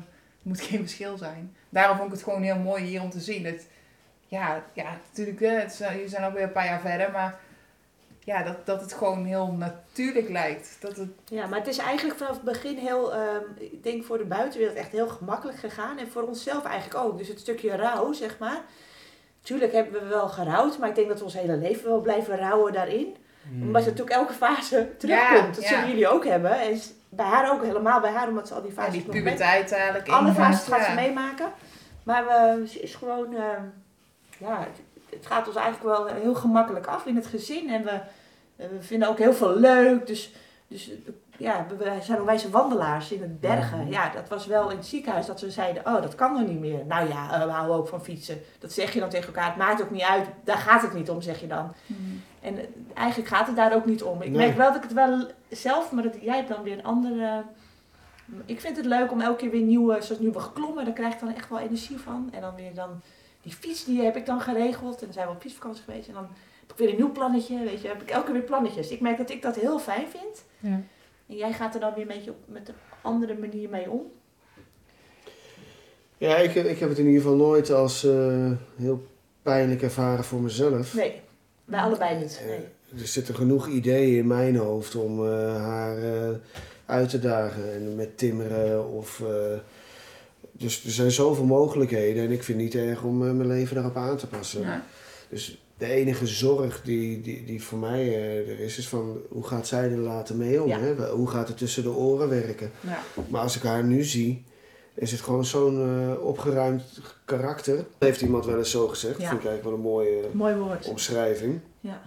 moet 0.42 0.60
geen 0.68 0.78
verschil 0.78 1.16
zijn. 1.16 1.54
Daarom 1.68 1.96
vond 1.96 2.08
ik 2.08 2.14
het 2.14 2.24
gewoon 2.24 2.42
heel 2.42 2.58
mooi 2.58 2.84
hier 2.84 3.02
om 3.02 3.10
te 3.10 3.20
zien. 3.20 3.42
Dat, 3.42 3.66
ja, 4.26 4.64
ja, 4.72 4.98
natuurlijk, 5.06 5.40
hè, 5.40 5.58
het 5.58 5.76
jullie 5.78 6.08
zijn 6.08 6.24
ook 6.24 6.34
weer 6.34 6.42
een 6.42 6.52
paar 6.52 6.66
jaar 6.66 6.80
verder, 6.80 7.10
maar 7.10 7.38
ja, 8.26 8.42
dat, 8.42 8.66
dat 8.66 8.80
het 8.80 8.92
gewoon 8.92 9.24
heel 9.24 9.46
natuurlijk 9.46 10.28
lijkt. 10.28 10.76
Dat 10.80 10.96
het, 10.96 11.08
Ja, 11.24 11.46
maar 11.46 11.58
het 11.58 11.68
is 11.68 11.78
eigenlijk 11.78 12.18
vanaf 12.18 12.34
het 12.34 12.42
begin 12.42 12.76
heel, 12.76 13.14
ehm, 13.14 13.42
ik 13.58 13.82
denk 13.82 14.04
voor 14.04 14.18
de 14.18 14.24
buitenwereld 14.24 14.76
echt 14.76 14.92
heel 14.92 15.08
gemakkelijk 15.08 15.58
gegaan. 15.58 15.98
En 15.98 16.08
voor 16.08 16.22
onszelf 16.22 16.64
eigenlijk 16.64 17.04
ook. 17.04 17.18
Dus 17.18 17.28
het 17.28 17.40
stukje 17.40 17.76
rouw, 17.76 18.12
zeg 18.12 18.38
maar. 18.38 18.60
Tuurlijk 19.42 19.72
hebben 19.72 20.02
we 20.02 20.06
wel 20.06 20.28
gerouwd, 20.28 20.78
maar 20.78 20.88
ik 20.88 20.94
denk 20.94 21.08
dat 21.08 21.18
we 21.18 21.24
ons 21.24 21.34
hele 21.34 21.56
leven 21.56 21.88
wel 21.88 22.00
blijven 22.00 22.38
rouwen 22.38 22.72
daarin. 22.72 23.16
Hmm. 23.42 23.62
Omdat 23.62 23.84
je 23.84 23.90
natuurlijk 23.90 24.16
elke 24.16 24.32
fase 24.32 24.88
terugkomt. 24.98 25.54
dat 25.54 25.64
ja. 25.64 25.68
zullen 25.68 25.88
jullie 25.88 26.08
ook 26.08 26.24
hebben. 26.24 26.60
En 26.60 26.80
bij 27.08 27.26
haar 27.26 27.52
ook 27.52 27.62
helemaal 27.62 28.00
bij 28.00 28.12
haar, 28.12 28.28
omdat 28.28 28.48
ze 28.48 28.54
al 28.54 28.62
die 28.62 28.70
ja, 28.70 28.76
fases 28.76 28.92
die 28.92 29.02
nog 29.04 29.12
mee- 29.12 29.22
puberteit 29.22 29.72
eigenlijk. 29.72 30.08
Alle 30.08 30.32
fases 30.32 30.68
gaat 30.68 30.84
ze 30.84 30.88
ja. 30.88 30.94
meemaken. 30.94 31.52
Maar 32.02 32.24
we, 32.24 32.68
ze 32.68 32.80
is 32.80 32.94
gewoon, 32.94 33.34
ehm, 33.34 33.62
ja, 34.38 34.66
het, 35.10 35.26
gaat 35.26 35.46
ons 35.46 35.56
eigenlijk 35.56 35.96
wel 35.96 36.06
heel 36.06 36.34
gemakkelijk 36.34 36.86
af 36.86 37.06
in 37.06 37.16
het 37.16 37.26
gezin. 37.26 37.70
En 37.70 37.84
we, 37.84 38.00
we 38.56 38.76
vinden 38.82 39.08
ook 39.08 39.18
heel 39.18 39.32
veel 39.34 39.56
leuk. 39.58 40.06
Dus, 40.06 40.32
dus 40.68 40.90
ja, 41.36 41.66
we- 41.78 41.98
zijn 42.00 42.24
wijze 42.24 42.50
wandelaars 42.50 43.12
in 43.12 43.20
het 43.22 43.40
bergen. 43.40 43.88
Ja, 43.90 44.10
dat 44.10 44.28
was 44.28 44.46
wel 44.46 44.70
in 44.70 44.76
het 44.76 44.86
ziekenhuis 44.86 45.26
dat 45.26 45.38
ze 45.38 45.50
zeiden, 45.50 45.86
oh, 45.86 46.02
dat 46.02 46.14
kan 46.14 46.32
nog 46.32 46.46
niet 46.48 46.60
meer. 46.60 46.86
Nou 46.86 47.08
ja, 47.08 47.32
eh, 47.32 47.44
we 47.44 47.50
houden 47.50 47.76
ook 47.76 47.88
van 47.88 48.04
fietsen. 48.04 48.40
Dat 48.58 48.72
zeg 48.72 48.92
je 48.92 49.00
dan 49.00 49.08
tegen 49.08 49.26
elkaar. 49.26 49.46
Het 49.46 49.56
maakt 49.56 49.82
ook 49.82 49.90
niet 49.90 50.02
uit. 50.02 50.26
Daar 50.44 50.56
gaat 50.58 50.82
het 50.82 50.92
niet 50.94 51.10
om, 51.10 51.20
zeg 51.20 51.40
je 51.40 51.46
dan. 51.46 51.72
Hmm. 51.86 52.22
En 52.40 52.58
eh, 52.58 52.64
eigenlijk 52.94 53.28
gaat 53.28 53.46
het 53.46 53.56
daar 53.56 53.74
ook 53.74 53.86
niet 53.86 54.02
om. 54.02 54.22
Ik 54.22 54.28
Nee. 54.30 54.36
merk 54.38 54.56
wel 54.56 54.66
dat 54.66 54.76
ik 54.76 54.82
het 54.82 54.92
wel 54.92 55.26
zelf, 55.50 55.92
maar 55.92 56.02
dat 56.02 56.14
jij 56.20 56.36
hebt 56.36 56.48
dan 56.48 56.62
weer 56.62 56.78
een 56.78 56.84
andere. 56.84 57.42
Ik 58.44 58.60
vind 58.60 58.76
het 58.76 58.86
leuk 58.86 59.10
om 59.12 59.20
elke 59.20 59.36
keer 59.36 59.50
weer 59.50 59.62
nieuwe, 59.62 60.02
zoals 60.02 60.20
nu 60.20 60.30
we 60.30 60.40
geklommen, 60.40 60.84
daar 60.84 60.94
krijg 60.94 61.14
ik 61.14 61.20
dan 61.20 61.34
echt 61.34 61.48
wel 61.48 61.58
energie 61.58 61.98
van. 61.98 62.28
En 62.32 62.40
dan 62.40 62.54
weer 62.54 62.74
dan 62.74 63.00
die 63.46 63.54
fiets, 63.54 63.84
die 63.84 64.02
heb 64.02 64.16
ik 64.16 64.26
dan 64.26 64.40
geregeld. 64.40 64.98
En 64.98 65.04
dan 65.04 65.12
zijn 65.12 65.26
we 65.26 65.32
op 65.32 65.40
fietsvakantie 65.40 65.84
geweest. 65.84 66.08
En 66.08 66.14
dan 66.14 66.28
heb 66.60 66.70
ik 66.70 66.76
weer 66.76 66.88
een 66.88 66.96
nieuw 66.96 67.12
plannetje, 67.12 67.64
weet 67.64 67.80
je. 67.80 67.88
Heb 67.88 68.02
ik 68.02 68.10
elke 68.10 68.24
keer 68.24 68.34
weer 68.34 68.42
plannetjes. 68.42 68.90
Ik 68.90 69.00
merk 69.00 69.16
dat 69.16 69.30
ik 69.30 69.42
dat 69.42 69.56
heel 69.56 69.78
fijn 69.78 70.06
vind. 70.08 70.44
Ja. 70.60 70.82
En 71.26 71.36
jij 71.36 71.52
gaat 71.52 71.74
er 71.74 71.80
dan 71.80 71.92
weer 71.94 72.02
een 72.02 72.08
beetje 72.08 72.30
op, 72.30 72.36
met 72.46 72.68
een 72.68 72.74
andere 73.02 73.34
manier 73.34 73.68
mee 73.68 73.90
om. 73.90 74.02
Ja, 76.18 76.36
ik, 76.36 76.54
ik 76.54 76.78
heb 76.78 76.88
het 76.88 76.98
in 76.98 77.06
ieder 77.06 77.20
geval 77.22 77.36
nooit 77.36 77.70
als 77.70 78.04
eh, 78.04 78.50
heel 78.76 79.06
pijnlijk 79.42 79.82
ervaren 79.82 80.24
voor 80.24 80.40
mezelf. 80.40 80.94
Nee, 80.94 81.20
wij 81.64 81.80
allebei 81.80 82.18
niet. 82.18 82.40
Eh, 82.42 82.48
Nee. 82.48 83.00
Er 83.00 83.06
zitten 83.06 83.34
genoeg 83.34 83.68
ideeën 83.68 84.18
in 84.18 84.26
mijn 84.26 84.56
hoofd 84.56 84.94
om 84.94 85.26
eh, 85.26 85.56
haar 85.56 85.98
eh, 86.02 86.30
uit 86.86 87.08
te 87.08 87.18
dagen. 87.18 87.72
En 87.74 87.94
met 87.94 88.18
timmeren 88.18 88.88
of... 88.92 89.22
dus 90.58 90.84
er 90.84 90.90
zijn 90.90 91.10
zoveel 91.10 91.44
mogelijkheden. 91.44 92.24
En 92.24 92.30
ik 92.30 92.42
vind 92.42 92.60
het 92.60 92.74
niet 92.74 92.82
erg 92.84 93.02
om 93.02 93.26
eh, 93.26 93.32
mijn 93.32 93.48
leven 93.48 93.74
daarop 93.74 93.96
aan 93.96 94.16
te 94.16 94.26
passen. 94.26 94.60
Ja. 94.60 94.84
Dus 95.28 95.60
de 95.78 95.86
enige 95.86 96.26
zorg 96.26 96.82
die, 96.82 97.20
die, 97.20 97.44
die 97.44 97.62
voor 97.62 97.78
mij 97.78 98.02
eh, 98.06 98.48
er 98.50 98.60
is, 98.60 98.78
is 98.78 98.88
van 98.88 99.20
hoe 99.28 99.46
gaat 99.46 99.66
zij 99.66 99.90
er 99.90 99.98
later 99.98 100.36
mee 100.36 100.62
om? 100.62 100.68
Ja. 100.68 100.78
Hè? 100.78 101.10
Hoe 101.10 101.28
gaat 101.28 101.48
het 101.48 101.56
tussen 101.58 101.82
de 101.82 101.90
oren 101.94 102.28
werken? 102.28 102.70
Ja. 102.80 103.02
Maar 103.28 103.40
als 103.40 103.56
ik 103.56 103.62
haar 103.62 103.84
nu 103.84 104.02
zie, 104.04 104.44
is 104.94 105.10
het 105.10 105.20
gewoon 105.20 105.44
zo'n 105.44 105.82
eh, 105.82 106.24
opgeruimd 106.24 106.82
karakter. 107.24 107.86
Heeft 107.98 108.20
iemand 108.20 108.44
wel 108.44 108.58
eens 108.58 108.70
zo 108.70 108.88
gezegd. 108.88 109.20
Ja. 109.20 109.28
Vind 109.28 109.40
ik 109.40 109.46
eigenlijk 109.46 109.64
wel 109.64 109.72
een 109.74 109.92
mooie 109.94 110.22
Mooi 110.32 110.54
woord. 110.54 110.88
omschrijving. 110.88 111.60
Ja. 111.80 112.02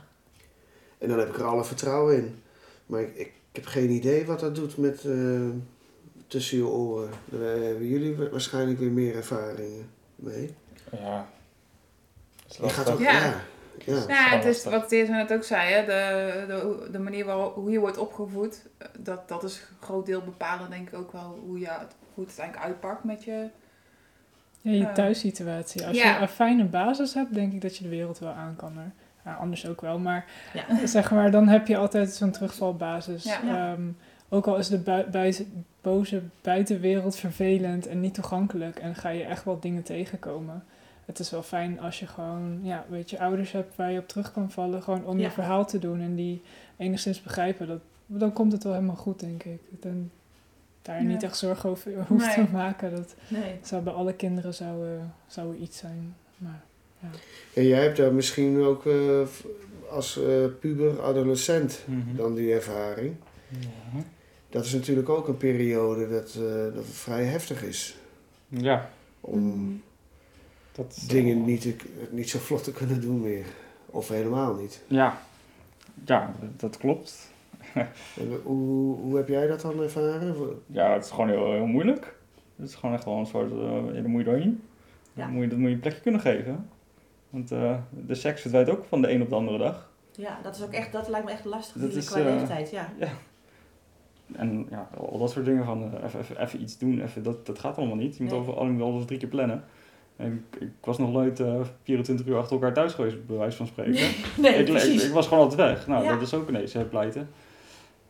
En 0.97 1.09
dan 1.09 1.19
heb 1.19 1.29
ik 1.29 1.37
er 1.37 1.43
alle 1.45 1.63
vertrouwen 1.65 2.15
in. 2.15 2.35
Maar 2.85 3.01
ik, 3.01 3.15
ik 3.15 3.31
heb 3.51 3.65
geen 3.65 3.89
idee 3.89 4.25
wat 4.25 4.39
dat 4.39 4.55
doet 4.55 4.77
met 4.77 5.03
tussen 6.29 6.57
je 6.57 6.65
oren. 6.67 7.09
Daar 7.25 7.41
hebben 7.41 7.87
jullie 7.87 8.15
wa- 8.15 8.29
waarschijnlijk 8.29 8.79
weer 8.79 8.91
meer 8.91 9.15
ervaringen 9.15 9.89
mee. 10.15 10.55
Ja. 10.91 11.25
Je 12.47 12.69
gaat 12.69 12.89
ook, 12.91 12.99
Ja. 12.99 13.11
ja. 13.11 13.33
ja. 13.85 14.03
Ja, 14.07 14.35
het 14.37 14.45
is 14.45 14.63
wat 14.63 14.89
net 14.91 15.33
ook 15.33 15.43
zei, 15.43 15.73
hè, 15.73 15.85
de, 15.85 16.45
de, 16.47 16.87
de 16.91 16.99
manier 16.99 17.25
waarop 17.25 17.55
hoe 17.55 17.71
je 17.71 17.79
wordt 17.79 17.97
opgevoed, 17.97 18.65
eh, 18.77 18.87
dat, 18.99 19.27
dat 19.27 19.43
is 19.43 19.55
een 19.59 19.77
groot 19.85 20.05
deel 20.05 20.21
bepalen 20.21 20.69
denk 20.69 20.87
ik 20.87 20.97
ook 20.97 21.11
wel 21.11 21.39
hoe, 21.45 21.59
je, 21.59 21.67
het- 21.69 21.95
hoe 22.13 22.23
het 22.25 22.39
uiteindelijk 22.39 22.65
uitpakt 22.65 23.03
met 23.03 23.23
je. 23.23 23.47
Ja, 24.61 24.71
je 24.71 24.77
Ja. 24.77 24.91
thuissituatie. 24.93 25.85
Als 25.87 25.97
Ja. 25.97 26.15
je 26.15 26.21
een 26.21 26.27
fijne 26.27 26.63
basis 26.65 27.13
hebt, 27.13 27.33
denk 27.33 27.53
ik 27.53 27.61
dat 27.61 27.77
je 27.77 27.83
de 27.83 27.89
wereld 27.89 28.19
wel 28.19 28.31
aan 28.31 28.55
kan. 28.55 28.73
Hoor. 28.75 28.91
Ja, 29.25 29.33
anders 29.33 29.67
ook 29.67 29.81
wel, 29.81 29.99
maar 29.99 30.25
Ja. 30.53 30.85
zeg 30.87 31.11
maar, 31.11 31.31
dan 31.31 31.47
heb 31.47 31.67
je 31.67 31.77
altijd 31.77 32.09
zo'n 32.11 32.31
terugvalbasis. 32.31 33.23
Ja. 33.23 33.77
Ja. 34.29 34.37
Ook 34.37 34.47
al 34.47 34.57
is 34.57 34.67
de 34.67 34.77
bui- 34.77 35.09
buiten- 35.11 35.65
boze 35.81 36.21
buitenwereld 36.41 37.15
vervelend 37.15 37.87
en 37.87 37.99
niet 37.99 38.13
toegankelijk 38.13 38.79
en 38.79 38.95
ga 38.95 39.09
je 39.09 39.23
echt 39.23 39.43
wel 39.45 39.59
dingen 39.59 39.83
tegenkomen. 39.83 40.63
Het 41.05 41.19
is 41.19 41.29
wel 41.29 41.43
fijn 41.43 41.79
als 41.79 41.99
je 41.99 42.07
gewoon, 42.07 42.59
ja, 42.63 42.85
weet 42.89 43.09
je, 43.09 43.19
ouders 43.19 43.51
hebt 43.51 43.75
waar 43.75 43.91
je 43.91 43.99
op 43.99 44.07
terug 44.07 44.31
kan 44.31 44.51
vallen, 44.51 44.83
gewoon 44.83 45.05
om 45.05 45.17
Ja. 45.19 45.23
je 45.25 45.31
verhaal 45.31 45.65
te 45.65 45.79
doen 45.79 46.01
en 46.01 46.15
die 46.15 46.41
enigszins 46.77 47.21
begrijpen. 47.23 47.67
Dat, 47.67 47.79
dan 48.05 48.33
komt 48.33 48.51
het 48.51 48.63
wel 48.63 48.73
helemaal 48.73 48.95
goed, 48.95 49.19
denk 49.19 49.43
ik. 49.43 49.59
Dan 49.79 50.09
daar 50.81 51.01
Ja. 51.01 51.07
niet 51.07 51.23
echt 51.23 51.37
zorgen 51.37 51.69
over 51.69 51.91
hoeft 52.07 52.35
Nee. 52.35 52.45
te 52.45 52.51
maken. 52.51 52.91
Dat 52.95 53.15
Nee. 53.27 53.55
zou 53.61 53.83
bij 53.83 53.93
alle 53.93 54.13
kinderen 54.13 54.53
zou, 54.53 54.87
eh, 54.87 54.91
zou 55.27 55.53
er 55.53 55.59
iets 55.61 55.77
zijn. 55.77 56.15
Maar 56.37 56.61
En 57.53 57.63
jij 57.65 57.83
hebt 57.83 57.97
daar 57.97 58.13
misschien 58.13 58.59
ook 58.61 58.85
eh, 58.85 59.21
als 59.91 60.17
eh, 60.23 60.45
puber, 60.59 61.01
adolescent 61.01 61.83
Mhm. 61.85 62.15
dan 62.15 62.35
die 62.35 62.53
ervaring. 62.53 63.15
Ja. 63.59 63.99
Dat 64.49 64.65
is 64.65 64.73
natuurlijk 64.73 65.09
ook 65.09 65.27
een 65.27 65.37
periode 65.37 66.09
dat, 66.09 66.35
eh, 66.35 66.63
dat 66.63 66.85
het 66.85 66.85
vrij 66.95 67.23
heftig 67.25 67.63
is. 67.63 67.97
Ja, 68.47 68.89
Om 69.21 69.39
Mm. 69.39 69.81
dat 70.71 70.93
is, 70.97 71.07
dingen 71.07 71.37
eh, 71.37 71.43
niet, 71.43 71.61
te, 71.61 71.75
niet 72.11 72.29
zo 72.29 72.39
vlot 72.39 72.63
te 72.63 72.71
kunnen 72.71 73.01
doen 73.01 73.21
meer. 73.21 73.45
Of 73.85 74.07
helemaal 74.07 74.55
niet. 74.55 74.83
Ja, 74.87 75.21
ja 76.05 76.33
dat- 76.39 76.59
dat 76.59 76.77
klopt. 76.77 77.31
En 77.73 77.87
hoe, 78.43 78.95
hoe 78.97 79.17
heb 79.17 79.27
jij 79.27 79.47
dat 79.47 79.61
dan 79.61 79.81
ervaren? 79.81 80.35
Ja, 80.65 80.93
het 80.93 81.03
is 81.05 81.09
gewoon 81.11 81.29
heel, 81.29 81.51
heel 81.51 81.65
moeilijk. 81.65 82.15
Het 82.55 82.69
is 82.69 82.75
gewoon 82.75 82.95
echt 82.95 83.05
wel 83.05 83.17
een 83.17 83.25
soort, 83.25 83.51
eh 83.51 83.57
ja, 83.95 84.01
daar 84.01 84.09
moet 84.09 84.19
je 84.19 84.25
doorheen. 84.29 84.61
Ja. 85.13 85.23
Dan 85.25 85.33
moet 85.33 85.43
je, 85.43 85.49
dat 85.49 85.57
moet 85.57 85.67
je 85.69 85.73
een 85.75 85.79
plekje 85.81 86.01
kunnen 86.01 86.21
geven. 86.21 86.69
Want 87.29 87.51
eh, 87.51 87.77
de 87.89 88.15
seks 88.15 88.41
verdwijnt 88.41 88.69
ook 88.69 88.85
van 88.85 89.01
de 89.01 89.11
een 89.11 89.21
op 89.21 89.29
de 89.29 89.35
andere 89.35 89.57
dag. 89.57 89.91
Ja, 90.11 90.39
dat 90.43 90.55
is 90.55 90.63
ook 90.63 90.71
echt, 90.73 90.91
dat 90.91 91.07
lijkt 91.09 91.25
me 91.25 91.31
echt 91.31 91.45
lastig 91.45 91.81
Dat 91.81 91.91
is, 91.93 92.05
qua 92.07 92.19
leeftijd, 92.23 92.69
ja. 92.71 92.93
En 94.33 94.67
ja, 94.69 94.89
al 94.97 95.17
dat 95.17 95.31
soort 95.31 95.45
dingen 95.45 95.65
van 95.65 95.83
eh, 95.93 96.03
even, 96.03 96.19
even, 96.19 96.41
even 96.41 96.61
iets 96.61 96.77
doen, 96.77 97.01
even, 97.01 97.23
dat, 97.23 97.45
dat 97.45 97.59
gaat 97.59 97.77
allemaal 97.77 97.95
niet. 97.95 98.17
Je 98.17 98.23
moet 98.23 98.31
Nee. 98.31 98.41
over 98.41 98.55
alles 98.57 98.81
alles 98.81 99.05
drie 99.05 99.19
keer 99.19 99.29
plannen. 99.29 99.63
En 100.15 100.45
ik, 100.51 100.61
ik 100.61 100.71
was 100.81 100.97
nog 100.97 101.11
nooit 101.11 101.39
eh 101.39 101.61
24 101.83 102.25
uur 102.27 102.37
achter 102.37 102.53
elkaar 102.55 102.73
thuis 102.73 102.93
geweest, 102.93 103.25
bij 103.25 103.37
wijze 103.37 103.57
van 103.57 103.67
spreken. 103.67 103.91
Nee, 104.37 104.53
ik, 104.53 104.59
ik, 104.59 104.65
precies. 104.73 105.07
ik 105.07 105.13
was 105.13 105.27
gewoon 105.27 105.43
altijd 105.43 105.69
weg. 105.69 105.87
Nou, 105.87 106.03
Ja. 106.03 106.09
dat 106.13 106.21
is 106.21 106.33
ook 106.33 106.49
ineens 106.49 106.75
uh, 106.75 106.81
pleiten. 106.89 107.29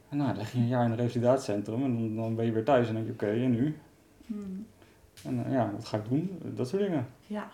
En 0.10 0.18
nou, 0.18 0.34
dan 0.36 0.46
ging 0.46 0.54
je 0.54 0.60
een 0.60 0.68
jaar 0.68 0.86
in 0.86 0.92
een 0.92 0.98
revalidatiecentrum 0.98 1.84
en 1.84 1.94
dan, 1.98 2.16
dan 2.16 2.36
ben 2.36 2.46
je 2.46 2.52
weer 2.52 2.64
thuis 2.64 2.88
en 2.88 2.94
dan 2.94 3.04
denk 3.06 3.20
je, 3.20 3.26
oké, 3.28 3.36
en 3.42 3.52
nu? 3.52 3.78
Hmm. 4.26 4.66
En 5.24 5.46
eh, 5.46 5.52
ja, 5.52 5.72
wat 5.76 5.86
ga 5.86 5.98
ik 5.98 6.10
doen? 6.10 6.40
Dat 6.56 6.68
soort 6.68 6.82
dingen. 6.82 7.08
Ja, 7.28 7.50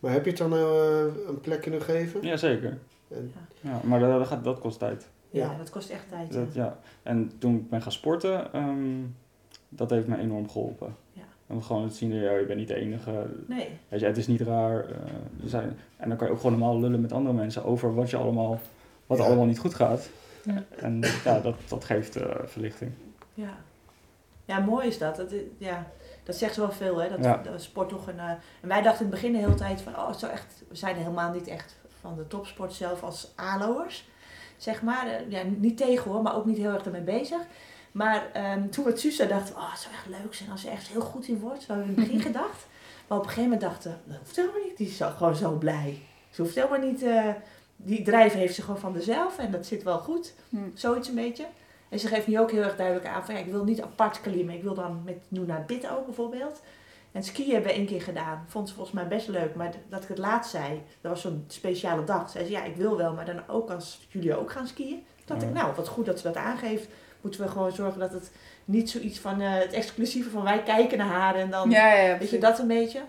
Maar 0.00 0.12
heb 0.12 0.24
je 0.24 0.30
het 0.30 0.38
dan 0.38 0.52
eh, 0.52 1.00
een 1.28 1.40
plek 1.40 1.60
kunnen 1.62 1.82
geven? 1.82 2.22
Jazeker. 2.26 2.78
En- 3.08 3.32
Ja, 3.60 3.80
maar 3.84 4.00
dat, 4.00 4.18
dat, 4.18 4.26
gaat, 4.26 4.44
dat 4.44 4.58
kost 4.58 4.78
tijd. 4.78 5.08
Ja, 5.40 5.56
dat 5.58 5.70
kost 5.70 5.90
echt 5.90 6.08
tijd. 6.08 6.34
ja. 6.34 6.40
Dat, 6.40 6.54
ja. 6.54 6.78
En 7.02 7.32
toen 7.38 7.56
ik 7.56 7.70
ben 7.70 7.82
gaan 7.82 7.92
sporten, 7.92 8.52
ehm, 8.52 9.02
dat 9.68 9.90
heeft 9.90 10.06
me 10.06 10.18
enorm 10.18 10.48
geholpen. 10.50 10.96
Ja. 11.12 11.22
Om 11.46 11.62
gewoon 11.62 11.88
te 11.88 11.94
zien, 11.94 12.14
ja, 12.14 12.32
je 12.36 12.46
bent 12.46 12.58
niet 12.58 12.68
de 12.68 12.74
enige. 12.74 13.26
Nee, 13.46 13.68
Weet 13.88 14.00
je, 14.00 14.06
het 14.06 14.16
is 14.16 14.26
niet 14.26 14.40
raar. 14.40 14.84
eh, 14.84 14.90
er 15.42 15.48
zijn, 15.48 15.78
en 15.96 16.08
dan 16.08 16.18
kan 16.18 16.26
je 16.26 16.32
ook 16.32 16.40
gewoon 16.40 16.58
normaal 16.58 16.80
lullen 16.80 17.00
met 17.00 17.12
andere 17.12 17.34
mensen 17.34 17.64
over 17.64 17.94
wat 17.94 18.10
je 18.10 18.16
allemaal, 18.16 18.60
wat 19.06 19.18
Ja. 19.18 19.24
allemaal 19.24 19.44
niet 19.46 19.58
goed 19.58 19.74
gaat. 19.74 20.08
Ja. 20.44 20.62
En 20.76 21.00
ja, 21.24 21.40
dat, 21.40 21.54
dat 21.68 21.84
geeft 21.84 22.16
eh, 22.16 22.30
verlichting. 22.44 22.92
ja. 23.34 23.50
Ja, 24.44 24.58
mooi 24.60 24.86
is 24.86 24.98
dat. 24.98 25.16
dat 25.16 25.34
ja, 25.58 25.86
dat 26.24 26.36
zegt 26.36 26.56
wel 26.56 26.70
veel, 26.72 26.96
hè. 26.98 27.08
Dat, 27.08 27.24
Ja. 27.24 27.36
dat 27.42 27.62
sport 27.62 27.88
toch 27.88 28.06
een... 28.06 28.18
eh, 28.18 28.30
en 28.60 28.68
wij 28.68 28.82
dachten 28.82 29.04
in 29.04 29.10
het 29.12 29.20
begin 29.20 29.32
de 29.32 29.38
hele 29.38 29.54
tijd 29.54 29.80
van... 29.80 29.96
Oh, 29.96 30.12
zo 30.12 30.26
echt... 30.26 30.62
We 30.68 30.76
zijn 30.76 30.96
helemaal 30.96 31.32
niet 31.32 31.46
echt 31.48 31.76
van 32.00 32.16
de 32.16 32.26
topsport 32.26 32.72
zelf 32.72 33.02
als 33.02 33.32
aloers. 33.36 34.08
Zeg 34.56 34.82
maar. 34.82 35.06
Eh, 35.06 35.30
Ja, 35.30 35.42
niet 35.56 35.76
tegen 35.76 36.10
hoor, 36.10 36.22
maar 36.22 36.36
ook 36.36 36.44
niet 36.46 36.56
heel 36.56 36.72
erg 36.72 36.84
ermee 36.84 37.00
bezig. 37.00 37.38
Maar 37.92 38.30
ehm, 38.32 38.68
toen 38.68 38.84
met 38.84 39.00
Susa 39.00 39.24
dachten 39.24 39.54
we... 39.54 39.60
Oh, 39.60 39.70
het 39.70 39.80
zou 39.80 39.94
echt 39.94 40.22
leuk 40.22 40.34
zijn 40.34 40.50
als 40.50 40.60
ze 40.60 40.68
echt 40.70 40.88
heel 40.88 41.00
goed 41.00 41.28
in 41.28 41.38
wordt. 41.38 41.62
Zo 41.62 41.72
hebben 41.74 41.86
we 41.86 41.92
in 41.94 41.98
het 42.00 42.08
begin 42.08 42.26
gedacht. 42.32 42.66
Maar 43.06 43.18
op 43.18 43.24
een 43.24 43.30
gegeven 43.30 43.50
moment 43.50 43.60
dachten. 43.70 44.00
Dat 44.04 44.16
hoeft 44.18 44.36
helemaal 44.36 44.60
niet. 44.64 44.76
Die 44.76 44.88
is 44.88 45.00
gewoon 45.16 45.36
zo 45.36 45.50
blij. 45.52 45.98
Ze 46.30 46.42
hoeft 46.42 46.54
helemaal 46.54 46.78
niet... 46.78 47.02
eh, 47.02 47.28
die 47.76 48.02
drijf 48.02 48.32
heeft 48.32 48.54
ze 48.54 48.62
gewoon 48.62 48.80
van 48.80 48.92
dezelf. 48.92 49.38
En 49.38 49.50
dat 49.50 49.66
zit 49.66 49.82
wel 49.82 49.98
goed. 49.98 50.34
Hm. 50.48 50.56
Zoiets 50.74 51.08
een 51.08 51.14
beetje. 51.14 51.46
En 51.88 51.98
ze 51.98 52.08
geeft 52.08 52.26
nu 52.26 52.38
ook 52.40 52.50
heel 52.50 52.62
erg 52.62 52.76
duidelijk 52.76 53.06
aan 53.06 53.24
van 53.24 53.34
ja, 53.34 53.40
ik 53.40 53.50
wil 53.50 53.64
niet 53.64 53.82
apart 53.82 54.20
klimmen. 54.20 54.54
Ik 54.54 54.62
wil 54.62 54.74
dan 54.74 55.02
met 55.04 55.16
Nuna 55.28 55.64
Bit 55.66 55.90
ook 55.90 56.04
bijvoorbeeld. 56.06 56.60
En 57.16 57.22
skiën 57.22 57.52
hebben 57.52 57.70
we 57.70 57.76
één 57.76 57.86
keer 57.86 58.02
gedaan. 58.02 58.44
Vond 58.48 58.68
ze 58.68 58.74
volgens 58.74 58.94
mij 58.94 59.08
best 59.08 59.28
leuk. 59.28 59.54
Maar 59.54 59.72
dat 59.88 60.02
ik 60.02 60.08
het 60.08 60.18
laatst 60.18 60.50
zei, 60.50 60.82
dat 61.00 61.12
was 61.12 61.20
zo'n 61.20 61.44
speciale 61.48 62.04
dag. 62.04 62.30
Zei 62.30 62.44
ze, 62.44 62.50
ja, 62.50 62.64
ik 62.64 62.76
wil 62.76 62.96
wel, 62.96 63.12
maar 63.12 63.24
dan 63.24 63.48
ook 63.48 63.70
als 63.70 64.06
jullie 64.08 64.36
ook 64.36 64.50
gaan 64.52 64.66
skiën. 64.66 65.04
Toen 65.16 65.24
dacht 65.24 65.42
ik, 65.42 65.52
nou, 65.52 65.74
wat 65.74 65.88
goed 65.88 66.06
dat 66.06 66.18
ze 66.18 66.26
dat 66.26 66.36
aangeeft. 66.36 66.88
Moeten 67.20 67.40
we 67.40 67.48
gewoon 67.48 67.72
zorgen 67.72 68.00
dat 68.00 68.12
het 68.12 68.30
niet 68.64 68.90
zoiets 68.90 69.18
van 69.18 69.40
eh, 69.40 69.52
het 69.52 69.72
exclusieve 69.72 70.30
van 70.30 70.42
wij 70.42 70.62
kijken 70.62 70.98
naar 70.98 71.06
haar 71.06 71.34
en 71.34 71.50
dan, 71.50 71.70
Ja, 71.70 71.94
ja, 71.94 72.18
weet 72.18 72.30
je, 72.30 72.38
dat 72.38 72.58
een 72.58 72.66
beetje. 72.66 73.00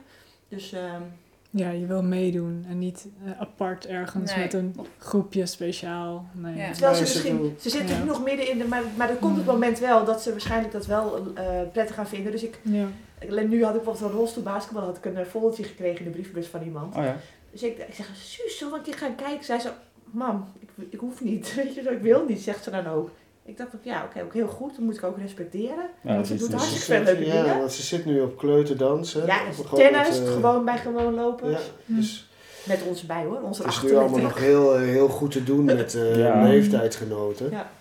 Dus 0.47 0.71
ehm, 0.71 1.01
Ja, 1.49 1.69
je 1.69 1.85
wil 1.85 2.03
meedoen 2.03 2.65
en 2.69 2.79
niet 2.79 3.07
eh, 3.25 3.41
apart 3.41 3.85
ergens 3.85 4.31
Nee. 4.35 4.43
met 4.43 4.53
een 4.53 4.75
groepje 4.97 5.45
speciaal. 5.45 6.25
Nee. 6.31 6.55
Ja. 6.55 6.71
Terwijl 6.71 6.95
ze 6.95 7.01
misschien, 7.01 7.55
ze 7.59 7.69
zit 7.69 7.89
Ja. 7.89 7.95
er 7.99 8.05
nog 8.05 8.23
midden 8.23 8.49
in 8.49 8.57
de, 8.57 8.67
maar, 8.67 8.83
maar 8.97 9.09
er 9.09 9.15
komt 9.15 9.35
het 9.35 9.45
Mm. 9.45 9.51
moment 9.51 9.79
wel 9.79 10.05
dat 10.05 10.21
ze 10.21 10.31
waarschijnlijk 10.31 10.73
dat 10.73 10.85
wel 10.85 11.33
eh, 11.35 11.45
prettig 11.71 11.95
gaan 11.95 12.07
vinden. 12.07 12.31
Dus 12.31 12.43
ik, 12.43 12.59
Ja. 12.61 12.85
nu 13.29 13.63
had 13.63 13.75
ik 13.75 13.81
bijvoorbeeld 13.83 14.11
een 14.11 14.17
rolstoel 14.17 14.43
basketbal, 14.43 14.83
had 14.83 14.97
ik 14.97 15.05
een 15.05 15.17
eh, 15.17 15.25
foldertje 15.25 15.63
gekregen 15.63 15.97
in 15.99 16.05
de 16.05 16.11
brievenbus 16.11 16.47
van 16.47 16.61
iemand. 16.63 16.95
Oh 16.95 17.03
ja. 17.03 17.15
Dus 17.51 17.63
ik, 17.63 17.77
ik 17.77 17.93
zeg, 17.93 18.09
Suus, 18.15 18.57
zullen 18.57 18.73
we 18.73 18.79
een 18.79 18.85
keer 18.85 18.97
gaan 18.97 19.15
kijken? 19.15 19.45
Zij 19.45 19.59
zo, 19.59 19.69
mam, 20.03 20.45
ik, 20.59 20.69
ik 20.89 20.99
hoef 20.99 21.23
niet, 21.23 21.53
weet 21.55 21.75
je 21.75 21.81
zo, 21.81 21.89
ik 21.89 22.01
wil 22.01 22.25
niet, 22.27 22.41
zegt 22.41 22.63
ze 22.63 22.71
dan 22.71 22.87
ook. 22.87 23.09
Ik 23.47 23.57
dacht 23.57 23.75
ook, 23.75 23.83
ja, 23.83 24.03
oké, 24.03 24.23
ook 24.23 24.33
heel 24.33 24.47
goed, 24.47 24.69
dat 24.71 24.79
moet 24.79 24.95
ik 24.97 25.03
ook 25.03 25.17
respecteren. 25.17 25.89
Ja, 26.03 26.13
Want 26.13 26.27
ze 26.27 26.35
doet 26.35 26.51
hartstikke 26.53 26.85
veel 26.85 27.03
leuke 27.03 27.25
ja, 27.25 27.41
dingen. 27.41 27.57
want 27.59 27.71
ze 27.71 27.81
zit 27.81 28.05
nu 28.05 28.21
op 28.21 28.37
kleuterdans. 28.37 29.13
Hè? 29.13 29.25
Ja, 29.25 29.39
Op- 29.41 29.47
dus 29.47 29.65
gewoon 29.65 29.79
tennis, 29.91 30.19
met, 30.19 30.27
eh, 30.27 30.33
gewoon 30.33 30.65
bij 30.65 30.77
gewoon 30.77 31.13
lopers. 31.13 31.51
Ja, 31.85 31.95
dus 31.95 32.29
Met 32.63 32.81
ons 32.87 33.05
bij 33.05 33.23
hoor, 33.25 33.41
onze 33.41 33.63
het 33.63 33.71
is 33.73 33.81
nu 33.81 33.95
allemaal 33.95 34.19
nog 34.19 34.37
heel, 34.39 34.75
eh, 34.75 34.81
heel 34.81 35.07
goed 35.07 35.31
te 35.31 35.43
doen 35.43 35.65
met 35.65 35.95
eh 35.95 36.17
Ja. 36.17 36.43
leeftijdsgenoten. 36.43 37.51
Ja. 37.51 37.71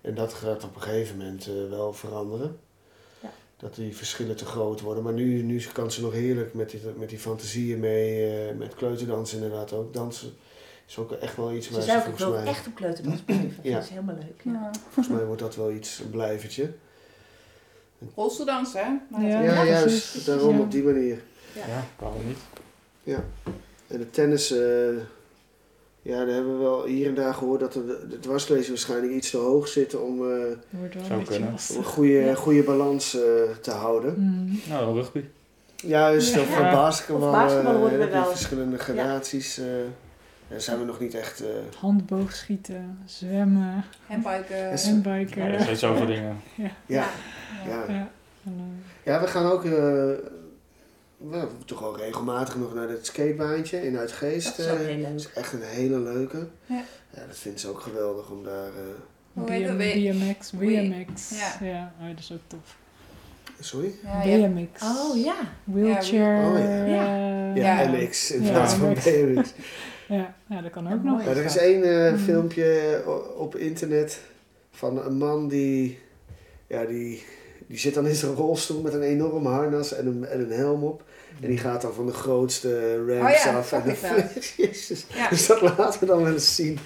En 0.00 0.14
dat 0.14 0.32
gaat 0.32 0.64
op 0.64 0.74
een 0.74 0.82
gegeven 0.82 1.16
moment 1.16 1.46
eh, 1.46 1.70
wel 1.70 1.92
veranderen. 1.92 2.56
Ja. 3.20 3.30
Dat 3.56 3.74
die 3.74 3.96
verschillen 3.96 4.36
te 4.36 4.44
groot 4.44 4.80
worden. 4.80 5.02
Maar 5.02 5.12
nu, 5.12 5.42
nu 5.42 5.62
kan 5.72 5.90
ze 5.90 6.00
nog 6.02 6.12
heerlijk 6.12 6.54
met 6.54 6.70
die, 6.70 6.80
met 6.96 7.08
die 7.08 7.18
fantasieën 7.18 7.80
mee. 7.80 8.30
eh, 8.48 8.54
met 8.56 8.74
kleuterdansen 8.74 9.42
inderdaad 9.42 9.72
ook. 9.72 9.94
Dansen 9.94 10.32
is 10.88 10.98
ook 10.98 11.12
echt 11.12 11.36
wel 11.36 11.52
iets 11.52 11.66
Ze 11.66 11.72
waar 11.72 11.82
ik 11.96 12.02
volgens 12.02 12.18
wil 12.24 12.32
mij... 12.32 12.44
echt 12.44 12.66
op 12.66 12.74
kleuterdans 12.74 13.20
blijven. 13.20 13.56
Ja. 13.62 13.74
Dat 13.74 13.82
is 13.82 13.88
helemaal 13.88 14.14
leuk. 14.14 14.40
Ja. 14.42 14.52
Ja. 14.52 14.70
Volgens 14.90 15.14
mij 15.16 15.24
wordt 15.24 15.40
dat 15.40 15.56
wel 15.56 15.70
iets, 15.70 15.98
een 15.98 16.10
blijvertje. 16.10 16.70
Rolstoeldansen, 18.14 18.80
hè? 18.84 18.90
Maar 19.10 19.22
Ja. 19.28 19.36
dat- 19.42 19.44
Ja, 19.54 19.62
Ja, 19.62 19.64
juist. 19.70 19.84
precies. 19.84 20.24
Daarom 20.24 20.56
Ja. 20.56 20.60
op 20.62 20.70
die 20.70 20.82
manier. 20.82 21.20
Ja. 21.54 21.66
Ja, 21.66 21.84
waarom 21.98 22.20
niet? 22.26 22.38
En 23.86 23.98
de 23.98 24.10
tennis, 24.10 24.50
eh, 24.52 24.58
ja, 26.02 26.16
daar 26.24 26.34
hebben 26.34 26.52
we 26.58 26.62
wel 26.62 26.84
hier 26.84 27.06
en 27.08 27.14
daar 27.14 27.34
gehoord 27.34 27.60
dat 27.60 27.72
de, 27.72 28.06
de 28.10 28.18
dwarslezen 28.20 28.68
waarschijnlijk 28.68 29.12
iets 29.12 29.30
te 29.30 29.36
hoog 29.36 29.68
zitten 29.68 30.02
om, 30.04 30.12
eh, 30.30 30.36
Wordt 30.70 30.94
wel 30.94 31.04
Zou 31.04 31.12
een 31.12 31.18
beetje 31.18 31.24
kunnen. 31.32 31.48
om 31.70 31.76
een 31.76 31.84
goede, 31.84 32.12
Ja. 32.12 32.34
goede 32.34 32.62
balans 32.62 33.14
eh, 33.14 33.22
te 33.60 33.70
houden. 33.70 34.14
Mm. 34.18 34.60
Nou, 34.68 34.94
rugby. 34.94 35.24
Juist, 35.76 36.38
of 36.38 36.58
Ja. 36.58 36.72
basketbal, 36.72 37.28
Of 37.28 37.34
basketbal 37.34 37.72
eh, 37.72 37.78
hoorden 37.78 37.98
we 37.98 38.08
wel. 38.08 38.24
verschillende 38.26 38.78
gradaties. 38.78 39.58
eh, 39.58 39.64
daar 40.52 40.60
zijn 40.60 40.78
we 40.78 40.84
nog 40.84 41.00
niet 41.00 41.14
echt... 41.14 41.40
eh, 41.40 41.48
Handboogschieten, 41.78 42.98
zwemmen, 43.04 43.84
Handbiken. 44.06 44.78
Handbiken. 44.84 45.42
Ja, 45.44 45.48
er 45.52 45.60
zijn 45.62 45.76
zoveel 45.76 46.06
dingen. 46.06 46.40
ja, 46.54 46.70
Ja. 46.86 47.06
ja. 47.68 47.84
Ja. 47.88 48.08
Eh, 48.46 48.52
ja, 49.04 49.20
we 49.20 49.26
gaan 49.26 49.50
ook 49.52 49.64
eh, 49.64 49.72
wel, 51.16 51.48
toch 51.66 51.80
wel 51.80 51.96
regelmatig 51.96 52.56
nog 52.56 52.74
naar 52.74 52.88
het 52.88 53.06
skatebaantje 53.06 53.86
in 53.86 53.98
Uitgeest. 53.98 54.56
Dat 54.56 54.66
is 54.80 55.02
dat 55.02 55.12
is 55.20 55.32
echt 55.32 55.52
een 55.52 55.62
hele 55.62 55.98
leuke. 55.98 56.46
Ja. 56.66 56.82
Ja, 57.14 57.26
dat 57.26 57.36
vindt 57.38 57.60
ze 57.60 57.68
ook 57.68 57.80
geweldig 57.80 58.30
om 58.30 58.44
daar... 58.44 58.66
eh, 58.66 58.72
Hoe 59.32 59.50
heet 59.50 59.66
dat? 59.66 59.76
BM, 59.78 60.18
BMX, 60.18 60.50
BMX. 60.50 61.30
Ja. 61.38 61.66
Ja, 61.66 61.92
oh, 62.00 62.08
dat 62.08 62.18
is 62.18 62.32
ook 62.32 62.38
tof. 62.46 62.76
sorry? 63.60 63.92
Ja, 64.02 64.20
BMX. 64.22 64.82
Oh 64.82 65.24
ja. 65.24 65.34
Wheelchair. 65.64 66.44
Oh, 66.50 66.58
ja. 66.58 67.16
Ja, 67.54 67.82
Ja. 67.82 67.88
MX 67.90 68.30
in 68.30 68.42
Ja, 68.44 68.50
plaats 68.50 68.74
van 68.74 68.88
MX. 68.90 69.04
BMX. 69.04 69.52
Ja, 70.16 70.34
ja, 70.48 70.60
dat 70.62 70.70
kan 70.70 70.86
ook 70.92 71.02
Ja, 71.04 71.10
nog. 71.10 71.24
er 71.26 71.44
is 71.44 71.56
één 71.56 71.82
eh, 72.06 72.12
Mm. 72.12 72.18
filmpje 72.18 73.02
o- 73.06 73.34
op 73.36 73.56
internet 73.56 74.20
van 74.70 75.04
een 75.04 75.16
man 75.16 75.48
die, 75.48 75.98
ja, 76.66 76.84
die, 76.84 77.24
die 77.66 77.78
zit 77.78 77.94
dan 77.94 78.06
in 78.06 78.14
zijn 78.14 78.34
rolstoel 78.34 78.80
met 78.82 78.94
een 78.94 79.02
enorm 79.02 79.46
harnas 79.46 79.94
en 79.94 80.06
een, 80.06 80.24
en 80.26 80.40
een 80.40 80.50
helm 80.58 80.84
op. 80.84 81.02
En 81.40 81.48
die 81.48 81.58
gaat 81.58 81.82
dan 81.82 81.94
van 81.94 82.06
de 82.06 82.12
grootste 82.12 82.96
ramps 83.06 83.38
Oh 83.38 83.44
ja, 83.52 83.56
af. 83.58 83.72
En. 83.72 83.96
Jezus. 84.56 85.06
Ja. 85.14 85.28
Dus 85.28 85.46
dat 85.46 85.60
laten 85.60 86.00
we 86.00 86.06
dan 86.06 86.22
wel 86.22 86.32
eens 86.32 86.54
zien. 86.54 86.78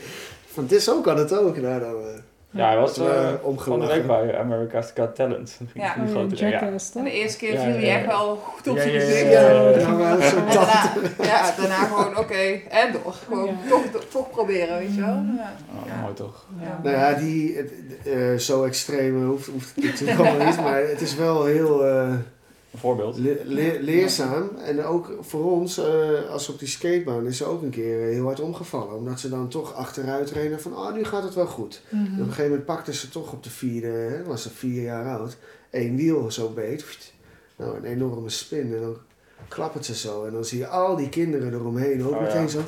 Van 0.46 0.66
dit 0.66 0.82
zo 0.82 1.00
kan 1.00 1.18
het 1.18 1.32
ook. 1.32 1.56
Nou, 1.60 1.80
dan, 1.80 1.94
eh, 2.08 2.14
Ja, 2.56 2.66
hij 2.68 2.76
was 2.76 2.98
eh, 2.98 3.28
van 3.56 3.80
de 3.80 3.86
week 3.86 4.06
bij 4.06 4.38
America's 4.38 4.92
Got 4.94 5.14
Talent. 5.14 5.56
Dat 5.58 5.68
ging 5.72 5.84
Ja. 5.84 5.94
Oh, 6.02 6.10
grote 6.10 6.46
ja, 6.48 6.62
En 6.94 7.04
de 7.04 7.10
eerste 7.10 7.38
keer 7.38 7.52
Ja, 7.52 7.60
viel 7.60 7.72
hij 7.72 7.84
ja, 7.84 7.94
echt 7.94 8.04
ja. 8.04 8.06
wel 8.08 8.36
goed 8.36 8.68
op 8.68 8.78
zijn 8.78 8.90
gezicht. 9.00 9.30
ja. 9.32 9.72
daarna, 9.72 10.92
ja, 11.22 11.54
daarna 11.58 11.74
gewoon 11.84 12.18
oké, 12.18 12.60
en 12.70 12.92
door. 12.92 13.12
Gewoon 13.26 13.46
Ja. 13.46 13.68
toch, 13.92 14.04
toch 14.10 14.30
proberen, 14.30 14.78
weet 14.78 14.94
je 14.94 15.00
wel. 15.00 15.08
Ja. 15.08 15.52
Oh, 15.80 15.86
Ja. 15.86 16.00
Mooi 16.00 16.14
toch? 16.14 16.46
Ja. 16.60 16.80
Nou 16.82 16.96
ja, 16.96 17.12
die, 17.12 17.58
eh, 18.04 18.32
eh, 18.32 18.38
zo 18.38 18.64
extreem 18.64 19.24
hoeft, 19.26 19.46
hoeft 19.46 19.74
het 19.74 19.84
natuurlijk 19.84 20.18
allemaal 20.20 20.46
niet. 20.46 20.60
Maar 20.60 20.80
het 20.88 21.00
is 21.00 21.14
wel 21.14 21.44
heel... 21.44 21.86
eh, 21.86 22.12
voorbeeld. 22.76 23.18
Le- 23.18 23.40
le- 23.44 23.78
leerzaam. 23.80 24.50
En 24.64 24.84
ook 24.84 25.12
voor 25.20 25.50
ons, 25.52 25.78
eh, 25.78 26.30
als 26.30 26.48
op 26.48 26.58
die 26.58 26.68
skatebaan, 26.68 27.26
is 27.26 27.36
ze 27.36 27.44
ook 27.44 27.62
een 27.62 27.70
keer 27.70 28.00
eh, 28.02 28.08
heel 28.14 28.24
hard 28.24 28.40
omgevallen. 28.40 28.96
Omdat 28.96 29.20
ze 29.20 29.28
dan 29.28 29.48
toch 29.48 29.74
achteruit 29.74 30.30
reden 30.30 30.60
van, 30.60 30.76
oh, 30.76 30.92
nu 30.94 31.04
gaat 31.04 31.22
het 31.22 31.34
wel 31.34 31.46
goed. 31.46 31.80
Mhm. 31.88 32.04
En 32.04 32.12
op 32.12 32.18
een 32.18 32.24
gegeven 32.24 32.48
moment 32.48 32.64
pakte 32.66 32.92
ze 32.94 33.08
toch 33.08 33.32
op 33.32 33.42
de 33.42 33.50
vierde, 33.50 33.86
hè, 33.86 34.24
was 34.24 34.42
ze 34.42 34.50
vier 34.50 34.82
jaar 34.82 35.18
oud, 35.18 35.36
één 35.70 35.96
wiel 35.96 36.30
zo 36.30 36.48
beet. 36.48 36.84
Nou, 37.56 37.76
een 37.76 37.84
enorme 37.84 38.28
spin. 38.28 38.74
En 38.74 38.80
dan 38.80 38.96
klappert 39.48 39.84
ze 39.84 39.94
zo. 39.94 40.24
En 40.24 40.32
dan 40.32 40.44
zie 40.44 40.58
je 40.58 40.66
al 40.66 40.96
die 40.96 41.08
kinderen 41.08 41.52
eromheen 41.52 42.04
ook 42.04 42.12
Oh, 42.14 42.20
meteen 42.20 42.40
ja. 42.42 42.48
zo, 42.48 42.58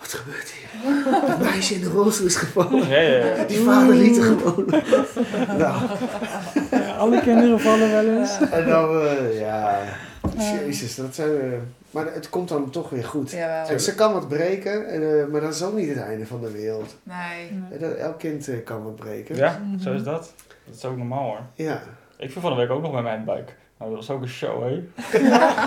wat 0.00 0.12
gebeurt 0.12 0.50
hier? 0.50 0.66
Dat 1.28 1.38
meisje 1.40 1.74
in 1.74 1.80
de 1.80 1.88
rolstoel 1.88 2.26
is 2.26 2.36
gevallen. 2.36 2.88
Ja, 2.88 3.00
ja, 3.00 3.24
ja. 3.36 3.44
Die 3.44 3.58
vader 3.58 3.94
liet 3.94 4.16
er 4.16 4.22
gewoon. 4.22 4.64
nou, 5.62 5.82
alle 6.98 7.20
kinderen 7.20 7.60
vallen 7.60 7.90
wel 7.90 8.04
eens. 8.18 8.38
en 8.50 8.66
dan, 8.68 9.00
eh, 9.00 9.40
ja, 9.40 9.78
Ja. 10.36 10.42
jezus, 10.64 10.94
dat 10.94 11.14
zijn 11.14 11.28
we. 11.30 11.58
Maar 11.90 12.06
het 12.14 12.30
komt 12.30 12.48
dan 12.48 12.70
toch 12.70 12.90
weer 12.90 13.04
goed. 13.04 13.30
Jawel. 13.30 13.66
En 13.68 13.80
ze 13.80 13.94
kan 13.94 14.12
wat 14.12 14.28
breken, 14.28 14.88
en, 14.88 15.20
eh, 15.20 15.26
maar 15.26 15.40
dat 15.40 15.54
is 15.54 15.62
ook 15.62 15.74
niet 15.74 15.88
het 15.88 15.98
einde 15.98 16.26
van 16.26 16.40
de 16.40 16.50
wereld. 16.50 16.96
Nee. 17.02 17.60
Eh, 17.72 17.80
dat- 17.80 17.94
Elk 17.96 18.18
kind 18.18 18.48
eh, 18.48 18.64
kan 18.64 18.82
wat 18.84 18.96
breken. 18.96 19.36
Ja, 19.36 19.60
zo 19.80 19.92
is 19.92 20.02
dat. 20.02 20.32
Dat 20.66 20.74
is 20.76 20.84
ook 20.84 20.96
normaal 20.96 21.24
hoor. 21.24 21.40
Ja. 21.54 21.80
Ik 22.16 22.30
viel 22.32 22.40
van 22.42 22.50
de 22.50 22.56
week 22.56 22.70
ook 22.70 22.82
nog 22.82 22.92
met 22.92 23.02
mijn 23.02 23.24
buik. 23.24 23.56
Nou, 23.78 23.90
dat 23.90 24.06
was 24.06 24.10
ook 24.16 24.22
een 24.22 24.28
show, 24.28 24.62
hè? 24.62 24.82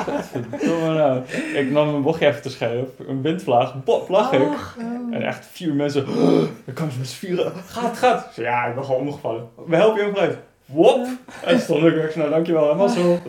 Godverdomme 0.05 0.93
nou. 0.95 1.21
Ik 1.53 1.71
nam 1.71 1.87
een 1.95 2.01
bochtje 2.01 2.27
even 2.27 2.41
te 2.41 2.49
scherp. 2.49 2.99
Een 3.07 3.21
windvlaag. 3.21 3.83
Bop, 3.83 4.09
lag 4.09 4.31
ik. 4.31 4.41
Och, 4.41 4.75
En 5.11 5.21
echt 5.23 5.45
vier 5.45 5.73
mensen. 5.73 6.05
dan 6.65 6.73
kan 6.73 6.91
ze 6.91 6.97
met 6.99 7.07
z'n 7.07 7.25
vieren. 7.25 7.51
Gaat, 7.65 7.97
gaat. 7.97 8.25
Ik 8.25 8.31
zei, 8.33 8.47
ja, 8.47 8.65
ik 8.65 8.75
ben 8.75 8.83
gewoon 8.85 9.01
omgevallen. 9.01 9.47
We 9.67 9.75
helpen 9.75 10.01
je 10.03 10.07
ook 10.09 10.17
uit. 10.17 10.37
Wop. 10.73 11.07
En 11.43 11.59
stond 11.59 11.83
ik 11.83 11.93
weer. 11.93 12.11
Nou, 12.15 12.29
dankjewel. 12.29 12.63
Helemaal 12.63 12.89
zo. 12.99 13.19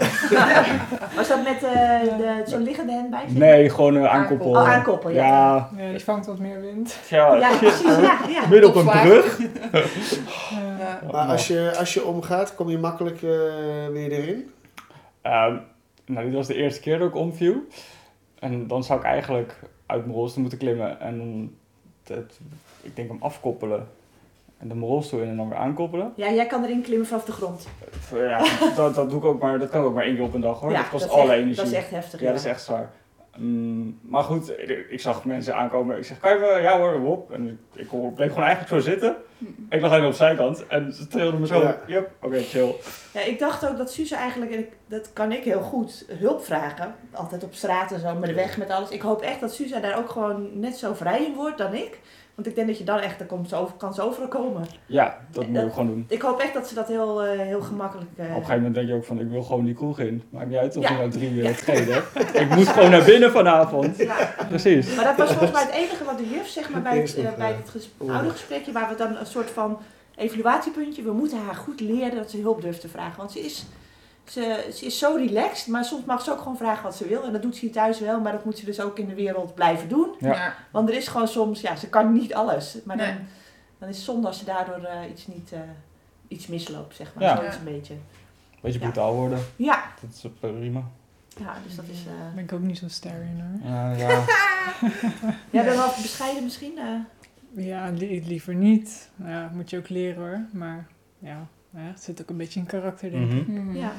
Was 1.16 1.28
dat 1.28 1.42
met 1.44 1.62
eh, 1.62 2.00
de, 2.18 2.42
zo'n 2.46 2.62
liggende 2.62 2.92
handbike? 2.92 3.32
Nee, 3.38 3.70
gewoon 3.70 3.94
een 3.94 4.08
aankoppel. 4.08 4.50
Oh, 4.50 4.68
aankoppel, 4.68 5.10
ja. 5.10 5.24
Ja, 5.26 5.70
Ja, 5.76 5.90
die 5.90 6.04
vangt 6.04 6.26
wat 6.26 6.38
meer 6.38 6.60
wind. 6.60 6.96
ja. 7.08 7.34
Ja, 7.34 7.56
precies, 7.56 7.82
ja. 7.96 8.18
ja. 8.28 8.46
Midden 8.50 8.68
op 8.68 8.74
een 8.74 8.84
brug. 9.00 9.38
Maar 11.12 11.26
als 11.28 11.46
je, 11.46 11.74
als 11.78 11.94
je 11.94 12.04
omgaat, 12.04 12.54
kom 12.54 12.68
je 12.68 12.78
makkelijk 12.78 13.16
eh, 13.16 13.30
weer 13.92 14.10
erin? 14.12 14.50
Ehm, 15.22 15.56
nou, 16.06 16.24
dit 16.24 16.34
was 16.34 16.46
de 16.46 16.54
eerste 16.54 16.80
keer 16.80 16.98
dat 16.98 17.08
ik 17.08 17.14
omviel. 17.14 17.54
En 18.38 18.66
dan 18.66 18.84
zou 18.84 18.98
ik 18.98 19.04
eigenlijk 19.04 19.54
uit 19.86 20.04
mijn 20.04 20.16
rolstoel 20.16 20.40
moeten 20.40 20.58
klimmen 20.58 21.00
en 21.00 21.18
dan, 21.18 21.50
het, 22.16 22.38
ik 22.82 22.96
denk 22.96 23.08
hem 23.08 23.22
afkoppelen. 23.22 23.88
En 24.62 24.68
dan 24.68 24.78
mijn 24.78 24.90
rolstoel 24.90 25.20
in 25.20 25.28
en 25.28 25.36
dan 25.36 25.48
weer 25.48 25.58
aankoppelen. 25.58 26.12
Ja, 26.16 26.30
jij 26.30 26.46
kan 26.46 26.64
erin 26.64 26.82
klimmen 26.82 27.06
vanaf 27.06 27.24
de 27.24 27.32
grond. 27.32 27.68
Ja, 28.14 28.38
dat, 28.76 28.94
dat 28.94 29.10
doe 29.10 29.18
ik 29.18 29.24
ook 29.24 29.40
maar, 29.40 29.58
dat 29.58 29.68
kan 29.68 29.80
ik 29.80 29.86
ook 29.86 29.94
maar 29.94 30.04
één 30.04 30.14
keer 30.14 30.24
op 30.24 30.34
een 30.34 30.40
dag 30.40 30.60
hoor. 30.60 30.70
ja, 30.70 30.76
dat 30.76 30.88
kost 30.88 31.04
is 31.04 31.10
alle 31.10 31.22
echt, 31.22 31.32
energie. 31.32 31.56
Dat 31.56 31.66
is 31.66 31.72
echt 31.72 31.90
heftig. 31.90 32.20
ja, 32.20 32.26
dat 32.26 32.38
is 32.38 32.44
echt 32.44 32.62
zwaar. 32.62 32.90
Mm, 33.36 33.98
maar 34.02 34.22
goed, 34.22 34.50
ik, 34.50 34.86
ik 34.90 35.00
zag 35.00 35.24
mensen 35.24 35.54
aankomen. 35.54 35.96
Ik 35.98 36.04
zeg, 36.04 36.18
kan 36.18 36.32
je 36.32 36.38
me? 36.38 36.62
Ja 36.62 36.78
hoor, 36.78 37.00
op. 37.00 37.32
En 37.32 37.58
ik, 37.74 37.80
ik 37.80 38.14
bleef 38.14 38.28
gewoon 38.28 38.44
eigenlijk 38.44 38.68
zo 38.68 38.90
zitten. 38.90 39.16
Ik 39.68 39.80
lag 39.80 39.90
alleen 39.90 40.04
op 40.04 40.10
de 40.10 40.16
zijkant 40.16 40.66
en 40.66 40.92
ze 40.92 41.06
trilden 41.06 41.40
me 41.40 41.46
zo. 41.46 41.60
Ja. 41.60 41.78
Yep, 41.86 42.10
oké, 42.22 42.38
chill. 42.38 42.74
Ja, 43.12 43.20
ik 43.20 43.38
dacht 43.38 43.68
ook 43.68 43.76
dat 43.76 43.92
Suze 43.92 44.16
eigenlijk, 44.16 44.52
en 44.52 44.66
dat 44.86 45.12
kan 45.12 45.32
ik 45.32 45.44
heel 45.44 45.60
goed, 45.60 46.06
hulp 46.08 46.44
vragen. 46.44 46.94
Altijd 47.12 47.44
op 47.44 47.54
straat 47.54 47.92
en 47.92 48.00
zo, 48.00 48.14
met 48.14 48.28
de 48.28 48.34
weg, 48.34 48.58
met 48.58 48.70
alles. 48.70 48.90
Ik 48.90 49.02
hoop 49.02 49.20
echt 49.20 49.40
dat 49.40 49.54
Suze 49.54 49.80
daar 49.80 49.98
ook 49.98 50.10
gewoon 50.10 50.60
net 50.60 50.76
zo 50.76 50.94
vrij 50.94 51.24
in 51.24 51.34
wordt 51.34 51.58
dan 51.58 51.74
ik. 51.74 52.00
Want 52.34 52.46
ik 52.46 52.54
denk 52.54 52.66
dat 52.66 52.78
je 52.78 52.84
dan 52.84 52.98
echt, 52.98 53.18
dan 53.18 53.26
komt 53.26 53.48
ze 53.48 53.56
over, 53.56 53.74
kan 53.76 53.94
ze 53.94 54.02
overal 54.02 54.28
komen. 54.28 54.66
Ja, 54.86 55.18
dat 55.30 55.46
moet 55.46 55.62
ik 55.62 55.70
gewoon 55.72 55.86
doen. 55.86 56.04
Ik 56.08 56.22
hoop 56.22 56.40
echt 56.40 56.54
dat 56.54 56.68
ze 56.68 56.74
dat 56.74 56.88
heel, 56.88 57.22
eh, 57.22 57.38
heel 57.40 57.60
gemakkelijk... 57.60 58.10
eh, 58.16 58.24
Op 58.24 58.28
een 58.30 58.34
gegeven 58.34 58.56
moment 58.56 58.74
denk 58.74 58.88
je 58.88 58.94
ook 58.94 59.04
van, 59.04 59.20
ik 59.20 59.28
wil 59.28 59.42
gewoon 59.42 59.64
die 59.64 59.74
kroeg 59.74 59.98
in. 59.98 60.22
Maakt 60.30 60.48
niet 60.48 60.58
uit 60.58 60.76
of 60.76 60.82
Ja. 60.82 60.90
je 60.90 60.96
nou 60.96 61.10
drie 61.10 61.30
uur 61.32 61.44
hebt 61.44 61.62
gereden. 61.62 62.02
Ik 62.32 62.48
moet 62.54 62.68
gewoon 62.68 62.90
naar 62.90 63.04
binnen 63.04 63.30
vanavond. 63.32 63.96
ja. 63.96 64.34
Precies. 64.48 64.94
Maar 64.94 65.04
dat 65.04 65.16
was 65.16 65.28
volgens 65.28 65.52
mij 65.52 65.62
het 65.62 65.74
enige 65.74 66.04
wat 66.04 66.18
de 66.18 66.28
juf, 66.28 66.46
zeg 66.48 66.70
maar, 66.70 66.82
bij 66.82 66.98
het, 66.98 67.14
eh, 67.16 67.34
bij 67.36 67.50
eh, 67.50 67.56
het 67.56 67.68
ges- 67.70 67.90
oude 68.08 68.30
gesprekje, 68.30 68.72
waar 68.72 68.88
we 68.88 68.94
dan 68.94 69.16
een 69.16 69.26
soort 69.26 69.50
van 69.50 69.78
evaluatiepuntje, 70.16 71.02
we 71.02 71.12
moeten 71.12 71.38
haar 71.46 71.54
goed 71.54 71.80
leren 71.80 72.16
dat 72.16 72.30
ze 72.30 72.40
hulp 72.40 72.62
durft 72.62 72.80
te 72.80 72.88
vragen. 72.88 73.16
Want 73.16 73.32
ze 73.32 73.40
is 73.40 73.64
Ze, 74.32 74.70
ze 74.74 74.86
is 74.86 74.98
zo 74.98 75.14
relaxed, 75.16 75.66
maar 75.66 75.84
soms 75.84 76.04
mag 76.04 76.22
ze 76.22 76.30
ook 76.32 76.38
gewoon 76.38 76.56
vragen 76.56 76.82
wat 76.82 76.96
ze 76.96 77.06
wil. 77.08 77.22
En 77.24 77.32
dat 77.32 77.42
doet 77.42 77.54
ze 77.56 77.60
hier 77.60 77.72
thuis 77.72 78.00
wel, 78.00 78.20
maar 78.20 78.32
dat 78.32 78.44
moet 78.44 78.58
ze 78.58 78.64
dus 78.64 78.80
ook 78.80 78.98
in 78.98 79.06
de 79.06 79.14
wereld 79.14 79.54
blijven 79.54 79.88
doen. 79.88 80.08
Ja. 80.18 80.54
Want 80.70 80.88
er 80.88 80.94
is 80.94 81.08
gewoon 81.08 81.28
soms, 81.28 81.60
ja, 81.60 81.76
ze 81.76 81.88
kan 81.88 82.12
niet 82.12 82.34
alles. 82.34 82.76
Maar 82.84 82.96
dan, 82.96 83.06
Nee. 83.06 83.16
dan 83.78 83.88
is 83.88 83.96
het 83.96 84.04
zonde 84.04 84.26
als 84.26 84.38
ze 84.38 84.44
daardoor 84.44 84.82
eh, 84.84 85.10
iets 85.10 85.26
niet, 85.26 85.52
eh, 85.52 85.60
iets 86.28 86.46
misloopt, 86.46 86.96
zeg 86.96 87.14
maar. 87.14 87.24
Ja. 87.24 87.36
Zo 87.36 87.42
is 87.42 87.48
het 87.48 87.58
een 87.66 87.72
beetje. 87.72 87.94
Beetje 88.60 88.78
Ja. 88.78 88.84
brutaal 88.84 89.14
worden, 89.14 89.38
Ja, 89.56 89.84
dat 90.00 90.10
is 90.10 90.24
prima. 90.40 90.82
ja 91.36 91.54
dus 91.66 91.76
dat 91.76 91.84
is... 91.90 91.98
eh 92.06 92.20
Daar 92.22 92.32
ben 92.34 92.44
ik 92.44 92.52
ook 92.52 92.60
niet 92.60 92.78
zo 92.78 92.88
ster 92.88 93.10
in 93.30 93.40
hoor. 93.60 93.70
Ja, 93.72 93.90
ja. 94.08 94.24
Jij 95.50 95.64
bent 95.64 95.76
wel 95.76 95.86
bescheiden 96.02 96.42
misschien? 96.44 96.78
eh? 96.78 97.64
Ja, 97.66 97.88
li- 97.90 98.22
liever 98.26 98.54
niet. 98.54 99.10
Nou 99.16 99.30
Ja, 99.30 99.50
moet 99.54 99.70
je 99.70 99.78
ook 99.78 99.88
leren 99.88 100.22
hoor. 100.22 100.40
Maar 100.52 100.86
ja, 101.18 101.46
ja, 101.74 101.80
het 101.80 102.02
zit 102.02 102.20
ook 102.22 102.30
een 102.30 102.36
beetje 102.36 102.60
in 102.60 102.66
karakter 102.66 103.10
denk 103.10 103.32
ik. 103.32 103.46
Ja. 103.74 103.92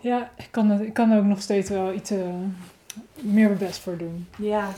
Ja, 0.00 0.30
ik 0.36 0.48
kan, 0.50 0.70
het, 0.70 0.80
ik 0.80 0.92
kan 0.92 1.10
er 1.10 1.18
ook 1.18 1.24
nog 1.24 1.40
steeds 1.42 1.68
wel 1.70 1.92
iets 1.92 2.10
eh, 2.10 2.18
meer 3.20 3.46
mijn 3.46 3.58
best 3.58 3.78
voor 3.80 3.96
doen. 3.96 4.26
Ja. 4.38 4.68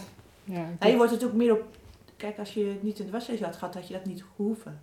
Ja, 0.44 0.66
Ja, 0.80 0.86
je 0.88 0.96
wordt 0.96 1.12
natuurlijk 1.12 1.38
meer 1.38 1.52
op... 1.52 1.64
Kijk, 2.16 2.38
als 2.38 2.54
je 2.54 2.64
het 2.64 2.82
niet 2.82 2.98
in 2.98 3.04
de 3.06 3.12
wasrace 3.12 3.44
had 3.44 3.56
gehad, 3.56 3.74
had 3.74 3.86
je 3.88 3.92
dat 3.94 4.04
niet 4.06 4.24
hoeven. 4.36 4.80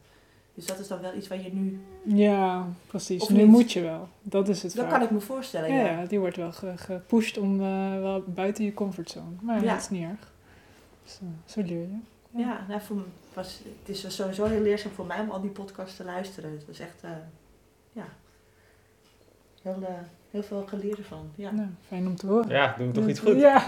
Dus 0.55 0.65
dat 0.65 0.79
is 0.79 0.87
dan 0.87 1.01
wel 1.01 1.15
iets 1.15 1.27
waar 1.27 1.41
je 1.41 1.53
nu... 1.53 1.79
ja, 2.03 2.67
precies. 2.87 3.21
Of 3.21 3.29
nu 3.29 3.37
niet? 3.37 3.47
moet 3.47 3.71
je 3.71 3.81
wel. 3.81 4.07
Dat 4.21 4.49
is 4.49 4.63
het 4.63 4.75
Dat 4.75 4.83
vaak. 4.85 4.93
kan 4.93 5.01
ik 5.03 5.11
me 5.11 5.19
voorstellen, 5.19 5.73
ja, 5.73 5.85
ja. 5.85 5.99
ja, 5.99 6.05
die 6.05 6.19
wordt 6.19 6.35
wel 6.35 6.51
ge- 6.51 6.73
gepusht 6.77 7.37
om 7.37 7.61
eh, 7.61 7.99
wel 7.99 8.23
buiten 8.27 8.63
je 8.65 8.73
comfortzone. 8.73 9.35
Maar 9.41 9.63
Ja. 9.63 9.71
dat 9.73 9.81
is 9.81 9.89
niet 9.89 10.03
erg. 10.03 10.31
Dus, 11.03 11.19
eh, 11.21 11.27
zo 11.45 11.61
leer 11.61 11.79
je. 11.79 11.97
Ja, 12.41 12.65
nou, 12.67 12.81
voor, 12.81 13.03
was, 13.33 13.61
het 13.79 13.89
is 13.89 14.15
sowieso 14.15 14.45
heel 14.45 14.61
leerzaam 14.61 14.91
voor 14.91 15.05
mij 15.05 15.19
om 15.19 15.31
al 15.31 15.41
die 15.41 15.49
podcasts 15.49 15.95
te 15.95 16.03
luisteren. 16.03 16.51
Het 16.51 16.67
was 16.67 16.79
echt, 16.79 17.01
eh, 17.01 17.09
ja, 17.91 18.05
heel, 19.61 19.77
eh, 19.81 19.93
heel 20.31 20.43
veel 20.43 20.65
geleerd 20.67 20.97
ervan. 20.97 21.31
Ja. 21.35 21.51
Nou, 21.51 21.69
fijn 21.87 22.07
om 22.07 22.15
te 22.15 22.27
horen. 22.27 22.49
ja, 22.49 22.75
doen 22.77 22.87
we 22.87 22.93
toch 22.93 23.07
iets 23.07 23.19
goed. 23.19 23.39
Ja. 23.39 23.65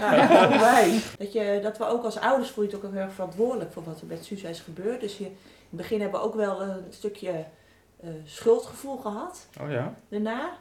Dat, 1.18 1.32
je, 1.32 1.60
dat 1.62 1.78
we 1.78 1.84
ook 1.84 2.04
als 2.04 2.18
ouders 2.18 2.50
voel 2.50 2.64
je 2.64 2.70
het 2.70 2.84
ook 2.84 2.92
heel 2.92 3.00
erg 3.00 3.12
verantwoordelijk 3.12 3.72
voor 3.72 3.84
wat 3.84 4.00
er 4.00 4.06
met 4.06 4.24
Suza 4.24 4.48
is 4.48 4.60
gebeurd. 4.60 5.00
Dus 5.00 5.18
je, 5.18 5.24
in 5.24 5.32
het 5.68 5.76
begin 5.76 6.00
hebben 6.00 6.20
we 6.20 6.26
ook 6.26 6.34
wel 6.34 6.62
een 6.62 6.82
stukje 6.90 7.44
eh, 8.00 8.10
schuldgevoel 8.24 8.96
gehad 8.96 9.48
Oh 9.60 9.70
ja? 9.70 9.94
daarna. 10.08 10.56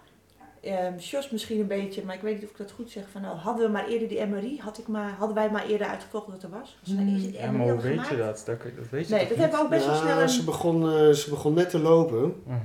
Ehm 0.64 0.98
Jos 0.98 1.30
misschien 1.30 1.60
een 1.60 1.68
beetje, 1.68 2.04
maar 2.06 2.16
ik 2.16 2.22
weet 2.22 2.34
niet 2.36 2.44
of 2.44 2.50
ik 2.50 2.58
dat 2.58 2.72
goed 2.72 2.92
zeg. 2.92 3.04
Van, 3.12 3.22
nou, 3.22 3.38
hadden 3.38 3.66
we 3.66 3.72
maar 3.72 3.88
eerder 3.88 4.08
die 4.08 4.26
MRI, 4.26 4.60
had 4.60 4.78
ik 4.78 4.88
maar, 4.88 5.12
hadden 5.12 5.36
wij 5.36 5.50
maar 5.52 5.66
eerder 5.66 5.88
uitgevolgd 5.88 6.28
dat 6.32 6.44
er 6.44 6.50
was. 6.50 6.78
Hmm. 6.84 7.18
Ja, 7.32 7.52
maar 7.52 7.70
hoe 7.70 7.82
weet 7.82 8.08
je 8.08 8.18
dat? 8.18 8.44
Dat, 8.46 8.60
dat 8.62 8.90
weet 8.92 9.08
je 9.08 9.14
Nee, 9.14 9.20
dat 9.22 9.30
niet? 9.30 9.40
hebben 9.40 9.58
we 9.60 9.64
ook 9.64 9.70
best 9.70 9.86
wel 9.86 9.96
Ja, 9.96 10.02
snel. 10.16 10.30
ze, 10.30 10.44
begon, 10.44 10.90
eh, 10.94 11.10
ze 11.10 11.30
begon 11.30 11.54
net 11.54 11.70
te 11.70 11.80
lopen. 11.80 12.36
Mhm. 12.46 12.62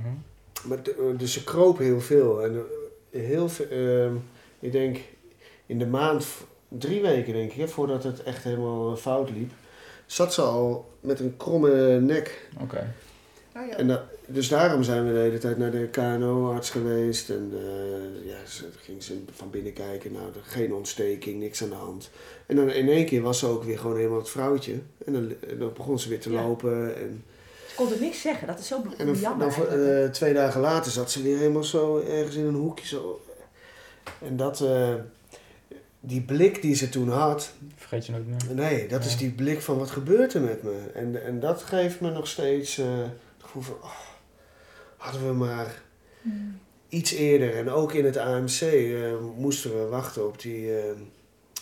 Maar 0.67 0.83
de- 0.83 0.95
eh, 1.11 1.17
dus 1.19 1.33
ze 1.33 1.43
kroop 1.43 1.77
heel 1.77 2.01
veel. 2.01 2.43
En 2.43 2.63
eh, 3.11 3.21
heel 3.21 3.49
veel, 3.49 3.67
ehm, 3.67 4.13
ik 4.59 4.71
denk 4.71 4.97
in 5.65 5.79
de 5.79 5.87
maand, 5.87 6.25
drie 6.67 7.01
weken 7.01 7.33
denk 7.33 7.51
ik, 7.51 7.57
hè, 7.59 7.67
voordat 7.67 8.03
het 8.03 8.23
echt 8.23 8.43
helemaal 8.43 8.95
fout 8.95 9.29
liep, 9.29 9.51
zat 10.05 10.33
ze 10.33 10.41
al 10.41 10.89
met 10.99 11.19
een 11.19 11.37
kromme 11.37 11.99
nek. 11.99 12.49
Oké. 12.61 12.93
Oh, 13.55 13.67
ja. 13.67 13.75
En 13.77 13.99
dus 14.31 14.47
daarom 14.47 14.83
zijn 14.83 15.05
we 15.07 15.13
de 15.13 15.19
hele 15.19 15.37
tijd 15.37 15.57
naar 15.57 15.71
de 15.71 15.87
KNO-arts 15.91 16.69
geweest. 16.69 17.29
En 17.29 17.51
eh, 17.53 18.27
ja, 18.29 18.37
ze 18.47 18.63
ging 18.81 19.03
ze 19.03 19.21
van 19.31 19.49
binnen 19.49 19.73
kijken. 19.73 20.11
Nou, 20.11 20.25
er- 20.25 20.41
geen 20.43 20.73
ontsteking, 20.73 21.39
niks 21.39 21.63
aan 21.63 21.69
de 21.69 21.75
hand. 21.75 22.09
En 22.45 22.55
dan 22.55 22.69
in 22.69 22.89
één 22.89 23.05
keer 23.05 23.21
was 23.21 23.39
ze 23.39 23.45
ook 23.47 23.63
weer 23.63 23.79
gewoon 23.79 23.97
helemaal 23.97 24.17
het 24.19 24.29
vrouwtje. 24.29 24.73
En 25.05 25.13
dan, 25.13 25.31
en 25.49 25.57
dan 25.59 25.71
begon 25.73 25.99
ze 25.99 26.09
weer 26.09 26.19
te 26.19 26.31
Ja. 26.31 26.41
lopen. 26.41 26.95
En, 26.95 27.23
ze 27.67 27.75
kon 27.75 27.91
er 27.93 27.99
niks 27.99 28.21
zeggen, 28.21 28.47
dat 28.47 28.59
is 28.59 28.67
zo 28.67 28.81
en 28.97 29.05
dan, 29.05 29.15
jammer 29.15 29.53
dan, 29.69 29.79
eh, 29.79 30.09
twee 30.09 30.33
dagen 30.33 30.61
later 30.61 30.91
zat 30.91 31.11
ze 31.11 31.21
weer 31.23 31.37
helemaal 31.37 31.63
zo 31.63 31.99
ergens 32.09 32.35
in 32.35 32.45
een 32.45 32.53
hoekje. 32.55 32.87
Zo. 32.87 33.21
En 34.25 34.37
dat, 34.37 34.61
eh, 34.61 34.93
die 35.99 36.21
blik 36.21 36.61
die 36.61 36.75
ze 36.75 36.89
toen 36.89 37.09
had, 37.09 37.51
Vergeet 37.75 38.05
je 38.05 38.11
nooit 38.11 38.27
meer. 38.27 38.55
nee, 38.55 38.87
dat 38.87 39.05
is 39.05 39.17
die 39.17 39.31
blik 39.31 39.61
van 39.61 39.77
wat 39.77 39.91
gebeurt 39.91 40.33
er 40.33 40.41
met 40.41 40.63
me. 40.63 40.77
En, 40.93 41.23
en 41.25 41.39
dat 41.39 41.61
geeft 41.63 41.99
me 42.01 42.11
nog 42.11 42.27
steeds 42.27 42.77
eh, 42.77 42.85
het 42.97 43.43
gevoel 43.43 43.61
van, 43.63 43.75
oh, 43.81 43.91
hadden 44.99 45.27
we 45.27 45.33
maar 45.33 45.81
Hmm. 46.21 46.59
iets 46.89 47.11
eerder. 47.13 47.55
En 47.55 47.69
ook 47.69 47.93
in 47.93 48.05
het 48.05 48.17
AMC 48.17 48.61
eh, 48.61 49.11
moesten 49.37 49.71
we 49.79 49.87
wachten 49.89 50.27
op 50.27 50.41
die 50.41 50.77
eh 50.77 50.83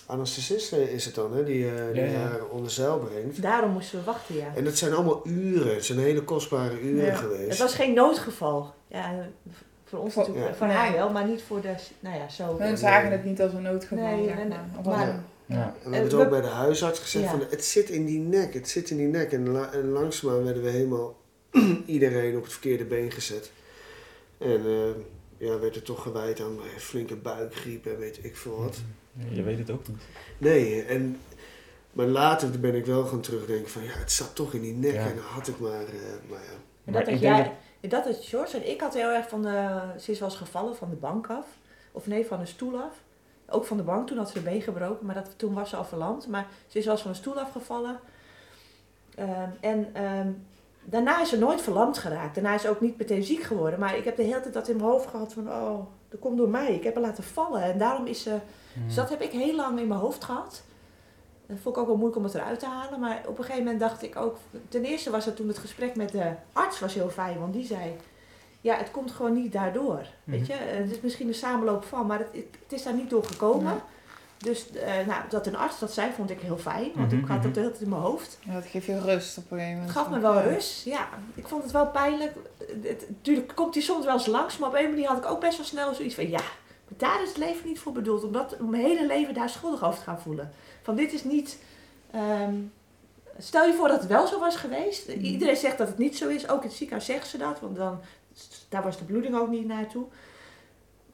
anesthesist 0.05 0.73
eh, 0.73 0.93
is 0.93 1.05
het 1.05 1.15
dan, 1.15 1.33
hè, 1.35 1.43
die, 1.43 1.65
eh, 1.67 1.93
die 1.93 2.01
Ja, 2.03 2.09
ja. 2.11 2.17
haar 2.17 2.45
onder 2.45 2.71
zeil 2.71 2.97
brengt. 2.99 3.41
Daarom 3.41 3.71
moesten 3.71 3.99
we 3.99 4.05
wachten, 4.05 4.35
ja. 4.35 4.51
En 4.55 4.63
dat 4.63 4.75
zijn 4.77 4.93
allemaal 4.93 5.21
uren, 5.27 5.73
het 5.75 5.85
zijn 5.85 5.99
hele 5.99 6.23
kostbare 6.23 6.81
uren 6.81 7.05
Ja. 7.05 7.15
geweest. 7.15 7.49
Het 7.49 7.57
was 7.57 7.75
geen 7.75 7.93
noodgeval. 7.93 8.73
Ja, 8.87 9.27
voor 9.85 9.99
ons 9.99 10.13
Voor- 10.13 10.21
natuurlijk, 10.23 10.51
ja. 10.51 10.57
voor 10.57 10.67
haar 10.67 10.93
wel, 10.93 11.09
maar 11.11 11.25
niet 11.27 11.41
voor 11.47 11.61
de, 11.61 11.73
nou 11.99 12.15
ja, 12.17 12.29
zo. 12.29 12.57
Hun 12.59 12.77
zagen 12.77 13.11
het 13.11 13.23
niet 13.23 13.41
als 13.41 13.53
een 13.53 13.61
noodgeval. 13.61 14.03
Nee, 14.05 14.25
zeg 14.27 14.37
en- 14.39 14.47
maar. 14.83 15.23
Ja. 15.45 15.73
En 15.83 15.89
we 15.89 15.95
hebben 15.95 16.01
het 16.17 16.25
ook 16.25 16.29
bij 16.29 16.41
de 16.41 16.47
huisarts 16.47 16.99
gezegd 16.99 17.23
Ja. 17.25 17.31
van 17.31 17.43
het 17.49 17.65
zit 17.65 17.89
in 17.89 18.05
die 18.05 18.19
nek, 18.19 18.53
het 18.53 18.69
zit 18.69 18.89
in 18.89 18.97
die 18.97 19.07
nek. 19.07 19.31
En, 19.31 19.49
la- 19.49 19.71
en 19.73 19.89
langzaamaan 19.89 20.43
werden 20.43 20.63
we 20.63 20.69
helemaal 20.69 21.15
iedereen 21.85 22.37
op 22.37 22.43
het 22.43 22.51
verkeerde 22.51 22.85
been 22.85 23.11
gezet. 23.11 23.51
En 24.37 24.65
eh, 24.65 24.89
ja, 25.37 25.59
werd 25.59 25.75
er 25.75 25.81
toch 25.81 26.01
gewijd 26.01 26.41
aan 26.41 26.57
flinke 26.77 27.15
buikgriep 27.15 27.85
en 27.85 27.97
weet 27.97 28.19
ik 28.23 28.35
veel 28.37 28.57
wat. 28.57 28.77
Je 29.29 29.43
weet 29.43 29.57
het 29.57 29.71
ook 29.71 29.87
niet. 29.87 29.97
Nee, 30.37 30.83
en, 30.83 31.19
maar 31.91 32.05
later 32.05 32.59
ben 32.59 32.75
ik 32.75 32.85
wel 32.85 33.05
gaan 33.05 33.21
terugdenken 33.21 33.69
van 33.69 33.83
ja, 33.83 33.91
het 33.91 34.11
zat 34.11 34.35
toch 34.35 34.53
in 34.53 34.61
die 34.61 34.73
nek 34.73 34.93
Ja. 34.93 34.99
en 35.07 35.15
dan 35.15 35.25
had 35.25 35.47
ik 35.47 35.59
maar, 35.59 35.71
eh, 35.85 36.29
maar 36.29 36.39
ja. 36.43 36.51
En 36.51 36.93
Maar 36.93 36.93
dat 36.93 36.95
had 36.95 37.05
denk 37.05 37.19
jij, 37.19 37.55
dat 37.89 38.05
is 38.05 38.27
George 38.29 38.57
en 38.57 38.69
ik 38.69 38.81
had 38.81 38.93
heel 38.93 39.09
erg 39.09 39.29
van 39.29 39.41
de, 39.41 39.79
ze 39.99 40.11
is 40.11 40.19
wel 40.19 40.29
eens 40.29 40.37
gevallen 40.37 40.75
van 40.75 40.89
de 40.89 40.95
bank 40.95 41.27
af. 41.27 41.45
Of 41.91 42.07
nee, 42.07 42.25
van 42.25 42.39
de 42.39 42.45
stoel 42.45 42.79
af. 42.79 43.01
Ook 43.49 43.65
van 43.65 43.77
de 43.77 43.83
bank, 43.83 44.07
toen 44.07 44.17
had 44.17 44.27
ze 44.27 44.33
de 44.33 44.39
been 44.39 44.61
gebroken, 44.61 45.05
maar 45.05 45.15
dat, 45.15 45.33
toen 45.35 45.53
was 45.53 45.69
ze 45.69 45.75
al 45.75 45.85
verlamd. 45.85 46.27
Maar 46.27 46.47
ze 46.67 46.77
is 46.77 46.83
wel 46.85 46.93
eens 46.93 47.03
van 47.03 47.11
de 47.11 47.17
stoel 47.17 47.39
afgevallen. 47.39 47.99
Ehm, 49.15 49.49
en 49.59 49.89
ehm, 49.93 50.29
daarna 50.89 51.21
is 51.21 51.29
ze 51.29 51.37
nooit 51.37 51.61
verlamd 51.61 51.97
geraakt. 51.97 52.35
Daarna 52.35 52.53
is 52.53 52.61
ze 52.61 52.69
ook 52.69 52.81
niet 52.81 52.97
meteen 52.97 53.23
ziek 53.23 53.41
geworden. 53.43 53.79
Maar 53.79 53.97
ik 53.97 54.03
heb 54.05 54.15
de 54.15 54.23
hele 54.23 54.39
tijd 54.41 54.53
dat 54.53 54.67
in 54.67 54.75
mijn 54.77 54.89
hoofd 54.89 55.07
gehad 55.09 55.33
van, 55.33 55.47
oh, 55.51 55.79
dat 56.09 56.19
komt 56.19 56.37
door 56.37 56.49
mij. 56.49 56.73
Ik 56.73 56.83
heb 56.83 56.93
haar 56.93 57.03
laten 57.03 57.23
vallen. 57.23 57.61
En 57.63 57.77
daarom 57.77 58.05
is 58.05 58.21
ze, 58.23 58.37
dus 58.85 58.95
dat 58.95 59.09
heb 59.09 59.21
ik 59.21 59.31
heel 59.31 59.55
lang 59.55 59.79
in 59.79 59.87
mijn 59.87 59.99
hoofd 59.99 60.23
gehad. 60.23 60.63
Dat 61.47 61.57
vond 61.61 61.75
ik 61.75 61.81
ook 61.81 61.87
wel 61.87 61.95
moeilijk 61.97 62.17
om 62.17 62.23
het 62.23 62.33
eruit 62.33 62.59
te 62.59 62.65
halen. 62.65 62.99
Maar 62.99 63.21
op 63.27 63.37
een 63.37 63.43
gegeven 63.43 63.63
moment 63.63 63.79
dacht 63.81 64.03
ik 64.03 64.15
ook... 64.15 64.37
Ten 64.69 64.83
eerste 64.85 65.09
was 65.09 65.25
het 65.25 65.35
toen 65.35 65.47
het 65.47 65.57
gesprek 65.57 65.95
met 65.95 66.11
de 66.11 66.31
arts 66.53 66.79
was 66.79 66.93
heel 66.93 67.09
fijn. 67.09 67.39
Want 67.39 67.53
die 67.53 67.65
zei... 67.65 67.95
Ja, 68.61 68.75
het 68.75 68.91
komt 68.91 69.11
gewoon 69.11 69.33
niet 69.33 69.51
daardoor. 69.53 70.01
Weet 70.23 70.39
Mhm. 70.41 70.51
je? 70.51 70.57
Eh, 70.57 70.77
Het 70.77 70.91
is 70.91 71.01
misschien 71.01 71.27
een 71.27 71.33
samenloop 71.33 71.83
van. 71.83 72.05
Maar 72.05 72.19
het, 72.19 72.27
het 72.33 72.71
is 72.73 72.83
daar 72.83 72.93
niet 72.93 73.09
door 73.09 73.23
gekomen. 73.23 73.81
Dus 74.37 74.71
eh, 74.71 75.05
nou, 75.07 75.21
dat 75.29 75.47
een 75.47 75.55
arts 75.55 75.79
dat 75.79 75.93
zei, 75.93 76.11
vond 76.15 76.29
ik 76.29 76.39
heel 76.39 76.57
fijn. 76.57 76.91
Want 76.95 77.11
Mhm, 77.11 77.21
ik 77.21 77.27
had 77.27 77.37
mhm. 77.37 77.45
het 77.45 77.53
de 77.53 77.59
hele 77.59 77.71
tijd 77.71 77.83
in 77.83 77.89
mijn 77.89 78.01
hoofd. 78.01 78.39
Ja, 78.45 78.53
dat 78.53 78.65
geeft 78.65 78.85
je 78.85 78.99
rust 78.99 79.37
op 79.37 79.51
een 79.51 79.57
gegeven 79.57 79.77
moment. 79.77 79.93
Het 79.93 80.03
gaf 80.03 80.09
me 80.09 80.19
wel 80.19 80.41
rust. 80.41 80.85
Ja, 80.85 81.07
ik 81.35 81.47
vond 81.47 81.63
het 81.63 81.71
wel 81.71 81.87
pijnlijk. 81.87 82.33
Het, 82.81 83.05
natuurlijk 83.09 83.55
komt 83.55 83.73
die 83.73 83.81
soms 83.81 84.05
wel 84.05 84.13
eens 84.13 84.25
langs. 84.25 84.57
Maar 84.57 84.69
op 84.69 84.75
een 84.75 84.89
manier 84.89 85.07
had 85.07 85.17
ik 85.17 85.25
ook 85.25 85.39
best 85.39 85.57
wel 85.57 85.65
snel 85.65 85.93
zoiets 85.93 86.15
van... 86.15 86.29
Ja, 86.29 86.41
maar 86.87 86.97
daar 86.97 87.21
is 87.21 87.27
het 87.27 87.37
leven 87.37 87.67
niet 87.67 87.79
voor 87.79 87.91
bedoeld. 87.91 88.23
Om, 88.23 88.31
dat, 88.31 88.57
om 88.59 88.69
mijn 88.69 88.83
hele 88.83 89.05
leven 89.05 89.33
daar 89.33 89.49
schuldig 89.49 89.83
over 89.83 89.97
te 89.99 90.03
gaan 90.03 90.21
voelen. 90.21 90.51
Van 90.81 90.95
dit 90.95 91.13
is 91.13 91.23
niet... 91.23 91.57
ehm, 92.11 92.53
stel 93.37 93.65
je 93.65 93.73
voor 93.73 93.87
dat 93.87 93.99
het 93.99 94.09
wel 94.09 94.27
zo 94.27 94.39
was 94.39 94.55
geweest. 94.55 95.07
Mhm. 95.07 95.19
Iedereen 95.19 95.55
zegt 95.57 95.77
dat 95.77 95.87
het 95.87 95.97
niet 95.97 96.17
zo 96.17 96.27
is. 96.27 96.49
Ook 96.49 96.61
in 96.61 96.67
het 96.67 96.77
ziekenhuis 96.77 97.05
zeggen 97.05 97.27
ze 97.29 97.37
dat. 97.37 97.59
Want 97.59 97.75
dan, 97.75 97.99
daar 98.69 98.83
was 98.83 98.97
de 98.97 99.03
bloeding 99.05 99.35
ook 99.35 99.49
niet 99.49 99.67
naartoe. 99.67 100.05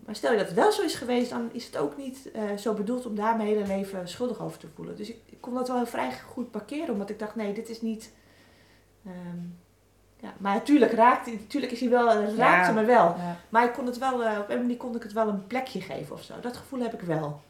Maar 0.06 0.16
stel 0.16 0.32
je 0.32 0.38
dat 0.38 0.48
het 0.48 0.56
wel 0.56 0.72
zo 0.72 0.82
is 0.82 0.96
geweest, 0.96 1.30
dan 1.30 1.50
is 1.52 1.66
het 1.66 1.78
ook 1.78 1.98
niet 1.98 2.32
eh, 2.32 2.42
zo 2.58 2.74
bedoeld 2.74 3.06
om 3.06 3.16
daar 3.16 3.36
mijn 3.36 3.48
hele 3.48 3.68
leven 3.68 4.08
schuldig 4.08 4.42
over 4.42 4.58
te 4.58 4.68
voelen. 4.76 4.96
Dus 4.96 5.10
ik, 5.10 5.18
ik 5.26 5.38
kon 5.42 5.54
dat 5.54 5.68
wel 5.68 5.78
heel 5.78 5.86
vrij 5.86 6.12
goed 6.28 6.52
parkeren, 6.52 6.94
omdat 6.94 7.10
ik 7.10 7.20
dacht, 7.20 7.36
nee, 7.36 7.54
dit 7.54 7.70
is 7.70 7.82
niet. 7.82 8.12
ehm, 9.06 9.38
ja, 10.20 10.34
maar 10.38 10.54
natuurlijk 10.54 10.92
raakt, 10.92 11.26
natuurlijk 11.32 11.72
is 11.72 11.80
hij 11.80 11.90
wel, 11.90 12.10
het 12.22 12.36
raakte 12.36 12.74
Ja. 12.74 12.80
me 12.80 12.86
wel. 12.86 13.06
Ja. 13.18 13.38
Maar 13.50 13.64
ik 13.66 13.74
kon 13.74 13.86
het 13.86 13.98
wel, 13.98 14.24
eh, 14.24 14.40
op 14.40 14.50
een 14.50 14.58
manier 14.62 14.78
kon 14.78 14.96
ik 14.96 15.04
het 15.04 15.14
wel 15.14 15.28
een 15.28 15.48
plekje 15.48 15.82
geven 15.82 16.16
of 16.16 16.22
zo. 16.24 16.34
Dat 16.42 16.58
gevoel 16.58 16.80
heb 16.82 16.94
ik 16.94 17.02
wel. 17.02 17.42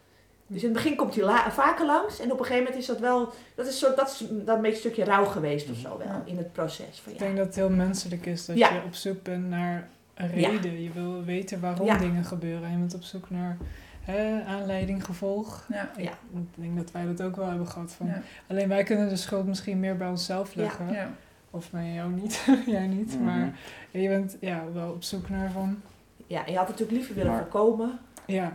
Dus 0.47 0.61
in 0.63 0.67
het 0.73 0.77
begin 0.83 0.95
komt 0.95 1.15
hij 1.15 1.23
la- 1.23 1.51
vaker 1.51 1.85
langs 1.85 2.19
en 2.19 2.31
op 2.31 2.39
een 2.39 2.45
gegeven 2.45 2.63
moment 2.63 2.81
is 2.81 2.87
dat 2.87 2.99
wel, 2.99 3.33
dat 3.55 3.67
is, 3.67 3.79
soort, 3.79 3.95
dat 3.95 4.09
is 4.09 4.17
dat 4.29 4.55
een 4.55 4.61
beetje 4.61 4.67
een 4.71 4.75
stukje 4.75 5.03
rouw 5.03 5.25
geweest 5.25 5.69
of 5.69 5.77
zo 5.77 5.97
wel 5.97 6.21
in 6.25 6.37
het 6.37 6.53
proces. 6.53 6.99
Van, 6.99 7.11
Ik 7.13 7.19
ja. 7.19 7.25
denk 7.25 7.37
dat 7.37 7.45
het 7.45 7.55
heel 7.55 7.69
menselijk 7.69 8.25
is 8.25 8.45
dat 8.45 8.57
je 8.57 8.81
op 8.85 8.93
zoek 8.95 9.23
bent 9.23 9.49
naar 9.49 9.89
een 10.13 10.39
Ja. 10.39 10.49
reden. 10.49 10.81
Je 10.83 10.91
wil 10.91 11.23
weten 11.23 11.59
waarom 11.59 11.85
Ja. 11.87 11.97
dingen 11.97 12.23
gebeuren. 12.23 12.71
Je 12.71 12.77
bent 12.77 12.93
op 12.95 13.03
zoek 13.03 13.29
naar 13.29 13.57
hè, 14.01 14.43
aanleiding, 14.43 15.05
gevolg. 15.05 15.65
Ja. 15.69 15.89
Ik, 15.97 16.03
Ja. 16.03 16.11
ik 16.33 16.47
denk 16.55 16.77
dat 16.77 16.91
wij 16.91 17.05
dat 17.05 17.21
ook 17.21 17.35
wel 17.35 17.47
hebben 17.47 17.67
gehad. 17.67 17.91
Van. 17.91 18.07
Ja. 18.07 18.21
Alleen 18.47 18.67
wij 18.67 18.83
kunnen 18.83 19.09
de 19.09 19.15
schuld 19.15 19.45
misschien 19.47 19.79
meer 19.79 19.97
bij 19.97 20.07
onszelf 20.07 20.55
leggen. 20.55 20.91
Ja. 20.93 21.09
Of 21.49 21.71
bij 21.71 21.93
jou 21.93 22.11
niet. 22.11 22.47
Jij 22.65 22.87
niet. 22.87 23.15
Mhm. 23.15 23.23
Maar 23.23 23.53
je 23.91 24.07
bent 24.07 24.37
ja, 24.39 24.63
wel 24.73 24.89
op 24.91 25.03
zoek 25.03 25.29
naar 25.29 25.51
van... 25.51 25.81
ja, 26.27 26.45
en 26.45 26.51
je 26.51 26.57
had 26.57 26.67
het 26.67 26.79
natuurlijk 26.79 26.91
liever 26.97 27.15
willen 27.15 27.31
Maar- 27.31 27.41
voorkomen. 27.41 27.99
Ja. 28.25 28.53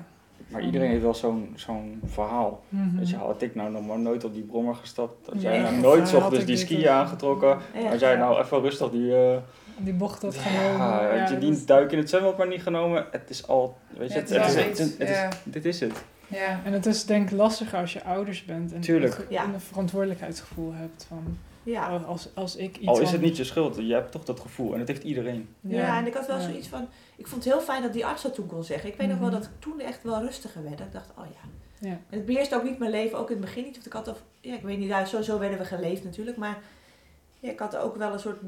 Maar 0.48 0.62
iedereen 0.62 0.90
heeft 0.90 1.02
wel 1.02 1.14
zo'n 1.14 1.52
zo'n 1.56 2.00
verhaal. 2.04 2.62
Weet 2.68 3.10
je, 3.10 3.16
had 3.16 3.42
ik 3.42 3.54
nou 3.54 3.70
nog 3.70 3.86
maar 3.86 3.98
nooit 3.98 4.24
op 4.24 4.34
die 4.34 4.42
brommer 4.42 4.74
gestapt? 4.74 5.26
Had 5.26 5.42
jij 5.42 5.60
nou 5.60 5.76
nooit 5.76 6.08
s 6.08 6.12
had 6.12 6.22
ochtends 6.22 6.62
ik 6.62 6.68
die 6.68 6.78
of- 6.78 6.86
aangetrokken? 6.86 7.58
Ja. 7.74 7.88
Had 7.88 8.00
jij 8.00 8.16
nou 8.16 8.40
even 8.42 8.60
rustig 8.60 8.90
die, 8.90 9.16
eh, 9.16 9.36
die 9.78 9.92
bocht 9.92 10.22
had 10.22 10.36
genomen. 10.36 10.86
Ja, 10.86 11.18
had 11.18 11.28
je 11.28 11.38
die 11.38 11.64
duik 11.64 11.92
in 11.92 11.98
het 11.98 12.08
zwembad 12.08 12.38
maar 12.38 12.48
niet 12.48 12.62
genomen. 12.62 13.06
Het 13.10 13.30
is 13.30 13.46
al, 13.48 13.76
weet 13.96 14.08
je, 14.08 14.14
Ja, 14.14 14.20
het, 14.20 14.30
het 14.30 14.54
het 14.64 14.78
is 14.78 14.98
het 14.98 15.08
ja. 15.08 15.28
dit 15.44 15.64
is 15.64 15.80
het. 15.80 15.92
Ja. 16.26 16.60
En 16.64 16.72
het 16.72 16.86
is 16.86 17.04
denk 17.04 17.30
ik 17.30 17.36
lastiger 17.36 17.78
als 17.78 17.92
je 17.92 18.04
ouders 18.04 18.44
bent 18.44 18.72
en, 18.72 18.80
Tuurlijk. 18.80 19.16
het- 19.16 19.26
Ja. 19.28 19.44
en 19.44 19.54
een 19.54 19.60
verantwoordelijkheidsgevoel 19.60 20.72
hebt 20.74 21.04
van 21.08 21.38
Ja. 21.62 21.86
als, 21.88 22.28
als 22.34 22.56
ik 22.56 22.76
iets 22.76 22.88
Al 22.88 23.00
is 23.00 23.10
het 23.10 23.20
niet 23.20 23.36
je 23.36 23.44
schuld, 23.44 23.76
je 23.76 23.92
hebt 23.94 24.12
toch 24.12 24.24
dat 24.24 24.40
gevoel 24.40 24.72
en 24.72 24.78
dat 24.78 24.88
heeft 24.88 25.02
iedereen. 25.02 25.48
Ja, 25.60 25.98
en 25.98 26.06
ik 26.06 26.14
had 26.14 26.26
wel 26.26 26.36
ja. 26.36 26.42
zoiets 26.42 26.68
van... 26.68 26.88
Ik 27.16 27.26
vond 27.26 27.44
het 27.44 27.52
heel 27.52 27.62
fijn 27.62 27.82
dat 27.82 27.92
die 27.92 28.06
arts 28.06 28.22
dat 28.22 28.34
toen 28.34 28.46
kon 28.46 28.64
zeggen. 28.64 28.88
Ik 28.88 28.96
weet 28.96 29.08
nog 29.08 29.18
wel 29.18 29.28
Mhm. 29.28 29.36
dat 29.36 29.44
ik 29.46 29.50
toen 29.58 29.80
echt 29.80 30.02
wel 30.02 30.20
rustiger 30.20 30.62
werd. 30.62 30.78
Dat 30.78 30.86
ik 30.86 30.92
dacht, 30.92 31.10
oh 31.18 31.24
ja. 31.24 31.48
Ja. 31.88 31.94
En 32.10 32.16
het 32.16 32.26
beheerst 32.26 32.54
ook 32.54 32.62
niet 32.64 32.78
mijn 32.78 32.90
leven, 32.90 33.18
ook 33.18 33.30
in 33.30 33.36
het 33.36 33.44
begin 33.44 33.64
niet. 33.64 33.74
Want 33.74 33.86
ik 33.86 33.92
had, 33.92 34.08
of, 34.08 34.22
ja, 34.40 34.54
ik 34.54 34.62
weet 34.62 34.78
niet, 34.78 34.88
ja, 34.88 35.04
sowieso 35.04 35.38
werden 35.38 35.58
we 35.58 35.64
geleefd 35.64 36.04
natuurlijk. 36.04 36.36
Maar 36.36 36.58
ja, 37.40 37.50
ik 37.50 37.58
had 37.58 37.76
ook 37.76 37.96
wel 37.96 38.12
een 38.12 38.20
soort... 38.20 38.38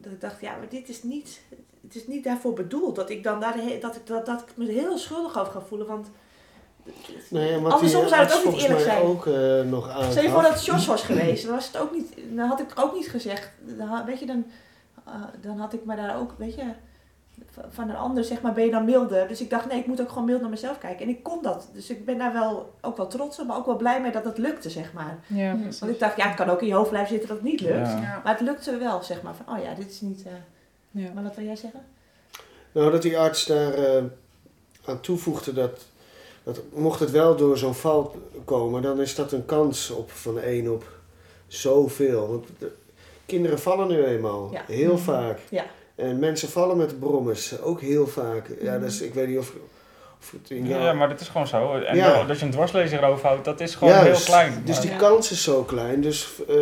Dat 0.00 0.12
ik 0.12 0.20
dacht, 0.20 0.40
ja, 0.40 0.56
maar 0.56 0.68
dit 0.68 0.88
is 0.88 1.02
niet... 1.02 1.40
Het 1.82 1.94
is 1.94 2.06
niet 2.06 2.24
daarvoor 2.24 2.52
bedoeld. 2.52 2.96
Dat 2.96 3.10
ik 3.10 3.22
dan 3.22 3.40
daar... 3.40 3.56
Dat 3.80 3.96
ik, 3.96 4.06
dat, 4.06 4.26
dat 4.26 4.40
ik 4.40 4.56
me 4.56 4.66
heel 4.66 4.98
schuldig 4.98 5.38
over 5.38 5.52
ga 5.52 5.60
voelen. 5.60 5.86
Want... 5.86 6.10
Nee, 7.30 7.52
en 7.52 7.62
wat 7.62 7.72
Andersom 7.72 8.08
zou 8.08 8.22
het 8.22 8.32
arts 8.32 8.46
ook 8.46 8.52
niet 8.52 8.62
eerlijk 8.62 8.80
zijn. 8.80 9.02
ook 9.02 9.26
eh, 9.26 9.62
nog 9.62 9.88
aangaf. 9.88 10.10
Stel 10.10 10.22
je 10.22 10.28
voor 10.28 10.42
dat 10.42 10.52
het 10.52 10.64
Jos 10.64 10.86
was 10.86 11.02
geweest, 11.02 11.44
dan, 11.44 11.54
was 11.54 11.66
het 11.66 11.76
ook 11.76 11.92
niet, 11.92 12.14
dan 12.30 12.48
had 12.48 12.60
ik 12.60 12.72
ook 12.76 12.94
niet 12.94 13.08
gezegd. 13.08 13.50
Dan, 13.60 14.04
weet 14.04 14.18
je, 14.18 14.26
dan, 14.26 14.46
eh, 15.06 15.14
dan 15.40 15.58
had 15.58 15.72
ik 15.72 15.84
me 15.84 15.96
daar 15.96 16.18
ook, 16.18 16.34
weet 16.38 16.54
je, 16.54 16.64
van- 17.70 17.88
een 17.90 17.96
ander 17.96 18.24
zeg 18.24 18.40
maar, 18.40 18.52
ben 18.52 18.64
je 18.64 18.70
dan 18.70 18.84
milder. 18.84 19.28
Dus 19.28 19.40
ik 19.40 19.50
dacht, 19.50 19.66
nee, 19.68 19.78
ik 19.78 19.86
moet 19.86 20.00
ook 20.00 20.08
gewoon 20.08 20.24
mild 20.24 20.40
naar 20.40 20.50
mezelf 20.50 20.78
kijken. 20.78 21.04
En 21.04 21.08
ik 21.10 21.22
kon 21.22 21.42
dat. 21.42 21.68
Dus 21.72 21.90
ik 21.90 22.04
ben 22.04 22.18
daar 22.18 22.32
wel 22.32 22.72
ook 22.80 22.96
wel 22.96 23.06
trots 23.06 23.40
op, 23.40 23.46
maar 23.46 23.56
ook 23.56 23.66
wel 23.66 23.76
blij 23.76 24.00
mee 24.00 24.12
dat 24.12 24.24
het 24.24 24.38
lukte, 24.38 24.70
zeg 24.70 24.92
maar. 24.92 25.18
Ja. 25.26 25.56
Want 25.80 25.92
ik 25.92 25.98
dacht, 25.98 26.16
ja, 26.16 26.26
het 26.26 26.36
kan 26.36 26.48
ook 26.50 26.60
in 26.60 26.66
je 26.66 26.74
hoofd 26.74 26.88
blijven 26.90 27.10
zitten 27.10 27.28
dat 27.28 27.38
het 27.38 27.46
niet 27.46 27.60
lukt. 27.60 27.74
Ja. 27.88 28.00
Ja. 28.00 28.20
Maar 28.24 28.32
het 28.32 28.46
lukte 28.46 28.76
wel, 28.76 29.02
zeg 29.02 29.22
maar. 29.22 29.34
Van, 29.34 29.56
oh 29.56 29.62
ja, 29.62 29.74
dit 29.74 29.90
is 29.90 30.00
niet... 30.00 30.22
eh, 30.26 30.32
Ja. 31.02 31.12
Maar 31.14 31.22
wat 31.22 31.34
wil 31.36 31.44
jij 31.44 31.56
zeggen? 31.56 31.80
Nou, 32.72 32.90
dat 32.90 33.02
die 33.02 33.18
arts 33.18 33.46
daar 33.46 33.74
eh, 33.74 34.02
aan 34.84 35.00
toevoegde 35.00 35.52
dat, 35.52 35.84
dat 36.42 36.60
mocht 36.72 37.00
het 37.00 37.10
wel 37.10 37.36
door 37.36 37.58
zo'n 37.58 37.74
val 37.74 38.14
komen, 38.44 38.82
dan 38.82 39.00
is 39.00 39.14
dat 39.14 39.32
een 39.32 39.44
kans 39.44 39.90
op 39.90 40.10
van 40.10 40.40
1 40.40 40.72
op 40.72 40.84
zoveel. 41.46 42.28
Want 42.28 42.44
de, 42.58 42.72
kinderen 43.26 43.58
vallen 43.58 43.88
nu 43.88 44.04
eenmaal, 44.04 44.48
Ja. 44.52 44.62
heel 44.66 44.98
vaak. 44.98 45.38
Ja. 45.48 45.64
En 45.94 46.18
mensen 46.18 46.48
vallen 46.48 46.76
met 46.76 46.98
brommers, 47.00 47.60
ook 47.60 47.80
heel 47.80 48.06
vaak. 48.06 48.46
Ja, 48.60 48.72
Mhm. 48.72 48.80
dus 48.80 49.00
ik 49.00 49.14
weet 49.14 49.28
niet 49.28 49.38
of, 49.38 49.52
of 50.20 50.30
het 50.30 50.50
in 50.50 50.66
Ja, 50.68 50.92
maar 50.92 51.08
dat 51.08 51.20
is 51.20 51.28
gewoon 51.28 51.46
zo. 51.46 51.74
En 51.74 51.96
Ja. 51.96 52.24
dat 52.24 52.38
je 52.38 52.44
een 52.44 52.50
dwarslezer 52.50 53.02
erover 53.02 53.26
houdt, 53.26 53.44
dat 53.44 53.60
is 53.60 53.74
gewoon 53.74 53.94
Juist. 53.94 54.26
heel 54.26 54.34
klein. 54.34 54.62
Dus 54.64 54.74
Maar- 54.74 54.82
die 54.84 54.90
Ja. 54.90 54.96
kans 54.98 55.30
is 55.30 55.42
zo 55.42 55.62
klein, 55.62 56.00
dus 56.00 56.28
eh, 56.48 56.56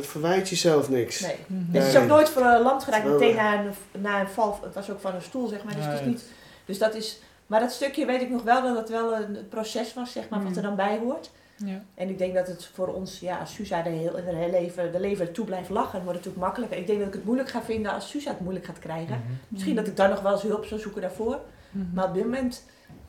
verwijt 0.00 0.48
jezelf 0.48 0.88
niks. 0.90 1.20
Nee. 1.20 1.36
Mhm. 1.46 1.76
Het 1.76 1.86
is 1.86 1.96
ook 1.96 2.06
nooit 2.06 2.28
voor 2.30 2.42
een 2.42 2.62
land 2.62 2.84
geraakt 2.84 3.04
meteen 3.04 3.34
na 3.36 3.54
een, 3.64 4.00
na 4.02 4.20
een 4.20 4.28
val. 4.28 4.58
Het 4.62 4.74
was 4.74 4.90
ook 4.90 5.00
van 5.00 5.14
een 5.14 5.22
stoel, 5.22 5.46
zeg 5.48 5.64
maar. 5.64 5.74
Dus, 5.74 5.84
het 5.84 6.00
is 6.00 6.06
niet, 6.06 6.22
dus 6.64 6.78
dat 6.78 6.94
is... 6.94 7.20
Maar 7.46 7.60
dat 7.60 7.72
stukje 7.72 8.06
weet 8.06 8.22
ik 8.22 8.30
nog 8.30 8.42
wel 8.42 8.62
dat 8.62 8.76
het 8.76 8.88
wel 8.90 9.14
een 9.14 9.38
proces 9.50 9.94
was, 9.94 10.12
zeg 10.12 10.28
maar, 10.28 10.42
wat 10.42 10.50
er 10.50 10.56
Mm. 10.56 10.62
dan 10.62 10.76
bij 10.76 10.98
hoort. 11.02 11.30
Ja. 11.64 11.82
En 11.94 12.08
ik 12.08 12.18
denk 12.18 12.34
dat 12.34 12.46
het 12.46 12.64
voor 12.64 12.88
ons, 12.88 13.20
ja, 13.20 13.38
als 13.38 13.54
Suza 13.54 13.82
de, 13.82 13.90
heel, 13.90 14.12
de, 14.12 14.22
hele 14.22 14.50
leven, 14.50 14.92
de 14.92 15.00
leven 15.00 15.32
toe 15.32 15.44
blijft 15.44 15.68
lachen, 15.68 16.02
wordt 16.02 16.18
het 16.18 16.26
natuurlijk 16.26 16.44
makkelijker. 16.44 16.78
Ik 16.78 16.86
denk 16.86 16.98
dat 16.98 17.08
ik 17.08 17.14
het 17.14 17.24
moeilijk 17.24 17.48
ga 17.48 17.62
vinden 17.62 17.92
als 17.92 18.08
Suza 18.10 18.30
het 18.30 18.40
moeilijk 18.40 18.64
gaat 18.64 18.78
krijgen. 18.78 19.18
Mhm. 19.18 19.32
Misschien 19.48 19.74
dat 19.74 19.86
ik 19.86 19.96
dan 19.96 20.08
nog 20.10 20.20
wel 20.20 20.32
eens 20.32 20.42
hulp 20.42 20.64
zou 20.64 20.80
zoeken 20.80 21.00
daarvoor. 21.00 21.40
Mhm. 21.70 21.84
Maar 21.94 22.08
op 22.08 22.14
dit 22.14 22.24
moment 22.24 22.64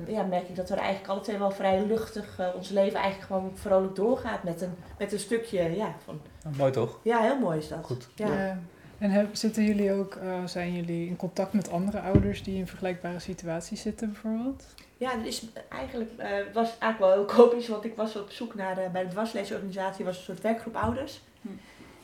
ja, 0.07 0.23
merk 0.23 0.49
ik 0.49 0.55
dat 0.55 0.69
we 0.69 0.75
eigenlijk 0.75 1.07
alle 1.07 1.21
twee 1.21 1.37
wel 1.37 1.51
vrij 1.51 1.85
luchtig 1.85 2.39
eh, 2.39 2.47
ons 2.55 2.69
leven 2.69 2.99
eigenlijk 2.99 3.25
gewoon 3.25 3.51
vrolijk 3.53 3.95
doorgaat. 3.95 4.43
Met 4.43 4.61
een, 4.61 4.73
met 4.97 5.13
een 5.13 5.19
stukje, 5.19 5.75
ja, 5.75 5.95
van, 6.03 6.21
Nou, 6.43 6.55
mooi 6.55 6.71
toch? 6.71 6.99
ja, 7.03 7.21
heel 7.21 7.39
mooi 7.39 7.57
is 7.57 7.67
dat. 7.67 7.85
Goed. 7.85 8.09
Ja. 8.15 8.27
Ja. 8.27 8.59
En 8.97 9.09
heb, 9.09 9.35
zitten 9.35 9.63
jullie 9.63 9.93
ook, 9.93 10.15
eh, 10.15 10.45
zijn 10.45 10.75
jullie 10.75 11.07
in 11.07 11.15
contact 11.15 11.53
met 11.53 11.71
andere 11.71 11.99
ouders 11.99 12.43
die 12.43 12.57
in 12.57 12.67
vergelijkbare 12.67 13.19
situaties 13.19 13.81
zitten 13.81 14.11
bijvoorbeeld? 14.11 14.65
Ja, 15.03 15.11
er 15.11 15.25
is 15.25 15.43
eigenlijk, 15.69 16.11
eh, 16.17 16.29
het 16.29 16.53
was 16.53 16.67
eigenlijk 16.79 16.99
wel 16.99 17.11
heel 17.11 17.35
komisch, 17.45 17.67
want 17.67 17.83
ik 17.85 17.95
was 17.95 18.15
op 18.15 18.29
zoek 18.31 18.55
naar, 18.55 18.77
eh, 18.77 18.89
bij 18.89 19.03
de 19.03 19.09
dwarsleesorganisatie 19.09 20.05
was 20.05 20.17
een 20.17 20.23
soort 20.23 20.41
werkgroep 20.41 20.75
ouders. 20.75 21.21
Hm. 21.41 21.47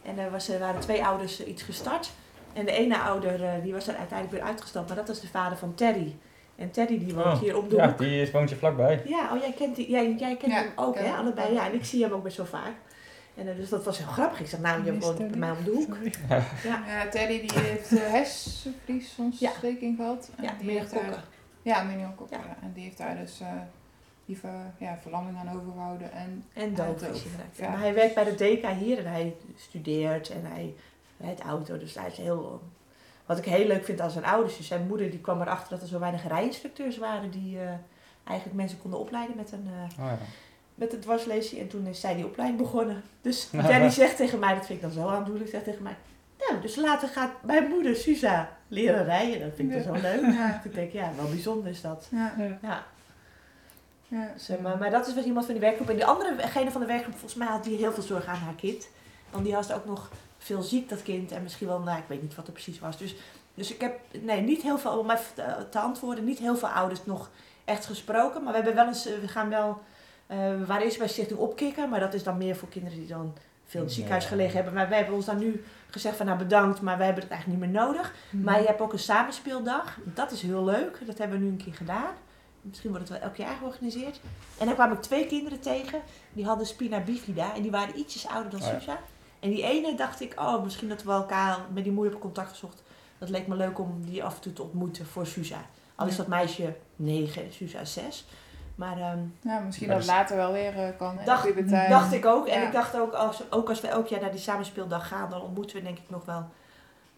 En 0.03 0.17
er, 0.19 0.31
was, 0.31 0.49
er 0.49 0.59
waren 0.59 0.79
twee 0.81 1.05
ouders 1.05 1.39
eh, 1.43 1.47
iets 1.47 1.63
gestart. 1.63 2.11
En 2.53 2.65
de 2.65 2.71
ene 2.71 2.97
ouder, 2.99 3.43
eh, 3.43 3.51
die 3.63 3.73
was 3.73 3.87
er 3.87 3.95
uiteindelijk 3.95 4.37
weer 4.39 4.47
uitgestapt, 4.51 4.87
maar 4.87 4.97
dat 4.97 5.07
was 5.07 5.21
de 5.21 5.27
vader 5.27 5.57
van 5.57 5.73
Terry. 5.75 6.15
En 6.55 6.71
Terry 6.71 6.99
die 6.99 7.13
woont 7.15 7.25
Oh, 7.27 7.39
hier 7.39 7.57
om 7.57 7.69
de 7.69 7.75
Ja, 7.75 7.87
hoek. 7.87 7.97
die 7.97 8.21
is, 8.21 8.31
woont 8.31 8.49
je 8.49 8.55
vlakbij. 8.55 9.01
Ja, 9.05 9.29
oh 9.33 9.39
jij 9.41 9.51
kent, 9.57 9.75
die, 9.75 9.89
jij, 9.89 10.15
jij 10.17 10.35
kent 10.37 10.51
Ja, 10.51 10.57
hem 10.59 10.71
ook 10.75 10.95
hè, 10.99 11.11
allebei. 11.13 11.53
Ja, 11.53 11.65
en 11.65 11.73
ik 11.73 11.85
zie 11.85 12.03
hem 12.03 12.11
ook 12.13 12.23
best 12.23 12.37
wel 12.37 12.45
vaak. 12.45 12.73
En 13.35 13.55
dus 13.55 13.69
dat 13.69 13.83
was 13.83 13.97
heel 13.97 14.07
grappig. 14.07 14.39
Ik 14.39 14.47
zeg, 14.47 14.59
nou, 14.59 14.83
je 14.85 14.97
woont 14.99 15.17
Teddy? 15.17 15.29
bij 15.37 15.39
mij 15.39 15.51
om 15.51 15.63
de 15.63 15.71
hoek. 15.71 15.97
Ja, 16.63 16.83
Ja, 16.87 17.07
Teddy 17.09 17.39
die 17.47 17.59
heeft 17.59 17.91
uh, 17.99 17.99
hersenvliesontsteking 17.99 19.95
gehad. 19.97 20.29
En 20.37 20.43
ja 20.43 20.53
die 20.57 20.65
meer 20.65 20.79
heeft 20.79 20.91
daar- 20.93 21.03
kokken. 21.03 21.23
Ja, 21.61 21.83
meningokokken. 21.83 22.37
Ja. 22.37 22.43
Ja. 22.45 22.57
En 22.61 22.71
die 22.73 22.83
heeft 22.83 22.97
daar 22.97 23.17
dus 23.17 23.39
eh, 23.39 23.47
die 24.25 24.37
ver, 24.37 24.73
ja, 24.77 24.97
verlamming 25.01 25.37
aan 25.37 25.55
overgehouden. 25.61 26.11
En 26.11 26.45
En 26.53 26.75
doof. 26.75 26.95
is 27.01 27.01
hij 27.01 27.31
geraakt. 27.31 27.57
Ja. 27.57 27.69
Maar 27.69 27.79
hij 27.79 27.93
werkt 27.93 28.15
bij 28.15 28.23
de 28.23 28.35
DK 28.35 28.65
hier 28.67 28.97
en 29.05 29.11
hij 29.11 29.35
studeert 29.57 30.29
en 30.29 30.45
hij 30.45 30.73
rijdt 31.19 31.41
auto. 31.41 31.77
Dus 31.77 31.95
hij 31.95 32.07
is 32.07 32.17
heel... 32.17 32.61
Wat 33.25 33.37
ik 33.37 33.45
heel 33.45 33.67
leuk 33.67 33.85
vind 33.85 34.01
aan 34.01 34.11
zijn 34.11 34.25
ouders 34.25 34.57
is, 34.59 34.67
zijn 34.67 34.87
moeder 34.87 35.09
die 35.09 35.19
kwam 35.19 35.41
erachter 35.41 35.69
dat 35.69 35.81
er 35.81 35.87
zo 35.87 35.99
weinig 35.99 36.27
rijinstructeurs 36.27 36.97
waren 36.97 37.31
die 37.31 37.59
eh, 37.59 37.69
eigenlijk 38.23 38.57
mensen 38.57 38.81
konden 38.81 38.99
opleiden 38.99 39.35
met 39.35 39.51
een, 39.51 39.67
eh, 39.67 40.03
Oh, 40.05 40.11
ja. 40.11 40.17
met 40.75 40.93
een 40.93 40.99
dwarslesie. 40.99 41.59
En 41.59 41.67
toen 41.67 41.85
is 41.87 41.99
zij 41.99 42.15
die 42.15 42.25
opleiding 42.25 42.61
begonnen. 42.61 43.03
Dus 43.21 43.49
Danny 43.67 43.89
zegt 43.89 44.15
tegen 44.15 44.39
mij, 44.39 44.53
dat 44.53 44.65
vind 44.65 44.81
ik 44.83 44.93
dan 44.93 45.03
zo 45.03 45.07
aandoenlijk, 45.07 45.49
zegt 45.49 45.63
tegen 45.63 45.83
mij... 45.83 45.95
Nou, 46.49 46.61
dus 46.61 46.75
later 46.75 47.07
gaat 47.09 47.31
mijn 47.43 47.67
moeder 47.69 47.95
Suza 47.95 48.57
leren 48.69 49.03
rijden. 49.03 49.39
Dat 49.39 49.55
vind 49.55 49.73
ik 49.73 49.83
zo 49.83 49.91
leuk. 49.91 50.21
Ja. 50.39 50.61
Ik 50.63 50.73
denk, 50.73 50.91
ja, 50.91 51.11
wel 51.15 51.29
bijzonder 51.29 51.71
is 51.71 51.81
dat. 51.81 52.07
ja, 52.11 52.33
Ja. 52.37 52.57
Ja, 52.61 52.85
ja, 54.07 54.31
dus, 54.33 54.49
eh, 54.49 54.59
maar, 54.59 54.77
maar 54.77 54.91
dat 54.91 55.07
is 55.07 55.13
wel 55.13 55.23
iemand 55.23 55.45
van 55.45 55.53
die 55.53 55.63
werkgroep. 55.63 55.89
En 55.89 55.95
die 55.95 56.05
anderegene 56.05 56.71
van 56.71 56.81
de 56.81 56.87
werkgroep, 56.87 57.13
volgens 57.13 57.39
mij 57.39 57.47
had 57.47 57.63
die 57.63 57.77
heel 57.77 57.91
veel 57.91 58.03
zorg 58.03 58.25
aan 58.25 58.35
haar 58.35 58.55
kind. 58.55 58.87
Want 59.29 59.43
die 59.43 59.53
was 59.53 59.71
ook 59.71 59.85
nog 59.85 60.11
veel 60.37 60.61
ziek, 60.61 60.89
dat 60.89 61.03
kind. 61.03 61.31
En 61.31 61.43
misschien 61.43 61.67
wel, 61.67 61.79
nou, 61.79 61.97
ik 61.97 62.07
weet 62.07 62.21
niet 62.21 62.35
wat 62.35 62.47
er 62.47 62.53
precies 62.53 62.79
was. 62.79 62.97
Dus, 62.97 63.15
dus 63.53 63.73
ik 63.73 63.81
heb, 63.81 63.99
nee, 64.21 64.41
niet 64.41 64.61
heel 64.61 64.77
veel, 64.77 64.99
om 64.99 65.09
even 65.09 65.33
te, 65.33 65.65
te 65.69 65.79
antwoorden, 65.79 66.23
niet 66.23 66.39
heel 66.39 66.55
veel 66.57 66.67
ouders 66.67 67.05
nog 67.05 67.29
echt 67.65 67.85
gesproken. 67.85 68.43
Maar 68.43 68.51
we 68.51 68.57
hebben 68.57 68.75
wel 68.75 68.87
eens, 68.87 69.05
eh, 69.05 69.19
we 69.21 69.27
gaan 69.27 69.49
wel, 69.49 69.81
eh, 70.27 70.37
we 70.37 70.65
waren 70.65 70.85
eerst 70.85 70.97
bij 70.97 71.07
Stichting 71.07 71.39
Opkikker. 71.39 71.89
Maar 71.89 71.99
dat 71.99 72.13
is 72.13 72.23
dan 72.23 72.37
meer 72.37 72.55
voor 72.55 72.69
kinderen 72.69 72.99
die 72.99 73.07
dan 73.07 73.33
veel 73.69 73.79
in 73.79 73.85
het 73.85 73.95
ziekenhuis 73.95 74.25
gelegen 74.25 74.55
hebben. 74.55 74.73
Maar 74.73 74.89
wij 74.89 74.97
hebben 74.97 75.15
ons 75.15 75.25
dan 75.25 75.37
nu 75.37 75.63
gezegd 75.89 76.17
van, 76.17 76.25
nou 76.25 76.37
bedankt, 76.37 76.81
maar 76.81 76.97
wij 76.97 77.05
hebben 77.05 77.23
het 77.23 77.33
eigenlijk 77.33 77.61
niet 77.61 77.71
meer 77.71 77.81
nodig. 77.81 78.13
Maar 78.31 78.61
je 78.61 78.67
hebt 78.67 78.81
ook 78.81 78.93
een 78.93 78.99
samenspeeldag. 78.99 79.97
Dat 80.03 80.31
is 80.31 80.41
heel 80.41 80.63
leuk. 80.63 81.01
Dat 81.05 81.17
hebben 81.17 81.39
we 81.39 81.43
nu 81.43 81.49
een 81.51 81.63
keer 81.63 81.73
gedaan. 81.73 82.13
Misschien 82.61 82.89
wordt 82.89 83.09
het 83.09 83.17
wel 83.17 83.27
elk 83.27 83.35
jaar 83.35 83.55
georganiseerd. 83.55 84.19
En 84.57 84.65
daar 84.65 84.75
kwam 84.75 84.91
ik 84.91 85.01
twee 85.01 85.25
kinderen 85.27 85.59
tegen. 85.59 86.01
Die 86.33 86.45
hadden 86.45 86.67
spina 86.67 86.99
bifida. 86.99 87.55
En 87.55 87.61
die 87.61 87.71
waren 87.71 87.99
ietsjes 87.99 88.27
ouder 88.27 88.51
dan 88.51 88.61
Oh 88.61 88.67
ja. 88.67 88.79
Susa. 88.79 88.99
En 89.39 89.49
die 89.49 89.63
ene 89.63 89.95
dacht 89.95 90.21
ik, 90.21 90.33
oh, 90.39 90.63
misschien 90.63 90.89
dat 90.89 91.03
we 91.03 91.11
elkaar 91.11 91.57
met 91.73 91.83
die 91.83 91.93
moeder 91.93 92.13
op 92.15 92.21
contact 92.21 92.49
gezocht. 92.49 92.83
Dat 93.17 93.29
leek 93.29 93.47
me 93.47 93.55
leuk 93.55 93.79
om 93.79 94.05
die 94.05 94.23
af 94.23 94.35
en 94.35 94.41
toe 94.41 94.53
te 94.53 94.63
ontmoeten 94.63 95.05
voor 95.05 95.25
Susa. 95.27 95.65
Al 95.95 96.07
is 96.07 96.15
dat 96.15 96.27
meisje 96.27 96.75
negen 96.95 97.43
en 97.43 97.53
Susa 97.53 97.85
zes. 97.85 98.25
Maar 98.79 98.97
ehm, 98.97 99.19
Ja, 99.41 99.59
misschien 99.59 99.87
Maar 99.87 99.95
dat 99.97 100.05
dus- 100.05 100.15
later 100.15 100.35
wel 100.35 100.51
weer 100.51 100.77
eh, 100.77 100.97
kan. 100.97 101.17
hè, 101.17 101.25
Dacht- 101.25 101.69
dacht 101.89 102.13
ik 102.13 102.25
ook. 102.25 102.47
En 102.47 102.63
ik 102.63 102.71
dacht 102.71 102.97
ook 102.97 103.13
als, 103.13 103.51
ook 103.51 103.69
als 103.69 103.81
we 103.81 103.87
elk 103.87 104.07
jaar 104.07 104.21
naar 104.21 104.31
die 104.31 104.39
samenspeeldag 104.39 105.07
gaan, 105.07 105.29
dan 105.29 105.41
ontmoeten 105.41 105.75
we 105.75 105.83
denk 105.83 105.97
ik 105.97 106.09
nog 106.09 106.25
wel 106.25 106.45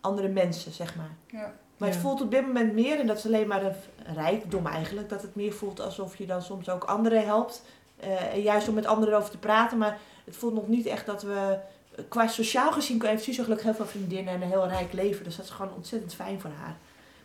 andere 0.01 0.27
mensen, 0.27 0.71
zeg 0.71 0.95
maar. 0.95 1.09
Ja. 1.27 1.53
Maar 1.77 1.89
het 1.89 1.97
voelt 1.97 2.21
op 2.21 2.31
dit 2.31 2.45
moment 2.45 2.73
meer, 2.73 2.99
en 2.99 3.07
dat 3.07 3.17
is 3.17 3.25
alleen 3.25 3.47
maar 3.47 3.63
een 3.63 3.75
rijkdom 4.15 4.67
eigenlijk, 4.67 5.09
dat 5.09 5.21
het 5.21 5.35
meer 5.35 5.53
voelt 5.53 5.79
alsof 5.81 6.15
je 6.15 6.25
dan 6.25 6.41
soms 6.41 6.69
ook 6.69 6.83
anderen 6.83 7.25
helpt. 7.25 7.63
Eh, 7.99 8.33
en 8.33 8.41
juist 8.41 8.67
om 8.67 8.73
met 8.73 8.85
anderen 8.85 9.17
over 9.17 9.31
te 9.31 9.37
praten, 9.37 9.77
maar 9.77 9.97
het 10.25 10.35
voelt 10.35 10.53
nog 10.53 10.67
niet 10.67 10.85
echt 10.85 11.05
dat 11.05 11.23
we, 11.23 11.57
eh, 11.95 12.03
qua 12.09 12.27
sociaal 12.27 12.71
gezien 12.71 13.05
heeft 13.05 13.23
Suze 13.23 13.41
gelukkig 13.43 13.65
heel 13.65 13.75
veel 13.75 13.85
vriendinnen 13.85 14.33
en 14.33 14.41
een 14.41 14.47
heel 14.47 14.67
rijk 14.67 14.93
leven. 14.93 15.23
Dus 15.23 15.35
dat 15.35 15.45
is 15.45 15.51
gewoon 15.51 15.73
ontzettend 15.75 16.13
fijn 16.13 16.41
voor 16.41 16.51
haar. 16.61 16.75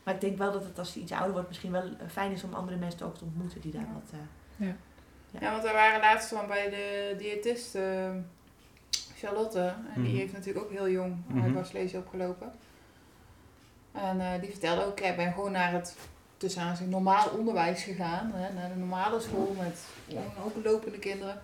Maar 0.07 0.15
ik 0.15 0.21
denk 0.21 0.39
wel 0.39 0.53
dat 0.53 0.65
het 0.65 0.79
als 0.79 0.93
ze 0.93 1.01
iets 1.01 1.13
ouder 1.13 1.33
wordt 1.33 1.49
misschien 1.49 1.73
wel 1.73 1.83
eh, 1.83 1.89
fijn 2.11 2.33
is 2.33 2.43
om 2.45 2.55
andere 2.55 2.77
mensen 2.77 3.07
ook 3.07 3.17
te 3.19 3.25
ontmoeten 3.25 3.61
die 3.61 3.73
daar 3.73 3.81
Ja. 3.83 3.93
wat... 3.93 4.11
eh, 4.13 4.67
Ja, 5.41 5.51
want 5.51 5.63
we 5.63 5.73
waren 5.73 6.01
laatst 6.01 6.29
van 6.29 6.47
bij 6.47 6.71
de 6.71 7.15
diëtist 7.19 7.75
eh, 7.75 8.11
Charlotte. 9.17 9.59
En 9.95 10.03
die 10.03 10.11
Mhm. 10.11 10.17
heeft 10.21 10.33
natuurlijk 10.33 10.65
ook 10.65 10.71
heel 10.71 10.89
jong 10.89 11.17
haar 11.35 11.49
dwarslezen 11.51 11.99
opgelopen. 11.99 12.53
En 13.93 14.21
eh, 14.21 14.41
die 14.41 14.51
vertelde 14.51 14.85
ook, 14.85 14.99
ja, 14.99 15.07
ik 15.09 15.17
ben 15.17 15.33
gewoon 15.33 15.53
naar 15.53 15.73
het 15.73 15.97
tussen 16.37 16.63
aanzien 16.63 16.89
normaal 16.89 17.29
onderwijs 17.29 17.83
gegaan. 17.83 18.31
Hè, 18.35 18.53
naar 18.53 18.69
de 18.69 18.75
normale 18.79 19.21
school 19.21 19.55
met 19.59 19.81
gewoon 20.09 20.45
openlopende 20.45 20.99
kinderen. 20.99 21.41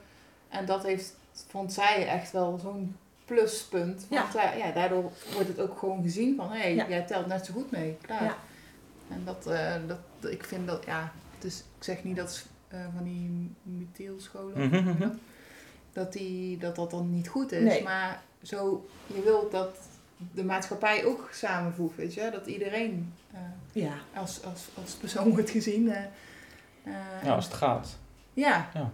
En 0.49 0.67
dat 0.67 0.83
heeft, 0.83 1.17
vond 1.49 1.73
zij 1.73 2.07
echt 2.09 2.33
wel 2.33 2.59
zo'n 2.59 2.97
pluspunt. 3.25 4.07
Want 4.09 4.33
ja. 4.33 4.53
Ja, 4.53 4.71
daardoor 4.73 5.13
wordt 5.33 5.49
het 5.49 5.61
ook 5.61 5.79
gewoon 5.79 6.03
gezien 6.03 6.37
van, 6.37 6.51
hé, 6.53 6.59
hey, 6.59 6.75
Ja. 6.75 6.89
jij 6.89 7.03
telt 7.03 7.27
net 7.27 7.47
zo 7.47 7.53
goed 7.53 7.71
mee. 7.71 7.97
Klaar. 8.01 8.25
Ja. 8.25 8.37
En 9.15 9.23
dat, 9.25 9.47
eh, 9.47 9.75
dat, 9.87 10.31
ik 10.33 10.45
vind 10.45 10.67
dat, 10.67 10.85
ja, 10.85 11.13
dus 11.39 11.59
ik 11.59 11.85
zeg 11.85 12.05
niet 12.05 12.17
dat 12.17 12.47
eh, 12.69 12.81
van 12.95 13.05
die 13.05 13.55
mutielscholen, 13.63 14.67
Mhm, 14.69 14.83
mhm. 14.85 14.99
dat? 15.01 15.13
dat, 15.93 16.13
die, 16.13 16.59
dat 16.59 16.77
dat 16.77 16.91
dan 16.91 17.11
niet 17.11 17.29
goed 17.29 17.53
is. 17.53 17.63
Nee. 17.63 17.83
Maar 17.83 18.23
zo, 18.43 18.89
je 19.07 19.23
wilt 19.23 19.51
dat 19.53 19.77
de 20.35 20.45
maatschappij 20.45 21.05
ook 21.05 21.29
samenvoegt, 21.33 21.97
weet 21.97 22.15
je. 22.15 22.29
Dat 22.33 22.47
iedereen 22.47 23.15
eh, 23.33 23.41
Ja. 23.73 23.93
als, 24.15 24.45
als, 24.45 24.69
als 24.83 24.93
persoon 24.95 25.31
wordt 25.31 25.51
gezien. 25.51 25.91
eh, 25.91 26.03
eh, 26.85 26.93
Ja, 27.25 27.35
als 27.35 27.45
het 27.45 27.55
gaat. 27.55 27.99
ja. 28.35 28.71
Ja. 28.75 28.91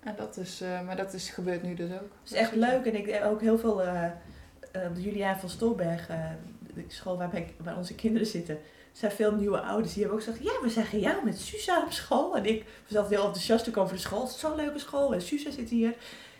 En 0.00 0.14
dat 0.16 0.36
is, 0.36 0.60
eh, 0.60 0.82
maar 0.86 0.96
dat 0.96 1.12
is, 1.14 1.30
gebeurt 1.30 1.62
nu 1.62 1.74
dus 1.74 1.90
ook. 1.92 2.12
Het 2.22 2.30
is 2.30 2.32
echt 2.32 2.54
leuk 2.54 2.84
en 2.86 2.94
ik 2.96 3.06
heb 3.06 3.22
ook 3.22 3.40
heel 3.40 3.58
veel 3.58 3.82
eh, 3.82 4.04
eh, 4.04 4.10
op 4.88 4.94
de 4.94 5.02
Juliaan 5.02 5.38
van 5.38 5.48
Stolberg, 5.48 6.08
eh, 6.08 6.30
de 6.74 6.84
school 6.88 7.16
waar, 7.16 7.30
waar 7.56 7.76
onze 7.76 7.94
kinderen 7.94 8.26
zitten, 8.26 8.58
zijn 8.98 9.12
veel 9.12 9.32
nieuwe 9.32 9.60
ouders 9.60 9.92
die 9.94 10.02
hebben 10.02 10.20
ook 10.20 10.26
gezegd, 10.26 10.44
ja, 10.44 10.52
we 10.62 10.68
zagen 10.68 10.98
jou 11.00 11.14
met 11.24 11.38
Susa 11.38 11.82
op 11.84 11.92
school. 11.92 12.36
En 12.36 12.44
ik 12.46 12.64
was 12.88 12.96
altijd 12.96 13.14
heel 13.14 13.24
enthousiast 13.26 13.68
ook 13.68 13.76
over 13.76 13.94
de 13.94 14.00
school. 14.00 14.20
Het 14.22 14.30
is 14.30 14.38
zo'n 14.40 14.56
leuke 14.56 14.78
school 14.78 15.14
en 15.14 15.22
Susa 15.22 15.50
zit 15.50 15.70
hier. 15.70 15.94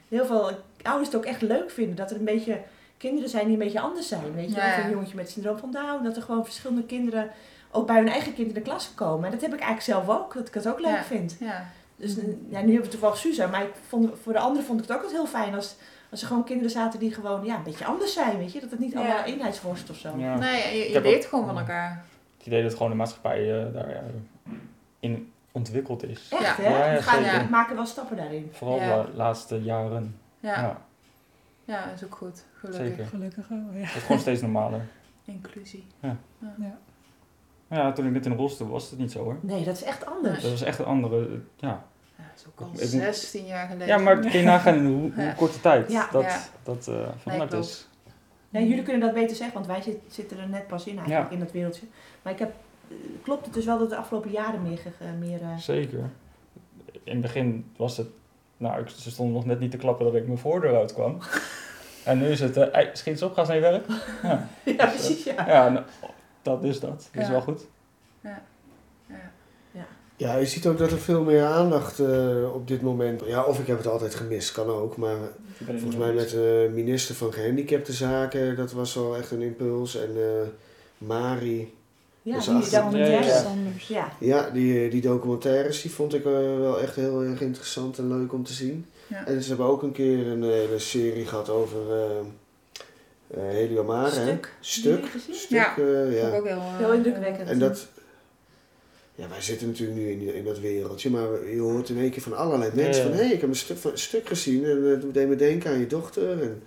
Heel 0.09 0.27
veel 0.27 0.51
ouders 0.83 1.09
het 1.09 1.17
ook 1.17 1.25
echt 1.25 1.43
leuk 1.43 1.71
vinden 1.71 1.97
dat 1.97 2.11
er 2.11 2.17
een 2.17 2.25
beetje 2.25 2.61
kinderen 2.97 3.31
zijn 3.31 3.45
die 3.45 3.53
een 3.53 3.59
beetje 3.63 3.81
anders 3.81 4.09
zijn. 4.09 4.35
Weet 4.35 4.49
je, 4.49 4.57
Ja, 4.57 4.67
of 4.71 4.77
ja. 4.77 4.85
een 4.85 4.91
jongetje 4.91 5.17
met 5.17 5.31
syndroom 5.31 5.59
van 5.59 5.71
Down, 5.71 6.05
dat 6.05 6.17
er 6.17 6.23
gewoon 6.23 6.45
verschillende 6.45 6.83
kinderen 6.85 7.31
ook 7.71 7.87
bij 7.87 7.97
hun 7.97 8.09
eigen 8.09 8.35
kind 8.35 8.49
in 8.49 8.55
de 8.55 8.61
klas 8.61 8.91
komen. 8.95 9.25
En 9.25 9.31
dat 9.31 9.41
heb 9.41 9.53
ik 9.55 9.61
eigenlijk 9.61 10.05
zelf 10.05 10.19
ook, 10.21 10.35
dat 10.35 10.49
ik 10.49 10.55
het 10.55 10.69
ook 10.69 10.81
leuk 10.81 10.91
Ja. 10.91 11.03
vind. 11.05 11.37
Ja. 11.41 11.71
Dus 11.97 12.19
eh, 12.19 12.25
ja, 12.27 12.61
nu 12.61 12.67
hebben 12.73 12.83
we 12.83 12.89
toevallig 12.89 13.17
Suza, 13.17 13.47
maar 13.47 13.63
ik 13.63 13.73
vond, 13.89 14.11
voor 14.23 14.33
de 14.33 14.39
anderen 14.39 14.67
vond 14.67 14.81
ik 14.81 14.87
het 14.89 14.97
ook 14.97 15.03
altijd 15.03 15.21
heel 15.21 15.31
fijn 15.31 15.55
als, 15.55 15.75
als 16.11 16.21
er 16.21 16.27
gewoon 16.27 16.45
kinderen 16.45 16.71
zaten 16.71 16.99
die 16.99 17.15
gewoon 17.15 17.45
ja, 17.45 17.57
een 17.57 17.63
beetje 17.63 17.85
anders 17.85 18.13
zijn, 18.13 18.39
weet 18.39 18.53
je. 18.53 18.61
Dat 18.61 18.71
het 18.71 18.79
niet 18.79 18.93
Ja. 18.93 18.99
allemaal 18.99 19.25
eenheidsworst 19.25 19.91
of 19.91 19.97
zo. 19.97 20.13
Ja. 20.17 20.37
Nee, 20.39 20.79
je, 20.79 20.91
je 20.93 21.01
leert 21.01 21.25
gewoon 21.25 21.47
van 21.47 21.59
elkaar. 21.59 22.05
Het 22.49 22.57
idee 22.57 22.69
dat 22.69 22.77
gewoon 22.77 22.91
de 22.91 22.97
maatschappij 22.97 23.67
eh, 23.67 23.73
daar 23.73 23.91
ja, 23.91 24.03
in 25.01 25.33
ontwikkeld 25.53 26.03
is. 26.05 26.29
Echt 26.33 26.57
Ja. 26.57 26.63
hè? 26.63 26.69
Ja, 26.69 26.87
ja, 26.91 26.97
we 26.97 27.03
gaan, 27.03 27.23
zeker. 27.25 27.39
we 27.45 27.51
maken 27.51 27.77
wel 27.77 27.87
stappen 27.87 28.17
daarin. 28.17 28.49
Vooral 28.53 28.77
Ja. 28.77 29.03
de 29.03 29.09
laatste 29.15 29.63
jaren. 29.63 30.17
Ja. 30.41 30.61
Ja, 30.61 30.81
Ja, 31.65 31.85
dat 31.87 31.95
is 31.95 32.05
ook 32.05 32.15
goed. 32.15 32.45
Gelukkig. 32.55 32.87
zeker. 32.87 33.07
Gelukkig 33.07 33.49
wel, 33.49 33.59
ja. 33.73 33.79
Het 33.79 33.91
wordt 33.93 34.07
gewoon 34.07 34.21
steeds 34.21 34.41
normaler. 34.41 34.81
Inclusie. 35.25 35.87
ja. 36.01 36.17
Maar 37.69 37.79
ja, 37.79 37.93
toen 37.93 38.07
ik 38.07 38.13
net 38.13 38.25
in 38.25 38.31
de 38.31 38.37
rolstoel 38.37 38.69
was, 38.69 38.81
was 38.83 38.91
het 38.91 38.99
niet 38.99 39.13
zo 39.13 39.23
hoor. 39.23 39.37
Nee, 39.41 39.65
dat 39.65 39.75
is 39.75 39.83
echt 39.83 40.07
anders. 40.07 40.43
Dat 40.43 40.51
was 40.51 40.63
echt 40.63 40.79
een 40.79 40.85
andere, 40.85 41.29
ja. 41.57 41.69
Ja, 42.17 42.25
dat 42.33 42.37
is 42.37 42.47
ook 42.47 42.61
al 42.61 42.67
Ik 42.67 42.73
moet- 42.81 42.89
16 42.91 43.47
jaar 43.47 43.67
geleden. 43.67 43.87
Ja, 43.87 43.99
maar 43.99 44.19
kun 44.19 44.39
je 44.39 44.43
nagaan 44.45 44.75
in 44.75 44.87
hoe, 45.01 45.13
hoe 45.15 45.25
Ja. 45.25 45.33
korte 45.33 45.61
tijd 45.61 45.93
Ja. 45.93 46.09
dat, 46.13 46.23
Ja. 46.23 46.41
dat 46.63 46.89
eh 46.89 47.09
veranderd 47.17 47.53
is. 47.53 47.88
Ja, 48.49 48.61
jullie 48.61 48.83
kunnen 48.83 49.01
dat 49.01 49.15
beter 49.15 49.37
zeggen, 49.37 49.55
want 49.55 49.67
wij 49.67 49.83
zit- 49.83 50.01
zitten 50.09 50.39
er 50.39 50.49
net 50.49 50.67
pas 50.67 50.87
in 50.87 50.99
eigenlijk 50.99 51.29
Ja. 51.29 51.35
in 51.35 51.43
dat 51.43 51.53
wereldje. 51.53 51.87
Maar 52.23 52.33
ik 52.33 52.39
heb, 52.39 52.53
eh, 52.89 52.97
klopt 53.23 53.45
het 53.45 53.55
dus 53.55 53.65
wel 53.65 53.79
dat 53.79 53.91
de 53.91 53.97
afgelopen 53.97 54.31
jaren 54.31 54.63
meer... 54.63 54.81
eh, 54.99 55.07
meer 55.19 55.43
eh, 55.43 55.57
Zeker. 55.57 56.11
In 57.05 57.13
het 57.13 57.21
begin 57.21 57.71
was 57.77 57.97
het, 57.97 58.07
nou, 58.57 58.81
ik, 58.81 58.89
ze 58.89 59.11
stonden 59.11 59.35
nog 59.35 59.45
net 59.45 59.61
niet 59.61 59.71
te 59.71 59.77
klappen 59.77 60.05
dat 60.05 60.15
ik 60.15 60.27
mijn 60.27 60.39
voordeur 60.39 60.77
uitkwam. 60.77 61.19
en 62.05 62.19
nu 62.19 62.27
is 62.29 62.41
het, 62.41 62.57
"Ei, 62.57 62.89
schiet 62.93 63.07
eens 63.07 63.23
op, 63.23 63.33
ga 63.33 63.39
eens 63.41 63.49
naar 63.49 63.57
je 63.57 63.63
werk. 63.63 63.87
Ja, 64.23 64.49
ja, 64.79 64.87
precies, 64.87 65.25
ja. 65.25 65.47
ja 65.49 65.69
nou, 65.69 65.85
dat 66.43 66.65
is 66.65 66.81
dat. 66.81 67.09
Dat 67.13 67.23
is 67.23 67.29
wel 67.29 67.41
goed. 67.41 67.67
Ja. 68.21 68.43
Ja, 70.19 70.37
je 70.37 70.47
ziet 70.47 70.67
ook 70.67 70.79
dat 70.79 70.91
er 70.91 70.99
veel 70.99 71.23
meer 71.23 71.45
aandacht 71.45 71.99
eh, 72.01 72.55
op 72.55 72.69
dit 72.69 72.83
moment... 72.83 73.23
Ja, 73.27 73.43
of 73.45 73.59
ik 73.59 73.67
heb 73.67 73.77
het 73.77 73.87
altijd 73.87 74.15
gemist, 74.15 74.53
kan 74.53 74.67
ook. 74.69 74.97
Maar 74.97 75.17
volgens 75.67 75.97
mij 75.97 76.13
met 76.13 76.31
de 76.31 76.71
minister 76.75 77.15
van 77.15 77.33
Gehandicaptenzaken, 77.33 78.57
dat 78.57 78.73
was 78.73 78.95
wel 78.95 79.17
echt 79.17 79.31
een 79.31 79.43
impuls. 79.43 79.97
En 79.97 80.11
eh, 80.17 80.49
Mari, 80.99 81.75
Ja, 82.23 82.35
Dus 82.37 82.45
die 82.45 82.55
achter- 82.55 82.81
documentaire. 82.83 83.27
Ja, 83.27 83.35
ja. 83.35 83.43
Anders. 83.43 83.89
Ja. 83.89 84.13
ja, 84.21 84.51
die, 84.51 84.91
die 84.91 85.01
documentaires, 85.01 85.83
die 85.83 85.91
vond 85.91 86.15
ik 86.15 86.25
eh, 86.25 86.33
wel 86.59 86.81
echt 86.81 86.95
heel 86.97 87.23
erg 87.23 87.41
interessant 87.41 87.99
en 87.99 88.09
leuk 88.09 88.33
om 88.33 88.45
te 88.45 88.53
zien. 88.53 88.87
Ja. 89.07 89.27
En 89.27 89.43
ze 89.43 89.49
hebben 89.49 89.67
ook 89.67 89.83
een 89.83 89.93
keer 89.93 90.27
een 90.27 90.43
hele 90.43 90.79
serie 90.79 91.27
gehad 91.27 91.49
over 91.51 91.79
eh 91.93 92.19
eh 93.31 93.41
Heliomare. 93.55 94.11
hè? 94.21 94.25
Stuk. 94.33 94.53
Stuk. 94.61 95.05
Stuk, 95.31 95.49
Ja. 95.59 95.77
eh, 95.77 96.21
ja. 96.21 96.37
ook 96.37 96.47
heel, 96.47 96.57
eh, 96.57 96.77
Heel 96.79 96.93
indrukwekkend. 96.93 97.49
En 97.49 97.59
dat... 97.59 97.87
Ja, 99.19 99.29
wij 99.29 99.41
zitten 99.41 99.67
natuurlijk 99.69 99.99
nu 99.99 100.11
in, 100.11 100.35
in 100.35 100.45
dat 100.45 100.61
wereldje, 100.61 101.11
maar 101.11 101.49
je 101.55 101.61
hoort 101.61 101.89
in 101.89 101.99
één 101.99 102.11
keer 102.11 102.23
van 102.23 102.37
allerlei 102.37 102.71
mensen 102.75 103.03
Ja. 103.05 103.09
van... 103.09 103.19
Hé, 103.19 103.25
hey, 103.25 103.33
ik 103.35 103.41
heb 103.41 103.49
een 103.51 103.57
stuk, 103.57 103.85
een 103.85 103.99
stuk 103.99 104.29
gezien 104.29 104.65
en 104.65 104.77
uh, 104.79 105.01
dat 105.01 105.15
deed 105.15 105.29
me 105.29 105.37
denken 105.37 105.71
aan 105.71 105.79
je 105.79 105.87
dochter. 105.87 106.43
En 106.43 106.63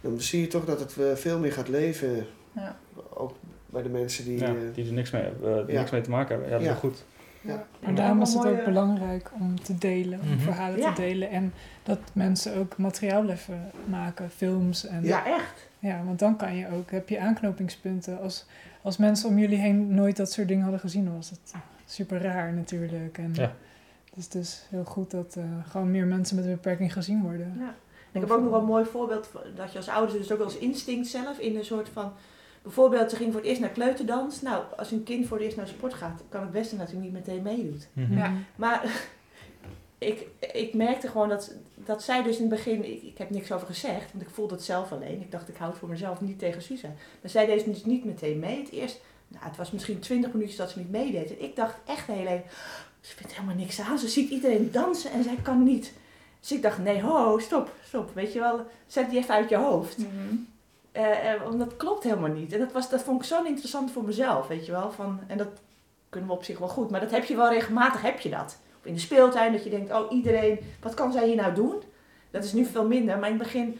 dan 0.00 0.20
zie 0.20 0.40
je 0.40 0.46
toch 0.46 0.64
dat 0.64 0.80
het 0.80 0.96
eh, 0.98 1.14
veel 1.14 1.38
meer 1.38 1.52
gaat 1.52 1.68
leven. 1.68 2.26
Ja. 2.54 2.76
Ook 3.14 3.32
bij 3.66 3.82
de 3.82 3.88
mensen 3.88 4.24
die... 4.24 4.38
Ja, 4.38 4.46
eh, 4.46 4.54
die 4.74 4.86
er 4.86 4.92
niks 4.92 5.10
mee, 5.10 5.22
hebben, 5.22 5.58
eh, 5.58 5.64
die 5.66 5.74
Ja. 5.74 5.78
niks 5.80 5.90
mee 5.92 6.00
te 6.00 6.10
maken 6.10 6.28
hebben. 6.40 6.48
Ja, 6.50 6.58
dat 6.64 6.74
is 6.74 6.80
goed. 6.80 7.04
Ja. 7.40 7.66
Maar 7.80 7.94
daarom 7.94 8.22
is 8.22 8.34
het 8.34 8.46
ook 8.46 8.64
belangrijk 8.64 9.30
om 9.40 9.62
te 9.62 9.78
delen, 9.78 10.20
om 10.20 10.28
Mhm. 10.28 10.38
verhalen 10.38 10.78
Ja. 10.78 10.92
te 10.92 11.00
delen. 11.00 11.30
En 11.30 11.52
dat 11.82 11.98
mensen 12.12 12.56
ook 12.56 12.76
materiaal 12.76 13.28
even 13.28 13.70
maken, 13.84 14.30
films. 14.30 14.86
En, 14.86 15.04
Ja, 15.04 15.26
echt. 15.26 15.68
Ja, 15.78 16.02
want 16.04 16.18
dan 16.18 16.36
kan 16.36 16.56
je 16.56 16.66
ook, 16.72 16.90
heb 16.90 17.08
je 17.08 17.18
aanknopingspunten. 17.20 18.20
Als, 18.20 18.46
als 18.82 18.96
mensen 18.96 19.28
om 19.28 19.38
jullie 19.38 19.58
heen 19.58 19.94
nooit 19.94 20.16
dat 20.16 20.32
soort 20.32 20.48
dingen 20.48 20.62
hadden 20.62 20.80
gezien, 20.80 21.14
was 21.16 21.30
het 21.30 21.52
super 21.94 22.20
raar 22.22 22.52
natuurlijk. 22.52 23.18
En 23.18 23.30
Ja. 23.34 23.54
Dus 24.14 24.24
het 24.24 24.34
is 24.34 24.66
heel 24.68 24.84
goed 24.84 25.10
dat 25.10 25.36
eh, 25.36 25.44
gewoon 25.68 25.90
meer 25.90 26.06
mensen 26.06 26.36
met 26.36 26.44
een 26.44 26.50
beperking 26.50 26.92
gezien 26.92 27.22
worden. 27.22 27.56
Ja. 27.58 27.74
Ik 28.12 28.20
heb 28.20 28.30
ook 28.30 28.40
nog 28.40 28.50
wel 28.50 28.58
een 28.60 28.64
mooi 28.66 28.84
voorbeeld 28.84 29.26
van- 29.26 29.40
dat 29.54 29.72
je 29.72 29.78
als 29.78 29.88
ouders 29.88 30.18
dus 30.18 30.32
ook 30.32 30.40
als 30.40 30.56
instinct 30.58 31.08
zelf 31.08 31.38
in 31.38 31.56
een 31.56 31.64
soort 31.64 31.88
van. 31.88 32.12
Bijvoorbeeld, 32.62 33.10
ze 33.10 33.16
ging 33.16 33.32
voor 33.32 33.40
het 33.40 33.48
eerst 33.48 33.60
naar 33.60 33.70
kleuterdans. 33.70 34.42
Nou, 34.42 34.64
als 34.76 34.90
een 34.90 35.02
kind 35.02 35.26
voor 35.26 35.36
het 35.36 35.46
eerst 35.46 35.56
naar 35.56 35.66
sport 35.68 35.94
gaat, 35.94 36.22
kan 36.28 36.40
het 36.40 36.50
beste 36.50 36.76
natuurlijk 36.76 37.04
niet 37.04 37.12
meteen 37.12 37.42
meedoet. 37.42 37.88
Mhm. 37.92 38.16
Ja. 38.18 38.32
Maar 38.56 38.84
ik, 39.98 40.26
ik 40.52 40.74
merkte 40.74 41.08
gewoon 41.08 41.28
dat, 41.28 41.54
dat 41.74 42.02
zij 42.02 42.22
dus 42.22 42.36
in 42.36 42.40
het 42.40 42.50
begin, 42.50 42.84
ik, 42.92 43.02
ik 43.02 43.18
heb 43.18 43.30
niks 43.30 43.52
over 43.52 43.66
gezegd, 43.66 44.12
want 44.12 44.24
ik 44.24 44.30
voelde 44.30 44.54
het 44.54 44.64
zelf 44.64 44.92
alleen. 44.92 45.20
Ik 45.20 45.30
dacht, 45.30 45.48
ik 45.48 45.56
houd 45.56 45.70
het 45.70 45.78
voor 45.78 45.88
mezelf 45.88 46.20
niet 46.20 46.38
tegen 46.38 46.62
Suza. 46.62 46.88
Maar 47.20 47.30
zij 47.30 47.46
deed 47.46 47.64
dus 47.64 47.84
niet 47.84 48.04
meteen 48.04 48.38
mee. 48.38 48.58
Het 48.58 48.70
eerst, 48.70 49.00
nou, 49.28 49.44
het 49.44 49.56
was 49.56 49.70
misschien 49.70 49.98
twintig 49.98 50.32
minuutjes 50.32 50.58
dat 50.58 50.70
ze 50.70 50.78
niet 50.78 50.90
meedeed. 50.90 51.30
En 51.30 51.42
ik 51.42 51.56
dacht 51.56 51.74
echt 51.86 52.06
heel 52.06 52.26
even, 52.26 52.44
ze 53.00 53.14
vindt 53.16 53.34
helemaal 53.34 53.54
niks 53.54 53.80
aan. 53.80 53.98
Ze 53.98 54.08
ziet 54.08 54.30
iedereen 54.30 54.70
dansen 54.72 55.10
en 55.10 55.22
zij 55.22 55.38
kan 55.42 55.62
niet. 55.62 55.92
Dus 56.40 56.52
ik 56.52 56.62
dacht, 56.62 56.78
nee, 56.78 57.02
ho, 57.02 57.38
stop, 57.38 57.72
stop. 57.84 58.14
Weet 58.14 58.32
je 58.32 58.38
wel, 58.38 58.66
zet 58.86 59.10
die 59.10 59.18
even 59.18 59.34
uit 59.34 59.48
je 59.48 59.56
hoofd. 59.56 59.96
Eh, 60.92 61.42
want 61.42 61.58
dat 61.58 61.76
klopt 61.76 62.04
helemaal 62.04 62.30
niet. 62.30 62.52
En 62.52 62.58
dat, 62.58 62.72
was, 62.72 62.90
dat 62.90 63.02
vond 63.02 63.20
ik 63.20 63.26
zo 63.26 63.44
interessant 63.44 63.90
voor 63.90 64.04
mezelf, 64.04 64.46
weet 64.46 64.66
je 64.66 64.72
wel. 64.72 64.92
Van, 64.92 65.20
en 65.26 65.38
dat 65.38 65.48
kunnen 66.08 66.28
we 66.28 66.36
op 66.36 66.44
zich 66.44 66.58
wel 66.58 66.68
goed. 66.68 66.90
Maar 66.90 67.00
dat 67.00 67.10
heb 67.10 67.24
je 67.24 67.36
wel 67.36 67.48
regelmatig, 67.48 68.02
heb 68.02 68.20
je 68.20 68.30
dat. 68.30 68.58
Of 68.78 68.86
in 68.86 68.94
de 68.94 69.00
speeltuin, 69.00 69.52
dat 69.52 69.64
je 69.64 69.70
denkt, 69.70 69.92
oh 69.92 70.12
iedereen, 70.12 70.58
wat 70.80 70.94
kan 70.94 71.12
zij 71.12 71.26
hier 71.26 71.36
nou 71.36 71.54
doen? 71.54 71.82
Dat 72.30 72.44
is 72.44 72.52
nu 72.52 72.64
veel 72.64 72.86
minder. 72.86 73.18
Maar 73.18 73.30
in 73.30 73.38
het 73.38 73.42
begin 73.42 73.78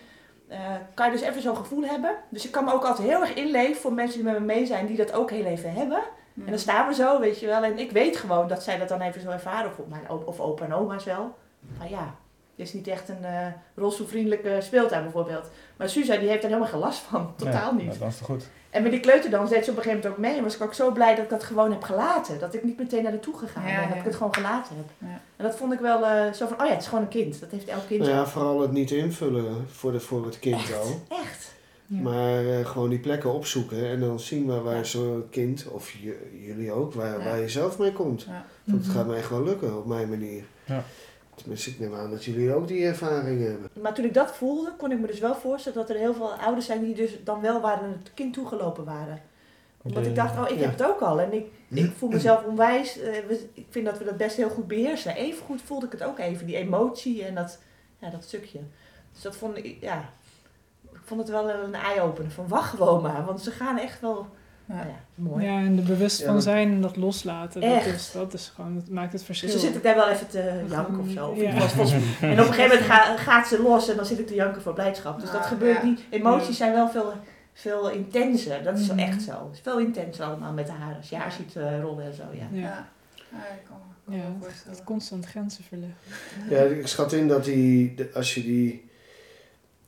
eh, 0.48 0.58
kan 0.94 1.06
je 1.06 1.12
dus 1.12 1.28
even 1.28 1.42
zo'n 1.42 1.56
gevoel 1.56 1.84
hebben. 1.84 2.16
Dus 2.28 2.44
ik 2.44 2.50
kan 2.50 2.64
me 2.64 2.72
ook 2.72 2.84
altijd 2.84 3.08
heel 3.08 3.20
erg 3.20 3.34
inleven 3.34 3.76
voor 3.76 3.92
mensen 3.92 4.22
die 4.22 4.30
met 4.30 4.38
me 4.40 4.44
mee 4.46 4.66
zijn, 4.66 4.86
die 4.86 4.96
dat 4.96 5.12
ook 5.12 5.30
heel 5.30 5.44
even 5.44 5.72
hebben. 5.72 6.02
En 6.44 6.50
dan 6.50 6.58
staan 6.58 6.88
we 6.88 6.94
zo, 6.94 7.20
weet 7.20 7.40
je 7.40 7.46
wel. 7.46 7.62
En 7.62 7.78
ik 7.78 7.90
weet 7.90 8.16
gewoon 8.16 8.48
dat 8.48 8.62
zij 8.62 8.78
dat 8.78 8.88
dan 8.88 9.00
even 9.00 9.20
zo 9.20 9.30
ervaren. 9.30 9.70
Of, 9.70 9.86
mijn, 9.88 10.10
of 10.10 10.40
opa 10.40 10.64
en 10.64 10.74
oma's 10.74 11.04
wel. 11.04 11.34
Maar 11.78 11.90
ja, 11.90 12.14
het 12.56 12.66
is 12.66 12.72
niet 12.72 12.86
echt 12.88 13.08
een 13.08 13.24
eh 13.24 13.46
rolstoelvriendelijke 13.74 14.56
speeltuin 14.60 15.02
bijvoorbeeld. 15.02 15.50
Maar 15.76 15.88
Suza 15.88 16.16
die 16.16 16.28
heeft 16.28 16.42
er 16.42 16.48
helemaal 16.48 16.68
geen 16.68 16.78
last 16.80 16.98
van. 16.98 17.32
Totaal 17.36 17.74
Nee, 17.74 17.86
niet. 17.86 17.98
Dat 17.98 18.08
is 18.08 18.16
toch 18.18 18.26
goed. 18.26 18.48
En 18.70 18.82
met 18.82 18.90
die 18.92 19.00
kleuterdans 19.00 19.50
deed 19.50 19.64
ze 19.64 19.70
op 19.70 19.76
een 19.76 19.82
gegeven 19.82 20.02
moment 20.04 20.20
ook 20.20 20.26
mee. 20.28 20.36
En 20.38 20.42
was 20.44 20.54
ik 20.54 20.62
ook 20.62 20.74
zo 20.74 20.90
blij 20.92 21.14
dat 21.14 21.24
ik 21.24 21.30
dat 21.30 21.44
gewoon 21.44 21.70
heb 21.70 21.82
gelaten. 21.82 22.38
Dat 22.38 22.54
ik 22.54 22.64
niet 22.64 22.78
meteen 22.78 23.02
naar 23.02 23.12
naartoe 23.12 23.36
gegaan 23.38 23.66
Ja, 23.66 23.74
ben. 23.74 23.82
Dat 23.84 23.92
ja. 23.92 23.98
ik 23.98 24.04
het 24.04 24.14
gewoon 24.16 24.34
gelaten 24.34 24.76
heb. 24.76 24.84
Ja. 24.98 25.20
En 25.36 25.44
dat 25.44 25.56
vond 25.56 25.72
ik 25.72 25.78
wel 25.80 26.04
eh, 26.06 26.32
zo 26.32 26.46
van, 26.46 26.60
oh 26.60 26.66
ja, 26.66 26.72
het 26.72 26.80
is 26.82 26.88
gewoon 26.88 27.04
een 27.04 27.10
kind. 27.10 27.40
Dat 27.40 27.50
heeft 27.50 27.68
elk 27.68 27.86
kind 27.86 28.00
nou 28.00 28.12
zo. 28.12 28.16
ja, 28.18 28.26
vooral 28.26 28.60
het 28.60 28.72
niet 28.72 28.90
invullen 28.90 29.66
voor, 29.68 29.92
de, 29.92 30.00
voor 30.00 30.24
het 30.24 30.38
kind 30.38 30.74
al. 30.82 31.16
Echt. 31.22 31.52
Ja. 31.86 32.00
Maar 32.00 32.46
eh, 32.46 32.66
gewoon 32.66 32.88
die 32.88 32.98
plekken 32.98 33.32
opzoeken 33.32 33.88
en 33.88 34.00
dan 34.00 34.20
zien 34.20 34.46
waar, 34.46 34.62
waar 34.62 34.76
Ja. 34.76 34.82
zo'n 34.84 35.24
kind, 35.30 35.66
of 35.68 35.90
jullie 36.44 36.72
ook, 36.72 36.94
waar, 36.94 37.18
Ja. 37.18 37.24
waar 37.24 37.40
je 37.40 37.48
zelf 37.48 37.78
mee 37.78 37.92
komt. 37.92 38.22
Ja. 38.22 38.44
Want 38.64 38.78
Mhm. 38.78 38.88
het 38.88 38.96
gaat 38.96 39.06
mij 39.06 39.22
wel 39.30 39.42
lukken 39.44 39.78
op 39.78 39.86
mijn 39.86 40.08
manier. 40.08 40.44
Ja. 40.64 40.82
Tenminste, 41.34 41.70
ik 41.70 41.78
neem 41.78 41.94
aan 41.94 42.10
dat 42.10 42.24
jullie 42.24 42.54
ook 42.54 42.68
die 42.68 42.84
ervaring 42.86 43.42
hebben. 43.46 43.68
Maar 43.80 43.94
toen 43.94 44.04
ik 44.04 44.14
dat 44.14 44.34
voelde, 44.36 44.72
kon 44.76 44.90
ik 44.92 44.98
me 44.98 45.06
dus 45.06 45.18
wel 45.18 45.34
voorstellen 45.34 45.78
dat 45.78 45.90
er 45.90 45.96
heel 45.96 46.14
veel 46.14 46.32
ouders 46.32 46.66
zijn 46.66 46.84
die 46.84 46.94
dus 46.94 47.24
dan 47.24 47.40
wel 47.40 47.60
waar 47.60 47.80
naar 47.82 47.90
het 47.90 48.14
kind 48.14 48.32
toegelopen 48.34 48.84
waren. 48.84 49.22
Omdat 49.82 50.06
ik 50.06 50.14
dacht, 50.14 50.38
oh, 50.38 50.50
ik 50.50 50.56
Ja. 50.58 50.62
heb 50.62 50.78
het 50.78 50.86
ook 50.88 51.00
al. 51.00 51.20
En 51.20 51.32
ik, 51.32 51.46
ik 51.68 51.92
voel 51.96 52.08
mezelf 52.08 52.44
onwijs. 52.44 52.98
eh, 53.00 53.12
we- 53.28 53.48
ik 53.54 53.66
vind 53.70 53.86
dat 53.86 53.98
we 53.98 54.04
dat 54.04 54.16
best 54.16 54.36
heel 54.36 54.48
goed 54.50 54.66
beheersen. 54.68 55.14
Even 55.16 55.44
goed 55.44 55.62
voelde 55.62 55.86
ik 55.86 55.92
het 55.92 56.02
ook 56.02 56.18
even, 56.18 56.46
die 56.46 56.56
emotie 56.56 57.24
en 57.24 57.34
dat, 57.34 57.58
ja, 57.98 58.10
dat 58.10 58.24
stukje. 58.24 58.58
Dus 59.12 59.22
dat 59.22 59.36
vond 59.36 59.56
ik, 59.56 59.76
ja, 59.80 60.10
ik 60.92 61.00
vond 61.04 61.20
het 61.20 61.28
wel 61.28 61.50
een 61.50 61.74
eye-opener. 61.74 62.30
Van 62.30 62.48
wacht 62.48 62.70
gewoon 62.76 63.02
maar, 63.02 63.24
want 63.24 63.40
ze 63.40 63.50
gaan 63.50 63.78
echt 63.78 64.00
wel, 64.00 64.26
Ja. 64.68 64.74
ja, 64.74 64.84
mooi. 65.14 65.44
Ja, 65.44 65.58
en 65.58 65.76
er 65.78 65.82
bewust 65.84 66.20
Ja, 66.20 66.26
van 66.26 66.42
zijn 66.42 66.68
en 66.72 66.80
dat 66.80 66.96
loslaten, 66.96 67.60
dat 67.60 67.84
is, 67.86 68.10
dat 68.12 68.34
is 68.34 68.52
gewoon, 68.54 68.74
dat 68.74 68.88
maakt 68.88 69.12
het 69.12 69.22
verschil. 69.24 69.48
Dus 69.50 69.56
dan 69.60 69.66
zit 69.66 69.76
ik 69.76 69.82
daar 69.84 69.94
wel 69.94 70.08
even 70.08 70.28
te 70.28 70.60
janken 70.68 70.98
of 71.00 71.08
zo. 71.10 71.28
Of 71.28 71.40
Ja. 71.40 71.50
ik 71.52 71.58
was 71.60 71.72
volgens- 71.72 71.92
en 72.20 72.32
op 72.32 72.38
een 72.38 72.44
gegeven 72.44 72.62
moment 72.78 72.80
ga- 72.92 73.16
gaat 73.16 73.48
ze 73.48 73.62
los 73.62 73.88
en 73.88 73.96
dan 73.96 74.06
zit 74.06 74.18
ik 74.18 74.26
te 74.26 74.34
janken 74.34 74.62
voor 74.62 74.72
blijdschap. 74.74 75.20
Dus 75.20 75.30
dat 75.30 75.40
Ah, 75.40 75.46
gebeurt 75.46 75.76
ja. 75.82 75.84
niet. 75.84 76.00
Emoties 76.10 76.56
zijn 76.56 76.72
wel 76.72 76.88
veel, 76.88 77.12
veel 77.52 77.90
intenser. 77.90 78.62
Dat 78.62 78.78
is 78.78 78.86
wel 78.86 78.96
Mhm. 78.96 79.04
echt 79.08 79.22
zo. 79.22 79.30
Het 79.30 79.54
is 79.54 79.60
veel 79.62 79.78
intenser 79.78 80.24
allemaal 80.24 80.52
met 80.52 80.68
haar. 80.68 80.96
Als 80.96 81.08
je 81.08 81.16
haar 81.16 81.32
ziet 81.32 81.56
eh, 81.56 81.80
rollen 81.80 82.04
en 82.04 82.14
zo, 82.14 82.22
ja. 82.32 82.46
Ja, 82.52 82.60
Ja. 82.60 82.86
Ja, 83.30 83.38
ik 83.38 83.64
kan 83.68 83.76
ja 84.16 84.46
het 84.68 84.84
constant 84.84 85.26
grenzen 85.26 85.64
verleggen. 85.64 85.96
Ja, 86.50 86.60
ik 86.80 86.86
schat 86.86 87.12
in 87.12 87.28
dat 87.28 87.44
die, 87.44 87.94
de- 87.94 88.10
als 88.14 88.34
je 88.34 88.42
die 88.42 88.83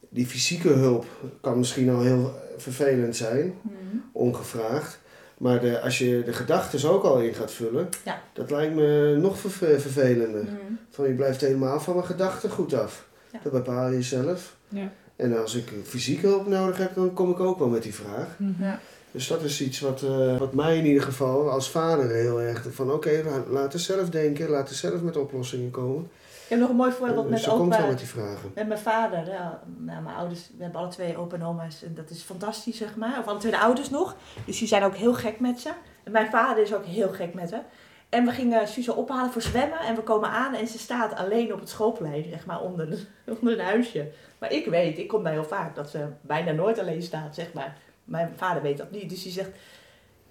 die 0.08 0.26
fysieke 0.26 0.68
hulp 0.68 1.04
kan 1.40 1.58
misschien 1.58 1.90
al 1.90 2.00
heel 2.02 2.34
vervelend 2.56 3.16
zijn, 3.16 3.54
Mhm. 3.62 3.72
ongevraagd. 4.12 4.98
Maar 5.38 5.60
de, 5.60 5.80
als 5.80 5.98
je 5.98 6.22
de 6.24 6.32
gedachten 6.32 6.90
ook 6.90 7.02
al 7.04 7.20
in 7.20 7.34
gaat 7.34 7.52
vullen, 7.52 7.88
Ja. 8.04 8.22
dat 8.32 8.50
lijkt 8.50 8.74
me 8.74 9.16
nog 9.20 9.38
verve- 9.38 9.80
vervelender. 9.80 10.42
Mhm. 10.42 10.54
Van 10.90 11.06
je 11.08 11.14
blijft 11.14 11.40
helemaal 11.40 11.80
van 11.80 11.94
mijn 11.94 12.06
gedachten 12.06 12.50
goed 12.50 12.74
af. 12.74 13.06
Ja. 13.32 13.38
Dat 13.42 13.52
bepaal 13.52 13.90
je 13.90 14.02
zelf. 14.02 14.56
Ja. 14.68 14.92
En 15.16 15.40
als 15.40 15.54
ik 15.54 15.72
fysiek 15.84 16.22
hulp 16.22 16.46
nodig 16.46 16.76
heb, 16.78 16.94
dan 16.94 17.12
kom 17.12 17.30
ik 17.30 17.40
ook 17.40 17.58
wel 17.58 17.68
met 17.68 17.82
die 17.82 17.94
vraag. 17.94 18.26
Mhm. 18.38 18.62
Ja. 18.64 18.80
Dus 19.10 19.26
dat 19.26 19.42
is 19.42 19.60
iets 19.62 19.80
wat, 19.80 20.02
eh, 20.02 20.38
wat 20.38 20.54
mij 20.54 20.78
in 20.78 20.86
ieder 20.86 21.02
geval 21.02 21.50
als 21.50 21.70
vader 21.70 22.10
heel 22.10 22.40
erg 22.40 22.64
van 22.70 22.92
oké, 22.92 23.22
la- 23.24 23.52
laten 23.52 23.78
zelf 23.78 24.08
denken, 24.10 24.48
laten 24.48 24.74
zelf 24.74 25.00
met 25.02 25.16
oplossingen 25.16 25.70
komen. 25.70 26.08
Ik 26.46 26.52
heb 26.52 26.60
nog 26.60 26.68
een 26.68 26.76
mooi 26.76 26.92
voorbeeld 26.92 27.22
Dus 27.22 27.30
met 27.30 27.40
ze 27.40 27.48
komt 27.50 27.68
wel 27.68 27.78
opa. 27.78 27.88
met 27.88 27.98
die 27.98 28.06
vragen. 28.08 28.50
Met 28.54 28.66
mijn 28.68 28.80
vader, 28.80 29.26
ja, 29.26 29.60
nou, 29.76 30.02
mijn 30.02 30.16
ouders, 30.16 30.50
we 30.56 30.62
hebben 30.62 30.80
alle 30.80 30.90
twee 30.90 31.16
opa 31.16 31.36
en 31.36 31.44
oma's 31.44 31.82
en 31.82 31.94
dat 31.94 32.10
is 32.10 32.22
fantastisch, 32.22 32.76
zeg 32.76 32.96
maar. 32.96 33.18
Of 33.18 33.26
alle 33.26 33.38
twee 33.38 33.52
de 33.52 33.58
ouders 33.60 33.90
nog. 33.90 34.16
Dus 34.44 34.58
die 34.58 34.68
zijn 34.68 34.82
ook 34.82 34.94
heel 34.94 35.14
gek 35.14 35.40
met 35.40 35.60
ze. 35.60 35.70
En 36.04 36.12
mijn 36.12 36.30
vader 36.30 36.62
is 36.62 36.74
ook 36.74 36.84
heel 36.84 37.08
gek 37.12 37.34
met 37.34 37.50
haar. 37.50 37.64
En 38.08 38.24
we 38.24 38.30
gingen 38.30 38.68
Suze 38.68 38.94
ophalen 38.94 39.30
voor 39.32 39.42
zwemmen 39.42 39.78
en 39.78 39.94
we 39.94 40.02
komen 40.02 40.28
aan 40.30 40.54
en 40.54 40.66
ze 40.66 40.78
staat 40.78 41.14
alleen 41.14 41.52
op 41.52 41.60
het 41.60 41.68
schoolplein, 41.68 42.24
zeg 42.30 42.46
maar, 42.46 42.60
onder, 42.60 42.90
de- 42.90 43.06
onder 43.40 43.58
een 43.58 43.64
huisje. 43.64 44.08
Maar 44.38 44.52
ik 44.52 44.66
weet, 44.66 44.98
ik 44.98 45.08
kom 45.08 45.22
daar 45.22 45.32
heel 45.32 45.44
vaak, 45.44 45.74
dat 45.74 45.90
ze 45.90 46.06
bijna 46.20 46.52
nooit 46.52 46.78
alleen 46.78 47.02
staat, 47.02 47.34
zeg 47.34 47.52
maar. 47.52 47.76
Mijn 48.04 48.32
vader 48.36 48.62
weet 48.62 48.78
dat 48.78 48.90
niet, 48.90 49.08
dus 49.08 49.22
die 49.22 49.32
zegt, 49.32 49.50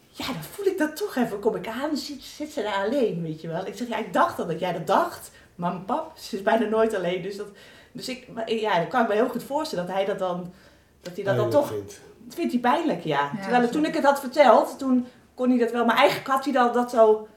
ja, 0.09 0.25
dan 0.25 0.43
voel 0.43 0.65
ik 0.65 0.77
dat 0.77 0.95
toch 0.95 1.15
even. 1.15 1.39
Kom 1.39 1.55
ik 1.55 1.67
aan, 1.67 1.97
zit, 1.97 2.21
zit 2.23 2.51
ze 2.51 2.61
daar 2.61 2.83
alleen, 2.85 3.21
weet 3.21 3.41
je 3.41 3.47
wel. 3.47 3.65
Ik 3.67 3.77
zeg, 3.77 3.87
ja, 3.87 3.97
ik 3.97 4.13
dacht 4.13 4.39
al 4.39 4.47
dat 4.47 4.59
jij 4.59 4.73
dat 4.73 4.87
dacht. 4.87 5.31
Maar 5.55 5.71
mijn 5.71 5.85
pap, 5.85 6.11
ze 6.17 6.35
is 6.35 6.41
bijna 6.41 6.65
nooit 6.65 6.93
alleen, 6.95 7.21
dus 7.21 7.37
dat... 7.37 7.47
Dus 7.91 8.09
ik, 8.09 8.27
ja, 8.45 8.77
dan 8.77 8.87
kan 8.87 9.01
ik 9.01 9.07
me 9.07 9.13
heel 9.13 9.29
goed 9.29 9.43
voorstellen 9.43 9.85
dat 9.85 9.95
hij 9.95 10.05
dat 10.05 10.19
dan, 10.19 10.53
dat 11.01 11.15
hij 11.15 11.23
dat 11.23 11.35
dan 11.35 11.49
toch, 11.49 11.67
vindt. 11.67 12.01
dat 12.25 12.35
vindt 12.35 12.51
hij 12.51 12.61
pijnlijk, 12.61 13.03
ja. 13.03 13.31
Ja, 13.35 13.41
Terwijl 13.41 13.69
toen 13.69 13.85
ik 13.85 13.93
het 13.93 14.03
had 14.03 14.19
verteld, 14.19 14.77
toen 14.79 15.07
kon 15.33 15.49
hij 15.49 15.57
dat 15.57 15.71
wel, 15.71 15.85
maar 15.85 15.95
eigenlijk 15.97 16.27
had 16.27 16.43
hij 16.43 16.53
dat, 16.53 16.73
dat 16.73 16.89
zo, 16.91 17.27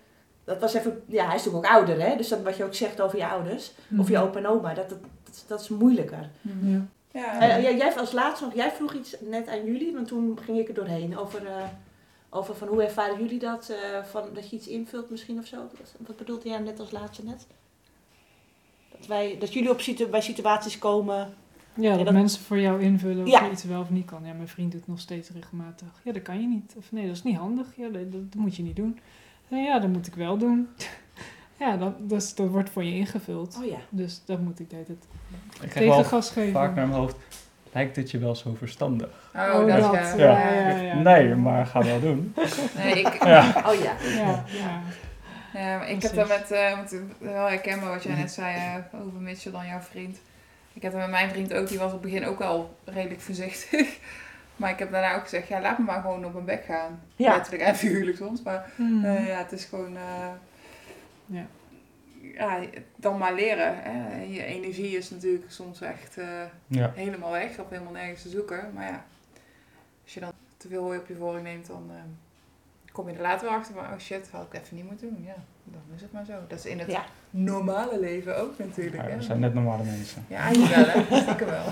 dat 0.45 0.59
was 0.61 0.75
even, 0.75 1.03
ja, 1.07 1.27
hij 1.27 1.35
is 1.37 1.45
natuurlijk 1.45 1.67
ook 1.73 1.79
ouder, 1.79 2.01
hè, 2.01 2.17
dus 2.17 2.29
dat 2.29 2.43
wat 2.43 2.57
je 2.57 2.65
ook 2.65 2.75
zegt 2.75 3.01
over 3.01 3.19
je 3.19 3.27
ouders, 3.29 3.73
of 3.99 4.09
je 4.09 4.15
Mhm. 4.15 4.23
opa 4.23 4.39
en 4.39 4.47
oma, 4.47 4.75
dat, 4.75 4.89
dat, 4.89 4.99
dat, 5.25 5.45
dat 5.47 5.61
is 5.61 5.69
moeilijker. 5.69 6.29
Ja. 6.63 6.87
Ja. 7.13 7.41
Eh, 7.41 7.63
jij, 7.63 7.77
jij 7.77 7.95
als 7.97 8.13
laatste 8.13 8.45
nog, 8.45 8.55
jij 8.55 8.71
vroeg 8.71 8.93
iets 8.95 9.17
net 9.21 9.49
aan 9.49 9.65
jullie, 9.65 9.93
want 9.95 10.09
toen 10.09 10.39
ging 10.45 10.59
ik 10.59 10.69
er 10.69 10.75
doorheen 10.75 11.19
over, 11.19 11.47
eh, 11.47 11.63
over 12.31 12.55
van 12.55 12.69
hoe 12.69 12.83
ervaren 12.83 13.19
jullie 13.19 13.39
dat, 13.39 13.69
eh, 13.69 14.05
van, 14.05 14.23
dat 14.35 14.51
je 14.51 14.57
iets 14.57 14.67
invult 14.69 15.11
misschien 15.11 15.39
of 15.39 15.47
zo. 15.47 15.57
Wat, 15.57 15.95
wat 16.07 16.17
bedoelde 16.17 16.49
jij 16.49 16.59
net 16.59 16.81
als 16.81 16.91
laatste 16.91 17.25
net? 17.25 17.47
Dat, 18.99 19.07
wij, 19.07 19.37
dat 19.39 19.53
jullie 19.53 19.71
op 19.71 19.81
situ 19.81 20.07
bij 20.07 20.21
situaties 20.21 20.79
komen. 20.79 21.29
Ja, 21.75 21.97
dat, 21.97 22.05
dat- 22.05 22.15
mensen 22.15 22.43
voor 22.43 22.59
jou 22.61 22.81
invullen 22.83 23.25
of 23.25 23.31
Ja. 23.31 23.45
je 23.45 23.51
iets 23.51 23.65
wel 23.65 23.81
of 23.81 23.91
niet 23.91 24.05
kan. 24.07 24.21
Ja, 24.25 24.33
mijn 24.33 24.49
vriend 24.49 24.73
doet 24.73 24.87
nog 24.87 25.01
steeds 25.01 25.31
regelmatig. 25.31 25.89
Ja, 26.03 26.13
dat 26.13 26.23
kan 26.23 26.41
je 26.41 26.47
niet. 26.47 26.75
Of 26.77 26.93
nee, 26.93 27.07
dat 27.07 27.17
is 27.17 27.23
niet 27.23 27.37
handig. 27.37 27.67
Ja, 27.77 27.89
dat, 27.89 28.13
dat 28.13 28.35
moet 28.35 28.57
je 28.57 28.63
niet 28.63 28.77
doen. 28.77 28.99
Nee, 29.49 29.65
ja, 29.65 29.79
dat 29.79 29.91
moet 29.91 30.07
ik 30.07 30.15
wel 30.15 30.37
doen. 30.39 30.69
ja, 31.61 31.77
dat, 31.77 32.09
dus, 32.09 32.35
dat 32.35 32.49
wordt 32.49 32.71
voor 32.71 32.85
je 32.85 32.95
ingevuld. 32.95 33.57
Oh 33.61 33.67
ja. 33.67 33.77
Dus 33.91 34.23
dat 34.25 34.41
moet 34.41 34.61
ik 34.61 34.67
wel 34.71 34.87
tegengas 35.69 36.31
geven. 36.31 36.53
vaak 36.53 36.75
naar 36.75 36.89
mijn 36.89 37.01
hoofd, 37.01 37.17
lijkt 37.73 37.97
het 37.97 38.11
je 38.11 38.19
wel 38.19 38.35
zo 38.35 38.55
verstandig? 38.55 39.31
Oh, 39.35 39.55
Oh, 39.55 39.67
dat, 39.67 39.81
dat, 39.81 39.93
ja. 39.93 40.15
ja, 40.17 40.69
ja, 40.71 40.77
ja. 40.83 40.95
nee, 40.99 41.35
maar 41.35 41.67
ga 41.67 41.83
wel 41.83 42.01
doen. 42.01 42.35
Nee, 42.77 43.01
ik, 43.01 43.25
Ja. 43.25 43.63
Oh 43.67 43.75
ja. 43.75 43.97
Ja, 44.17 44.45
ja. 45.53 45.85
Ik 45.85 46.03
heb 46.03 46.15
dat 46.15 46.29
met, 46.29 46.51
eh, 46.51 46.71
want 46.77 46.91
het 46.91 47.01
is 47.01 47.07
wel 47.19 47.47
herkenbaar 47.47 47.89
wat 47.91 48.03
jij 48.03 48.15
net 48.15 48.33
zei 48.33 48.57
eh, 48.57 49.01
over 49.01 49.21
Mitchell 49.21 49.53
dan 49.53 49.67
jouw 49.67 49.81
vriend. 49.81 50.19
Ik 50.73 50.83
heb 50.83 50.93
dat 50.93 51.01
met 51.01 51.11
mijn 51.11 51.31
vriend 51.31 51.55
ook, 51.55 51.69
die 51.69 51.79
was 51.79 51.87
op 51.93 52.03
het 52.03 52.11
begin 52.11 52.27
ook 52.27 52.41
al 52.41 52.77
redelijk 52.85 53.21
voorzichtig. 53.21 53.99
Maar 54.57 54.71
ik 54.71 54.79
heb 54.79 54.91
daarna 54.91 55.15
ook 55.15 55.23
gezegd, 55.23 55.49
ja, 55.49 55.61
laat 55.61 55.79
me 55.79 55.85
maar 55.85 56.01
gewoon 56.01 56.25
op 56.25 56.33
mijn 56.33 56.45
bek 56.45 56.65
gaan. 56.65 57.01
Ja. 57.17 57.35
Letterlijk 57.35 57.63
en 57.63 57.77
figuurlijk 57.77 58.17
soms, 58.17 58.43
maar 58.43 58.71
Mhm. 58.77 59.05
eh, 59.05 59.27
ja, 59.27 59.39
het 59.39 59.53
is 59.53 59.65
gewoon... 59.65 59.97
eh, 59.97 60.29
Ja. 61.27 61.47
ja, 62.35 62.61
dan 62.97 63.19
maar 63.19 63.35
leren. 63.35 63.75
Hè. 63.83 64.23
Je 64.23 64.45
energie 64.45 64.97
is 64.97 65.11
natuurlijk 65.11 65.51
soms 65.51 65.81
echt 65.81 66.19
eh, 66.19 66.27
Ja. 66.67 66.93
helemaal 66.95 67.31
weg 67.31 67.59
of 67.59 67.71
helemaal 67.71 67.93
nergens 67.93 68.23
te 68.23 68.29
zoeken. 68.29 68.71
Maar 68.75 68.85
ja, 68.87 69.05
als 70.05 70.15
je 70.15 70.21
dan 70.21 70.33
te 70.57 70.69
veel 70.69 70.83
hooi 70.83 70.99
op 70.99 71.07
je 71.09 71.15
voring 71.17 71.43
neemt, 71.45 71.67
dan 71.67 71.91
eh, 71.91 71.97
kom 72.93 73.09
je 73.09 73.15
er 73.15 73.21
later 73.23 73.49
wel 73.49 73.59
achter. 73.59 73.75
Maar 73.75 73.93
oh 73.93 73.99
shit, 73.99 74.31
had 74.31 74.47
ik 74.53 74.61
even 74.61 74.77
niet 74.77 74.85
moeten 74.85 75.09
doen. 75.15 75.25
Ja, 75.25 75.35
dan 75.65 75.81
is 75.95 76.03
het 76.03 76.13
maar 76.13 76.25
zo. 76.25 76.33
Dat 76.49 76.59
is 76.59 76.67
in 76.67 76.79
het 76.79 76.91
Ja. 76.91 77.05
normale 77.31 78.01
leven 78.01 78.39
ook 78.39 78.59
natuurlijk. 78.59 79.03
Ja, 79.03 79.09
hè. 79.09 79.17
we 79.17 79.23
zijn 79.23 79.41
net 79.41 79.55
normale 79.55 79.85
mensen. 79.85 80.25
Ja, 80.29 80.39
eigenlijk 80.39 80.75
wel 80.75 81.05
hè. 81.05 81.21
Stiekem 81.23 81.47
wel. 81.49 81.67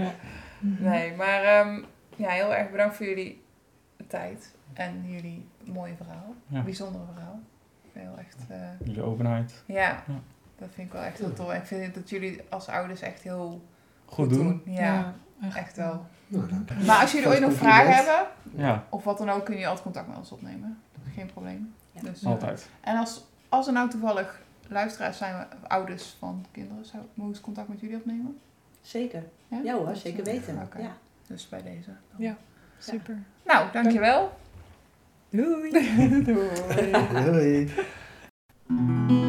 Ja. 0.00 0.10
Nee, 0.60 1.14
maar 1.14 1.42
ehm, 1.44 1.82
ja, 2.16 2.28
heel 2.28 2.54
erg 2.54 2.70
bedankt 2.70 2.96
voor 2.96 3.06
jullie 3.06 3.42
tijd. 4.06 4.54
En 4.72 5.04
jullie 5.10 5.48
mooie 5.64 5.94
verhaal. 5.96 6.34
Ja. 6.46 6.62
Bijzondere 6.62 7.04
verhaal. 7.14 7.40
Heel 7.92 8.14
echt... 8.18 8.36
eh, 8.48 8.58
Jullie 8.84 9.02
openheid. 9.02 9.62
ja, 9.66 9.74
Ja. 9.90 10.02
dat 10.58 10.68
vind 10.72 10.86
ik 10.86 10.92
wel 10.92 11.02
echt 11.02 11.18
heel 11.18 11.32
tof. 11.32 11.50
En 11.50 11.56
ik 11.60 11.66
vind 11.66 11.94
dat 11.94 12.10
jullie 12.10 12.40
als 12.48 12.68
ouders 12.68 13.00
echt 13.00 13.22
heel 13.22 13.64
Goed 14.04 14.30
doen. 14.30 14.62
Ja, 14.64 15.14
echt. 15.42 15.56
echt 15.56 15.76
wel. 15.76 16.06
Nou. 16.26 16.48
Maar 16.86 17.00
als 17.00 17.12
jullie 17.12 17.28
ooit 17.28 17.40
nog 17.40 17.52
vragen 17.52 17.94
hebben, 17.94 18.26
Ja, 18.54 18.84
of 18.88 19.04
wat 19.04 19.18
dan 19.18 19.30
ook, 19.30 19.44
kun 19.44 19.56
je 19.56 19.64
altijd 19.66 19.82
contact 19.82 20.08
met 20.08 20.16
ons 20.16 20.32
opnemen. 20.32 20.78
Geen 21.14 21.26
probleem. 21.26 21.74
Ja. 21.92 22.00
Dus, 22.00 22.22
eh, 22.22 22.30
altijd. 22.30 22.68
En 22.80 22.96
als, 22.96 23.24
als 23.48 23.66
er 23.66 23.72
nou 23.72 23.90
toevallig 23.90 24.40
luisteraars 24.68 25.18
zijn, 25.18 25.34
of 25.34 25.68
ouders 25.68 26.16
van 26.18 26.44
kinderen, 26.50 26.84
zou 26.84 27.02
mogen 27.14 27.34
ze 27.34 27.40
contact 27.40 27.68
met 27.68 27.80
jullie 27.80 27.96
opnemen? 27.96 28.38
Zeker. 28.80 29.22
Ja, 29.48 29.60
Ja 29.64 29.74
hoor, 29.74 29.96
zeker 29.96 30.24
weten. 30.24 30.68
Ja. 30.78 30.96
Dus 31.26 31.48
bij 31.48 31.62
deze. 31.62 31.86
dan. 31.86 32.26
Ja. 32.26 32.36
Super. 32.78 33.18
Nou, 33.44 33.72
dankjewel. 33.72 34.38
Doei. 35.30 35.70
Doei. 36.24 37.70
Hoi. 38.66 39.25